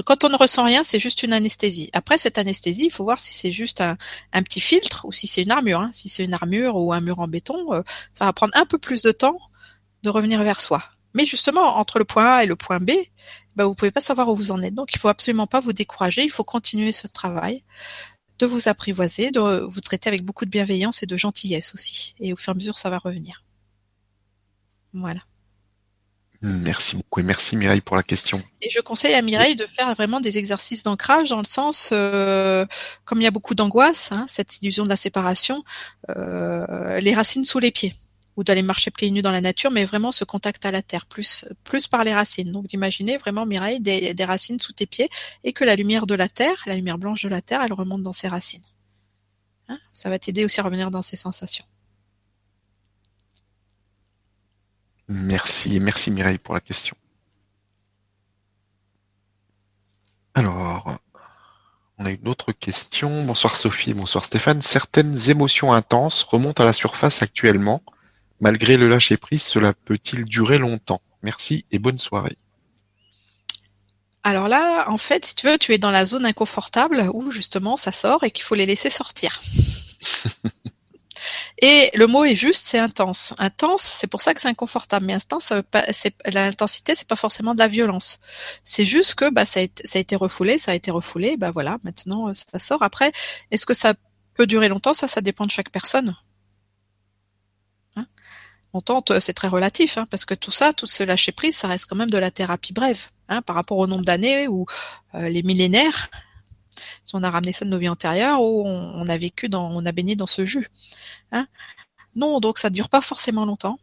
quand 0.06 0.24
on 0.24 0.30
ne 0.30 0.36
ressent 0.36 0.64
rien, 0.64 0.84
c'est 0.84 0.98
juste 0.98 1.22
une 1.22 1.34
anesthésie. 1.34 1.90
Après 1.92 2.16
cette 2.16 2.38
anesthésie, 2.38 2.86
il 2.86 2.90
faut 2.90 3.04
voir 3.04 3.20
si 3.20 3.34
c'est 3.34 3.52
juste 3.52 3.82
un, 3.82 3.98
petit 4.42 4.62
filtre 4.62 5.04
ou 5.04 5.12
si 5.12 5.26
c'est 5.26 5.42
une 5.42 5.50
armure. 5.50 5.80
Hein. 5.80 5.90
Si 5.92 6.08
c'est 6.08 6.24
une 6.24 6.32
armure 6.32 6.76
ou 6.76 6.94
un 6.94 7.02
mur 7.02 7.18
en 7.18 7.28
béton, 7.28 7.74
euh, 7.74 7.82
ça 8.14 8.24
va 8.24 8.32
prendre 8.32 8.56
un 8.56 8.64
peu 8.64 8.78
plus 8.78 9.02
de 9.02 9.12
temps 9.12 9.38
de 10.02 10.08
revenir 10.08 10.42
vers 10.42 10.62
soi. 10.62 10.82
Mais 11.12 11.26
justement, 11.26 11.76
entre 11.76 11.98
le 11.98 12.06
point 12.06 12.36
A 12.36 12.44
et 12.44 12.46
le 12.46 12.56
point 12.56 12.80
B, 12.80 12.92
bah, 13.54 13.66
vous 13.66 13.74
pouvez 13.74 13.90
pas 13.90 14.00
savoir 14.00 14.30
où 14.30 14.36
vous 14.36 14.52
en 14.52 14.62
êtes. 14.62 14.74
Donc, 14.74 14.94
il 14.94 14.98
faut 14.98 15.08
absolument 15.08 15.46
pas 15.46 15.60
vous 15.60 15.74
décourager. 15.74 16.22
Il 16.22 16.30
faut 16.30 16.44
continuer 16.44 16.92
ce 16.92 17.06
travail 17.06 17.64
de 18.40 18.46
vous 18.46 18.68
apprivoiser, 18.68 19.30
de 19.30 19.40
vous 19.40 19.80
traiter 19.80 20.08
avec 20.08 20.24
beaucoup 20.24 20.44
de 20.44 20.50
bienveillance 20.50 21.02
et 21.02 21.06
de 21.06 21.16
gentillesse 21.16 21.74
aussi. 21.74 22.14
Et 22.18 22.32
au 22.32 22.36
fur 22.36 22.50
et 22.50 22.54
à 22.54 22.56
mesure, 22.56 22.78
ça 22.78 22.90
va 22.90 22.98
revenir. 22.98 23.44
Voilà. 24.92 25.20
Merci 26.42 26.96
beaucoup 26.96 27.20
et 27.20 27.22
merci 27.22 27.54
Mireille 27.54 27.82
pour 27.82 27.96
la 27.96 28.02
question. 28.02 28.42
Et 28.62 28.70
je 28.70 28.80
conseille 28.80 29.14
à 29.14 29.20
Mireille 29.20 29.56
de 29.56 29.66
faire 29.66 29.94
vraiment 29.94 30.20
des 30.20 30.38
exercices 30.38 30.82
d'ancrage 30.82 31.28
dans 31.28 31.38
le 31.38 31.44
sens, 31.44 31.90
euh, 31.92 32.64
comme 33.04 33.20
il 33.20 33.24
y 33.24 33.26
a 33.26 33.30
beaucoup 33.30 33.54
d'angoisse, 33.54 34.10
hein, 34.10 34.24
cette 34.26 34.56
illusion 34.62 34.84
de 34.84 34.88
la 34.88 34.96
séparation, 34.96 35.62
euh, 36.08 36.98
les 37.00 37.14
racines 37.14 37.44
sous 37.44 37.58
les 37.58 37.70
pieds 37.70 37.94
ou 38.40 38.44
d'aller 38.44 38.62
marcher 38.62 38.90
pieds 38.90 39.10
nus 39.10 39.20
dans 39.20 39.32
la 39.32 39.42
nature, 39.42 39.70
mais 39.70 39.84
vraiment 39.84 40.12
ce 40.12 40.24
contact 40.24 40.64
à 40.64 40.70
la 40.70 40.80
terre, 40.80 41.04
plus 41.04 41.44
par 41.90 42.04
les 42.04 42.14
racines. 42.14 42.50
Donc 42.50 42.68
d'imaginer 42.68 43.18
vraiment 43.18 43.44
Mireille 43.44 43.80
des, 43.80 44.14
des, 44.14 44.24
racines 44.24 44.58
sous 44.58 44.72
tes 44.72 44.86
pieds 44.86 45.10
et 45.44 45.52
que 45.52 45.62
la 45.62 45.76
lumière 45.76 46.06
de 46.06 46.14
la 46.14 46.26
terre, 46.26 46.56
la 46.64 46.74
lumière 46.74 46.96
blanche 46.96 47.22
de 47.22 47.28
la 47.28 47.42
terre, 47.42 47.60
elle 47.60 47.74
remonte 47.74 48.02
dans 48.02 48.14
ses 48.14 48.28
racines. 48.28 48.64
Hein 49.68 49.78
Ça 49.92 50.08
va 50.08 50.18
t'aider 50.18 50.46
aussi 50.46 50.58
à 50.58 50.62
revenir 50.62 50.90
dans 50.90 51.02
ces 51.02 51.16
sensations. 51.16 51.66
Merci, 55.08 55.78
merci 55.78 56.10
Mireille 56.10 56.38
pour 56.38 56.54
la 56.54 56.60
question. 56.60 56.96
Alors, 60.32 60.98
on 61.98 62.06
a 62.06 62.10
une 62.10 62.26
autre 62.26 62.52
question. 62.52 63.24
Bonsoir 63.24 63.54
Sophie, 63.54 63.92
bonsoir 63.92 64.24
Stéphane. 64.24 64.62
Certaines 64.62 65.28
émotions 65.28 65.74
intenses 65.74 66.22
remontent 66.22 66.62
à 66.62 66.66
la 66.66 66.72
surface 66.72 67.20
actuellement. 67.20 67.82
Malgré 68.40 68.78
le 68.78 68.88
lâcher-prise, 68.88 69.42
cela 69.42 69.74
peut-il 69.84 70.24
durer 70.24 70.58
longtemps? 70.58 71.02
Merci 71.22 71.66
et 71.70 71.78
bonne 71.78 71.98
soirée. 71.98 72.36
Alors 74.22 74.48
là, 74.48 74.88
en 74.90 74.98
fait, 74.98 75.24
si 75.24 75.34
tu 75.34 75.46
veux, 75.46 75.58
tu 75.58 75.72
es 75.72 75.78
dans 75.78 75.90
la 75.90 76.04
zone 76.04 76.26
inconfortable 76.26 77.08
où 77.14 77.30
justement 77.30 77.76
ça 77.76 77.92
sort 77.92 78.24
et 78.24 78.30
qu'il 78.30 78.44
faut 78.44 78.54
les 78.54 78.66
laisser 78.66 78.90
sortir. 78.90 79.40
et 81.62 81.90
le 81.94 82.06
mot 82.06 82.24
est 82.24 82.34
juste, 82.34 82.66
c'est 82.66 82.78
intense. 82.78 83.34
Intense, 83.38 83.82
c'est 83.82 84.06
pour 84.06 84.20
ça 84.20 84.34
que 84.34 84.40
c'est 84.40 84.48
inconfortable. 84.48 85.06
Mais 85.06 85.14
intense, 85.14 85.44
ça 85.44 85.56
veut 85.56 85.62
pas, 85.62 85.84
c'est, 85.92 86.14
l'intensité, 86.26 86.94
c'est 86.94 87.08
pas 87.08 87.16
forcément 87.16 87.54
de 87.54 87.58
la 87.58 87.68
violence. 87.68 88.20
C'est 88.64 88.86
juste 88.86 89.14
que 89.14 89.30
bah 89.30 89.46
ça 89.46 89.60
a, 89.60 89.62
été, 89.62 89.86
ça 89.86 89.98
a 89.98 90.00
été 90.00 90.16
refoulé, 90.16 90.58
ça 90.58 90.72
a 90.72 90.74
été 90.74 90.90
refoulé. 90.90 91.36
Bah 91.38 91.50
voilà, 91.50 91.78
maintenant 91.82 92.32
ça 92.34 92.58
sort. 92.58 92.82
Après, 92.82 93.12
est-ce 93.50 93.64
que 93.64 93.74
ça 93.74 93.94
peut 94.34 94.46
durer 94.46 94.68
longtemps? 94.68 94.94
Ça, 94.94 95.08
ça 95.08 95.22
dépend 95.22 95.46
de 95.46 95.50
chaque 95.50 95.70
personne. 95.70 96.14
Longtemps, 98.72 99.02
c'est 99.18 99.32
très 99.32 99.48
relatif, 99.48 99.98
hein, 99.98 100.06
parce 100.10 100.24
que 100.24 100.34
tout 100.34 100.52
ça, 100.52 100.72
tout 100.72 100.86
ce 100.86 101.02
lâcher 101.02 101.32
prise, 101.32 101.56
ça 101.56 101.68
reste 101.68 101.86
quand 101.86 101.96
même 101.96 102.10
de 102.10 102.18
la 102.18 102.30
thérapie 102.30 102.72
brève, 102.72 103.06
hein, 103.28 103.42
par 103.42 103.56
rapport 103.56 103.78
au 103.78 103.86
nombre 103.86 104.04
d'années 104.04 104.46
ou 104.46 104.66
euh, 105.14 105.28
les 105.28 105.42
millénaires. 105.42 106.10
Si 107.04 107.16
on 107.16 107.22
a 107.22 107.30
ramené 107.30 107.52
ça 107.52 107.64
de 107.64 107.70
nos 107.70 107.78
vies 107.78 107.88
antérieures, 107.88 108.40
où 108.40 108.64
on, 108.66 109.06
a 109.08 109.18
vécu 109.18 109.48
dans, 109.48 109.70
on 109.70 109.84
a 109.86 109.92
baigné 109.92 110.14
dans 110.14 110.26
ce 110.26 110.46
jus. 110.46 110.68
Hein. 111.32 111.46
Non, 112.14 112.40
donc 112.40 112.58
ça 112.58 112.70
dure 112.70 112.88
pas 112.88 113.00
forcément 113.00 113.44
longtemps. 113.44 113.78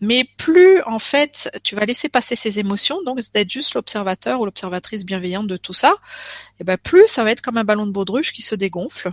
Mais 0.00 0.24
plus 0.36 0.80
en 0.82 1.00
fait 1.00 1.50
tu 1.64 1.74
vas 1.74 1.84
laisser 1.84 2.08
passer 2.08 2.36
ces 2.36 2.60
émotions, 2.60 3.02
donc 3.02 3.18
d'être 3.32 3.50
juste 3.50 3.74
l'observateur 3.74 4.40
ou 4.40 4.44
l'observatrice 4.44 5.04
bienveillante 5.04 5.48
de 5.48 5.56
tout 5.56 5.74
ça, 5.74 5.96
et 6.60 6.64
ben 6.64 6.76
plus 6.76 7.08
ça 7.08 7.24
va 7.24 7.32
être 7.32 7.40
comme 7.40 7.56
un 7.56 7.64
ballon 7.64 7.84
de 7.84 7.90
baudruche 7.90 8.32
qui 8.32 8.42
se 8.42 8.54
dégonfle 8.54 9.10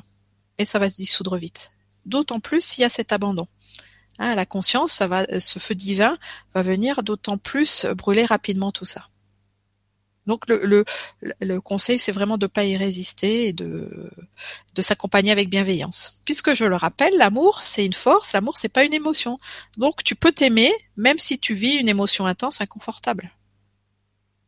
et 0.60 0.66
ça 0.66 0.78
va 0.78 0.90
se 0.90 0.98
dissoudre 0.98 1.38
vite. 1.38 1.72
D'autant 2.06 2.40
plus 2.40 2.62
s'il 2.62 2.84
y 2.84 2.86
a 2.86 2.90
cet 2.90 3.14
abandon. 3.14 3.48
Hein, 4.18 4.36
la 4.36 4.46
conscience, 4.46 4.94
ça 4.94 5.08
va, 5.08 5.26
ce 5.40 5.60
feu 5.60 5.76
divin 5.76 6.18
va 6.54 6.64
venir 6.64 7.04
d'autant 7.04 7.38
plus 7.38 7.86
brûler 7.86 8.26
rapidement 8.26 8.72
tout 8.72 8.86
ça. 8.86 9.10
Donc 10.26 10.48
le, 10.50 10.66
le, 10.66 10.86
le 11.40 11.62
conseil, 11.62 12.00
c'est 12.00 12.12
vraiment 12.12 12.38
de 12.38 12.48
pas 12.48 12.64
y 12.64 12.78
résister 12.78 13.48
et 13.48 13.54
de, 13.54 14.10
de 14.74 14.82
s'accompagner 14.82 15.32
avec 15.32 15.50
bienveillance. 15.50 16.20
Puisque 16.26 16.56
je 16.56 16.66
le 16.66 16.76
rappelle, 16.76 17.16
l'amour, 17.18 17.62
c'est 17.62 17.86
une 17.86 17.94
force, 17.94 18.34
l'amour, 18.34 18.58
c'est 18.58 18.70
pas 18.70 18.84
une 18.84 18.94
émotion. 18.94 19.40
Donc 19.78 20.04
tu 20.04 20.16
peux 20.16 20.32
t'aimer 20.32 20.74
même 20.98 21.20
si 21.20 21.38
tu 21.38 21.54
vis 21.54 21.76
une 21.76 21.90
émotion 21.90 22.26
intense, 22.26 22.62
inconfortable. 22.62 23.32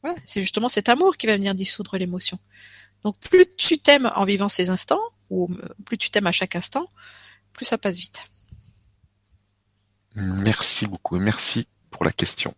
Voilà, 0.02 0.18
c'est 0.26 0.41
justement 0.41 0.69
cet 0.69 0.89
amour 0.89 1.18
qui 1.18 1.27
va 1.27 1.35
venir 1.35 1.53
dissoudre 1.53 1.98
l'émotion. 1.98 2.39
Donc 3.03 3.19
plus 3.19 3.45
tu 3.57 3.77
t'aimes 3.77 4.11
en 4.15 4.26
vivant 4.26 4.49
ces 4.49 4.69
instants, 4.69 5.02
ou 5.30 5.48
plus 5.85 5.98
tu 5.98 6.10
t'aimes 6.10 6.27
à 6.27 6.31
chaque 6.31 6.56
instant, 6.56 6.88
plus 7.53 7.65
ça 7.65 7.77
passe 7.77 7.98
vite. 7.99 8.23
Merci 10.18 10.88
beaucoup 10.88 11.19
merci 11.19 11.68
pour 11.91 12.03
la 12.03 12.11
question. 12.11 12.53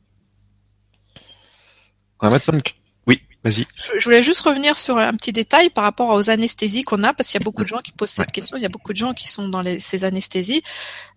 Oui, 3.06 3.22
vas-y. 3.44 3.65
Je 3.98 4.03
voulais 4.03 4.23
juste 4.23 4.41
revenir 4.41 4.77
sur 4.77 4.98
un 4.98 5.14
petit 5.14 5.34
détail 5.34 5.69
par 5.69 5.84
rapport 5.84 6.10
aux 6.10 6.30
anesthésies 6.30 6.84
qu'on 6.84 7.03
a, 7.03 7.14
parce 7.14 7.30
qu'il 7.30 7.40
y 7.40 7.44
a 7.44 7.45
beaucoup 7.45 7.64
de 7.64 7.68
gens 7.68 7.80
qui 7.80 7.91
posent 7.91 8.11
cette 8.11 8.31
question. 8.31 8.56
Il 8.56 8.64
y 8.64 8.65
a 8.65 8.69
beaucoup 8.69 8.94
de 8.94 8.98
gens 8.98 9.14
qui 9.14 9.27
sont 9.27 9.49
dans 9.49 9.64
ces 9.80 10.06
anesthésies, 10.06 10.61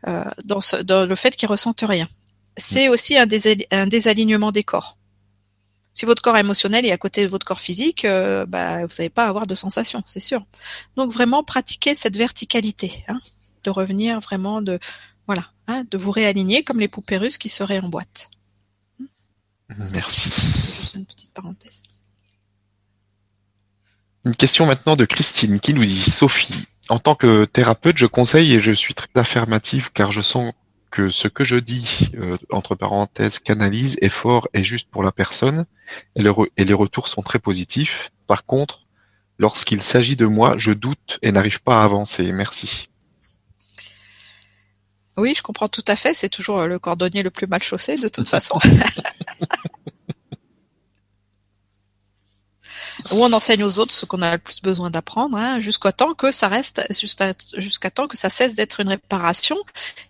euh, 0.09 0.24
dans, 0.44 0.60
le 1.06 1.14
fait 1.14 1.36
qu'ils 1.36 1.48
ressentent 1.48 1.85
rien. 1.86 2.09
C'est 2.56 2.89
aussi 2.89 3.16
un, 3.16 3.27
désalignement 3.27 4.51
des 4.52 4.64
corps. 4.64 4.98
Si 5.93 6.06
votre 6.06 6.23
corps 6.23 6.39
émotionnel 6.39 6.86
est 6.86 6.93
à 6.93 6.98
côté 6.98 7.23
de 7.23 7.28
votre 7.28 7.47
corps 7.47 7.60
physique, 7.60 8.05
euh, 8.05 8.47
bah, 8.47 8.86
vous 8.86 8.94
n'allez 8.98 9.10
pas 9.10 9.27
avoir 9.27 9.47
de 9.47 9.55
sensation, 9.55 10.02
c'est 10.06 10.20
sûr. 10.20 10.44
Donc 10.97 11.12
vraiment 11.12 11.44
pratiquer 11.44 11.94
cette 11.94 12.16
verticalité, 12.16 13.05
hein, 13.09 13.20
de 13.64 13.70
revenir 13.70 14.19
vraiment 14.20 14.62
de 14.62 14.78
hein, 15.66 15.84
de 15.90 15.98
vous 15.98 16.10
réaligner 16.10 16.62
comme 16.62 16.80
les 16.80 16.89
poupées 16.89 17.18
russes 17.18 17.39
qui 17.39 17.48
seraient 17.48 17.80
en 17.80 17.89
boîte. 17.89 18.30
Merci. 19.93 20.30
Juste 20.80 20.94
une 20.94 21.06
petite 21.06 21.32
parenthèse. 21.32 21.80
Une 24.24 24.36
question 24.36 24.66
maintenant 24.66 24.97
de 24.97 25.05
Christine 25.05 25.59
qui 25.60 25.74
nous 25.74 25.84
dit 25.84 26.02
Sophie, 26.02 26.66
en 26.89 26.98
tant 26.98 27.14
que 27.14 27.44
thérapeute, 27.44 27.98
je 27.98 28.06
conseille 28.06 28.52
et 28.52 28.60
je 28.60 28.72
suis 28.72 28.94
très 28.94 29.09
affirmative 29.16 29.90
car 29.93 30.12
je 30.12 30.20
sens 30.20 30.52
que 30.90 31.10
ce 31.10 31.26
que 31.26 31.43
je 31.43 31.56
dis, 31.56 32.10
euh, 32.14 32.36
entre 32.51 32.74
parenthèses, 32.74 33.39
canalise, 33.39 33.97
est 34.02 34.10
fort 34.10 34.47
et 34.52 34.62
juste 34.62 34.90
pour 34.90 35.02
la 35.02 35.10
personne 35.10 35.64
et, 36.16 36.24
et 36.56 36.64
les 36.64 36.74
retours 36.74 37.09
sont 37.09 37.22
très 37.22 37.39
positifs. 37.39 38.10
Par 38.26 38.44
contre, 38.44 38.86
lorsqu'il 39.39 39.82
s'agit 39.82 40.16
de 40.16 40.26
moi, 40.26 40.55
je 40.59 40.72
doute 40.72 41.18
et 41.22 41.32
n'arrive 41.32 41.62
pas 41.62 41.80
à 41.80 41.84
avancer. 41.84 42.30
Merci. 42.30 42.90
Oui, 45.16 45.34
je 45.36 45.43
comprends 45.43 45.68
tout 45.68 45.84
à 45.89 45.97
fait. 45.97 46.14
C'est 46.14 46.28
toujours 46.28 46.62
le 46.62 46.78
cordonnier 46.78 47.22
le 47.22 47.30
plus 47.30 47.47
mal 47.47 47.62
chaussé, 47.62 47.97
de 47.97 48.09
toute 48.09 48.28
façon. 48.28 48.59
Où 53.10 53.24
on 53.24 53.32
enseigne 53.32 53.64
aux 53.64 53.78
autres 53.78 53.93
ce 53.93 54.06
qu'on 54.06 54.22
a 54.22 54.32
le 54.32 54.39
plus 54.39 54.62
besoin 54.62 54.90
d'apprendre, 54.90 55.36
hein, 55.36 55.60
jusqu'à 55.60 55.93
temps 55.93 56.14
que 56.14 56.30
ça 56.30 56.48
reste, 56.48 56.86
jusqu'à 56.90 57.90
temps 57.90 58.06
que 58.06 58.16
ça 58.16 58.30
cesse 58.30 58.55
d'être 58.55 58.80
une 58.80 58.89
réparation 58.89 59.56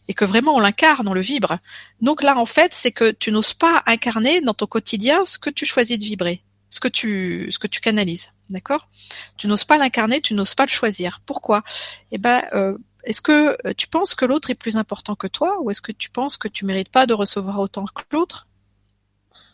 et 0.09 0.15
que 0.15 0.25
vraiment 0.25 0.55
on 0.55 0.61
l'incarne, 0.61 1.09
on 1.09 1.15
le 1.15 1.21
vibre. 1.21 1.59
Donc 2.01 2.23
là, 2.23 2.37
en 2.37 2.47
fait, 2.47 2.73
c'est 2.75 2.93
que 2.93 3.11
tu 3.11 3.33
n'oses 3.33 3.55
pas 3.55 3.83
incarner 3.87 4.41
dans 4.41 4.55
ton 4.55 4.67
quotidien 4.67 5.25
ce 5.25 5.39
que 5.39 5.51
tu 5.51 5.65
choisis 5.65 5.99
de 5.99 6.05
vibrer, 6.05 6.43
ce 6.71 6.81
que 6.81 6.89
tu, 6.89 7.51
ce 7.51 7.59
que 7.59 7.67
tu 7.67 7.81
canalises, 7.81 8.31
d'accord? 8.51 8.89
Tu 9.37 9.47
n'oses 9.47 9.65
pas 9.65 9.79
l'incarner, 9.79 10.21
tu 10.21 10.35
n'oses 10.35 10.55
pas 10.55 10.65
le 10.65 10.71
choisir. 10.71 11.21
Pourquoi? 11.25 11.63
Eh 12.11 12.19
ben, 12.19 12.43
euh, 12.55 12.77
est-ce 13.05 13.21
que 13.21 13.57
euh, 13.67 13.75
tu 13.77 13.89
penses 13.89 14.15
que 14.15 14.25
l'autre 14.25 14.51
est 14.51 14.55
plus 14.55 14.77
important 14.77 15.15
que 15.15 15.27
toi 15.27 15.61
ou 15.61 15.71
est-ce 15.71 15.81
que 15.81 15.93
tu 15.93 16.11
penses 16.11 16.37
que 16.37 16.49
tu 16.49 16.65
mérites 16.65 16.89
pas 16.89 17.07
de 17.07 17.15
recevoir 17.15 17.59
autant 17.59 17.85
que 17.85 18.03
l'autre? 18.13 18.49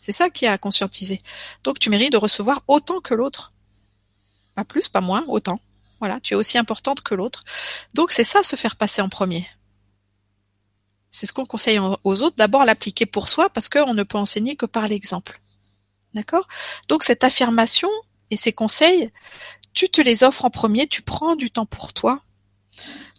C'est 0.01 0.13
ça 0.13 0.31
qui 0.31 0.47
a 0.47 0.53
à 0.53 0.59
conscientiser. 0.59 1.19
Donc 1.65 1.79
tu 1.79 1.91
mérites 1.91 2.13
de 2.13 2.19
recevoir 2.19 2.63
autant 2.69 3.01
que 3.01 3.15
l'autre. 3.15 3.53
Pas 4.55 4.65
plus, 4.65 4.89
pas 4.89 5.01
moins, 5.01 5.25
autant. 5.29 5.61
Voilà, 5.99 6.21
tu 6.21 6.35
es 6.35 6.37
aussi 6.37 6.59
importante 6.59 7.01
que 7.01 7.15
l'autre. 7.15 7.43
Donc 7.95 8.13
c'est 8.13 8.25
ça 8.25 8.43
se 8.43 8.57
faire 8.57 8.77
passer 8.77 9.03
en 9.03 9.09
premier. 9.09 9.49
C'est 11.11 11.27
ce 11.27 11.33
qu'on 11.33 11.47
conseille 11.47 11.79
aux 11.79 12.23
autres, 12.23 12.37
d'abord 12.37 12.65
l'appliquer 12.65 13.07
pour 13.07 13.29
soi 13.29 13.49
parce 13.49 13.69
qu'on 13.69 13.95
ne 13.95 14.03
peut 14.03 14.19
enseigner 14.19 14.57
que 14.57 14.67
par 14.67 14.87
l'exemple. 14.89 15.41
D'accord? 16.15 16.47
Donc 16.89 17.03
cette 17.03 17.25
affirmation 17.25 17.89
et 18.31 18.37
ces 18.37 18.53
conseils, 18.53 19.11
tu 19.73 19.89
te 19.89 20.01
les 20.01 20.23
offres 20.23 20.45
en 20.45 20.51
premier, 20.51 20.87
tu 20.87 21.03
prends 21.03 21.35
du 21.35 21.51
temps 21.51 21.67
pour 21.67 21.93
toi, 21.93 22.23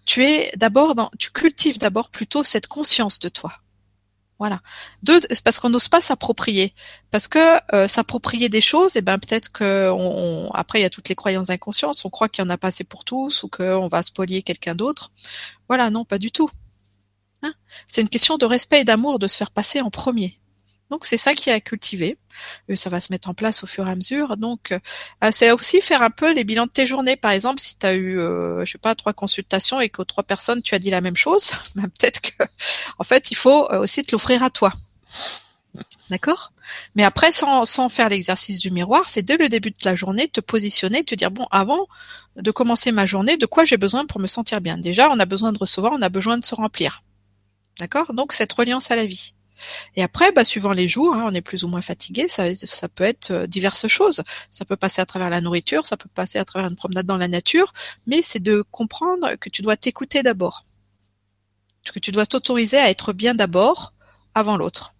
tu 0.10 0.26
es 0.26 0.52
d'abord 0.56 0.96
dans, 0.96 1.12
tu 1.20 1.30
cultives 1.30 1.78
d'abord 1.78 2.10
plutôt 2.10 2.44
cette 2.44 2.66
conscience 2.66 3.20
de 3.20 3.30
toi. 3.30 3.54
Voilà. 4.40 4.60
Deux, 5.04 5.20
parce 5.44 5.60
qu'on 5.60 5.70
n'ose 5.70 5.88
pas 5.88 6.02
s'approprier. 6.02 6.74
Parce 7.12 7.28
que 7.28 7.60
euh, 7.76 7.88
s'approprier 7.88 8.50
des 8.50 8.60
choses, 8.60 8.96
eh 8.96 9.02
ben 9.02 9.20
peut-être 9.20 9.52
que 9.52 9.92
on, 9.92 10.50
après 10.56 10.80
il 10.80 10.82
y 10.82 10.86
a 10.86 10.90
toutes 10.90 11.10
les 11.10 11.16
croyances 11.16 11.52
inconscientes. 11.52 12.02
On 12.06 12.10
croit 12.10 12.28
qu'il 12.28 12.44
y 12.44 12.48
en 12.48 12.50
a 12.50 12.58
pas 12.58 12.70
assez 12.70 12.84
pour 12.84 13.06
tous 13.06 13.44
ou 13.44 13.50
qu'on 13.50 13.88
va 13.88 14.02
spolier 14.02 14.42
quelqu'un 14.42 14.74
d'autre. 14.74 15.12
Voilà, 15.68 15.92
non, 15.92 16.06
pas 16.06 16.18
du 16.18 16.32
tout. 16.32 16.50
Hein? 17.44 17.54
C'est 17.88 18.02
une 18.02 18.10
question 18.10 18.40
de 18.40 18.48
respect 18.48 18.82
et 18.82 18.86
d'amour 18.86 19.20
de 19.20 19.28
se 19.28 19.38
faire 19.38 19.52
passer 19.52 19.80
en 19.80 19.92
premier. 19.92 20.40
Donc 20.90 21.06
c'est 21.06 21.18
ça 21.18 21.34
qui 21.34 21.50
est 21.50 21.54
à 21.54 21.60
cultiver. 21.60 22.18
Euh, 22.70 22.76
ça 22.76 22.90
va 22.90 23.00
se 23.00 23.12
mettre 23.12 23.30
en 23.30 23.34
place 23.34 23.64
au 23.64 23.68
fur 23.68 23.88
et 23.88 23.92
à 23.92 23.96
mesure. 23.96 24.38
Donc 24.38 24.72
euh, 24.72 24.80
euh, 25.24 25.30
c'est 25.32 25.52
aussi 25.52 25.82
faire 25.82 26.02
un 26.02 26.10
peu 26.10 26.34
les 26.34 26.44
bilans 26.44 26.66
de 26.66 26.72
tes 26.72 26.88
journées. 26.88 27.16
Par 27.16 27.32
exemple, 27.32 27.60
si 27.60 27.78
tu 27.78 27.86
as 27.86 27.96
eu, 27.96 28.20
je 28.20 28.70
sais 28.70 28.78
pas, 28.78 28.96
trois 28.96 29.14
consultations 29.14 29.80
et 29.80 29.90
qu'aux 29.90 30.06
trois 30.06 30.24
personnes 30.24 30.62
tu 30.62 30.76
as 30.76 30.80
dit 30.80 30.90
la 30.90 31.02
même 31.02 31.16
chose, 31.18 31.54
ben, 31.76 31.84
peut-être 31.84 32.22
que, 32.22 32.44
en 32.98 33.04
fait, 33.04 33.32
il 33.32 33.36
faut 33.36 33.68
aussi 33.72 34.02
te 34.04 34.12
l'offrir 34.12 34.44
à 34.44 34.50
toi. 34.50 34.74
D'accord? 36.10 36.52
Mais 36.96 37.04
après, 37.04 37.32
sans, 37.32 37.66
sans 37.66 37.90
faire 37.90 38.10
l'exercice 38.10 38.60
du 38.60 38.72
miroir, 38.72 39.10
c'est 39.10 39.22
dès 39.22 39.38
le 39.38 39.50
début 39.50 39.70
de 39.70 39.78
la 39.86 39.96
journée 39.96 40.28
te 40.28 40.42
positionner, 40.42 41.04
te 41.04 41.14
dire 41.16 41.32
bon, 41.32 41.48
avant 41.52 41.88
de 42.36 42.52
commencer 42.52 42.92
ma 42.92 43.06
journée, 43.06 43.38
de 43.38 43.46
quoi 43.46 43.66
j'ai 43.66 43.78
besoin 43.78 44.06
pour 44.06 44.20
me 44.20 44.28
sentir 44.28 44.62
bien? 44.62 44.78
Déjà, 44.78 45.10
on 45.10 45.20
a 45.20 45.26
besoin 45.26 45.52
de 45.52 45.60
recevoir, 45.60 45.94
on 45.94 46.02
a 46.02 46.10
besoin 46.10 46.38
de 46.38 46.46
se 46.46 46.56
remplir. 46.56 47.04
D'accord? 47.80 48.14
Donc 48.14 48.34
cette 48.34 48.52
reliance 48.54 48.92
à 48.92 48.96
la 48.96 49.06
vie. 49.06 49.34
Et 49.96 50.04
après, 50.04 50.32
bah, 50.32 50.46
suivant 50.46 50.74
les 50.74 50.88
jours, 50.88 51.16
hein, 51.16 51.26
on 51.28 51.34
est 51.34 51.42
plus 51.42 51.64
ou 51.64 51.68
moins 51.68 51.82
fatigué, 51.82 52.28
ça, 52.28 52.56
ça 52.56 52.90
peut 52.90 53.04
être 53.04 53.32
euh, 53.32 53.48
diverses 53.48 53.88
choses. 53.88 54.24
Ça 54.50 54.66
peut 54.66 54.76
passer 54.76 55.02
à 55.02 55.06
travers 55.06 55.30
la 55.30 55.42
nourriture, 55.42 55.86
ça 55.86 55.98
peut 55.98 56.10
passer 56.14 56.40
à 56.40 56.46
travers 56.46 56.70
une 56.70 56.76
promenade 56.76 57.06
dans 57.06 57.18
la 57.18 57.28
nature, 57.28 57.74
mais 58.08 58.22
c'est 58.22 58.40
de 58.40 58.64
comprendre 58.72 59.36
que 59.36 59.50
tu 59.50 59.62
dois 59.62 59.78
t'écouter 59.78 60.24
d'abord. 60.24 60.66
Que 61.94 62.00
tu 62.00 62.12
dois 62.12 62.26
t'autoriser 62.26 62.78
à 62.78 62.90
être 62.90 63.14
bien 63.14 63.34
d'abord 63.34 63.94
avant 64.36 64.58
l'autre. 64.58 64.94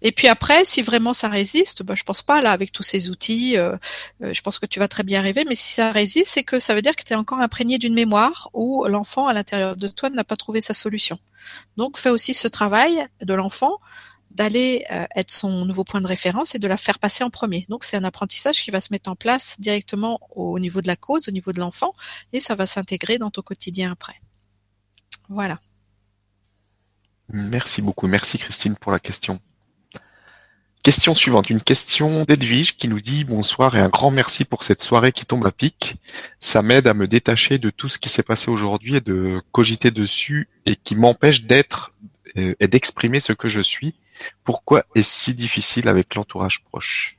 Et 0.00 0.12
puis 0.12 0.28
après, 0.28 0.64
si 0.64 0.82
vraiment 0.82 1.12
ça 1.12 1.28
résiste, 1.28 1.82
bah, 1.82 1.94
je 1.96 2.02
pense 2.02 2.22
pas 2.22 2.42
là 2.42 2.52
avec 2.52 2.72
tous 2.72 2.82
ces 2.82 3.10
outils, 3.10 3.56
euh, 3.56 3.76
euh, 4.22 4.32
je 4.32 4.40
pense 4.42 4.58
que 4.58 4.66
tu 4.66 4.78
vas 4.78 4.88
très 4.88 5.02
bien 5.02 5.20
arriver. 5.20 5.44
Mais 5.48 5.54
si 5.54 5.74
ça 5.74 5.92
résiste, 5.92 6.32
c'est 6.32 6.44
que 6.44 6.60
ça 6.60 6.74
veut 6.74 6.82
dire 6.82 6.96
que 6.96 7.04
tu 7.04 7.12
es 7.12 7.16
encore 7.16 7.40
imprégné 7.40 7.78
d'une 7.78 7.94
mémoire 7.94 8.50
où 8.52 8.84
l'enfant 8.86 9.28
à 9.28 9.32
l'intérieur 9.32 9.76
de 9.76 9.88
toi 9.88 10.10
n'a 10.10 10.24
pas 10.24 10.36
trouvé 10.36 10.60
sa 10.60 10.74
solution. 10.74 11.18
Donc 11.76 11.98
fais 11.98 12.10
aussi 12.10 12.34
ce 12.34 12.48
travail 12.48 13.06
de 13.20 13.34
l'enfant 13.34 13.78
d'aller 14.34 14.84
euh, 14.90 15.04
être 15.14 15.30
son 15.30 15.64
nouveau 15.64 15.84
point 15.84 16.00
de 16.00 16.06
référence 16.06 16.54
et 16.54 16.58
de 16.58 16.66
la 16.66 16.76
faire 16.76 16.98
passer 16.98 17.22
en 17.24 17.30
premier. 17.30 17.66
Donc 17.68 17.84
c'est 17.84 17.96
un 17.96 18.04
apprentissage 18.04 18.62
qui 18.62 18.70
va 18.70 18.80
se 18.80 18.92
mettre 18.92 19.10
en 19.10 19.16
place 19.16 19.56
directement 19.60 20.20
au 20.34 20.58
niveau 20.58 20.80
de 20.80 20.86
la 20.86 20.96
cause, 20.96 21.28
au 21.28 21.32
niveau 21.32 21.52
de 21.52 21.60
l'enfant, 21.60 21.92
et 22.32 22.40
ça 22.40 22.54
va 22.54 22.66
s'intégrer 22.66 23.18
dans 23.18 23.30
ton 23.30 23.42
quotidien 23.42 23.92
après. 23.92 24.20
Voilà. 25.28 25.58
Merci 27.32 27.82
beaucoup. 27.82 28.06
Merci 28.06 28.38
Christine 28.38 28.76
pour 28.76 28.92
la 28.92 28.98
question. 28.98 29.38
Question 30.82 31.14
suivante, 31.14 31.48
une 31.48 31.60
question 31.60 32.24
d'Edwige 32.24 32.76
qui 32.76 32.88
nous 32.88 33.00
dit 33.00 33.22
bonsoir 33.22 33.76
et 33.76 33.80
un 33.80 33.88
grand 33.88 34.10
merci 34.10 34.44
pour 34.44 34.64
cette 34.64 34.82
soirée 34.82 35.12
qui 35.12 35.24
tombe 35.24 35.46
à 35.46 35.52
pic. 35.52 35.94
Ça 36.40 36.60
m'aide 36.60 36.88
à 36.88 36.94
me 36.94 37.06
détacher 37.06 37.58
de 37.58 37.70
tout 37.70 37.88
ce 37.88 37.98
qui 37.98 38.08
s'est 38.08 38.24
passé 38.24 38.50
aujourd'hui 38.50 38.96
et 38.96 39.00
de 39.00 39.40
cogiter 39.52 39.92
dessus 39.92 40.48
et 40.66 40.74
qui 40.74 40.96
m'empêche 40.96 41.44
d'être 41.44 41.92
euh, 42.36 42.56
et 42.58 42.66
d'exprimer 42.66 43.20
ce 43.20 43.32
que 43.32 43.48
je 43.48 43.60
suis. 43.60 43.94
Pourquoi 44.42 44.84
est-ce 44.96 45.24
si 45.24 45.34
difficile 45.34 45.86
avec 45.86 46.16
l'entourage 46.16 46.64
proche? 46.64 47.16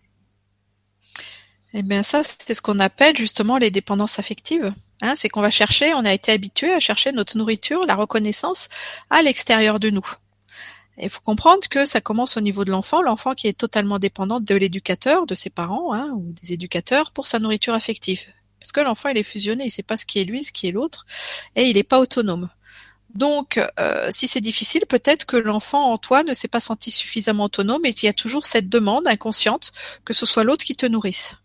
Eh 1.74 1.84
bien 1.84 2.04
ça, 2.04 2.22
c'est 2.24 2.54
ce 2.54 2.62
qu'on 2.62 2.80
appelle 2.80 3.16
justement 3.16 3.58
les 3.58 3.72
dépendances 3.72 4.20
affectives. 4.20 4.74
Hein, 5.02 5.14
c'est 5.16 5.30
qu'on 5.30 5.42
va 5.42 5.50
chercher, 5.50 5.94
on 5.94 6.04
a 6.04 6.12
été 6.12 6.34
habitué 6.34 6.74
à 6.74 6.82
chercher 6.82 7.14
notre 7.14 7.38
nourriture, 7.38 7.86
la 7.88 7.96
reconnaissance 7.96 8.68
à 9.10 9.22
l'extérieur 9.22 9.80
de 9.80 9.90
nous. 9.90 10.06
Il 10.98 11.10
faut 11.10 11.22
comprendre 11.22 11.68
que 11.70 11.86
ça 11.86 12.02
commence 12.02 12.38
au 12.38 12.42
niveau 12.42 12.66
de 12.66 12.72
l'enfant, 12.72 13.02
l'enfant 13.02 13.34
qui 13.34 13.48
est 13.48 13.58
totalement 13.58 13.98
dépendant 13.98 14.40
de 14.40 14.56
l'éducateur, 14.56 15.26
de 15.26 15.34
ses 15.34 15.50
parents 15.50 15.94
hein, 15.94 16.12
ou 16.16 16.34
des 16.34 16.54
éducateurs 16.54 17.12
pour 17.12 17.26
sa 17.26 17.40
nourriture 17.40 17.74
affective. 17.74 18.22
Parce 18.60 18.72
que 18.72 18.82
l'enfant 18.82 19.10
il 19.10 19.18
est 19.18 19.24
fusionné, 19.24 19.66
il 19.66 19.72
sait 19.72 19.84
pas 19.84 19.98
ce 19.98 20.06
qui 20.06 20.20
est 20.20 20.24
lui, 20.24 20.44
ce 20.44 20.52
qui 20.52 20.68
est 20.68 20.72
l'autre, 20.72 21.06
et 21.56 21.64
il 21.64 21.76
n'est 21.76 21.84
pas 21.84 22.00
autonome. 22.00 22.50
Donc, 23.16 23.60
euh, 23.80 24.10
si 24.12 24.28
c'est 24.28 24.42
difficile, 24.42 24.86
peut-être 24.88 25.26
que 25.26 25.38
l'enfant 25.38 25.92
en 25.92 25.98
toi 25.98 26.24
ne 26.24 26.34
s'est 26.34 26.48
pas 26.48 26.60
senti 26.60 26.90
suffisamment 26.90 27.46
autonome 27.46 27.86
et 27.86 27.94
qu'il 27.94 28.08
y 28.08 28.10
a 28.10 28.14
toujours 28.14 28.46
cette 28.46 28.70
demande 28.70 29.08
inconsciente 29.08 29.72
que 30.04 30.14
ce 30.14 30.26
soit 30.26 30.44
l'autre 30.44 30.66
qui 30.66 30.76
te 30.76 30.86
nourrisse. 30.86 31.36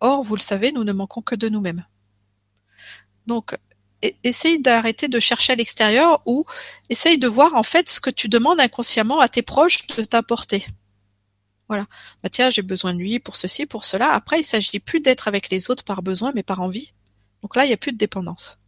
Or, 0.00 0.22
vous 0.22 0.36
le 0.36 0.42
savez, 0.42 0.72
nous 0.72 0.84
ne 0.84 0.92
manquons 0.92 1.22
que 1.22 1.34
de 1.34 1.48
nous-mêmes. 1.48 1.86
Donc, 3.26 3.56
essaye 4.24 4.60
d'arrêter 4.60 5.08
de 5.08 5.20
chercher 5.20 5.52
à 5.52 5.56
l'extérieur 5.56 6.22
ou 6.26 6.44
essaye 6.88 7.18
de 7.18 7.28
voir 7.28 7.54
en 7.54 7.62
fait 7.62 7.88
ce 7.88 8.00
que 8.00 8.10
tu 8.10 8.28
demandes 8.28 8.60
inconsciemment 8.60 9.20
à 9.20 9.28
tes 9.28 9.42
proches 9.42 9.86
de 9.88 10.04
t'apporter. 10.04 10.64
Voilà. 11.68 11.86
Bah 12.22 12.28
tiens, 12.28 12.50
j'ai 12.50 12.62
besoin 12.62 12.92
de 12.92 12.98
lui 12.98 13.18
pour 13.18 13.36
ceci, 13.36 13.66
pour 13.66 13.84
cela. 13.84 14.12
Après, 14.12 14.40
il 14.40 14.44
s'agit 14.44 14.80
plus 14.80 15.00
d'être 15.00 15.28
avec 15.28 15.50
les 15.50 15.70
autres 15.70 15.84
par 15.84 16.02
besoin, 16.02 16.32
mais 16.34 16.42
par 16.42 16.60
envie. 16.60 16.92
Donc 17.42 17.56
là, 17.56 17.64
il 17.64 17.68
n'y 17.68 17.74
a 17.74 17.78
plus 17.78 17.92
de 17.92 17.98
dépendance. 17.98 18.58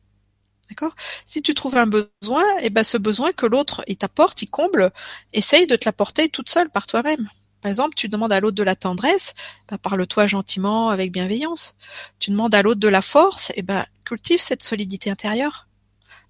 D'accord? 0.70 0.94
Si 1.26 1.42
tu 1.42 1.54
trouves 1.54 1.76
un 1.76 1.86
besoin, 1.86 2.44
et 2.58 2.64
eh 2.66 2.70
ben 2.70 2.84
ce 2.84 2.96
besoin 2.96 3.32
que 3.32 3.46
l'autre 3.46 3.84
il 3.86 3.96
t'apporte, 3.96 4.40
il 4.42 4.48
comble, 4.48 4.90
essaye 5.32 5.66
de 5.66 5.76
te 5.76 5.84
l'apporter 5.84 6.28
toute 6.28 6.48
seule 6.48 6.70
par 6.70 6.86
toi-même. 6.86 7.28
Par 7.64 7.70
exemple, 7.70 7.94
tu 7.94 8.10
demandes 8.10 8.30
à 8.30 8.40
l'autre 8.40 8.56
de 8.56 8.62
la 8.62 8.76
tendresse, 8.76 9.34
ben 9.70 9.78
parle-toi 9.78 10.26
gentiment, 10.26 10.90
avec 10.90 11.10
bienveillance. 11.10 11.76
Tu 12.18 12.30
demandes 12.30 12.54
à 12.54 12.60
l'autre 12.60 12.78
de 12.78 12.88
la 12.88 13.00
force, 13.00 13.52
et 13.56 13.62
ben 13.62 13.86
cultive 14.04 14.38
cette 14.38 14.62
solidité 14.62 15.10
intérieure. 15.10 15.66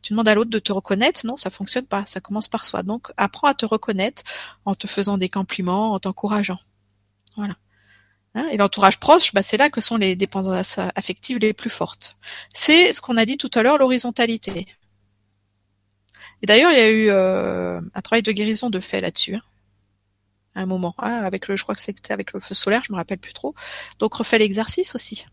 Tu 0.00 0.12
demandes 0.12 0.28
à 0.28 0.36
l'autre 0.36 0.50
de 0.50 0.60
te 0.60 0.72
reconnaître, 0.72 1.26
non, 1.26 1.36
ça 1.36 1.50
fonctionne 1.50 1.86
pas, 1.86 2.04
ça 2.06 2.20
commence 2.20 2.46
par 2.46 2.64
soi. 2.64 2.84
Donc 2.84 3.08
apprends 3.16 3.48
à 3.48 3.54
te 3.54 3.66
reconnaître 3.66 4.22
en 4.64 4.76
te 4.76 4.86
faisant 4.86 5.18
des 5.18 5.28
compliments, 5.28 5.94
en 5.94 5.98
t'encourageant. 5.98 6.60
Voilà. 7.34 7.56
Hein, 8.36 8.46
et 8.52 8.56
l'entourage 8.56 9.00
proche, 9.00 9.34
bah, 9.34 9.42
c'est 9.42 9.56
là 9.56 9.70
que 9.70 9.80
sont 9.80 9.96
les 9.96 10.14
dépendances 10.14 10.78
affectives 10.94 11.38
les 11.38 11.52
plus 11.52 11.68
fortes. 11.68 12.16
C'est 12.54 12.92
ce 12.92 13.00
qu'on 13.00 13.16
a 13.16 13.26
dit 13.26 13.38
tout 13.38 13.50
à 13.54 13.64
l'heure, 13.64 13.78
l'horizontalité. 13.78 14.68
Et 16.42 16.46
d'ailleurs, 16.46 16.70
il 16.70 16.78
y 16.78 16.80
a 16.80 16.90
eu 16.90 17.06
euh, 17.10 17.80
un 17.92 18.00
travail 18.02 18.22
de 18.22 18.30
guérison 18.30 18.70
de 18.70 18.78
fait 18.78 19.00
là-dessus. 19.00 19.34
Hein, 19.34 19.42
à 20.54 20.60
un 20.60 20.66
moment, 20.66 20.94
hein, 20.98 21.22
avec 21.24 21.48
le, 21.48 21.56
je 21.56 21.62
crois 21.62 21.74
que 21.74 21.80
c'était 21.80 22.12
avec 22.12 22.32
le 22.32 22.40
feu 22.40 22.54
solaire, 22.54 22.82
je 22.84 22.92
me 22.92 22.96
rappelle 22.96 23.18
plus 23.18 23.32
trop. 23.32 23.54
Donc 23.98 24.14
refais 24.14 24.38
l'exercice 24.38 24.94
aussi. 24.94 25.26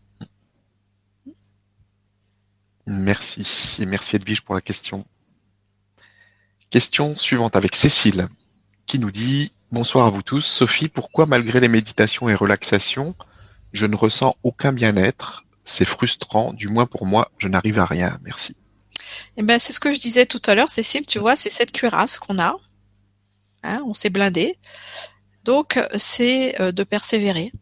Merci 2.86 3.78
et 3.80 3.86
merci 3.86 4.16
Edwige 4.16 4.42
pour 4.42 4.54
la 4.54 4.60
question. 4.60 5.04
Question 6.70 7.16
suivante 7.16 7.54
avec 7.54 7.76
Cécile 7.76 8.28
qui 8.86 8.98
nous 8.98 9.12
dit 9.12 9.52
Bonsoir 9.70 10.06
à 10.06 10.10
vous 10.10 10.22
tous. 10.22 10.42
Sophie, 10.42 10.88
pourquoi 10.88 11.24
malgré 11.24 11.60
les 11.60 11.68
méditations 11.68 12.28
et 12.28 12.34
relaxations, 12.34 13.14
je 13.72 13.86
ne 13.86 13.96
ressens 13.96 14.36
aucun 14.42 14.72
bien-être? 14.72 15.44
C'est 15.64 15.84
frustrant, 15.84 16.52
du 16.52 16.68
moins 16.68 16.86
pour 16.86 17.06
moi, 17.06 17.30
je 17.38 17.48
n'arrive 17.48 17.78
à 17.78 17.86
rien. 17.86 18.18
Merci. 18.22 18.56
Eh 19.36 19.42
ben, 19.42 19.58
c'est 19.58 19.72
ce 19.72 19.80
que 19.80 19.94
je 19.94 20.00
disais 20.00 20.26
tout 20.26 20.42
à 20.46 20.54
l'heure, 20.54 20.68
Cécile, 20.68 21.06
tu 21.06 21.18
vois, 21.18 21.36
c'est 21.36 21.50
cette 21.50 21.72
cuirasse 21.72 22.18
qu'on 22.18 22.38
a. 22.38 22.56
Hein, 23.62 23.82
on 23.86 23.94
s'est 23.94 24.10
blindé. 24.10 24.58
Donc, 25.44 25.78
c'est 25.96 26.60
euh, 26.60 26.72
de 26.72 26.84
persévérer. 26.84 27.52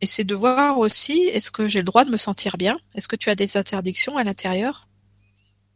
Et 0.00 0.06
c'est 0.06 0.24
de 0.24 0.34
voir 0.34 0.78
aussi, 0.78 1.28
est-ce 1.32 1.50
que 1.50 1.68
j'ai 1.68 1.78
le 1.78 1.84
droit 1.84 2.04
de 2.04 2.10
me 2.10 2.16
sentir 2.16 2.56
bien? 2.56 2.78
Est-ce 2.94 3.08
que 3.08 3.16
tu 3.16 3.30
as 3.30 3.36
des 3.36 3.56
interdictions 3.56 4.16
à 4.16 4.24
l'intérieur? 4.24 4.88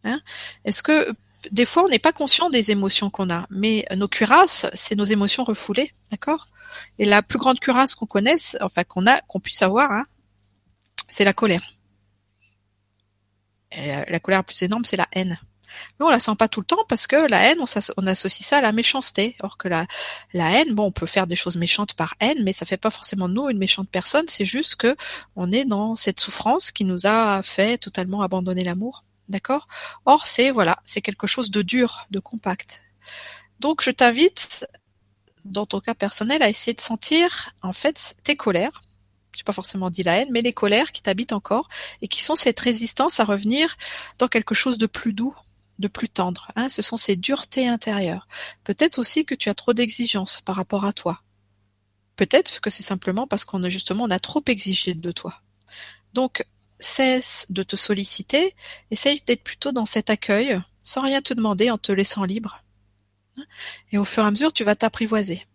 Hein? 0.04 0.20
Est-ce 0.64 0.82
que 0.82 1.14
des 1.52 1.66
fois, 1.66 1.84
on 1.84 1.88
n'est 1.88 1.98
pas 2.00 2.12
conscient 2.12 2.50
des 2.50 2.70
émotions 2.70 3.10
qu'on 3.10 3.30
a, 3.30 3.46
mais 3.50 3.86
nos 3.94 4.08
cuirasses, 4.08 4.66
c'est 4.74 4.96
nos 4.96 5.04
émotions 5.04 5.44
refoulées, 5.44 5.92
d'accord? 6.10 6.48
Et 6.98 7.04
la 7.04 7.22
plus 7.22 7.38
grande 7.38 7.60
cuirasse 7.60 7.94
qu'on 7.94 8.06
connaisse, 8.06 8.56
enfin 8.60 8.84
qu'on 8.84 9.06
a, 9.06 9.20
qu'on 9.22 9.40
puisse 9.40 9.62
avoir, 9.62 9.90
hein, 9.92 10.06
c'est 11.08 11.24
la 11.24 11.32
colère. 11.32 11.74
la, 13.72 14.20
colère 14.20 14.40
la 14.40 14.42
plus 14.42 14.62
énorme, 14.62 14.84
c'est 14.84 14.96
la 14.96 15.08
haine. 15.12 15.38
Mais 15.98 16.06
on 16.06 16.08
la 16.08 16.20
sent 16.20 16.34
pas 16.38 16.48
tout 16.48 16.60
le 16.60 16.66
temps 16.66 16.84
parce 16.88 17.06
que 17.06 17.28
la 17.28 17.50
haine, 17.50 17.58
on, 17.60 18.06
associe 18.06 18.46
ça 18.46 18.58
à 18.58 18.60
la 18.60 18.72
méchanceté. 18.72 19.36
Or 19.42 19.58
que 19.58 19.68
la, 19.68 19.86
la 20.32 20.50
haine, 20.50 20.74
bon, 20.74 20.84
on 20.84 20.92
peut 20.92 21.06
faire 21.06 21.26
des 21.26 21.36
choses 21.36 21.56
méchantes 21.56 21.94
par 21.94 22.14
haine, 22.20 22.42
mais 22.42 22.52
ça 22.52 22.66
fait 22.66 22.76
pas 22.76 22.90
forcément 22.90 23.28
nous 23.28 23.48
une 23.48 23.58
méchante 23.58 23.88
personne. 23.88 24.26
C'est 24.28 24.44
juste 24.44 24.76
que 24.76 24.96
on 25.34 25.52
est 25.52 25.64
dans 25.64 25.96
cette 25.96 26.20
souffrance 26.20 26.70
qui 26.70 26.84
nous 26.84 27.06
a 27.06 27.42
fait 27.42 27.78
totalement 27.78 28.22
abandonner 28.22 28.64
l'amour. 28.64 29.02
D'accord? 29.28 29.66
Or, 30.04 30.26
c'est 30.26 30.50
voilà, 30.50 30.78
c'est 30.84 31.00
quelque 31.00 31.26
chose 31.26 31.50
de 31.50 31.62
dur, 31.62 32.06
de 32.10 32.20
compact. 32.20 32.82
Donc, 33.60 33.82
je 33.82 33.90
t'invite, 33.90 34.66
dans 35.44 35.66
ton 35.66 35.80
cas 35.80 35.94
personnel, 35.94 36.42
à 36.42 36.48
essayer 36.48 36.74
de 36.74 36.80
sentir 36.80 37.50
en 37.62 37.72
fait 37.72 38.16
tes 38.22 38.36
colères. 38.36 38.82
Je 39.34 39.40
n'ai 39.40 39.44
pas 39.44 39.52
forcément 39.52 39.90
dit 39.90 40.02
la 40.02 40.18
haine, 40.18 40.28
mais 40.30 40.42
les 40.42 40.52
colères 40.52 40.92
qui 40.92 41.02
t'habitent 41.02 41.32
encore 41.32 41.68
et 42.00 42.08
qui 42.08 42.22
sont 42.22 42.36
cette 42.36 42.60
résistance 42.60 43.20
à 43.20 43.24
revenir 43.24 43.76
dans 44.18 44.28
quelque 44.28 44.54
chose 44.54 44.78
de 44.78 44.86
plus 44.86 45.12
doux, 45.12 45.34
de 45.78 45.88
plus 45.88 46.08
tendre. 46.08 46.50
Hein 46.56 46.68
Ce 46.68 46.82
sont 46.82 46.96
ces 46.96 47.16
duretés 47.16 47.68
intérieures. 47.68 48.26
Peut-être 48.64 48.98
aussi 48.98 49.24
que 49.24 49.34
tu 49.34 49.48
as 49.48 49.54
trop 49.54 49.72
d'exigences 49.72 50.40
par 50.40 50.56
rapport 50.56 50.84
à 50.84 50.92
toi. 50.92 51.22
Peut-être 52.16 52.60
que 52.60 52.70
c'est 52.70 52.82
simplement 52.82 53.26
parce 53.26 53.44
qu'on 53.44 53.62
a 53.62 53.68
justement 53.68 54.04
on 54.04 54.10
a 54.10 54.18
trop 54.18 54.42
exigé 54.46 54.94
de 54.94 55.12
toi. 55.12 55.42
Donc 56.14 56.44
cesse 56.80 57.46
de 57.50 57.62
te 57.62 57.76
solliciter, 57.76 58.54
essaye 58.90 59.22
d'être 59.26 59.42
plutôt 59.42 59.72
dans 59.72 59.86
cet 59.86 60.10
accueil, 60.10 60.60
sans 60.82 61.02
rien 61.02 61.20
te 61.22 61.34
demander, 61.34 61.70
en 61.70 61.78
te 61.78 61.92
laissant 61.92 62.24
libre. 62.24 62.62
Et 63.92 63.98
au 63.98 64.04
fur 64.04 64.22
et 64.22 64.26
à 64.26 64.30
mesure, 64.30 64.52
tu 64.52 64.64
vas 64.64 64.76
t'apprivoiser. 64.76 65.46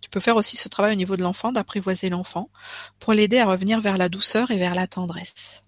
Tu 0.00 0.08
peux 0.10 0.20
faire 0.20 0.36
aussi 0.36 0.56
ce 0.56 0.68
travail 0.68 0.92
au 0.92 0.96
niveau 0.96 1.16
de 1.16 1.22
l'enfant, 1.22 1.52
d'apprivoiser 1.52 2.10
l'enfant, 2.10 2.50
pour 2.98 3.12
l'aider 3.12 3.38
à 3.38 3.46
revenir 3.46 3.80
vers 3.80 3.98
la 3.98 4.08
douceur 4.08 4.50
et 4.50 4.58
vers 4.58 4.74
la 4.74 4.86
tendresse. 4.86 5.64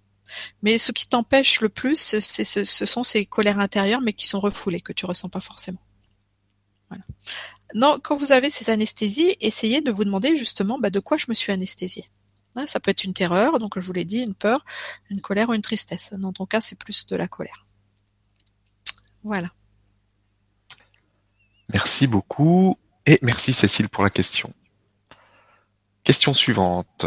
Mais 0.63 0.79
ce 0.79 0.93
qui 0.93 1.07
t'empêche 1.07 1.61
le 1.61 1.69
plus, 1.69 1.97
c'est, 1.97 2.21
ce 2.21 2.87
sont 2.87 3.05
ces 3.05 3.27
colères 3.27 3.59
intérieures, 3.59 4.01
mais 4.01 4.13
qui 4.13 4.27
sont 4.27 4.41
refoulées, 4.41 4.81
que 4.81 4.93
tu 4.93 5.07
ressens 5.07 5.29
pas 5.29 5.41
forcément. 5.41 5.83
Voilà. 6.89 7.05
Non, 7.75 7.99
quand 8.03 8.17
vous 8.17 8.33
avez 8.33 8.51
ces 8.51 8.71
anesthésies, 8.71 9.37
essayez 9.41 9.81
de 9.81 9.91
vous 9.91 10.05
demander 10.05 10.37
justement 10.37 10.79
bah, 10.79 10.91
de 10.91 11.01
quoi 11.01 11.17
je 11.17 11.27
me 11.29 11.35
suis 11.35 11.53
anesthésiée. 11.53 12.11
Hein, 12.55 12.67
ça 12.67 12.81
peut 12.81 12.91
être 12.91 13.05
une 13.05 13.15
terreur, 13.15 13.59
donc 13.59 13.79
je 13.81 13.87
vous 13.87 13.95
l'ai 13.95 14.05
dit, 14.05 14.19
une 14.19 14.35
peur, 14.35 14.65
une 15.09 15.21
colère 15.21 15.49
ou 15.49 15.55
une 15.55 15.63
tristesse. 15.63 16.13
Dans 16.13 16.33
ton 16.33 16.45
cas, 16.45 16.61
c'est 16.61 16.77
plus 16.77 17.07
de 17.07 17.17
la 17.17 17.29
colère. 17.29 17.67
Voilà. 19.23 19.49
Merci 21.73 22.07
beaucoup 22.07 22.77
et 23.07 23.19
merci 23.23 23.55
Cécile 23.55 23.89
pour 23.89 24.05
la 24.05 24.11
question. 24.11 24.53
Question 26.05 26.35
suivante. 26.35 27.07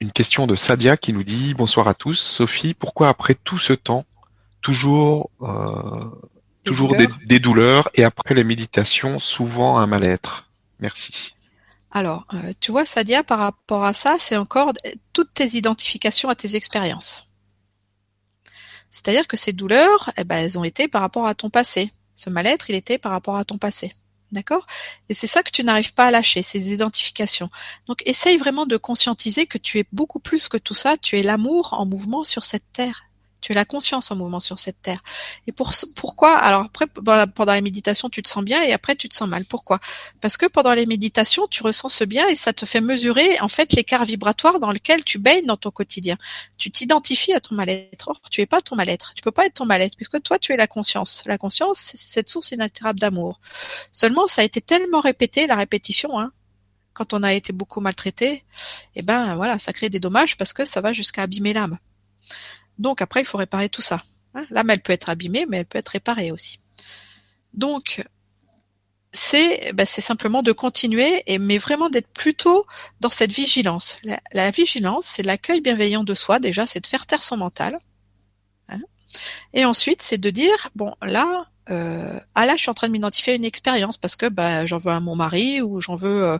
Une 0.00 0.12
question 0.12 0.46
de 0.46 0.56
Sadia 0.56 0.96
qui 0.96 1.12
nous 1.12 1.24
dit 1.24 1.54
bonsoir 1.54 1.88
à 1.88 1.94
tous. 1.94 2.18
Sophie, 2.18 2.74
pourquoi 2.74 3.08
après 3.08 3.34
tout 3.34 3.58
ce 3.58 3.72
temps, 3.72 4.04
toujours, 4.60 5.30
euh, 5.42 6.04
toujours 6.64 6.94
des 7.26 7.38
douleurs 7.38 7.88
et 7.94 8.04
après 8.04 8.34
les 8.34 8.44
méditations, 8.44 9.18
souvent 9.18 9.78
un 9.78 9.86
mal-être? 9.86 10.50
Merci. 10.80 11.34
Alors, 11.94 12.26
euh, 12.34 12.52
tu 12.58 12.72
vois, 12.72 12.84
Sadia, 12.84 13.22
par 13.22 13.38
rapport 13.38 13.84
à 13.84 13.94
ça, 13.94 14.16
c'est 14.18 14.36
encore 14.36 14.72
toutes 15.12 15.32
tes 15.32 15.56
identifications 15.56 16.28
à 16.28 16.34
tes 16.34 16.56
expériences. 16.56 17.28
C'est-à-dire 18.90 19.28
que 19.28 19.36
ces 19.36 19.52
douleurs, 19.52 20.10
eh 20.16 20.24
ben, 20.24 20.36
elles 20.36 20.58
ont 20.58 20.64
été 20.64 20.88
par 20.88 21.02
rapport 21.02 21.26
à 21.26 21.36
ton 21.36 21.50
passé. 21.50 21.92
Ce 22.16 22.30
mal-être, 22.30 22.68
il 22.68 22.76
était 22.76 22.98
par 22.98 23.12
rapport 23.12 23.36
à 23.36 23.44
ton 23.44 23.58
passé. 23.58 23.92
D'accord? 24.34 24.66
Et 25.08 25.14
c'est 25.14 25.28
ça 25.28 25.44
que 25.44 25.52
tu 25.52 25.62
n'arrives 25.62 25.94
pas 25.94 26.06
à 26.06 26.10
lâcher, 26.10 26.42
ces 26.42 26.72
identifications. 26.72 27.48
Donc 27.86 28.02
essaye 28.04 28.36
vraiment 28.36 28.66
de 28.66 28.76
conscientiser 28.76 29.46
que 29.46 29.58
tu 29.58 29.78
es 29.78 29.84
beaucoup 29.92 30.18
plus 30.18 30.48
que 30.48 30.56
tout 30.56 30.74
ça, 30.74 30.96
tu 30.96 31.16
es 31.16 31.22
l'amour 31.22 31.72
en 31.74 31.86
mouvement 31.86 32.24
sur 32.24 32.44
cette 32.44 32.64
terre. 32.72 33.04
Tu 33.44 33.52
es 33.52 33.54
la 33.54 33.66
conscience 33.66 34.10
en 34.10 34.16
mouvement 34.16 34.40
sur 34.40 34.58
cette 34.58 34.80
terre. 34.80 35.02
Et 35.46 35.52
pour, 35.52 35.74
pourquoi 35.94 36.34
Alors 36.34 36.64
après, 36.64 36.86
pendant 36.86 37.52
la 37.52 37.60
méditation, 37.60 38.08
tu 38.08 38.22
te 38.22 38.28
sens 38.30 38.42
bien 38.42 38.62
et 38.62 38.72
après, 38.72 38.96
tu 38.96 39.06
te 39.06 39.14
sens 39.14 39.28
mal. 39.28 39.44
Pourquoi? 39.44 39.80
Parce 40.22 40.38
que 40.38 40.46
pendant 40.46 40.72
les 40.72 40.86
méditations, 40.86 41.46
tu 41.46 41.62
ressens 41.62 41.90
ce 41.90 42.04
bien 42.04 42.26
et 42.28 42.36
ça 42.36 42.54
te 42.54 42.64
fait 42.64 42.80
mesurer 42.80 43.38
en 43.40 43.48
fait 43.48 43.74
l'écart 43.74 44.06
vibratoire 44.06 44.60
dans 44.60 44.72
lequel 44.72 45.04
tu 45.04 45.18
baignes 45.18 45.44
dans 45.44 45.58
ton 45.58 45.70
quotidien. 45.70 46.16
Tu 46.56 46.70
t'identifies 46.70 47.34
à 47.34 47.40
ton 47.40 47.54
mal-être. 47.54 48.08
Or, 48.08 48.22
tu 48.30 48.40
es 48.40 48.46
pas 48.46 48.62
ton 48.62 48.76
mal-être. 48.76 49.12
Tu 49.14 49.20
peux 49.20 49.30
pas 49.30 49.44
être 49.44 49.52
ton 49.52 49.66
mal-être 49.66 49.96
puisque 49.96 50.22
toi, 50.22 50.38
tu 50.38 50.54
es 50.54 50.56
la 50.56 50.66
conscience. 50.66 51.22
La 51.26 51.36
conscience, 51.36 51.90
c'est 51.92 51.98
cette 51.98 52.30
source 52.30 52.52
inaltérable 52.52 52.98
d'amour. 52.98 53.40
Seulement, 53.92 54.26
ça 54.26 54.40
a 54.40 54.44
été 54.46 54.62
tellement 54.62 55.00
répété, 55.00 55.46
la 55.46 55.56
répétition, 55.56 56.18
hein, 56.18 56.32
quand 56.94 57.12
on 57.12 57.22
a 57.22 57.34
été 57.34 57.52
beaucoup 57.52 57.80
maltraité, 57.80 58.42
eh 58.94 59.02
ben 59.02 59.34
voilà, 59.36 59.58
ça 59.58 59.74
crée 59.74 59.90
des 59.90 60.00
dommages 60.00 60.38
parce 60.38 60.54
que 60.54 60.64
ça 60.64 60.80
va 60.80 60.94
jusqu'à 60.94 61.22
abîmer 61.22 61.52
l'âme. 61.52 61.78
Donc 62.78 63.02
après, 63.02 63.20
il 63.20 63.26
faut 63.26 63.38
réparer 63.38 63.68
tout 63.68 63.82
ça. 63.82 64.02
Hein. 64.34 64.46
L'âme, 64.50 64.70
elle 64.70 64.80
peut 64.80 64.92
être 64.92 65.08
abîmée, 65.08 65.46
mais 65.48 65.58
elle 65.58 65.66
peut 65.66 65.78
être 65.78 65.90
réparée 65.90 66.32
aussi. 66.32 66.58
Donc, 67.52 68.04
c'est 69.12 69.72
ben, 69.72 69.86
simplement 69.86 70.42
de 70.42 70.50
continuer, 70.50 71.22
mais 71.38 71.58
vraiment 71.58 71.88
d'être 71.88 72.08
plutôt 72.08 72.66
dans 73.00 73.10
cette 73.10 73.30
vigilance. 73.30 73.98
La, 74.32 74.50
vigilance, 74.50 75.06
c'est 75.06 75.22
l'accueil 75.22 75.60
bienveillant 75.60 76.02
de 76.02 76.14
soi, 76.14 76.40
déjà, 76.40 76.66
c'est 76.66 76.80
de 76.80 76.86
faire 76.86 77.06
taire 77.06 77.22
son 77.22 77.36
mental. 77.36 77.78
Hein. 78.68 78.80
et 79.52 79.64
ensuite, 79.64 80.02
c'est 80.02 80.18
de 80.18 80.30
dire, 80.30 80.70
bon, 80.74 80.94
là, 81.00 81.46
euh, 81.70 82.18
ah 82.34 82.44
là, 82.44 82.56
je 82.56 82.62
suis 82.62 82.70
en 82.70 82.74
train 82.74 82.88
de 82.88 82.92
m'identifier 82.92 83.34
à 83.34 83.36
une 83.36 83.44
expérience 83.44 83.96
parce 83.96 84.16
que 84.16 84.26
bah, 84.26 84.66
j'en 84.66 84.78
veux 84.78 84.92
à 84.92 85.00
mon 85.00 85.14
mari 85.14 85.62
ou 85.62 85.80
j'en 85.80 85.94
veux 85.94 86.24
euh, 86.24 86.38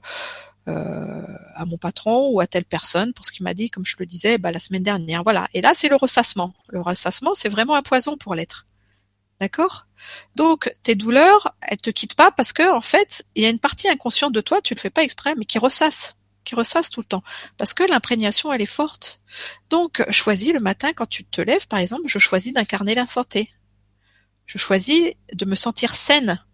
à 0.66 1.65
mon 1.66 1.77
patron 1.77 2.28
ou 2.28 2.41
à 2.41 2.47
telle 2.47 2.65
personne 2.65 3.12
pour 3.12 3.27
ce 3.27 3.32
qu'il 3.32 3.45
m'a 3.45 3.55
dit, 3.55 3.70
comme 3.70 3.85
je 3.85 3.97
le 3.99 4.07
disais, 4.07 4.39
bah, 4.39 4.51
la 4.51 4.61
semaine 4.61 4.82
dernière. 4.82 5.23
Voilà. 5.23 5.49
Et 5.55 5.61
là, 5.61 5.73
c'est 5.74 5.89
le 5.89 5.97
ressassement. 5.97 6.55
Le 6.69 6.81
ressassement, 6.81 7.35
c'est 7.35 7.49
vraiment 7.49 7.74
un 7.74 7.82
poison 7.82 8.16
pour 8.16 8.35
l'être. 8.35 8.66
D'accord? 9.41 9.86
Donc, 10.36 10.73
tes 10.82 10.95
douleurs, 10.95 11.55
elles 11.62 11.81
te 11.81 11.91
quittent 11.91 12.15
pas 12.15 12.31
parce 12.31 12.53
que, 12.53 12.73
en 12.73 12.81
fait, 12.81 13.24
il 13.35 13.43
y 13.43 13.47
a 13.47 13.51
une 13.51 13.59
partie 13.59 13.89
inconsciente 13.89 14.32
de 14.32 14.41
toi, 14.41 14.61
tu 14.62 14.74
le 14.74 14.81
fais 14.81 14.91
pas 14.91 15.03
exprès, 15.03 15.35
mais 15.36 15.45
qui 15.45 15.59
ressasse 15.59 16.16
qui 16.45 16.55
ressasse 16.55 16.91
tout 16.91 17.01
le 17.01 17.07
temps. 17.07 17.24
Parce 17.57 17.74
que 17.74 17.82
l'imprégnation, 17.82 18.53
elle 18.53 18.62
est 18.62 18.66
forte. 18.66 19.20
Donc, 19.70 20.05
choisis 20.11 20.53
le 20.53 20.61
matin, 20.61 20.93
quand 20.93 21.09
tu 21.09 21.24
te 21.24 21.41
lèves, 21.41 21.66
par 21.66 21.78
exemple, 21.78 22.05
je 22.07 22.19
choisis 22.19 22.53
d'incarner 22.53 22.95
la 22.95 23.07
santé. 23.07 23.53
Je 24.47 24.59
choisis 24.59 25.12
de 25.32 25.45
me 25.47 25.55
sentir 25.55 25.95
saine 25.95 26.45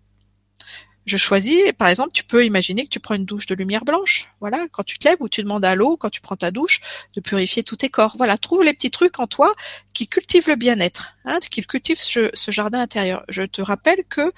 je 1.11 1.17
choisis, 1.17 1.73
par 1.77 1.89
exemple, 1.89 2.13
tu 2.13 2.23
peux 2.23 2.47
imaginer 2.47 2.85
que 2.85 2.89
tu 2.89 3.01
prends 3.01 3.17
une 3.17 3.25
douche 3.25 3.47
de 3.47 3.57
lumière 3.57 3.85
blanche. 3.85 4.29
Voilà, 4.39 4.67
quand 4.71 4.85
tu 4.85 4.99
te 4.99 5.09
lèves 5.09 5.17
ou 5.21 5.29
tu 5.29 5.43
demandes 5.43 5.65
à 5.65 5.75
l'eau, 5.75 5.97
quand 5.97 6.09
tu 6.09 6.21
prends 6.21 6.37
ta 6.37 6.53
douche, 6.53 6.81
de 7.15 7.21
purifier 7.21 7.65
tous 7.65 7.77
tes 7.77 7.89
corps. 7.89 8.15
Voilà, 8.17 8.39
trouve 8.39 8.63
les 8.63 8.73
petits 8.73 8.93
trucs 8.93 9.19
en 9.19 9.27
toi 9.27 9.53
qui 9.93 10.07
cultivent 10.07 10.49
le 10.49 10.55
bien-être, 10.55 11.15
hein, 11.25 11.41
qui 11.51 11.63
cultivent 11.63 11.99
ce, 11.99 12.31
jardin 12.49 12.81
intérieur. 12.81 13.25
Je 13.29 13.43
te 13.43 13.61
rappelle 13.61 14.05
que 14.09 14.33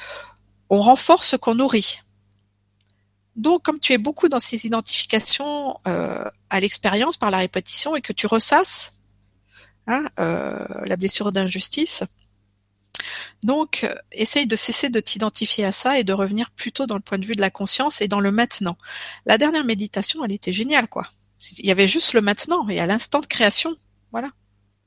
on 0.71 0.81
renforce 0.81 1.29
ce 1.29 1.37
qu'on 1.37 1.57
nourrit. 1.57 2.01
Donc, 3.37 3.63
comme 3.63 3.79
tu 3.79 3.93
es 3.93 3.99
beaucoup 3.99 4.31
dans 4.31 4.41
ces 4.41 4.65
identifications 4.67 5.79
euh, 5.87 6.25
à 6.49 6.61
l'expérience 6.61 7.19
par 7.19 7.31
la 7.31 7.39
répétition 7.39 7.97
et 7.97 8.01
que 8.01 8.15
tu 8.15 8.27
ressasses 8.27 8.95
hein, 9.87 10.07
euh, 10.19 10.65
la 10.87 10.97
blessure 10.97 11.33
d'injustice, 11.33 12.05
donc 13.43 13.85
euh, 13.85 13.95
essaye 14.13 14.47
de 14.47 14.57
cesser 14.57 14.89
de 14.89 15.01
t'identifier 15.01 15.65
à 15.65 15.73
ça 15.73 15.99
et 15.99 16.05
de 16.05 16.13
revenir 16.13 16.51
plutôt 16.51 16.87
dans 16.87 16.95
le 16.95 17.01
point 17.01 17.19
de 17.19 17.27
vue 17.27 17.35
de 17.35 17.41
la 17.41 17.51
conscience 17.51 18.01
et 18.01 18.09
dans 18.09 18.21
le 18.21 18.31
maintenant. 18.31 18.77
La 19.27 19.39
dernière 19.39 19.65
méditation, 19.65 20.25
elle 20.25 20.33
était 20.33 20.53
géniale, 20.53 20.89
quoi. 20.89 21.09
Il 21.59 21.67
y 21.67 21.73
avait 21.73 21.89
juste 21.89 22.13
le 22.13 22.21
maintenant 22.21 22.69
et 22.69 22.79
à 22.79 22.87
l'instant 22.87 23.21
de 23.21 23.27
création, 23.27 23.77
voilà. 24.13 24.31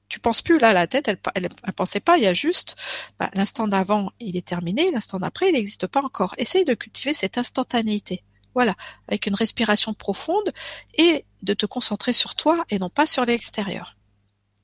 Tu 0.08 0.20
penses 0.20 0.42
plus 0.42 0.60
là, 0.60 0.72
la 0.72 0.88
tête, 0.88 1.08
elle, 1.08 1.20
elle, 1.34 1.50
pensait 1.74 2.00
pas. 2.00 2.18
Il 2.18 2.24
y 2.24 2.28
a 2.28 2.34
juste 2.34 2.76
bah, 3.20 3.30
l'instant 3.34 3.68
d'avant, 3.68 4.12
il 4.20 4.38
est 4.38 4.46
terminé, 4.46 4.92
l'instant 4.92 5.20
d'après, 5.20 5.50
il 5.50 5.54
n'existe 5.54 5.88
pas 5.88 6.02
encore. 6.02 6.36
Essaye 6.38 6.64
de 6.64 6.76
cultiver 6.76 7.14
cette 7.14 7.38
instantanéité. 7.38 8.24
Voilà, 8.54 8.76
avec 9.10 9.26
une 9.26 9.36
respiration 9.36 9.94
profonde 9.94 10.54
et 10.94 11.26
de 11.42 11.54
te 11.54 11.66
concentrer 11.66 12.14
sur 12.14 12.36
toi 12.36 12.64
et 12.70 12.80
non 12.80 12.90
pas 12.90 13.06
sur 13.06 13.26
l'extérieur. 13.26 13.98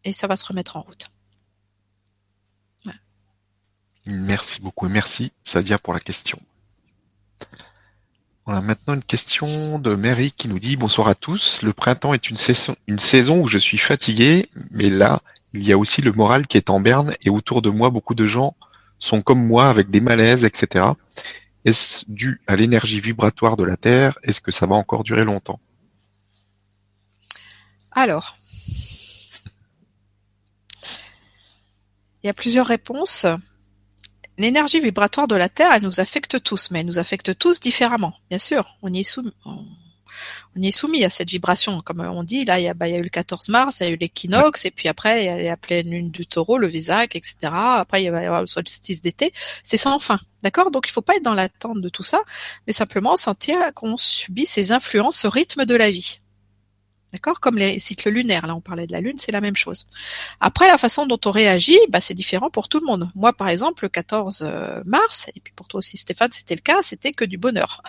Et 0.06 0.14
ça 0.14 0.28
va 0.28 0.38
se 0.38 0.46
remettre 0.46 0.78
en 0.78 0.82
route. 0.82 1.10
Merci 4.12 4.62
beaucoup 4.62 4.88
et 4.88 4.90
merci 4.90 5.32
Sadia 5.44 5.80
pour 5.80 5.94
la 5.94 6.00
question. 6.00 6.38
On 8.46 8.54
a 8.54 8.62
maintenant 8.62 8.96
une 8.96 9.04
question 9.04 9.80
de 9.80 9.96
Mary 9.96 10.32
qui 10.32 10.48
nous 10.50 10.60
dit 10.60 10.76
bonsoir 10.76 11.08
à 11.08 11.16
tous. 11.16 11.62
Le 11.62 11.72
printemps 11.74 12.14
est 12.14 12.30
une 12.30 12.38
saison, 12.38 13.42
où 13.42 13.48
je 13.48 13.58
suis 13.58 13.78
fatigué, 13.78 14.50
mais 14.72 14.90
là, 14.90 15.22
il 15.54 15.64
y 15.64 15.72
a 15.72 15.78
aussi 15.78 16.02
le 16.02 16.12
moral 16.12 16.48
qui 16.48 16.58
est 16.58 16.70
en 16.70 16.80
berne 16.80 17.16
et 17.22 17.30
autour 17.30 17.62
de 17.62 17.70
moi, 17.70 17.90
beaucoup 17.90 18.16
de 18.16 18.28
gens 18.28 18.56
sont 19.00 19.22
comme 19.22 19.46
moi 19.46 19.70
avec 19.70 19.90
des 19.90 20.02
malaises, 20.02 20.44
etc. 20.44 20.86
Est-ce 21.64 22.06
dû 22.08 22.42
à 22.48 22.56
l'énergie 22.56 23.00
vibratoire 23.00 23.56
de 23.56 23.64
la 23.64 23.78
Terre? 23.78 24.18
Est-ce 24.24 24.42
que 24.42 24.52
ça 24.52 24.66
va 24.66 24.76
encore 24.76 25.04
durer 25.04 25.24
longtemps? 25.24 25.60
Alors, 27.92 28.36
il 32.24 32.28
y 32.28 32.30
a 32.30 32.34
plusieurs 32.34 32.68
réponses. 32.68 33.26
L'énergie 34.42 34.80
vibratoire 34.80 35.28
de 35.28 35.36
la 35.36 35.50
Terre, 35.50 35.72
elle 35.72 35.84
nous 35.84 36.00
affecte 36.00 36.42
tous, 36.42 36.72
mais 36.72 36.80
elle 36.80 36.88
nous 36.88 36.98
affecte 36.98 37.38
tous 37.38 37.60
différemment. 37.60 38.16
Bien 38.32 38.40
sûr, 38.40 38.76
on 38.82 38.92
y 38.92 39.02
est 39.02 39.04
soumis, 39.04 39.36
on 39.46 39.64
y 40.56 40.70
est 40.70 40.72
soumis 40.72 41.06
à 41.06 41.12
cette 41.12 41.30
vibration. 41.30 41.80
Comme 41.82 42.00
on 42.00 42.24
dit, 42.24 42.44
là, 42.44 42.60
il 42.60 42.64
y 42.64 42.68
a, 42.68 42.74
bah, 42.74 42.88
il 42.88 42.94
y 42.94 42.96
a 42.96 42.98
eu 42.98 43.04
le 43.04 43.10
14 43.10 43.50
mars, 43.50 43.78
il 43.80 43.84
y 43.84 43.90
a 43.92 43.92
eu 43.92 43.98
l'équinoxe, 43.98 44.66
et 44.66 44.72
puis 44.72 44.88
après, 44.88 45.24
il 45.24 45.26
y 45.28 45.30
a 45.30 45.38
la 45.38 45.58
pleine 45.58 45.92
lune 45.92 46.10
du 46.10 46.26
taureau, 46.26 46.58
le 46.58 46.66
Vésac, 46.66 47.16
etc. 47.16 47.36
Après, 47.52 48.04
il 48.04 48.10
va 48.10 48.24
y 48.24 48.26
avoir 48.26 48.42
le 48.42 48.48
solstice 48.48 49.04
d'été. 49.04 49.32
C'est 49.64 49.78
sans 49.78 50.00
fin. 50.00 50.20
D'accord? 50.42 50.72
Donc, 50.72 50.88
il 50.88 50.92
faut 50.92 51.04
pas 51.04 51.18
être 51.18 51.24
dans 51.24 51.36
l'attente 51.36 51.80
de 51.80 51.90
tout 51.90 52.02
ça, 52.02 52.20
mais 52.66 52.74
simplement 52.74 53.18
sentir 53.18 53.60
qu'on 53.76 53.96
subit 53.96 54.48
ces 54.48 54.72
influences, 54.72 55.18
ce 55.18 55.28
rythme 55.28 55.66
de 55.66 55.76
la 55.76 55.92
vie. 55.92 56.18
D'accord? 57.14 57.40
Comme 57.40 57.58
les 57.58 57.80
cycles 57.80 58.10
lunaires, 58.10 58.48
là 58.48 58.56
on 58.56 58.62
parlait 58.62 58.88
de 58.88 58.92
la 58.92 59.02
Lune, 59.02 59.18
c'est 59.18 59.32
la 59.32 59.42
même 59.42 59.56
chose. 59.56 59.86
Après, 60.40 60.68
la 60.68 60.78
façon 60.78 61.06
dont 61.06 61.20
on 61.26 61.32
réagit, 61.32 61.80
bah, 61.90 62.00
c'est 62.02 62.14
différent 62.14 62.50
pour 62.50 62.70
tout 62.70 62.80
le 62.80 62.86
monde. 62.86 63.10
Moi, 63.16 63.34
par 63.34 63.50
exemple, 63.50 63.84
le 63.84 63.90
14 63.90 64.42
euh, 64.42 64.82
mars, 64.86 65.30
et 65.36 65.40
puis 65.42 65.54
pour 65.56 65.68
toi 65.68 65.80
aussi 65.80 65.98
Stéphane, 65.98 66.32
c'était 66.32 66.56
le 66.56 66.62
cas, 66.62 66.82
c'était 66.82 67.12
que 67.12 67.26
du 67.26 67.38
bonheur. 67.38 67.84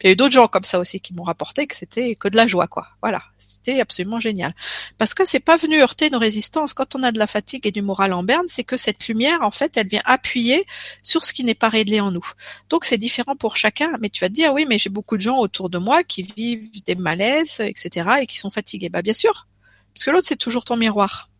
Il 0.00 0.06
y 0.06 0.08
a 0.08 0.12
eu 0.12 0.16
d'autres 0.16 0.34
gens 0.34 0.48
comme 0.48 0.64
ça 0.64 0.78
aussi 0.78 1.00
qui 1.00 1.14
m'ont 1.14 1.22
rapporté 1.22 1.66
que 1.66 1.76
c'était 1.76 2.14
que 2.14 2.28
de 2.28 2.36
la 2.36 2.46
joie, 2.46 2.66
quoi. 2.66 2.88
Voilà, 3.02 3.22
c'était 3.38 3.80
absolument 3.80 4.20
génial. 4.20 4.54
Parce 4.98 5.14
que 5.14 5.24
c'est 5.26 5.40
pas 5.40 5.56
venu 5.56 5.80
heurter 5.80 6.10
nos 6.10 6.18
résistances. 6.18 6.74
Quand 6.74 6.94
on 6.94 7.02
a 7.02 7.12
de 7.12 7.18
la 7.18 7.26
fatigue 7.26 7.66
et 7.66 7.72
du 7.72 7.82
moral 7.82 8.12
en 8.12 8.22
berne, 8.22 8.46
c'est 8.48 8.64
que 8.64 8.76
cette 8.76 9.08
lumière, 9.08 9.42
en 9.42 9.50
fait, 9.50 9.76
elle 9.76 9.88
vient 9.88 10.02
appuyer 10.04 10.66
sur 11.02 11.24
ce 11.24 11.32
qui 11.32 11.44
n'est 11.44 11.54
pas 11.54 11.68
réglé 11.68 12.00
en 12.00 12.10
nous. 12.10 12.26
Donc 12.68 12.84
c'est 12.84 12.98
différent 12.98 13.36
pour 13.36 13.56
chacun. 13.56 13.96
Mais 14.00 14.08
tu 14.08 14.20
vas 14.20 14.28
te 14.28 14.34
dire, 14.34 14.52
oui, 14.52 14.66
mais 14.68 14.78
j'ai 14.78 14.90
beaucoup 14.90 15.16
de 15.16 15.22
gens 15.22 15.38
autour 15.38 15.70
de 15.70 15.78
moi 15.78 16.02
qui 16.02 16.22
vivent 16.22 16.82
des 16.84 16.94
malaises, 16.94 17.60
etc., 17.60 18.08
et 18.22 18.26
qui 18.26 18.38
sont 18.38 18.50
fatigués. 18.50 18.88
Bah 18.88 19.02
bien 19.02 19.14
sûr, 19.14 19.48
parce 19.94 20.04
que 20.04 20.10
l'autre 20.10 20.28
c'est 20.28 20.36
toujours 20.36 20.64
ton 20.64 20.76
miroir. 20.76 21.30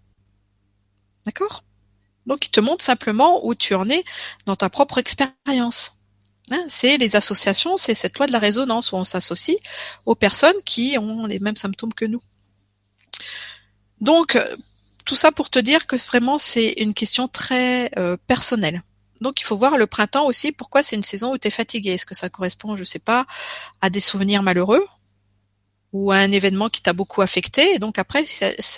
D'accord? 1.27 1.65
Donc 2.27 2.47
il 2.47 2.51
te 2.51 2.61
montre 2.61 2.85
simplement 2.85 3.45
où 3.47 3.55
tu 3.55 3.75
en 3.75 3.89
es 3.89 4.05
dans 4.47 4.57
ta 4.57 4.69
propre 4.69 4.99
expérience. 4.99 5.95
Hein, 6.51 6.65
c'est 6.69 6.99
les 6.99 7.17
associations, 7.17 7.77
c'est 7.77 7.95
cette 7.95 8.19
loi 8.19 8.27
de 8.27 8.33
la 8.33 8.39
résonance 8.39 8.93
où 8.93 8.97
on 8.97 9.05
s'associe 9.05 9.57
aux 10.05 10.15
personnes 10.15 10.61
qui 10.65 10.97
ont 10.99 11.27
les 11.27 11.39
mêmes 11.39 11.57
symptômes 11.57 11.95
que 11.95 12.05
nous. 12.05 12.23
Donc, 14.01 14.39
tout 15.05 15.17
ça 15.17 15.33
pour 15.33 15.51
te 15.51 15.59
dire 15.59 15.87
que 15.87 15.97
vraiment 15.97 16.39
c'est 16.39 16.73
une 16.79 16.95
question 16.95 17.29
très 17.29 17.91
euh, 17.99 18.17
personnelle. 18.27 18.83
Donc 19.21 19.41
il 19.41 19.45
faut 19.45 19.57
voir 19.57 19.79
le 19.79 19.87
printemps 19.87 20.27
aussi, 20.27 20.53
pourquoi 20.53 20.83
c'est 20.83 20.97
une 20.97 21.05
saison 21.05 21.33
où 21.33 21.39
tu 21.39 21.49
es 21.49 21.51
fatigué? 21.51 21.93
Est-ce 21.93 22.07
que 22.07 22.15
ça 22.15 22.29
correspond, 22.29 22.77
je 22.77 22.85
sais 22.85 22.99
pas, 22.99 23.27
à 23.81 23.91
des 23.91 24.01
souvenirs 24.01 24.43
malheureux 24.43 24.85
ou 25.93 26.11
à 26.11 26.17
un 26.17 26.33
événement 26.33 26.69
qui 26.69 26.83
t'a 26.83 26.93
beaucoup 26.93 27.23
affecté? 27.23 27.75
Et 27.75 27.79
donc 27.79 27.99
après 27.99 28.25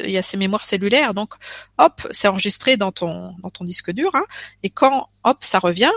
il 0.05 0.10
y 0.10 0.18
a 0.18 0.22
ces 0.22 0.36
mémoires 0.36 0.64
cellulaires 0.64 1.14
donc 1.14 1.34
hop 1.78 2.06
c'est 2.10 2.28
enregistré 2.28 2.76
dans 2.76 2.93
ton 2.93 3.34
dans 3.43 3.51
ton 3.51 3.64
disque 3.64 3.90
dur 3.93 4.10
hein, 4.14 4.24
et 4.62 4.70
quand 4.70 5.09
hop 5.24 5.38
ça 5.40 5.59
revient 5.59 5.93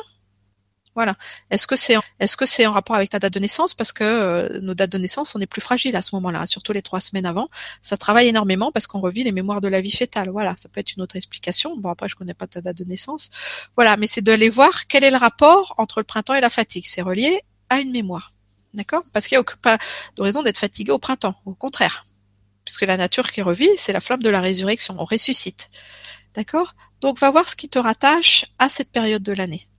voilà. 1.00 1.16
Est-ce 1.50 1.66
que 1.66 2.46
c'est 2.46 2.66
en 2.66 2.74
rapport 2.74 2.98
avec 2.98 3.10
ta 3.10 3.20
date 3.20 3.34
de 3.34 3.40
naissance? 3.40 3.74
Parce 3.74 3.94
que 3.94 4.04
euh, 4.04 4.60
nos 4.60 4.74
dates 4.74 4.90
de 4.90 4.98
naissance 4.98 5.34
on 5.34 5.40
est 5.40 5.46
plus 5.46 5.62
fragile 5.62 5.96
à 5.96 6.02
ce 6.02 6.14
moment-là, 6.16 6.46
surtout 6.46 6.74
les 6.74 6.82
trois 6.82 7.00
semaines 7.00 7.26
avant. 7.26 7.48
Ça 7.82 7.96
travaille 7.96 8.28
énormément 8.28 8.74
parce 8.74 8.86
qu'on 8.86 9.00
revit 9.00 9.24
les 9.24 9.32
mémoires 9.32 9.62
de 9.62 9.70
la 9.70 9.80
vie 9.80 9.92
fétale. 9.92 10.30
Voilà, 10.30 10.56
ça 10.58 10.68
peut 10.68 10.82
être 10.82 10.92
une 10.98 11.02
autre 11.02 11.16
explication. 11.16 11.78
Bon 11.78 11.88
après 11.88 12.10
je 12.10 12.18
connais 12.18 12.34
pas 12.34 12.48
ta 12.48 12.60
date 12.60 12.76
de 12.76 12.84
naissance. 12.84 13.30
Voilà, 13.78 13.96
mais 13.96 14.08
c'est 14.08 14.22
d'aller 14.22 14.50
voir 14.50 14.88
quel 14.88 15.06
est 15.06 15.12
le 15.12 15.16
rapport 15.16 15.74
entre 15.78 16.02
le 16.02 16.04
printemps 16.04 16.34
et 16.34 16.42
la 16.42 16.50
fatigue. 16.50 16.84
C'est 16.86 17.02
relié 17.02 17.44
à 17.70 17.80
une 17.80 17.92
mémoire, 17.92 18.34
d'accord? 18.74 19.04
Parce 19.14 19.30
qu'il 19.30 19.38
n'y 19.38 19.42
a 19.42 19.56
pas 19.62 19.78
de 20.18 20.22
raison 20.22 20.44
d'être 20.44 20.58
fatigué 20.58 20.92
au 20.92 21.00
printemps. 21.00 21.36
Au 21.46 21.54
contraire, 21.54 22.06
puisque 22.66 22.82
la 22.82 22.98
nature 22.98 23.32
qui 23.32 23.42
revit, 23.42 23.70
c'est 23.78 23.94
la 23.94 24.02
flamme 24.02 24.22
de 24.22 24.30
la 24.30 24.42
résurrection. 24.42 24.98
On 25.00 25.06
ressuscite, 25.06 25.70
d'accord? 26.34 26.76
Donc 27.00 27.20
va 27.20 27.32
voir 27.32 27.48
ce 27.48 27.56
qui 27.56 27.70
te 27.70 27.80
rattache 27.80 28.44
à 28.58 28.68
cette 28.68 28.92
période 28.92 29.24
de 29.24 29.32
l'année. 29.32 29.70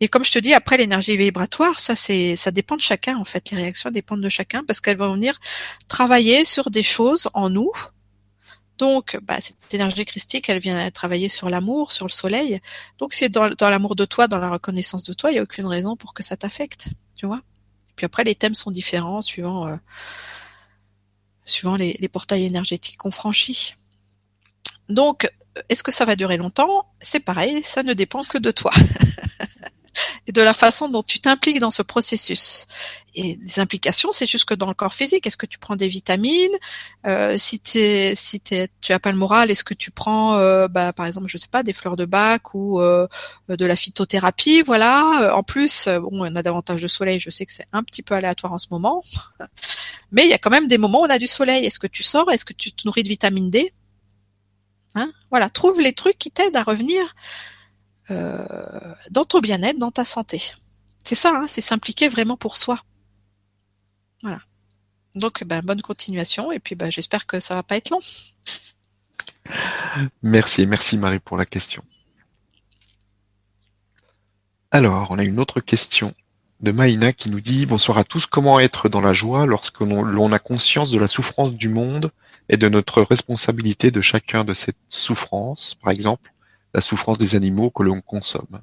Et 0.00 0.08
comme 0.08 0.24
je 0.24 0.32
te 0.32 0.38
dis, 0.38 0.54
après 0.54 0.78
l'énergie 0.78 1.16
vibratoire, 1.16 1.78
ça 1.78 1.94
c'est, 1.94 2.36
ça 2.36 2.50
dépend 2.50 2.76
de 2.76 2.80
chacun 2.80 3.16
en 3.18 3.24
fait. 3.24 3.50
Les 3.50 3.58
réactions 3.58 3.90
dépendent 3.90 4.22
de 4.22 4.28
chacun 4.28 4.64
parce 4.64 4.80
qu'elles 4.80 4.96
vont 4.96 5.12
venir 5.12 5.38
travailler 5.88 6.44
sur 6.44 6.70
des 6.70 6.82
choses 6.82 7.28
en 7.34 7.50
nous. 7.50 7.72
Donc, 8.78 9.18
bah, 9.22 9.36
cette 9.40 9.74
énergie 9.74 10.06
christique, 10.06 10.48
elle 10.48 10.58
vient 10.58 10.90
travailler 10.90 11.28
sur 11.28 11.50
l'amour, 11.50 11.92
sur 11.92 12.06
le 12.06 12.10
soleil. 12.10 12.60
Donc, 12.98 13.12
c'est 13.12 13.28
dans, 13.28 13.50
dans 13.50 13.68
l'amour 13.68 13.94
de 13.94 14.06
toi, 14.06 14.26
dans 14.26 14.38
la 14.38 14.48
reconnaissance 14.48 15.02
de 15.02 15.12
toi, 15.12 15.30
il 15.30 15.34
n'y 15.34 15.38
a 15.38 15.42
aucune 15.42 15.66
raison 15.66 15.96
pour 15.96 16.14
que 16.14 16.22
ça 16.22 16.38
t'affecte, 16.38 16.88
tu 17.14 17.26
vois. 17.26 17.42
Puis 17.94 18.06
après, 18.06 18.24
les 18.24 18.34
thèmes 18.34 18.54
sont 18.54 18.70
différents 18.70 19.20
suivant, 19.20 19.66
euh, 19.68 19.76
suivant 21.44 21.76
les 21.76 22.08
portails 22.10 22.46
énergétiques 22.46 22.96
qu'on 22.96 23.10
franchit. 23.10 23.74
Donc, 24.88 25.30
est-ce 25.68 25.82
que 25.82 25.92
ça 25.92 26.04
va 26.04 26.16
durer 26.16 26.36
longtemps? 26.36 26.86
C'est 27.00 27.20
pareil, 27.20 27.62
ça 27.62 27.82
ne 27.82 27.92
dépend 27.92 28.24
que 28.24 28.38
de 28.38 28.50
toi. 28.50 28.72
et 30.30 30.32
de 30.32 30.42
la 30.42 30.54
façon 30.54 30.88
dont 30.88 31.02
tu 31.02 31.18
t'impliques 31.18 31.58
dans 31.58 31.72
ce 31.72 31.82
processus. 31.82 32.66
Et 33.16 33.36
des 33.36 33.58
implications, 33.58 34.12
c'est 34.12 34.28
jusque 34.28 34.54
dans 34.54 34.68
le 34.68 34.74
corps 34.74 34.94
physique. 34.94 35.26
Est-ce 35.26 35.36
que 35.36 35.44
tu 35.44 35.58
prends 35.58 35.74
des 35.74 35.88
vitamines? 35.88 36.56
Euh, 37.04 37.36
Si, 37.36 37.58
t'es, 37.58 38.14
si 38.14 38.38
t'es, 38.38 38.68
tu 38.80 38.92
as 38.92 39.00
pas 39.00 39.10
le 39.10 39.18
moral, 39.18 39.50
est-ce 39.50 39.64
que 39.64 39.74
tu 39.74 39.90
prends, 39.90 40.36
euh, 40.36 40.68
bah, 40.68 40.92
par 40.92 41.06
exemple, 41.06 41.26
je 41.26 41.36
sais 41.36 41.48
pas, 41.48 41.64
des 41.64 41.72
fleurs 41.72 41.96
de 41.96 42.04
bac 42.04 42.54
ou 42.54 42.80
euh, 42.80 43.08
de 43.48 43.66
la 43.66 43.74
phytothérapie? 43.74 44.62
Voilà. 44.62 45.32
En 45.34 45.42
plus, 45.42 45.88
bon, 45.88 46.10
on 46.12 46.36
a 46.36 46.42
davantage 46.42 46.80
de 46.80 46.88
soleil. 46.88 47.18
Je 47.18 47.30
sais 47.30 47.44
que 47.44 47.52
c'est 47.52 47.66
un 47.72 47.82
petit 47.82 48.02
peu 48.02 48.14
aléatoire 48.14 48.52
en 48.52 48.58
ce 48.58 48.68
moment, 48.70 49.02
mais 50.12 50.22
il 50.22 50.30
y 50.30 50.34
a 50.34 50.38
quand 50.38 50.50
même 50.50 50.68
des 50.68 50.78
moments 50.78 51.00
où 51.00 51.06
on 51.06 51.10
a 51.10 51.18
du 51.18 51.26
soleil. 51.26 51.66
Est-ce 51.66 51.80
que 51.80 51.88
tu 51.88 52.04
sors? 52.04 52.30
Est-ce 52.30 52.44
que 52.44 52.52
tu 52.52 52.70
te 52.70 52.86
nourris 52.86 53.02
de 53.02 53.08
vitamine 53.08 53.50
D? 53.50 53.72
Hein? 54.94 55.10
Voilà, 55.30 55.50
trouve 55.50 55.80
les 55.80 55.92
trucs 55.92 56.18
qui 56.18 56.30
t'aident 56.30 56.56
à 56.56 56.62
revenir 56.62 57.02
euh, 57.02 57.59
dans 58.10 59.24
ton 59.24 59.40
bien-être, 59.40 59.78
dans 59.78 59.90
ta 59.90 60.04
santé. 60.04 60.52
C'est 61.04 61.14
ça, 61.14 61.32
hein, 61.34 61.46
c'est 61.48 61.60
s'impliquer 61.60 62.08
vraiment 62.08 62.36
pour 62.36 62.56
soi. 62.56 62.82
Voilà. 64.22 64.40
Donc, 65.14 65.44
ben, 65.44 65.60
bonne 65.62 65.82
continuation 65.82 66.52
et 66.52 66.58
puis 66.58 66.74
ben, 66.74 66.90
j'espère 66.90 67.26
que 67.26 67.40
ça 67.40 67.54
va 67.54 67.62
pas 67.62 67.76
être 67.76 67.90
long. 67.90 68.00
Merci, 70.22 70.66
merci 70.66 70.98
Marie 70.98 71.18
pour 71.18 71.36
la 71.36 71.46
question. 71.46 71.82
Alors, 74.70 75.10
on 75.10 75.18
a 75.18 75.24
une 75.24 75.40
autre 75.40 75.60
question 75.60 76.14
de 76.60 76.70
Maïna 76.70 77.12
qui 77.12 77.30
nous 77.30 77.40
dit 77.40 77.66
Bonsoir 77.66 77.98
à 77.98 78.04
tous, 78.04 78.26
comment 78.26 78.60
être 78.60 78.88
dans 78.88 79.00
la 79.00 79.12
joie 79.12 79.46
lorsque 79.46 79.80
l'on 79.80 80.32
a 80.32 80.38
conscience 80.38 80.90
de 80.90 80.98
la 80.98 81.08
souffrance 81.08 81.54
du 81.54 81.68
monde 81.68 82.12
et 82.48 82.56
de 82.56 82.68
notre 82.68 83.02
responsabilité 83.02 83.90
de 83.90 84.00
chacun 84.00 84.44
de 84.44 84.54
cette 84.54 84.76
souffrance, 84.88 85.76
par 85.82 85.90
exemple? 85.92 86.32
La 86.74 86.80
souffrance 86.80 87.18
des 87.18 87.34
animaux 87.34 87.70
que 87.70 87.82
l'on 87.82 88.00
consomme. 88.00 88.60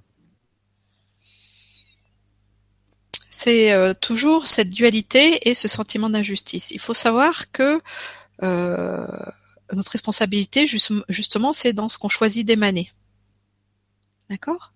C'est 3.30 3.72
euh, 3.72 3.94
toujours 3.94 4.48
cette 4.48 4.72
dualité 4.72 5.48
et 5.48 5.54
ce 5.54 5.68
sentiment 5.68 6.10
d'injustice. 6.10 6.72
Il 6.72 6.80
faut 6.80 6.96
savoir 6.96 7.52
que 7.52 7.80
euh, 8.42 9.06
notre 9.74 9.92
responsabilité, 9.92 10.66
justement, 11.08 11.54
c'est 11.54 11.74
dans 11.74 11.88
ce 11.88 12.00
qu'on 12.00 12.10
choisit 12.10 12.48
d'émaner. 12.48 12.92
D'accord? 14.30 14.74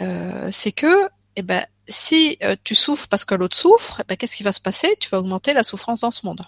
Euh, 0.00 0.48
C'est 0.50 0.72
que 0.72 1.08
eh 1.36 1.42
ben, 1.42 1.66
si 1.86 2.38
tu 2.64 2.74
souffres 2.74 3.08
parce 3.08 3.26
que 3.26 3.34
l'autre 3.34 3.56
souffre, 3.56 4.00
eh 4.00 4.04
ben, 4.08 4.16
qu'est-ce 4.16 4.36
qui 4.36 4.42
va 4.42 4.54
se 4.54 4.60
passer? 4.60 4.96
Tu 4.98 5.10
vas 5.10 5.18
augmenter 5.18 5.52
la 5.52 5.62
souffrance 5.62 6.00
dans 6.00 6.10
ce 6.10 6.24
monde. 6.24 6.46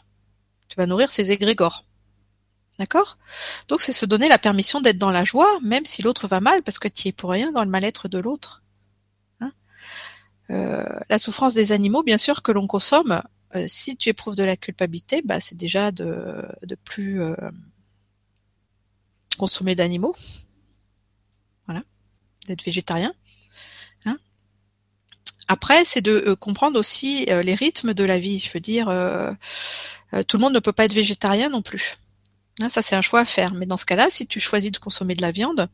Tu 0.69 0.77
vas 0.77 0.87
nourrir 0.87 1.11
ces 1.11 1.31
égrégores. 1.31 1.85
D'accord? 2.79 3.19
Donc 3.67 3.81
c'est 3.81 3.93
se 3.93 4.07
donner 4.07 4.29
la 4.29 4.39
permission 4.39 4.81
d'être 4.81 4.99
dans 4.99 5.11
la 5.11 5.25
joie, 5.25 5.59
même 5.63 5.85
si 5.85 6.03
l'autre 6.03 6.29
va 6.29 6.41
mal, 6.41 6.63
parce 6.63 6.79
que 6.79 6.89
tu 6.89 7.09
es 7.09 7.13
pour 7.13 7.31
rien 7.31 7.51
dans 7.51 7.65
le 7.65 7.71
mal-être 7.71 8.09
de 8.09 8.19
l'autre. 8.19 8.63
Hein? 9.41 9.53
Euh, 10.51 10.85
la 11.11 11.19
souffrance 11.19 11.55
des 11.55 11.73
animaux, 11.73 12.05
bien 12.05 12.19
sûr, 12.19 12.43
que 12.43 12.53
l'on 12.53 12.69
consomme, 12.69 13.21
euh, 13.57 13.65
si 13.67 13.97
tu 13.97 14.11
éprouves 14.11 14.35
de 14.35 14.45
la 14.45 14.57
culpabilité, 14.57 15.23
bah, 15.23 15.41
c'est 15.41 15.57
déjà 15.57 15.91
de, 15.91 16.47
de 16.63 16.75
plus 16.75 17.23
euh, 17.23 17.35
consommer 19.39 19.75
d'animaux. 19.75 20.15
Voilà. 21.67 21.83
D'être 22.47 22.63
végétarien. 22.63 23.15
Hein? 24.05 24.19
Après, 25.49 25.85
c'est 25.85 26.03
de 26.03 26.25
euh, 26.29 26.37
comprendre 26.37 26.79
aussi 26.79 27.27
les 27.27 27.55
rythmes 27.55 27.95
de 27.95 28.05
la 28.05 28.19
vie. 28.19 28.39
Je 28.39 28.53
veux 28.53 28.61
dire, 28.61 28.87
tout 30.27 30.37
le 30.37 30.43
monde 30.43 30.55
ne 30.55 30.61
peut 30.61 30.73
pas 30.73 30.85
être 30.85 30.95
végétarien 30.95 31.49
non 31.49 31.63
plus. 31.63 31.97
Hein, 32.63 32.69
ça, 32.69 32.83
c'est 32.83 32.97
un 32.97 33.03
choix 33.03 33.21
à 33.21 33.25
faire. 33.25 33.55
Mais 33.55 33.67
dans 33.67 33.77
ce 33.77 33.85
cas-là, 33.85 34.09
si 34.11 34.27
tu 34.27 34.41
choisis 34.41 34.73
de 34.73 34.79
consommer 34.79 35.15
de 35.15 35.23
la 35.23 35.31
viande, 35.31 35.69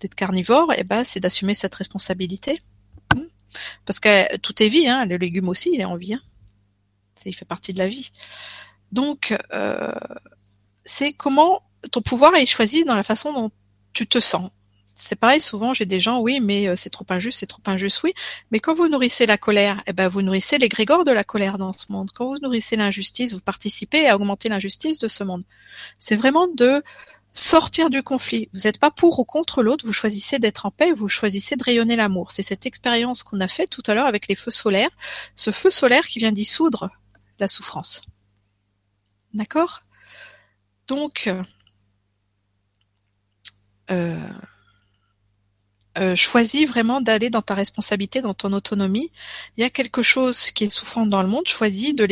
d'être 0.00 0.14
carnivore, 0.14 0.72
eh 0.76 0.84
ben, 0.84 1.04
c'est 1.04 1.20
d'assumer 1.20 1.54
cette 1.54 1.74
responsabilité. 1.74 2.54
Hein 3.14 3.24
Parce 3.84 4.00
que 4.00 4.36
tout 4.38 4.62
est 4.62 4.68
vie, 4.68 4.88
hein, 4.88 5.04
le 5.04 5.16
légume 5.16 5.48
aussi, 5.48 5.70
il 5.72 5.80
est 5.80 5.84
en 5.84 5.96
vie. 5.96 6.14
Hein 6.14 6.22
il 7.28 7.34
fait 7.34 7.44
partie 7.44 7.72
de 7.72 7.78
la 7.78 7.86
vie. 7.86 8.10
Donc, 8.92 9.36
euh, 9.52 9.92
c'est 10.84 11.12
comment 11.12 11.62
ton 11.92 12.00
pouvoir 12.00 12.34
est 12.34 12.46
choisi 12.46 12.84
dans 12.84 12.94
la 12.94 13.02
façon 13.02 13.32
dont 13.32 13.50
tu 13.92 14.06
te 14.06 14.20
sens. 14.20 14.50
C'est 15.00 15.16
pareil, 15.16 15.40
souvent 15.40 15.74
j'ai 15.74 15.86
des 15.86 16.00
gens, 16.00 16.18
oui, 16.18 16.40
mais 16.40 16.74
c'est 16.76 16.90
trop 16.90 17.06
injuste, 17.08 17.38
c'est 17.40 17.46
trop 17.46 17.62
injuste, 17.66 18.02
oui. 18.02 18.12
Mais 18.50 18.58
quand 18.58 18.74
vous 18.74 18.88
nourrissez 18.88 19.26
la 19.26 19.38
colère, 19.38 19.80
eh 19.86 19.92
ben 19.92 20.08
vous 20.08 20.22
nourrissez 20.22 20.58
l'égrégore 20.58 21.04
de 21.04 21.12
la 21.12 21.22
colère 21.22 21.56
dans 21.56 21.72
ce 21.72 21.86
monde. 21.90 22.10
Quand 22.12 22.26
vous 22.26 22.38
nourrissez 22.42 22.74
l'injustice, 22.76 23.32
vous 23.32 23.40
participez 23.40 24.08
à 24.08 24.16
augmenter 24.16 24.48
l'injustice 24.48 24.98
de 24.98 25.06
ce 25.06 25.22
monde. 25.22 25.44
C'est 26.00 26.16
vraiment 26.16 26.48
de 26.48 26.82
sortir 27.32 27.90
du 27.90 28.02
conflit. 28.02 28.48
Vous 28.52 28.62
n'êtes 28.64 28.78
pas 28.78 28.90
pour 28.90 29.20
ou 29.20 29.24
contre 29.24 29.62
l'autre, 29.62 29.86
vous 29.86 29.92
choisissez 29.92 30.38
d'être 30.40 30.66
en 30.66 30.70
paix, 30.72 30.92
vous 30.92 31.08
choisissez 31.08 31.56
de 31.56 31.62
rayonner 31.62 31.94
l'amour. 31.94 32.32
C'est 32.32 32.42
cette 32.42 32.66
expérience 32.66 33.22
qu'on 33.22 33.40
a 33.40 33.48
faite 33.48 33.70
tout 33.70 33.82
à 33.86 33.94
l'heure 33.94 34.06
avec 34.06 34.26
les 34.28 34.34
feux 34.34 34.50
solaires. 34.50 34.90
Ce 35.36 35.52
feu 35.52 35.70
solaire 35.70 36.06
qui 36.06 36.18
vient 36.18 36.32
dissoudre 36.32 36.90
la 37.38 37.46
souffrance. 37.46 38.02
D'accord? 39.34 39.82
Donc, 40.88 41.30
euh, 43.90 44.28
euh, 45.98 46.14
choisis 46.14 46.66
vraiment 46.66 47.00
d'aller 47.00 47.30
dans 47.30 47.42
ta 47.42 47.54
responsabilité, 47.54 48.20
dans 48.20 48.34
ton 48.34 48.52
autonomie. 48.52 49.10
Il 49.56 49.62
y 49.62 49.64
a 49.64 49.70
quelque 49.70 50.02
chose 50.02 50.50
qui 50.50 50.64
est 50.64 50.70
souffrant 50.70 51.06
dans 51.06 51.22
le 51.22 51.28
monde, 51.28 51.46
choisis 51.48 51.94
de 51.94 52.04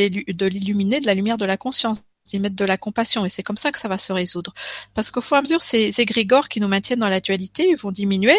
l'illuminer 0.45 0.99
de 0.99 1.05
la 1.05 1.13
lumière 1.13 1.37
de 1.37 1.45
la 1.45 1.57
conscience 1.57 2.03
d'y 2.25 2.39
mettre 2.39 2.55
de 2.55 2.65
la 2.65 2.77
compassion 2.77 3.25
et 3.25 3.29
c'est 3.29 3.43
comme 3.43 3.57
ça 3.57 3.71
que 3.71 3.79
ça 3.79 3.87
va 3.87 3.97
se 3.97 4.11
résoudre. 4.11 4.53
Parce 4.93 5.11
qu'au 5.11 5.21
fur 5.21 5.37
et 5.37 5.39
à 5.39 5.41
mesure, 5.41 5.61
ces 5.61 6.01
égrégores 6.01 6.49
qui 6.49 6.59
nous 6.59 6.67
maintiennent 6.67 6.99
dans 6.99 7.09
la 7.09 7.21
dualité 7.21 7.73
vont 7.75 7.91
diminuer 7.91 8.37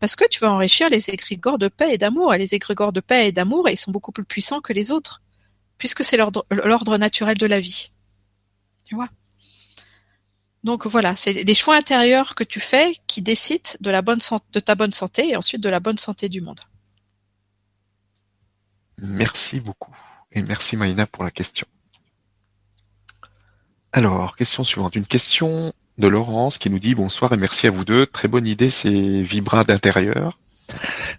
parce 0.00 0.16
que 0.16 0.28
tu 0.28 0.40
vas 0.40 0.50
enrichir 0.50 0.90
les 0.90 1.10
égrégores 1.10 1.58
de 1.58 1.68
paix 1.68 1.94
et 1.94 1.98
d'amour. 1.98 2.34
Et 2.34 2.38
les 2.38 2.54
égrégores 2.54 2.92
de 2.92 3.00
paix 3.00 3.28
et 3.28 3.32
d'amour, 3.32 3.68
ils 3.68 3.78
sont 3.78 3.92
beaucoup 3.92 4.12
plus 4.12 4.24
puissants 4.24 4.60
que 4.60 4.72
les 4.72 4.90
autres 4.90 5.22
puisque 5.78 6.04
c'est 6.04 6.16
l'ordre 6.16 6.98
naturel 6.98 7.36
de 7.36 7.46
la 7.46 7.58
vie. 7.58 7.90
Tu 8.84 8.94
vois? 8.94 9.08
Donc 10.64 10.86
voilà, 10.86 11.16
c'est 11.16 11.32
les 11.32 11.54
choix 11.54 11.76
intérieurs 11.76 12.34
que 12.34 12.44
tu 12.44 12.60
fais 12.60 12.94
qui 13.06 13.20
décident 13.20 13.70
de, 13.80 13.90
la 13.90 14.00
bonne 14.00 14.20
de 14.52 14.60
ta 14.60 14.74
bonne 14.74 14.92
santé 14.92 15.30
et 15.30 15.36
ensuite 15.36 15.60
de 15.60 15.68
la 15.68 15.80
bonne 15.80 15.98
santé 15.98 16.28
du 16.28 16.40
monde. 16.40 16.60
Merci 19.00 19.58
beaucoup. 19.58 19.96
Et 20.30 20.42
merci 20.42 20.76
Maïna 20.76 21.06
pour 21.06 21.24
la 21.24 21.32
question. 21.32 21.66
Alors, 23.92 24.36
question 24.36 24.62
suivante. 24.62 24.94
Une 24.94 25.06
question 25.06 25.72
de 25.98 26.06
Laurence 26.06 26.58
qui 26.58 26.70
nous 26.70 26.78
dit 26.78 26.94
bonsoir 26.94 27.32
et 27.32 27.36
merci 27.36 27.66
à 27.66 27.70
vous 27.70 27.84
deux. 27.84 28.06
Très 28.06 28.28
bonne 28.28 28.46
idée 28.46 28.70
ces 28.70 29.22
vibras 29.22 29.64
d'intérieur. 29.64 30.38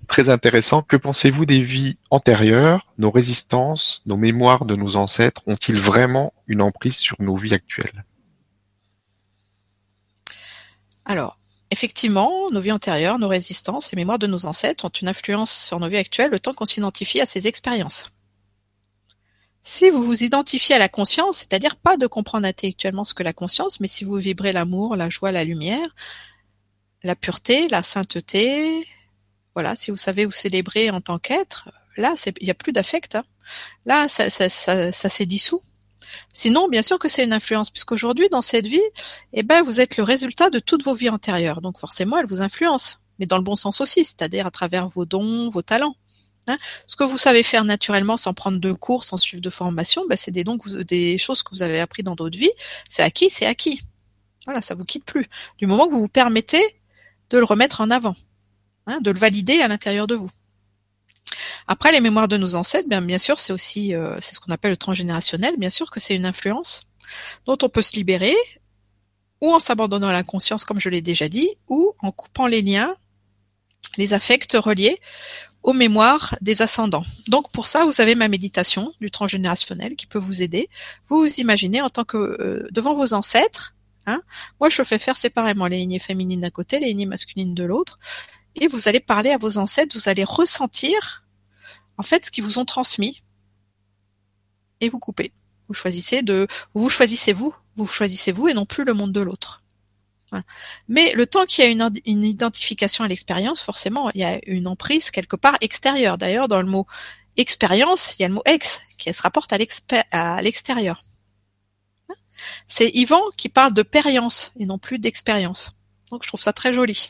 Très 0.07 0.29
intéressant. 0.29 0.81
Que 0.81 0.95
pensez-vous 0.95 1.45
des 1.45 1.61
vies 1.61 1.97
antérieures? 2.09 2.93
Nos 2.97 3.11
résistances, 3.11 4.01
nos 4.05 4.17
mémoires 4.17 4.65
de 4.65 4.75
nos 4.75 4.95
ancêtres 4.95 5.43
ont-ils 5.47 5.79
vraiment 5.79 6.33
une 6.47 6.61
emprise 6.61 6.95
sur 6.95 7.17
nos 7.19 7.35
vies 7.35 7.53
actuelles? 7.53 8.05
Alors, 11.05 11.39
effectivement, 11.71 12.49
nos 12.51 12.61
vies 12.61 12.71
antérieures, 12.71 13.19
nos 13.19 13.27
résistances, 13.27 13.91
les 13.91 13.95
mémoires 13.95 14.19
de 14.19 14.27
nos 14.27 14.45
ancêtres 14.45 14.85
ont 14.85 14.89
une 14.89 15.07
influence 15.07 15.51
sur 15.51 15.79
nos 15.79 15.89
vies 15.89 15.97
actuelles 15.97 16.31
le 16.31 16.39
temps 16.39 16.53
qu'on 16.53 16.65
s'identifie 16.65 17.21
à 17.21 17.25
ces 17.25 17.47
expériences. 17.47 18.11
Si 19.65 19.89
vous 19.89 20.03
vous 20.03 20.23
identifiez 20.23 20.75
à 20.75 20.79
la 20.79 20.89
conscience, 20.89 21.37
c'est-à-dire 21.37 21.77
pas 21.77 21.95
de 21.95 22.05
comprendre 22.05 22.45
intellectuellement 22.45 23.05
ce 23.05 23.13
que 23.13 23.23
la 23.23 23.31
conscience, 23.31 23.79
mais 23.79 23.87
si 23.87 24.03
vous 24.03 24.15
vibrez 24.15 24.51
l'amour, 24.51 24.97
la 24.97 25.09
joie, 25.09 25.31
la 25.31 25.45
lumière, 25.45 25.95
la 27.01 27.15
pureté, 27.15 27.69
la 27.69 27.81
sainteté, 27.81 28.85
voilà, 29.55 29.75
si 29.75 29.89
vous 29.89 29.97
savez 29.97 30.25
vous 30.25 30.31
célébrer 30.31 30.89
en 30.89 30.99
tant 30.99 31.17
qu'être, 31.17 31.69
là, 31.95 32.13
il 32.25 32.43
n'y 32.43 32.51
a 32.51 32.55
plus 32.55 32.73
d'affect. 32.73 33.15
Hein. 33.15 33.23
Là, 33.85 34.09
ça, 34.09 34.29
ça, 34.29 34.49
ça, 34.49 34.91
ça 34.91 35.09
s'est 35.09 35.25
dissous. 35.25 35.61
Sinon, 36.31 36.67
bien 36.67 36.83
sûr 36.83 36.99
que 36.99 37.07
c'est 37.07 37.23
une 37.23 37.33
influence, 37.33 37.69
puisqu'aujourd'hui, 37.69 38.29
dans 38.29 38.41
cette 38.41 38.67
vie, 38.67 38.81
eh 39.33 39.43
ben, 39.43 39.63
vous 39.63 39.79
êtes 39.79 39.97
le 39.97 40.03
résultat 40.03 40.49
de 40.49 40.59
toutes 40.59 40.83
vos 40.83 40.95
vies 40.95 41.09
antérieures. 41.09 41.61
Donc 41.61 41.79
forcément, 41.79 42.17
elle 42.17 42.25
vous 42.25 42.41
influence, 42.41 42.99
mais 43.19 43.25
dans 43.25 43.37
le 43.37 43.43
bon 43.43 43.55
sens 43.55 43.81
aussi, 43.81 44.05
c'est-à-dire 44.05 44.47
à 44.47 44.51
travers 44.51 44.87
vos 44.87 45.05
dons, 45.05 45.49
vos 45.49 45.61
talents. 45.61 45.95
Hein. 46.47 46.57
Ce 46.87 46.95
que 46.95 47.03
vous 47.03 47.17
savez 47.17 47.43
faire 47.43 47.63
naturellement 47.63 48.17
sans 48.17 48.33
prendre 48.33 48.59
de 48.59 48.71
cours, 48.73 49.03
sans 49.03 49.17
suivre 49.17 49.41
de 49.41 49.49
formation, 49.49 50.03
ben, 50.09 50.17
c'est 50.17 50.31
des 50.31 50.43
dons, 50.43 50.57
des 50.87 51.17
choses 51.17 51.43
que 51.43 51.55
vous 51.55 51.61
avez 51.61 51.79
appris 51.79 52.03
dans 52.03 52.15
d'autres 52.15 52.37
vies. 52.37 52.51
C'est 52.89 53.03
acquis, 53.03 53.29
c'est 53.29 53.45
acquis. 53.45 53.81
Voilà, 54.45 54.61
ça 54.61 54.75
vous 54.75 54.85
quitte 54.85 55.05
plus. 55.05 55.25
Du 55.57 55.67
moment 55.67 55.87
que 55.87 55.91
vous 55.91 56.01
vous 56.01 56.09
permettez 56.09 56.63
de 57.29 57.37
le 57.37 57.45
remettre 57.45 57.81
en 57.81 57.89
avant. 57.89 58.15
Hein, 58.85 58.99
de 59.01 59.11
le 59.11 59.19
valider 59.19 59.61
à 59.61 59.69
l'intérieur 59.69 60.07
de 60.07 60.15
vous. 60.15 60.29
Après, 61.67 61.91
les 61.91 62.01
mémoires 62.01 62.27
de 62.27 62.37
nos 62.37 62.55
ancêtres, 62.55 62.87
bien, 62.87 63.01
bien 63.01 63.19
sûr, 63.19 63.39
c'est 63.39 63.53
aussi, 63.53 63.95
euh, 63.95 64.17
c'est 64.21 64.35
ce 64.35 64.39
qu'on 64.39 64.51
appelle 64.51 64.71
le 64.71 64.77
transgénérationnel. 64.77 65.55
Bien 65.57 65.69
sûr 65.69 65.91
que 65.91 65.99
c'est 65.99 66.15
une 66.15 66.25
influence 66.25 66.81
dont 67.45 67.57
on 67.61 67.69
peut 67.69 67.81
se 67.81 67.95
libérer, 67.95 68.35
ou 69.41 69.53
en 69.53 69.59
s'abandonnant 69.59 70.07
à 70.07 70.13
la 70.13 70.23
conscience, 70.23 70.63
comme 70.63 70.79
je 70.79 70.89
l'ai 70.89 71.01
déjà 71.01 71.27
dit, 71.27 71.49
ou 71.67 71.93
en 71.99 72.11
coupant 72.11 72.47
les 72.47 72.61
liens, 72.61 72.95
les 73.97 74.13
affects 74.13 74.53
reliés 74.53 74.99
aux 75.63 75.73
mémoires 75.73 76.35
des 76.41 76.61
ascendants. 76.61 77.05
Donc 77.27 77.51
pour 77.51 77.67
ça, 77.67 77.85
vous 77.85 78.01
avez 78.01 78.15
ma 78.15 78.27
méditation 78.27 78.93
du 78.99 79.11
transgénérationnel 79.11 79.95
qui 79.95 80.07
peut 80.07 80.19
vous 80.19 80.41
aider. 80.41 80.69
Vous 81.09 81.19
vous 81.19 81.39
imaginez 81.39 81.81
en 81.81 81.89
tant 81.89 82.03
que 82.03 82.17
euh, 82.17 82.67
devant 82.71 82.95
vos 82.95 83.13
ancêtres. 83.13 83.73
Hein, 84.05 84.21
moi, 84.59 84.69
je 84.69 84.83
fais 84.83 84.99
faire 84.99 85.15
séparément 85.15 85.67
les 85.67 85.77
lignées 85.77 85.99
féminines 85.99 86.41
d'un 86.41 86.49
côté, 86.49 86.79
les 86.79 86.87
lignées 86.87 87.05
masculines 87.05 87.53
de 87.53 87.63
l'autre, 87.63 87.99
et 88.55 88.67
vous 88.67 88.87
allez 88.87 88.99
parler 88.99 89.31
à 89.31 89.37
vos 89.37 89.57
ancêtres, 89.57 89.95
vous 89.97 90.09
allez 90.09 90.23
ressentir 90.23 91.22
en 91.97 92.03
fait 92.03 92.25
ce 92.25 92.31
qu'ils 92.31 92.43
vous 92.43 92.59
ont 92.59 92.65
transmis 92.65 93.23
et 94.81 94.89
vous 94.89 94.99
coupez. 94.99 95.31
Vous 95.67 95.73
choisissez 95.73 96.21
de 96.21 96.47
vous 96.73 96.89
choisissez 96.89 97.33
vous, 97.33 97.55
vous 97.75 97.87
choisissez 97.87 98.31
vous 98.31 98.47
et 98.47 98.53
non 98.53 98.65
plus 98.65 98.83
le 98.83 98.93
monde 98.93 99.11
de 99.11 99.21
l'autre. 99.21 99.63
Mais 100.87 101.13
le 101.13 101.27
temps 101.27 101.45
qu'il 101.45 101.63
y 101.63 101.67
a 101.67 101.89
une, 102.05 102.23
identification 102.23 103.03
à 103.03 103.07
l'expérience, 103.07 103.61
forcément, 103.61 104.09
il 104.15 104.21
y 104.21 104.23
a 104.23 104.39
une 104.47 104.67
emprise 104.67 105.11
quelque 105.11 105.35
part 105.35 105.57
extérieure. 105.61 106.17
D'ailleurs, 106.17 106.47
dans 106.47 106.61
le 106.61 106.67
mot 106.67 106.87
expérience, 107.37 108.15
il 108.17 108.23
y 108.23 108.25
a 108.25 108.29
le 108.29 108.33
mot 108.33 108.41
ex 108.45 108.81
qui 108.97 109.13
se 109.13 109.21
rapporte 109.21 109.53
à 109.53 110.41
l'extérieur. 110.41 111.03
C'est 112.67 112.89
Yvan 112.89 113.21
qui 113.37 113.49
parle 113.49 113.73
de 113.73 113.83
périence 113.83 114.51
et 114.59 114.65
non 114.65 114.77
plus 114.77 114.99
d'expérience. 114.99 115.71
Donc 116.11 116.23
je 116.23 116.27
trouve 116.27 116.41
ça 116.41 116.53
très 116.53 116.73
joli 116.73 117.09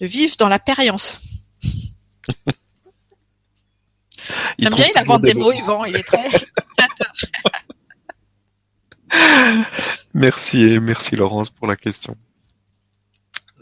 de 0.00 0.06
vivre 0.06 0.36
dans 0.38 0.48
la 0.48 0.58
périence. 0.58 1.18
J'aime 4.58 4.74
bien, 4.74 4.86
il 4.94 4.98
invente 4.98 5.22
des 5.22 5.34
mots, 5.34 5.52
Yvan, 5.52 5.84
il 5.84 5.96
est 5.96 6.02
très 6.02 6.28
Merci 10.14 10.62
et 10.62 10.80
merci 10.80 11.16
Laurence 11.16 11.50
pour 11.50 11.66
la 11.66 11.76
question. 11.76 12.16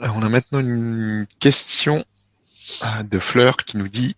on 0.01 0.23
a 0.23 0.28
maintenant 0.28 0.61
une 0.61 1.27
question 1.40 2.05
euh, 2.82 3.03
de 3.03 3.19
Fleur 3.19 3.57
qui 3.57 3.78
nous 3.78 3.89
dit 3.89 4.15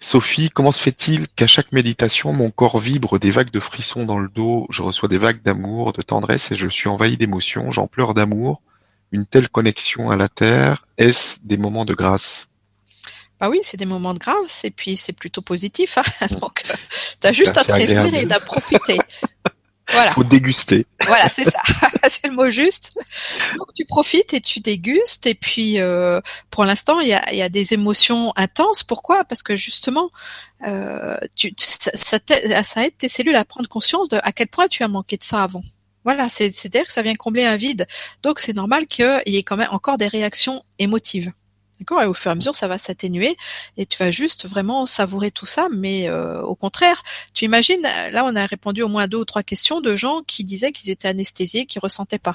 Sophie, 0.00 0.50
comment 0.50 0.72
se 0.72 0.82
fait-il 0.82 1.28
qu'à 1.28 1.46
chaque 1.46 1.72
méditation, 1.72 2.32
mon 2.32 2.50
corps 2.50 2.78
vibre 2.78 3.18
des 3.18 3.30
vagues 3.30 3.50
de 3.50 3.60
frissons 3.60 4.04
dans 4.04 4.18
le 4.18 4.28
dos, 4.28 4.66
je 4.70 4.82
reçois 4.82 5.08
des 5.08 5.18
vagues 5.18 5.42
d'amour, 5.42 5.94
de 5.94 6.02
tendresse 6.02 6.52
et 6.52 6.56
je 6.56 6.68
suis 6.68 6.88
envahi 6.88 7.16
d'émotions, 7.16 7.72
j'en 7.72 7.86
pleure 7.86 8.12
d'amour, 8.12 8.60
une 9.12 9.24
telle 9.24 9.48
connexion 9.48 10.10
à 10.10 10.16
la 10.16 10.28
Terre 10.28 10.86
Est-ce 10.98 11.38
des 11.44 11.56
moments 11.56 11.86
de 11.86 11.94
grâce? 11.94 12.48
Bah 13.40 13.48
oui, 13.50 13.60
c'est 13.62 13.76
des 13.76 13.86
moments 13.86 14.14
de 14.14 14.18
grâce 14.18 14.64
et 14.64 14.70
puis 14.70 14.96
c'est 14.96 15.12
plutôt 15.12 15.42
positif. 15.42 15.98
Hein 15.98 16.26
Donc, 16.40 16.62
tu 17.20 17.26
as 17.26 17.32
juste 17.32 17.56
à 17.56 17.64
te 17.64 17.72
réjouir 17.72 18.14
et 18.14 18.32
à 18.32 18.40
profiter. 18.40 18.98
Voilà. 19.90 20.10
Faut 20.12 20.24
déguster. 20.24 20.84
Voilà, 21.06 21.28
c'est 21.30 21.44
ça. 21.44 21.60
c'est 22.08 22.26
le 22.26 22.32
mot 22.32 22.50
juste. 22.50 22.98
Donc 23.56 23.68
tu 23.74 23.84
profites 23.84 24.34
et 24.34 24.40
tu 24.40 24.60
dégustes. 24.60 25.26
Et 25.26 25.34
puis 25.34 25.80
euh, 25.80 26.20
pour 26.50 26.64
l'instant, 26.64 26.98
il 27.00 27.08
y 27.08 27.14
a, 27.14 27.32
y 27.32 27.42
a, 27.42 27.48
des 27.48 27.72
émotions 27.72 28.32
intenses. 28.36 28.82
Pourquoi? 28.82 29.24
Parce 29.24 29.42
que 29.42 29.56
justement, 29.56 30.10
euh, 30.66 31.16
tu, 31.36 31.54
ça, 31.56 32.18
ça, 32.64 32.84
aide 32.84 32.96
tes 32.98 33.08
cellules 33.08 33.36
à 33.36 33.44
prendre 33.44 33.68
conscience 33.68 34.08
de 34.08 34.18
à 34.22 34.32
quel 34.32 34.48
point 34.48 34.66
tu 34.66 34.82
as 34.82 34.88
manqué 34.88 35.16
de 35.16 35.24
ça 35.24 35.42
avant. 35.42 35.62
Voilà, 36.04 36.28
c'est-à-dire 36.28 36.86
que 36.86 36.92
ça 36.92 37.02
vient 37.02 37.14
combler 37.14 37.44
un 37.44 37.56
vide. 37.56 37.86
Donc 38.22 38.40
c'est 38.40 38.54
normal 38.54 38.86
qu'il 38.86 39.22
y 39.26 39.36
ait 39.36 39.42
quand 39.42 39.56
même 39.56 39.70
encore 39.70 39.98
des 39.98 40.08
réactions 40.08 40.64
émotives. 40.78 41.32
D'accord 41.78 42.02
Et 42.02 42.06
au 42.06 42.14
fur 42.14 42.30
et 42.30 42.32
à 42.32 42.34
mesure, 42.34 42.54
ça 42.54 42.68
va 42.68 42.78
s'atténuer 42.78 43.36
et 43.76 43.86
tu 43.86 43.98
vas 43.98 44.10
juste 44.10 44.48
vraiment 44.48 44.86
savourer 44.86 45.30
tout 45.30 45.46
ça. 45.46 45.68
Mais 45.70 46.08
euh, 46.08 46.40
au 46.42 46.54
contraire, 46.54 47.02
tu 47.34 47.44
imagines, 47.44 47.82
là, 47.82 48.24
on 48.24 48.34
a 48.34 48.46
répondu 48.46 48.82
au 48.82 48.88
moins 48.88 49.06
deux 49.06 49.18
ou 49.18 49.24
trois 49.24 49.42
questions 49.42 49.80
de 49.80 49.94
gens 49.94 50.22
qui 50.26 50.44
disaient 50.44 50.72
qu'ils 50.72 50.90
étaient 50.90 51.08
anesthésiés, 51.08 51.66
qui 51.66 51.78
ressentaient 51.78 52.18
pas. 52.18 52.34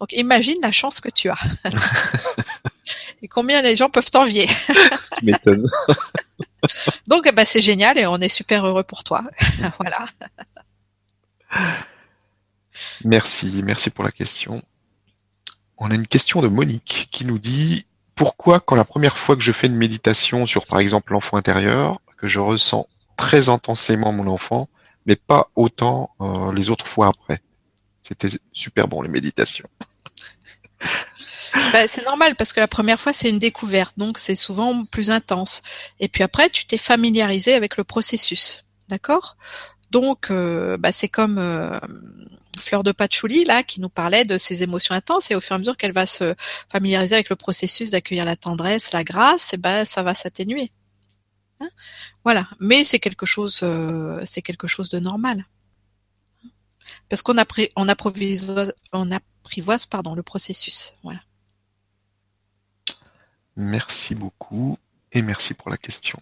Donc 0.00 0.12
imagine 0.14 0.56
la 0.60 0.72
chance 0.72 0.98
que 0.98 1.08
tu 1.08 1.30
as. 1.30 1.38
et 3.22 3.28
combien 3.28 3.62
les 3.62 3.76
gens 3.76 3.88
peuvent 3.88 4.10
t'envier. 4.10 4.48
tu 5.18 5.24
m'étonnes. 5.24 5.68
Donc 7.06 7.26
eh 7.28 7.32
ben, 7.32 7.44
c'est 7.44 7.62
génial 7.62 7.98
et 7.98 8.06
on 8.06 8.16
est 8.16 8.28
super 8.28 8.66
heureux 8.66 8.82
pour 8.82 9.04
toi. 9.04 9.22
voilà. 9.78 10.08
Merci, 13.04 13.62
merci 13.64 13.90
pour 13.90 14.02
la 14.02 14.10
question. 14.10 14.60
On 15.78 15.90
a 15.90 15.94
une 15.94 16.08
question 16.08 16.42
de 16.42 16.48
Monique 16.48 17.08
qui 17.12 17.24
nous 17.24 17.38
dit 17.38 17.86
pourquoi 18.14 18.60
quand 18.60 18.76
la 18.76 18.84
première 18.84 19.18
fois 19.18 19.36
que 19.36 19.42
je 19.42 19.52
fais 19.52 19.66
une 19.66 19.76
méditation 19.76 20.46
sur 20.46 20.66
par 20.66 20.78
exemple 20.78 21.12
l'enfant 21.12 21.36
intérieur, 21.36 21.98
que 22.16 22.28
je 22.28 22.40
ressens 22.40 22.86
très 23.16 23.48
intensément 23.48 24.12
mon 24.12 24.26
enfant, 24.26 24.68
mais 25.06 25.16
pas 25.16 25.50
autant 25.56 26.10
euh, 26.20 26.52
les 26.52 26.70
autres 26.70 26.86
fois 26.86 27.08
après? 27.08 27.42
C'était 28.02 28.28
super 28.52 28.88
bon 28.88 29.02
les 29.02 29.08
méditations. 29.08 29.68
Bah, 31.72 31.86
c'est 31.88 32.04
normal 32.04 32.34
parce 32.36 32.52
que 32.52 32.60
la 32.60 32.68
première 32.68 32.98
fois 32.98 33.12
c'est 33.12 33.28
une 33.28 33.38
découverte, 33.38 33.98
donc 33.98 34.18
c'est 34.18 34.36
souvent 34.36 34.84
plus 34.84 35.10
intense. 35.10 35.62
Et 36.00 36.08
puis 36.08 36.22
après 36.22 36.48
tu 36.48 36.66
t'es 36.66 36.78
familiarisé 36.78 37.54
avec 37.54 37.76
le 37.76 37.84
processus, 37.84 38.64
d'accord? 38.88 39.36
Donc 39.90 40.30
euh, 40.30 40.76
bah, 40.78 40.92
c'est 40.92 41.08
comme 41.08 41.38
euh, 41.38 41.78
Fleur 42.58 42.82
de 42.82 42.92
Patchouli 42.92 43.44
là 43.44 43.62
qui 43.62 43.80
nous 43.80 43.88
parlait 43.88 44.24
de 44.24 44.36
ses 44.36 44.62
émotions 44.62 44.94
intenses 44.94 45.30
et 45.30 45.34
au 45.34 45.40
fur 45.40 45.52
et 45.52 45.56
à 45.56 45.58
mesure 45.58 45.76
qu'elle 45.76 45.92
va 45.92 46.06
se 46.06 46.34
familiariser 46.70 47.14
avec 47.14 47.30
le 47.30 47.36
processus 47.36 47.90
d'accueillir 47.90 48.24
la 48.24 48.36
tendresse, 48.36 48.92
la 48.92 49.04
grâce, 49.04 49.52
et 49.52 49.56
eh 49.56 49.58
ben 49.58 49.84
ça 49.84 50.02
va 50.02 50.14
s'atténuer. 50.14 50.70
Hein 51.60 51.70
voilà, 52.24 52.48
mais 52.60 52.84
c'est 52.84 52.98
quelque 52.98 53.26
chose, 53.26 53.60
euh, 53.62 54.20
c'est 54.24 54.42
quelque 54.42 54.66
chose 54.66 54.90
de 54.90 54.98
normal 54.98 55.46
parce 57.08 57.22
qu'on 57.22 57.34
on 57.76 57.88
apprivoise, 57.88 59.12
le 60.16 60.22
processus. 60.22 60.94
Merci 63.56 64.14
beaucoup 64.14 64.78
et 65.12 65.20
merci 65.20 65.54
pour 65.54 65.70
la 65.70 65.76
question. 65.76 66.18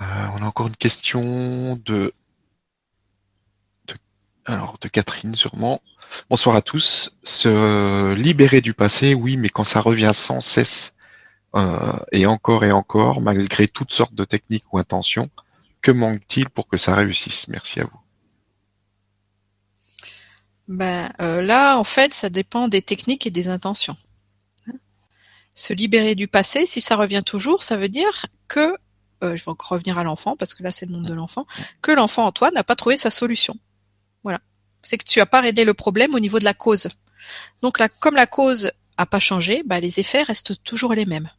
Euh, 0.00 0.26
on 0.34 0.42
a 0.42 0.46
encore 0.46 0.68
une 0.68 0.76
question 0.76 1.76
de 1.84 2.12
alors, 4.50 4.78
de 4.80 4.88
Catherine, 4.88 5.34
sûrement. 5.34 5.80
Bonsoir 6.28 6.56
à 6.56 6.62
tous. 6.62 7.16
Se 7.22 8.14
libérer 8.14 8.60
du 8.60 8.74
passé, 8.74 9.14
oui, 9.14 9.36
mais 9.36 9.48
quand 9.48 9.64
ça 9.64 9.80
revient 9.80 10.10
sans 10.12 10.40
cesse, 10.40 10.94
euh, 11.54 11.98
et 12.12 12.26
encore 12.26 12.64
et 12.64 12.72
encore, 12.72 13.20
malgré 13.20 13.68
toutes 13.68 13.92
sortes 13.92 14.14
de 14.14 14.24
techniques 14.24 14.72
ou 14.72 14.78
intentions, 14.78 15.28
que 15.82 15.90
manque-t-il 15.90 16.48
pour 16.48 16.68
que 16.68 16.76
ça 16.76 16.94
réussisse? 16.94 17.48
Merci 17.48 17.80
à 17.80 17.84
vous. 17.84 18.00
Ben, 20.68 21.10
euh, 21.20 21.42
là, 21.42 21.78
en 21.78 21.84
fait, 21.84 22.14
ça 22.14 22.28
dépend 22.28 22.68
des 22.68 22.82
techniques 22.82 23.26
et 23.26 23.30
des 23.30 23.48
intentions. 23.48 23.96
Se 25.54 25.72
libérer 25.72 26.14
du 26.14 26.28
passé, 26.28 26.66
si 26.66 26.80
ça 26.80 26.96
revient 26.96 27.22
toujours, 27.24 27.62
ça 27.64 27.76
veut 27.76 27.88
dire 27.88 28.26
que, 28.46 28.76
euh, 29.24 29.36
je 29.36 29.44
vais 29.44 29.52
revenir 29.58 29.98
à 29.98 30.04
l'enfant, 30.04 30.36
parce 30.36 30.54
que 30.54 30.62
là, 30.62 30.70
c'est 30.70 30.86
le 30.86 30.92
monde 30.92 31.06
de 31.06 31.14
l'enfant, 31.14 31.46
que 31.82 31.90
l'enfant 31.90 32.26
en 32.26 32.32
toi 32.32 32.50
n'a 32.52 32.62
pas 32.62 32.76
trouvé 32.76 32.96
sa 32.96 33.10
solution. 33.10 33.56
Voilà. 34.22 34.40
C'est 34.82 34.98
que 34.98 35.04
tu 35.04 35.20
as 35.20 35.26
pas 35.26 35.40
réglé 35.40 35.64
le 35.64 35.74
problème 35.74 36.14
au 36.14 36.20
niveau 36.20 36.38
de 36.38 36.44
la 36.44 36.54
cause. 36.54 36.88
Donc 37.62 37.78
là, 37.78 37.88
comme 37.88 38.16
la 38.16 38.26
cause 38.26 38.70
a 38.96 39.06
pas 39.06 39.18
changé, 39.18 39.62
bah, 39.64 39.80
les 39.80 40.00
effets 40.00 40.22
restent 40.22 40.62
toujours 40.62 40.94
les 40.94 41.06
mêmes. 41.06 41.30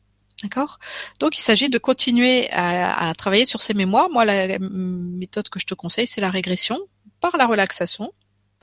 D'accord? 0.43 0.79
Donc 1.19 1.37
il 1.37 1.41
s'agit 1.41 1.69
de 1.69 1.77
continuer 1.77 2.49
à, 2.51 3.13
travailler 3.15 3.45
sur 3.45 3.61
ces 3.61 3.73
mémoires. 3.73 4.09
Moi, 4.09 4.25
la 4.25 4.57
méthode 4.59 5.49
que 5.49 5.59
je 5.59 5.65
te 5.65 5.75
conseille, 5.75 6.07
c'est 6.07 6.21
la 6.21 6.31
régression 6.31 6.79
par 7.19 7.37
la 7.37 7.45
relaxation. 7.45 8.11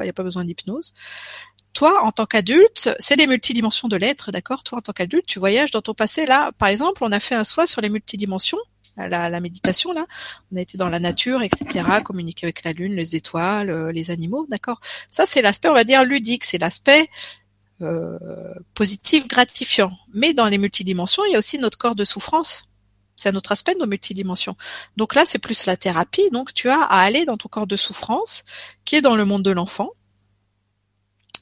Il 0.00 0.04
n'y 0.04 0.10
a 0.10 0.12
pas 0.12 0.24
besoin 0.24 0.44
d'hypnose. 0.44 0.94
Toi, 1.74 2.02
en 2.02 2.10
tant 2.10 2.26
qu'adulte, 2.26 2.90
c'est 2.98 3.16
les 3.16 3.26
multidimensions 3.26 3.88
de 3.88 3.96
l'être, 3.96 4.32
d'accord? 4.32 4.64
Toi, 4.64 4.78
en 4.78 4.80
tant 4.80 4.92
qu'adulte, 4.92 5.26
tu 5.26 5.38
voyages 5.38 5.70
dans 5.70 5.82
ton 5.82 5.94
passé. 5.94 6.26
Là, 6.26 6.50
par 6.58 6.68
exemple, 6.68 7.04
on 7.04 7.12
a 7.12 7.20
fait 7.20 7.36
un 7.36 7.44
soin 7.44 7.66
sur 7.66 7.80
les 7.80 7.88
multidimensions 7.88 8.58
la, 9.06 9.40
méditation 9.40 9.92
là, 9.92 10.06
on 10.52 10.56
a 10.56 10.60
été 10.60 10.76
dans 10.76 10.88
la 10.88 10.98
nature, 10.98 11.42
etc., 11.42 11.84
communiquer 12.04 12.46
avec 12.46 12.64
la 12.64 12.72
lune, 12.72 12.94
les 12.94 13.14
étoiles, 13.14 13.70
euh, 13.70 13.92
les 13.92 14.10
animaux, 14.10 14.46
d'accord. 14.48 14.80
Ça 15.10 15.24
c'est 15.26 15.42
l'aspect, 15.42 15.68
on 15.68 15.74
va 15.74 15.84
dire 15.84 16.04
ludique, 16.04 16.44
c'est 16.44 16.58
l'aspect 16.58 17.08
euh, 17.80 18.18
positif, 18.74 19.28
gratifiant. 19.28 19.92
Mais 20.12 20.34
dans 20.34 20.46
les 20.46 20.58
multidimensions, 20.58 21.24
il 21.26 21.32
y 21.32 21.36
a 21.36 21.38
aussi 21.38 21.58
notre 21.58 21.78
corps 21.78 21.94
de 21.94 22.04
souffrance. 22.04 22.64
C'est 23.14 23.28
un 23.28 23.36
autre 23.36 23.52
aspect 23.52 23.74
de 23.74 23.80
nos 23.80 23.86
multidimensions. 23.86 24.56
Donc 24.96 25.14
là, 25.14 25.24
c'est 25.24 25.38
plus 25.38 25.66
la 25.66 25.76
thérapie. 25.76 26.30
Donc 26.32 26.54
tu 26.54 26.68
as 26.68 26.80
à 26.82 27.00
aller 27.00 27.24
dans 27.24 27.36
ton 27.36 27.48
corps 27.48 27.66
de 27.66 27.76
souffrance, 27.76 28.44
qui 28.84 28.96
est 28.96 29.00
dans 29.00 29.16
le 29.16 29.24
monde 29.24 29.42
de 29.42 29.50
l'enfant, 29.50 29.90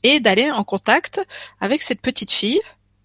et 0.03 0.20
d'aller 0.20 0.51
en 0.51 0.65
contact 0.65 1.20
avec 1.61 1.83
cette 1.83 2.01
petite 2.01 2.33
fille 2.33 2.61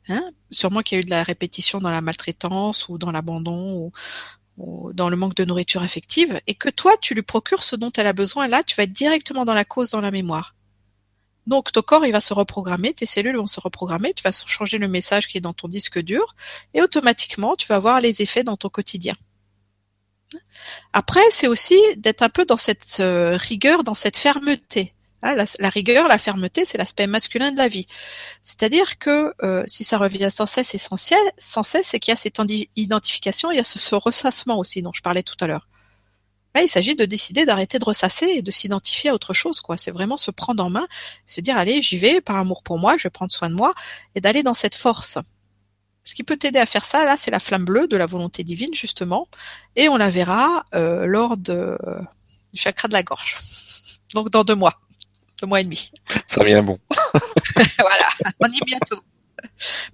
Hein 0.09 0.31
sûrement 0.49 0.81
qu'il 0.81 0.97
y 0.97 0.99
a 0.99 1.01
eu 1.01 1.05
de 1.05 1.09
la 1.09 1.23
répétition 1.23 1.79
dans 1.79 1.91
la 1.91 2.01
maltraitance 2.01 2.89
ou 2.89 2.97
dans 2.97 3.11
l'abandon 3.11 3.91
dans 4.57 5.09
le 5.09 5.15
manque 5.15 5.35
de 5.35 5.45
nourriture 5.45 5.81
affective, 5.81 6.39
et 6.47 6.55
que 6.55 6.69
toi, 6.69 6.93
tu 7.01 7.13
lui 7.13 7.23
procures 7.23 7.63
ce 7.63 7.75
dont 7.75 7.91
elle 7.97 8.07
a 8.07 8.13
besoin, 8.13 8.47
là, 8.47 8.63
tu 8.63 8.75
vas 8.75 8.83
être 8.83 8.93
directement 8.93 9.45
dans 9.45 9.53
la 9.53 9.65
cause, 9.65 9.91
dans 9.91 10.01
la 10.01 10.11
mémoire. 10.11 10.55
Donc 11.47 11.71
ton 11.71 11.81
corps, 11.81 12.05
il 12.05 12.11
va 12.11 12.21
se 12.21 12.33
reprogrammer, 12.33 12.93
tes 12.93 13.05
cellules 13.05 13.37
vont 13.37 13.47
se 13.47 13.59
reprogrammer, 13.59 14.13
tu 14.13 14.23
vas 14.23 14.31
changer 14.31 14.77
le 14.77 14.87
message 14.87 15.27
qui 15.27 15.37
est 15.37 15.41
dans 15.41 15.53
ton 15.53 15.67
disque 15.67 15.99
dur, 15.99 16.35
et 16.73 16.81
automatiquement, 16.81 17.55
tu 17.55 17.67
vas 17.67 17.79
voir 17.79 17.99
les 17.99 18.21
effets 18.21 18.43
dans 18.43 18.57
ton 18.57 18.69
quotidien. 18.69 19.13
Après, 20.93 21.23
c'est 21.31 21.47
aussi 21.47 21.79
d'être 21.97 22.21
un 22.21 22.29
peu 22.29 22.45
dans 22.45 22.57
cette 22.57 22.97
euh, 22.99 23.35
rigueur, 23.35 23.83
dans 23.83 23.93
cette 23.93 24.17
fermeté. 24.17 24.93
Hein, 25.23 25.35
la, 25.59 25.69
rigueur, 25.69 26.07
la 26.07 26.17
fermeté, 26.17 26.65
c'est 26.65 26.79
l'aspect 26.79 27.05
masculin 27.05 27.51
de 27.51 27.57
la 27.57 27.67
vie. 27.67 27.85
C'est-à-dire 28.41 28.97
que 28.97 29.33
euh, 29.43 29.63
si 29.67 29.83
ça 29.83 29.99
revient 29.99 30.29
sans 30.31 30.47
cesse 30.47 30.73
essentiel, 30.73 31.19
sans 31.37 31.63
cesse, 31.63 31.89
c'est 31.89 31.99
qu'il 31.99 32.11
y 32.11 32.13
a 32.13 32.17
cette 32.17 32.39
identification, 32.75 33.51
il 33.51 33.57
y 33.57 33.59
a 33.59 33.63
ce, 33.63 33.95
ressassement 33.95 34.57
aussi 34.57 34.81
dont 34.81 34.93
je 34.93 35.01
parlais 35.01 35.21
tout 35.21 35.35
à 35.41 35.47
l'heure. 35.47 35.67
Là, 36.55 36.63
il 36.63 36.67
s'agit 36.67 36.95
de 36.95 37.05
décider 37.05 37.45
d'arrêter 37.45 37.77
de 37.77 37.85
ressasser 37.85 38.25
et 38.25 38.41
de 38.41 38.51
s'identifier 38.51 39.11
à 39.11 39.13
autre 39.13 39.33
chose, 39.33 39.61
quoi. 39.61 39.77
C'est 39.77 39.91
vraiment 39.91 40.17
se 40.17 40.31
prendre 40.31 40.65
en 40.65 40.69
main, 40.69 40.87
se 41.25 41.39
dire 41.39 41.55
allez, 41.55 41.81
j'y 41.81 41.97
vais, 41.97 42.19
par 42.19 42.37
amour 42.37 42.63
pour 42.63 42.79
moi, 42.79 42.97
je 42.97 43.03
vais 43.03 43.09
prendre 43.09 43.31
soin 43.31 43.49
de 43.49 43.55
moi, 43.55 43.73
et 44.15 44.21
d'aller 44.21 44.43
dans 44.43 44.55
cette 44.55 44.75
force. 44.75 45.17
Ce 46.03 46.15
qui 46.15 46.23
peut 46.23 46.35
t'aider 46.35 46.59
à 46.59 46.65
faire 46.65 46.83
ça, 46.83 47.05
là, 47.05 47.15
c'est 47.15 47.31
la 47.31 47.39
flamme 47.39 47.63
bleue 47.63 47.87
de 47.87 47.95
la 47.95 48.07
volonté 48.07 48.43
divine, 48.43 48.73
justement, 48.73 49.29
et 49.75 49.87
on 49.87 49.97
la 49.97 50.09
verra 50.09 50.65
euh, 50.73 51.05
lors 51.05 51.37
de, 51.37 51.77
du 52.51 52.59
chakra 52.59 52.87
de 52.87 52.93
la 52.93 53.03
gorge. 53.03 53.37
Donc 54.13 54.29
dans 54.29 54.43
deux 54.43 54.55
mois 54.55 54.81
deux 55.41 55.47
mois 55.47 55.61
et 55.61 55.63
demi. 55.63 55.91
Ça 56.27 56.43
vient 56.43 56.63
bon. 56.63 56.79
voilà, 57.55 58.09
on 58.39 58.47
y 58.47 58.57
est 58.57 58.65
bientôt. 58.65 59.01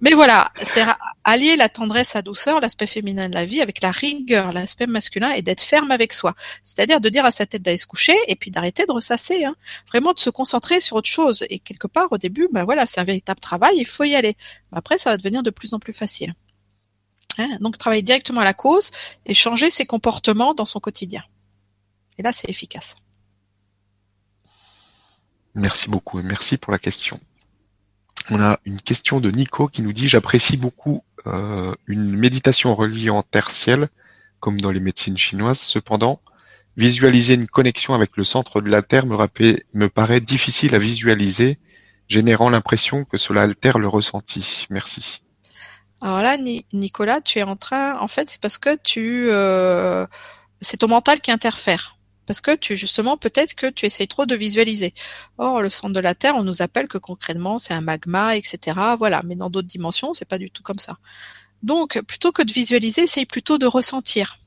Mais 0.00 0.12
voilà, 0.12 0.50
c'est 0.62 0.82
allier 1.24 1.56
la 1.56 1.68
tendresse, 1.68 2.14
la 2.14 2.22
douceur, 2.22 2.60
l'aspect 2.60 2.86
féminin 2.86 3.28
de 3.28 3.34
la 3.34 3.44
vie 3.44 3.60
avec 3.60 3.80
la 3.80 3.90
rigueur, 3.90 4.52
l'aspect 4.52 4.86
masculin 4.86 5.30
et 5.32 5.42
d'être 5.42 5.62
ferme 5.62 5.90
avec 5.90 6.12
soi. 6.12 6.34
C'est-à-dire 6.62 7.00
de 7.00 7.08
dire 7.08 7.24
à 7.24 7.30
sa 7.30 7.46
tête 7.46 7.62
d'aller 7.62 7.78
se 7.78 7.86
coucher 7.86 8.16
et 8.26 8.36
puis 8.36 8.50
d'arrêter 8.50 8.84
de 8.86 8.92
ressasser. 8.92 9.44
Hein. 9.44 9.56
Vraiment 9.88 10.12
de 10.12 10.18
se 10.18 10.30
concentrer 10.30 10.80
sur 10.80 10.96
autre 10.96 11.08
chose. 11.08 11.44
Et 11.50 11.58
quelque 11.58 11.86
part, 11.86 12.12
au 12.12 12.18
début, 12.18 12.48
ben 12.52 12.64
voilà, 12.64 12.86
c'est 12.86 13.00
un 13.00 13.04
véritable 13.04 13.40
travail, 13.40 13.76
il 13.78 13.86
faut 13.86 14.04
y 14.04 14.14
aller. 14.14 14.36
Après, 14.72 14.98
ça 14.98 15.10
va 15.10 15.16
devenir 15.16 15.42
de 15.42 15.50
plus 15.50 15.74
en 15.74 15.78
plus 15.78 15.92
facile. 15.92 16.34
Hein 17.38 17.58
Donc 17.60 17.78
travailler 17.78 18.02
directement 18.02 18.40
à 18.40 18.44
la 18.44 18.54
cause 18.54 18.90
et 19.26 19.34
changer 19.34 19.70
ses 19.70 19.84
comportements 19.84 20.54
dans 20.54 20.66
son 20.66 20.80
quotidien. 20.80 21.22
Et 22.18 22.22
là, 22.22 22.32
c'est 22.32 22.50
efficace. 22.50 22.94
Merci 25.58 25.90
beaucoup 25.90 26.20
et 26.20 26.22
merci 26.22 26.56
pour 26.56 26.72
la 26.72 26.78
question. 26.78 27.18
On 28.30 28.40
a 28.40 28.60
une 28.64 28.80
question 28.80 29.18
de 29.18 29.30
Nico 29.30 29.66
qui 29.66 29.82
nous 29.82 29.92
dit 29.92 30.06
j'apprécie 30.06 30.56
beaucoup 30.56 31.02
euh, 31.26 31.74
une 31.88 32.16
méditation 32.16 32.74
reliée 32.76 33.10
en 33.10 33.22
terre-ciel, 33.22 33.88
comme 34.38 34.60
dans 34.60 34.70
les 34.70 34.78
médecines 34.78 35.18
chinoises. 35.18 35.58
Cependant, 35.58 36.20
visualiser 36.76 37.34
une 37.34 37.48
connexion 37.48 37.94
avec 37.94 38.16
le 38.16 38.22
centre 38.22 38.60
de 38.60 38.70
la 38.70 38.82
Terre 38.82 39.06
me, 39.06 39.16
me 39.74 39.88
paraît 39.88 40.20
difficile 40.20 40.76
à 40.76 40.78
visualiser, 40.78 41.58
générant 42.06 42.50
l'impression 42.50 43.04
que 43.04 43.18
cela 43.18 43.42
altère 43.42 43.78
le 43.78 43.88
ressenti. 43.88 44.66
Merci. 44.70 45.22
Alors 46.00 46.22
là, 46.22 46.36
Nicolas, 46.72 47.20
tu 47.20 47.40
es 47.40 47.42
en 47.42 47.56
train, 47.56 47.98
en 47.98 48.06
fait, 48.06 48.28
c'est 48.28 48.40
parce 48.40 48.58
que 48.58 48.76
tu, 48.76 49.26
euh, 49.28 50.06
c'est 50.60 50.76
ton 50.78 50.88
mental 50.88 51.20
qui 51.20 51.32
interfère. 51.32 51.97
Parce 52.28 52.42
que 52.42 52.54
tu 52.54 52.76
justement 52.76 53.16
peut-être 53.16 53.54
que 53.54 53.66
tu 53.66 53.86
essayes 53.86 54.06
trop 54.06 54.26
de 54.26 54.36
visualiser. 54.36 54.92
Or 55.38 55.62
le 55.62 55.70
centre 55.70 55.94
de 55.94 56.00
la 56.00 56.14
Terre, 56.14 56.36
on 56.36 56.44
nous 56.44 56.60
appelle 56.60 56.86
que 56.86 56.98
concrètement 56.98 57.58
c'est 57.58 57.72
un 57.72 57.80
magma, 57.80 58.36
etc. 58.36 58.76
Voilà, 58.98 59.22
mais 59.24 59.34
dans 59.34 59.48
d'autres 59.48 59.66
dimensions, 59.66 60.12
c'est 60.12 60.26
pas 60.26 60.36
du 60.36 60.50
tout 60.50 60.62
comme 60.62 60.78
ça. 60.78 60.98
Donc 61.62 61.98
plutôt 62.02 62.30
que 62.30 62.42
de 62.42 62.52
visualiser, 62.52 63.04
essaye 63.04 63.24
plutôt 63.24 63.56
de 63.56 63.66
ressentir. 63.66 64.38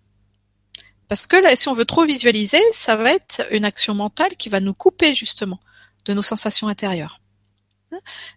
Parce 1.07 1.25
que 1.27 1.37
là, 1.37 1.55
si 1.55 1.69
on 1.69 1.73
veut 1.73 1.85
trop 1.85 2.05
visualiser, 2.05 2.61
ça 2.71 2.95
va 2.95 3.13
être 3.13 3.47
une 3.51 3.65
action 3.65 3.95
mentale 3.95 4.35
qui 4.37 4.49
va 4.49 4.59
nous 4.59 4.73
couper 4.73 5.15
justement 5.15 5.59
de 6.05 6.13
nos 6.13 6.21
sensations 6.21 6.67
intérieures. 6.67 7.20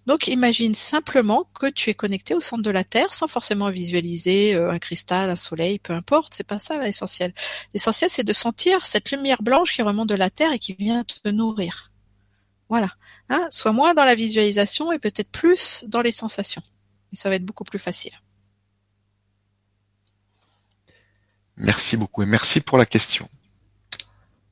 Donc 0.06 0.26
imagine 0.28 0.74
simplement 0.74 1.48
que 1.54 1.66
tu 1.66 1.90
es 1.90 1.94
connecté 1.94 2.34
au 2.34 2.40
centre 2.40 2.62
de 2.62 2.70
la 2.70 2.84
Terre 2.84 3.12
sans 3.14 3.26
forcément 3.26 3.70
visualiser 3.70 4.54
euh, 4.54 4.70
un 4.70 4.78
cristal, 4.78 5.30
un 5.30 5.36
soleil, 5.36 5.78
peu 5.78 5.92
importe, 5.92 6.34
c'est 6.34 6.46
pas 6.46 6.58
ça 6.58 6.78
l'essentiel. 6.78 7.32
L'essentiel 7.72 8.10
c'est 8.10 8.24
de 8.24 8.32
sentir 8.32 8.86
cette 8.86 9.10
lumière 9.10 9.42
blanche 9.42 9.72
qui 9.72 9.82
remonte 9.82 10.08
de 10.08 10.14
la 10.14 10.30
Terre 10.30 10.52
et 10.52 10.58
qui 10.58 10.74
vient 10.74 11.04
te 11.04 11.28
nourrir. 11.28 11.92
Voilà. 12.68 12.90
Hein 13.28 13.46
Sois 13.50 13.72
moins 13.72 13.94
dans 13.94 14.04
la 14.04 14.14
visualisation 14.14 14.92
et 14.92 14.98
peut-être 14.98 15.30
plus 15.30 15.84
dans 15.86 16.02
les 16.02 16.12
sensations. 16.12 16.62
Et 17.12 17.16
ça 17.16 17.28
va 17.28 17.36
être 17.36 17.44
beaucoup 17.44 17.64
plus 17.64 17.78
facile. 17.78 18.12
Merci 21.56 21.96
beaucoup 21.96 22.22
et 22.22 22.26
merci 22.26 22.60
pour 22.60 22.78
la 22.78 22.86
question. 22.86 23.28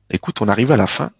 Écoute, 0.09 0.41
on 0.41 0.47
arrive 0.47 0.71
à 0.71 0.77
la 0.77 0.87
fin 0.87 1.11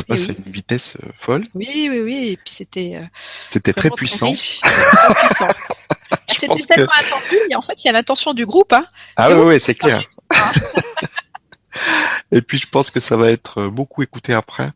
ça 0.00 0.06
passe 0.06 0.28
à 0.28 0.32
une 0.32 0.52
vitesse 0.52 0.96
euh, 1.02 1.08
folle. 1.16 1.42
Oui, 1.54 1.88
oui, 1.90 2.00
oui. 2.00 2.28
Et 2.32 2.36
puis 2.36 2.54
c'était. 2.54 2.96
Euh, 2.96 3.04
c'était 3.50 3.72
très 3.72 3.90
puissant. 3.90 4.34
c'était 6.28 6.62
tellement 6.62 6.92
attendu. 6.98 7.36
Et 7.50 7.56
en 7.56 7.62
fait, 7.62 7.82
il 7.84 7.86
y 7.86 7.90
a 7.90 7.92
l'intention 7.92 8.34
du 8.34 8.46
groupe. 8.46 8.72
Hein. 8.72 8.86
Ah 9.16 9.30
oui, 9.30 9.42
oui, 9.44 9.60
c'est 9.60 9.74
clair. 9.74 10.02
Et 12.32 12.42
puis 12.42 12.58
je 12.58 12.66
pense 12.68 12.90
que 12.90 12.98
ça 12.98 13.16
va 13.16 13.30
être 13.30 13.60
euh, 13.60 13.70
beaucoup 13.70 14.02
écouté 14.02 14.34
après. 14.34 14.70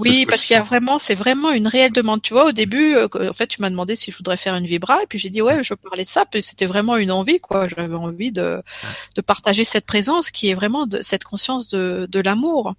Oui, 0.00 0.26
parce 0.26 0.44
qu'il 0.44 0.56
y 0.56 0.58
a 0.58 0.62
vraiment, 0.62 0.98
c'est 0.98 1.14
vraiment 1.14 1.52
une 1.52 1.68
réelle 1.68 1.92
demande. 1.92 2.20
Tu 2.20 2.34
vois, 2.34 2.46
au 2.46 2.52
début, 2.52 2.96
en 2.98 3.32
fait, 3.32 3.46
tu 3.46 3.62
m'as 3.62 3.70
demandé 3.70 3.94
si 3.96 4.10
je 4.10 4.16
voudrais 4.16 4.36
faire 4.36 4.56
une 4.56 4.66
vibra, 4.66 5.02
et 5.02 5.06
puis 5.06 5.18
j'ai 5.18 5.30
dit 5.30 5.40
ouais, 5.40 5.62
je 5.62 5.72
veux 5.72 5.76
parler 5.76 6.04
de 6.04 6.08
ça. 6.08 6.26
Puis 6.26 6.42
c'était 6.42 6.66
vraiment 6.66 6.96
une 6.96 7.12
envie, 7.12 7.38
quoi. 7.38 7.68
J'avais 7.68 7.94
envie 7.94 8.32
de 8.32 8.60
de 9.16 9.20
partager 9.22 9.64
cette 9.64 9.86
présence 9.86 10.30
qui 10.30 10.50
est 10.50 10.54
vraiment 10.54 10.86
de 10.86 11.00
cette 11.02 11.24
conscience 11.24 11.68
de 11.68 12.06
de 12.10 12.20
l'amour. 12.20 12.74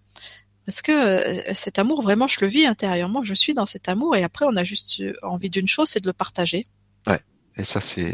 Parce 0.66 0.82
que 0.82 0.92
euh, 0.92 1.54
cet 1.54 1.80
amour, 1.80 2.02
vraiment, 2.02 2.28
je 2.28 2.40
le 2.42 2.48
vis 2.48 2.66
intérieurement. 2.66 3.24
Je 3.24 3.34
suis 3.34 3.54
dans 3.54 3.66
cet 3.66 3.90
amour 3.90 4.16
et 4.16 4.24
après, 4.24 4.46
on 4.46 4.56
a 4.56 4.64
juste 4.64 5.02
euh, 5.02 5.14
envie 5.22 5.50
d'une 5.50 5.68
chose, 5.68 5.90
c'est 5.90 6.00
de 6.00 6.08
le 6.08 6.14
partager. 6.14 6.66
Ouais. 7.08 7.20
Et 7.58 7.64
ça, 7.64 7.82
c'est 7.82 8.14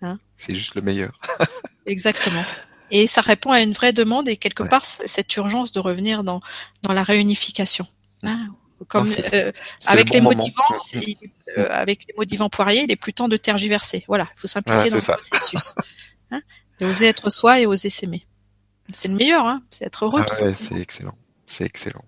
hein? 0.00 0.18
c'est 0.36 0.54
juste 0.54 0.74
le 0.74 0.82
meilleur. 0.82 1.20
Exactement. 1.86 2.44
Et 2.90 3.06
ça 3.06 3.20
répond 3.20 3.52
à 3.52 3.60
une 3.60 3.72
vraie 3.72 3.92
demande 3.92 4.28
et 4.28 4.36
quelque 4.36 4.62
part 4.62 4.84
cette 4.84 5.34
urgence 5.36 5.72
de 5.72 5.80
revenir 5.80 6.24
dans 6.24 6.40
dans 6.82 6.92
la 6.92 7.02
réunification. 7.02 7.86
Hein 8.22 8.48
comme 8.88 9.10
euh, 9.32 9.52
avec 9.86 10.10
les 10.10 10.20
mots 10.20 10.34
divans, 10.34 10.62
euh, 11.58 11.66
avec 11.70 12.06
les 12.08 12.14
mots 12.16 12.24
divans 12.24 12.48
poiriers, 12.48 12.82
il 12.84 12.92
est 12.92 12.96
plus 12.96 13.12
temps 13.12 13.28
de 13.28 13.36
tergiverser. 13.36 14.04
Voilà, 14.08 14.28
il 14.36 14.40
faut 14.40 14.48
s'impliquer 14.48 14.90
dans 14.90 14.96
le 14.96 15.02
processus. 15.02 15.74
Hein? 16.30 16.42
Et 16.80 16.84
oser 16.84 17.06
être 17.06 17.30
soi 17.30 17.60
et 17.60 17.66
oser 17.66 17.90
s'aimer. 17.90 18.26
C'est 18.92 19.08
le 19.08 19.14
meilleur, 19.14 19.46
hein 19.46 19.62
c'est 19.70 19.84
être 19.84 20.04
heureux. 20.04 20.24
Ah 20.26 20.42
ouais, 20.42 20.54
c'est 20.54 20.80
excellent. 20.80 21.14
C'est 21.46 21.64
excellent. 21.64 22.04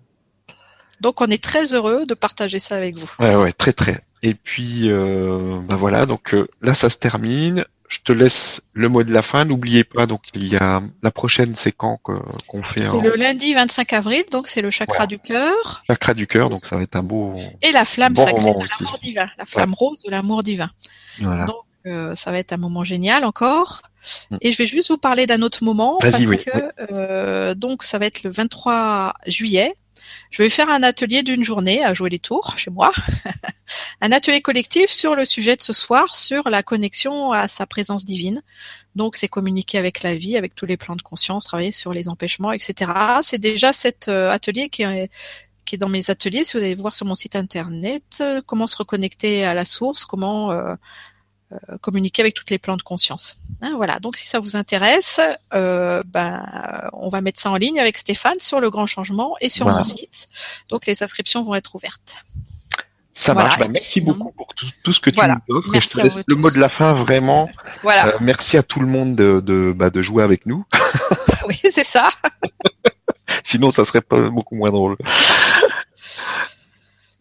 Donc 1.01 1.21
on 1.21 1.27
est 1.27 1.43
très 1.43 1.73
heureux 1.73 2.05
de 2.05 2.13
partager 2.13 2.59
ça 2.59 2.75
avec 2.75 2.97
vous. 2.97 3.09
Ouais, 3.19 3.35
ouais, 3.35 3.51
très 3.51 3.73
très. 3.73 3.99
Et 4.23 4.33
puis, 4.33 4.85
euh, 4.85 5.59
bah 5.63 5.75
voilà, 5.75 6.05
donc 6.05 6.33
euh, 6.33 6.47
là 6.61 6.73
ça 6.73 6.89
se 6.89 6.97
termine. 6.97 7.65
Je 7.87 7.99
te 7.99 8.11
laisse 8.11 8.61
le 8.73 8.89
mot 8.89 9.03
de 9.03 9.13
la 9.13 9.21
fin. 9.21 9.45
N'oubliez 9.45 9.83
pas, 9.83 10.07
donc 10.07 10.21
il 10.33 10.47
y 10.47 10.55
a 10.55 10.81
la 11.03 11.11
prochaine, 11.11 11.53
c'est 11.55 11.71
quand 11.71 11.97
qu'on 11.97 12.63
fait 12.63 12.81
C'est 12.81 12.99
le 12.99 13.15
lundi 13.15 13.53
25 13.53 13.93
avril, 13.93 14.23
donc 14.31 14.47
c'est 14.47 14.63
le 14.63 14.71
chakra 14.71 15.05
du 15.05 15.19
cœur. 15.19 15.83
Chakra 15.87 16.15
du 16.15 16.25
cœur, 16.25 16.49
donc 16.49 16.65
ça 16.65 16.77
va 16.77 16.81
être 16.81 16.95
un 16.95 17.03
beau. 17.03 17.35
Et 17.61 17.71
la 17.71 17.85
flamme 17.85 18.15
sacrée 18.15 18.33
de 18.33 18.47
l'amour 18.47 18.99
divin, 19.03 19.29
la 19.37 19.45
flamme 19.45 19.75
rose 19.75 20.01
de 20.03 20.09
l'amour 20.09 20.41
divin. 20.41 20.71
Voilà. 21.19 21.45
Donc 21.45 21.63
euh, 21.85 22.15
ça 22.15 22.31
va 22.31 22.39
être 22.39 22.53
un 22.53 22.57
moment 22.57 22.83
génial 22.83 23.23
encore. 23.23 23.83
Mm. 24.31 24.37
Et 24.41 24.51
je 24.51 24.57
vais 24.57 24.67
juste 24.67 24.89
vous 24.89 24.97
parler 24.97 25.25
d'un 25.25 25.41
autre 25.41 25.63
moment 25.63 25.97
parce 25.99 26.25
que 26.25 26.71
euh, 26.91 27.55
donc 27.55 27.83
ça 27.83 27.97
va 27.97 28.05
être 28.05 28.23
le 28.23 28.29
23 28.29 29.13
juillet. 29.27 29.73
Je 30.29 30.43
vais 30.43 30.49
faire 30.49 30.69
un 30.69 30.83
atelier 30.83 31.23
d'une 31.23 31.43
journée 31.43 31.83
à 31.83 31.93
jouer 31.93 32.09
les 32.09 32.19
tours 32.19 32.57
chez 32.57 32.69
moi. 32.69 32.91
un 34.01 34.11
atelier 34.11 34.41
collectif 34.41 34.89
sur 34.89 35.15
le 35.15 35.25
sujet 35.25 35.55
de 35.55 35.61
ce 35.61 35.73
soir, 35.73 36.15
sur 36.15 36.49
la 36.49 36.61
connexion 36.61 37.31
à 37.31 37.47
sa 37.47 37.65
présence 37.65 38.05
divine. 38.05 38.41
Donc 38.95 39.15
c'est 39.15 39.27
communiquer 39.27 39.77
avec 39.77 40.03
la 40.03 40.15
vie, 40.15 40.37
avec 40.37 40.53
tous 40.55 40.65
les 40.65 40.77
plans 40.77 40.95
de 40.95 41.01
conscience, 41.01 41.45
travailler 41.45 41.71
sur 41.71 41.93
les 41.93 42.07
empêchements, 42.09 42.51
etc. 42.51 42.91
C'est 43.21 43.39
déjà 43.39 43.73
cet 43.73 44.07
euh, 44.07 44.29
atelier 44.29 44.69
qui 44.69 44.83
est 44.83 45.09
qui 45.65 45.75
est 45.75 45.77
dans 45.79 45.89
mes 45.89 46.09
ateliers. 46.09 46.45
Si 46.45 46.53
vous 46.57 46.63
allez 46.63 46.75
voir 46.75 46.93
sur 46.93 47.05
mon 47.05 47.15
site 47.15 47.35
internet, 47.35 48.03
euh, 48.21 48.41
comment 48.45 48.67
se 48.67 48.77
reconnecter 48.77 49.45
à 49.45 49.53
la 49.53 49.65
source, 49.65 50.05
comment 50.05 50.51
euh, 50.51 50.75
communiquer 51.81 52.21
avec 52.21 52.33
toutes 52.33 52.49
les 52.49 52.57
plans 52.57 52.77
de 52.77 52.81
conscience. 52.81 53.37
Hein, 53.61 53.73
voilà. 53.75 53.99
Donc 53.99 54.17
si 54.17 54.27
ça 54.27 54.39
vous 54.39 54.55
intéresse, 54.55 55.19
euh, 55.53 56.01
ben 56.05 56.43
on 56.93 57.09
va 57.09 57.21
mettre 57.21 57.39
ça 57.39 57.51
en 57.51 57.55
ligne 57.55 57.79
avec 57.79 57.97
Stéphane 57.97 58.39
sur 58.39 58.59
le 58.59 58.69
Grand 58.69 58.87
Changement 58.87 59.35
et 59.41 59.49
sur 59.49 59.67
mon 59.67 59.83
site. 59.83 60.27
Donc 60.69 60.85
les 60.85 61.03
inscriptions 61.03 61.43
vont 61.43 61.55
être 61.55 61.75
ouvertes. 61.75 62.17
Ça 63.13 63.33
marche. 63.33 63.57
Ben, 63.57 63.71
merci 63.71 64.01
beaucoup 64.01 64.31
pour 64.31 64.53
tout, 64.53 64.91
ce 64.91 64.99
que 64.99 65.09
tu 65.09 65.21
nous 65.25 65.55
offres. 65.55 65.73
et 65.73 65.79
je 65.79 65.87
te 65.87 66.01
laisse 66.01 66.19
le 66.27 66.35
mot 66.35 66.49
de 66.49 66.59
la 66.59 66.67
fin 66.67 66.93
vraiment. 66.93 67.49
Voilà. 67.81 68.07
Euh, 68.07 68.17
merci 68.19 68.57
à 68.57 68.63
tout 68.63 68.81
le 68.81 68.87
monde 68.87 69.15
de 69.15 69.39
de, 69.39 69.73
bah, 69.73 69.89
de 69.89 70.01
jouer 70.01 70.23
avec 70.23 70.45
nous. 70.45 70.65
oui, 71.47 71.59
c'est 71.63 71.85
ça. 71.85 72.09
Sinon, 73.43 73.71
ça 73.71 73.85
serait 73.85 74.01
pas 74.01 74.29
beaucoup 74.29 74.55
moins 74.55 74.71
drôle. 74.71 74.97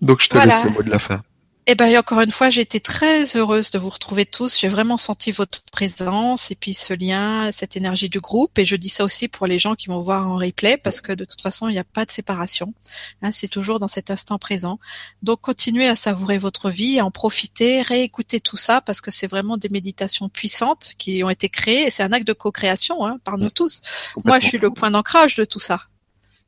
Donc 0.01 0.21
je 0.21 0.29
te 0.29 0.37
laisse 0.37 0.65
le 0.65 0.71
mot 0.71 0.83
de 0.83 0.91
la 0.91 0.99
fin. 0.99 1.23
Eh 1.67 1.75
ben, 1.77 1.97
encore 1.97 2.21
une 2.21 2.31
fois, 2.31 2.51
j'ai 2.51 2.61
été 2.61 2.79
très 2.79 3.25
heureuse 3.39 3.71
de 3.71 3.79
vous 3.79 3.89
retrouver 3.89 4.27
tous. 4.27 4.59
J'ai 4.61 4.69
vraiment 4.69 4.99
senti 4.99 5.33
votre 5.33 5.63
présence 5.73 6.51
et 6.51 6.57
puis 6.57 6.75
ce 6.75 6.93
lien, 6.93 7.51
cette 7.53 7.75
énergie 7.79 8.11
du 8.11 8.21
groupe. 8.21 8.59
Et 8.59 8.67
je 8.67 8.77
dis 8.77 8.91
ça 8.91 9.03
aussi 9.03 9.29
pour 9.29 9.47
les 9.47 9.59
gens 9.59 9.75
qui 9.75 9.89
vont 9.89 10.03
voir 10.03 10.29
en 10.29 10.37
replay 10.37 10.77
parce 10.77 11.01
que 11.01 11.13
de 11.13 11.25
toute 11.25 11.41
façon, 11.41 11.69
il 11.69 11.73
n'y 11.73 11.79
a 11.79 11.85
pas 11.85 12.05
de 12.05 12.11
séparation. 12.11 12.75
Hein, 13.23 13.33
c'est 13.33 13.49
toujours 13.49 13.79
dans 13.81 13.89
cet 13.89 14.11
instant 14.11 14.39
présent. 14.39 14.79
Donc, 15.23 15.41
continuez 15.41 15.89
à 15.89 15.97
savourer 15.97 16.37
votre 16.37 16.69
vie, 16.69 17.01
à 17.01 17.07
en 17.07 17.11
profiter, 17.11 17.81
réécouter 17.81 18.41
tout 18.41 18.59
ça 18.59 18.83
parce 18.83 19.01
que 19.01 19.11
c'est 19.11 19.27
vraiment 19.27 19.57
des 19.57 19.71
méditations 19.71 20.29
puissantes 20.29 20.93
qui 20.99 21.25
ont 21.25 21.31
été 21.31 21.49
créées 21.49 21.87
et 21.87 21.91
c'est 21.91 22.03
un 22.03 22.13
acte 22.13 22.27
de 22.27 22.35
co-création 22.35 23.07
hein, 23.07 23.17
par 23.25 23.39
nous 23.39 23.49
tous. 23.49 23.81
Moi, 24.27 24.39
je 24.39 24.49
suis 24.49 24.59
le 24.59 24.71
point 24.71 24.91
d'ancrage 24.91 25.37
de 25.37 25.47
tout 25.47 25.61
ça 25.61 25.81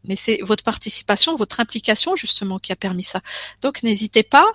mais 0.09 0.14
c'est 0.14 0.38
votre 0.43 0.62
participation, 0.62 1.34
votre 1.34 1.59
implication 1.59 2.14
justement 2.14 2.60
qui 2.60 2.70
a 2.70 2.76
permis 2.76 3.02
ça. 3.02 3.20
Donc 3.60 3.82
n'hésitez 3.82 4.22
pas 4.22 4.47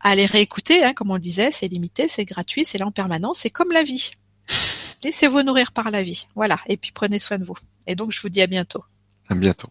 à 0.00 0.14
les 0.14 0.26
réécouter, 0.26 0.84
hein, 0.84 0.94
comme 0.94 1.10
on 1.10 1.14
le 1.14 1.20
disait, 1.20 1.50
c'est 1.50 1.68
limité, 1.68 2.08
c'est 2.08 2.24
gratuit, 2.24 2.64
c'est 2.64 2.78
là 2.78 2.86
en 2.86 2.92
permanence, 2.92 3.40
c'est 3.40 3.50
comme 3.50 3.72
la 3.72 3.82
vie. 3.82 4.10
Laissez-vous 5.02 5.42
nourrir 5.42 5.72
par 5.72 5.90
la 5.90 6.02
vie. 6.02 6.26
Voilà. 6.34 6.58
Et 6.66 6.76
puis 6.76 6.92
prenez 6.92 7.18
soin 7.18 7.38
de 7.38 7.44
vous. 7.44 7.56
Et 7.86 7.94
donc 7.94 8.12
je 8.12 8.20
vous 8.20 8.28
dis 8.28 8.42
à 8.42 8.46
bientôt. 8.46 8.84
À 9.28 9.34
bientôt. 9.34 9.68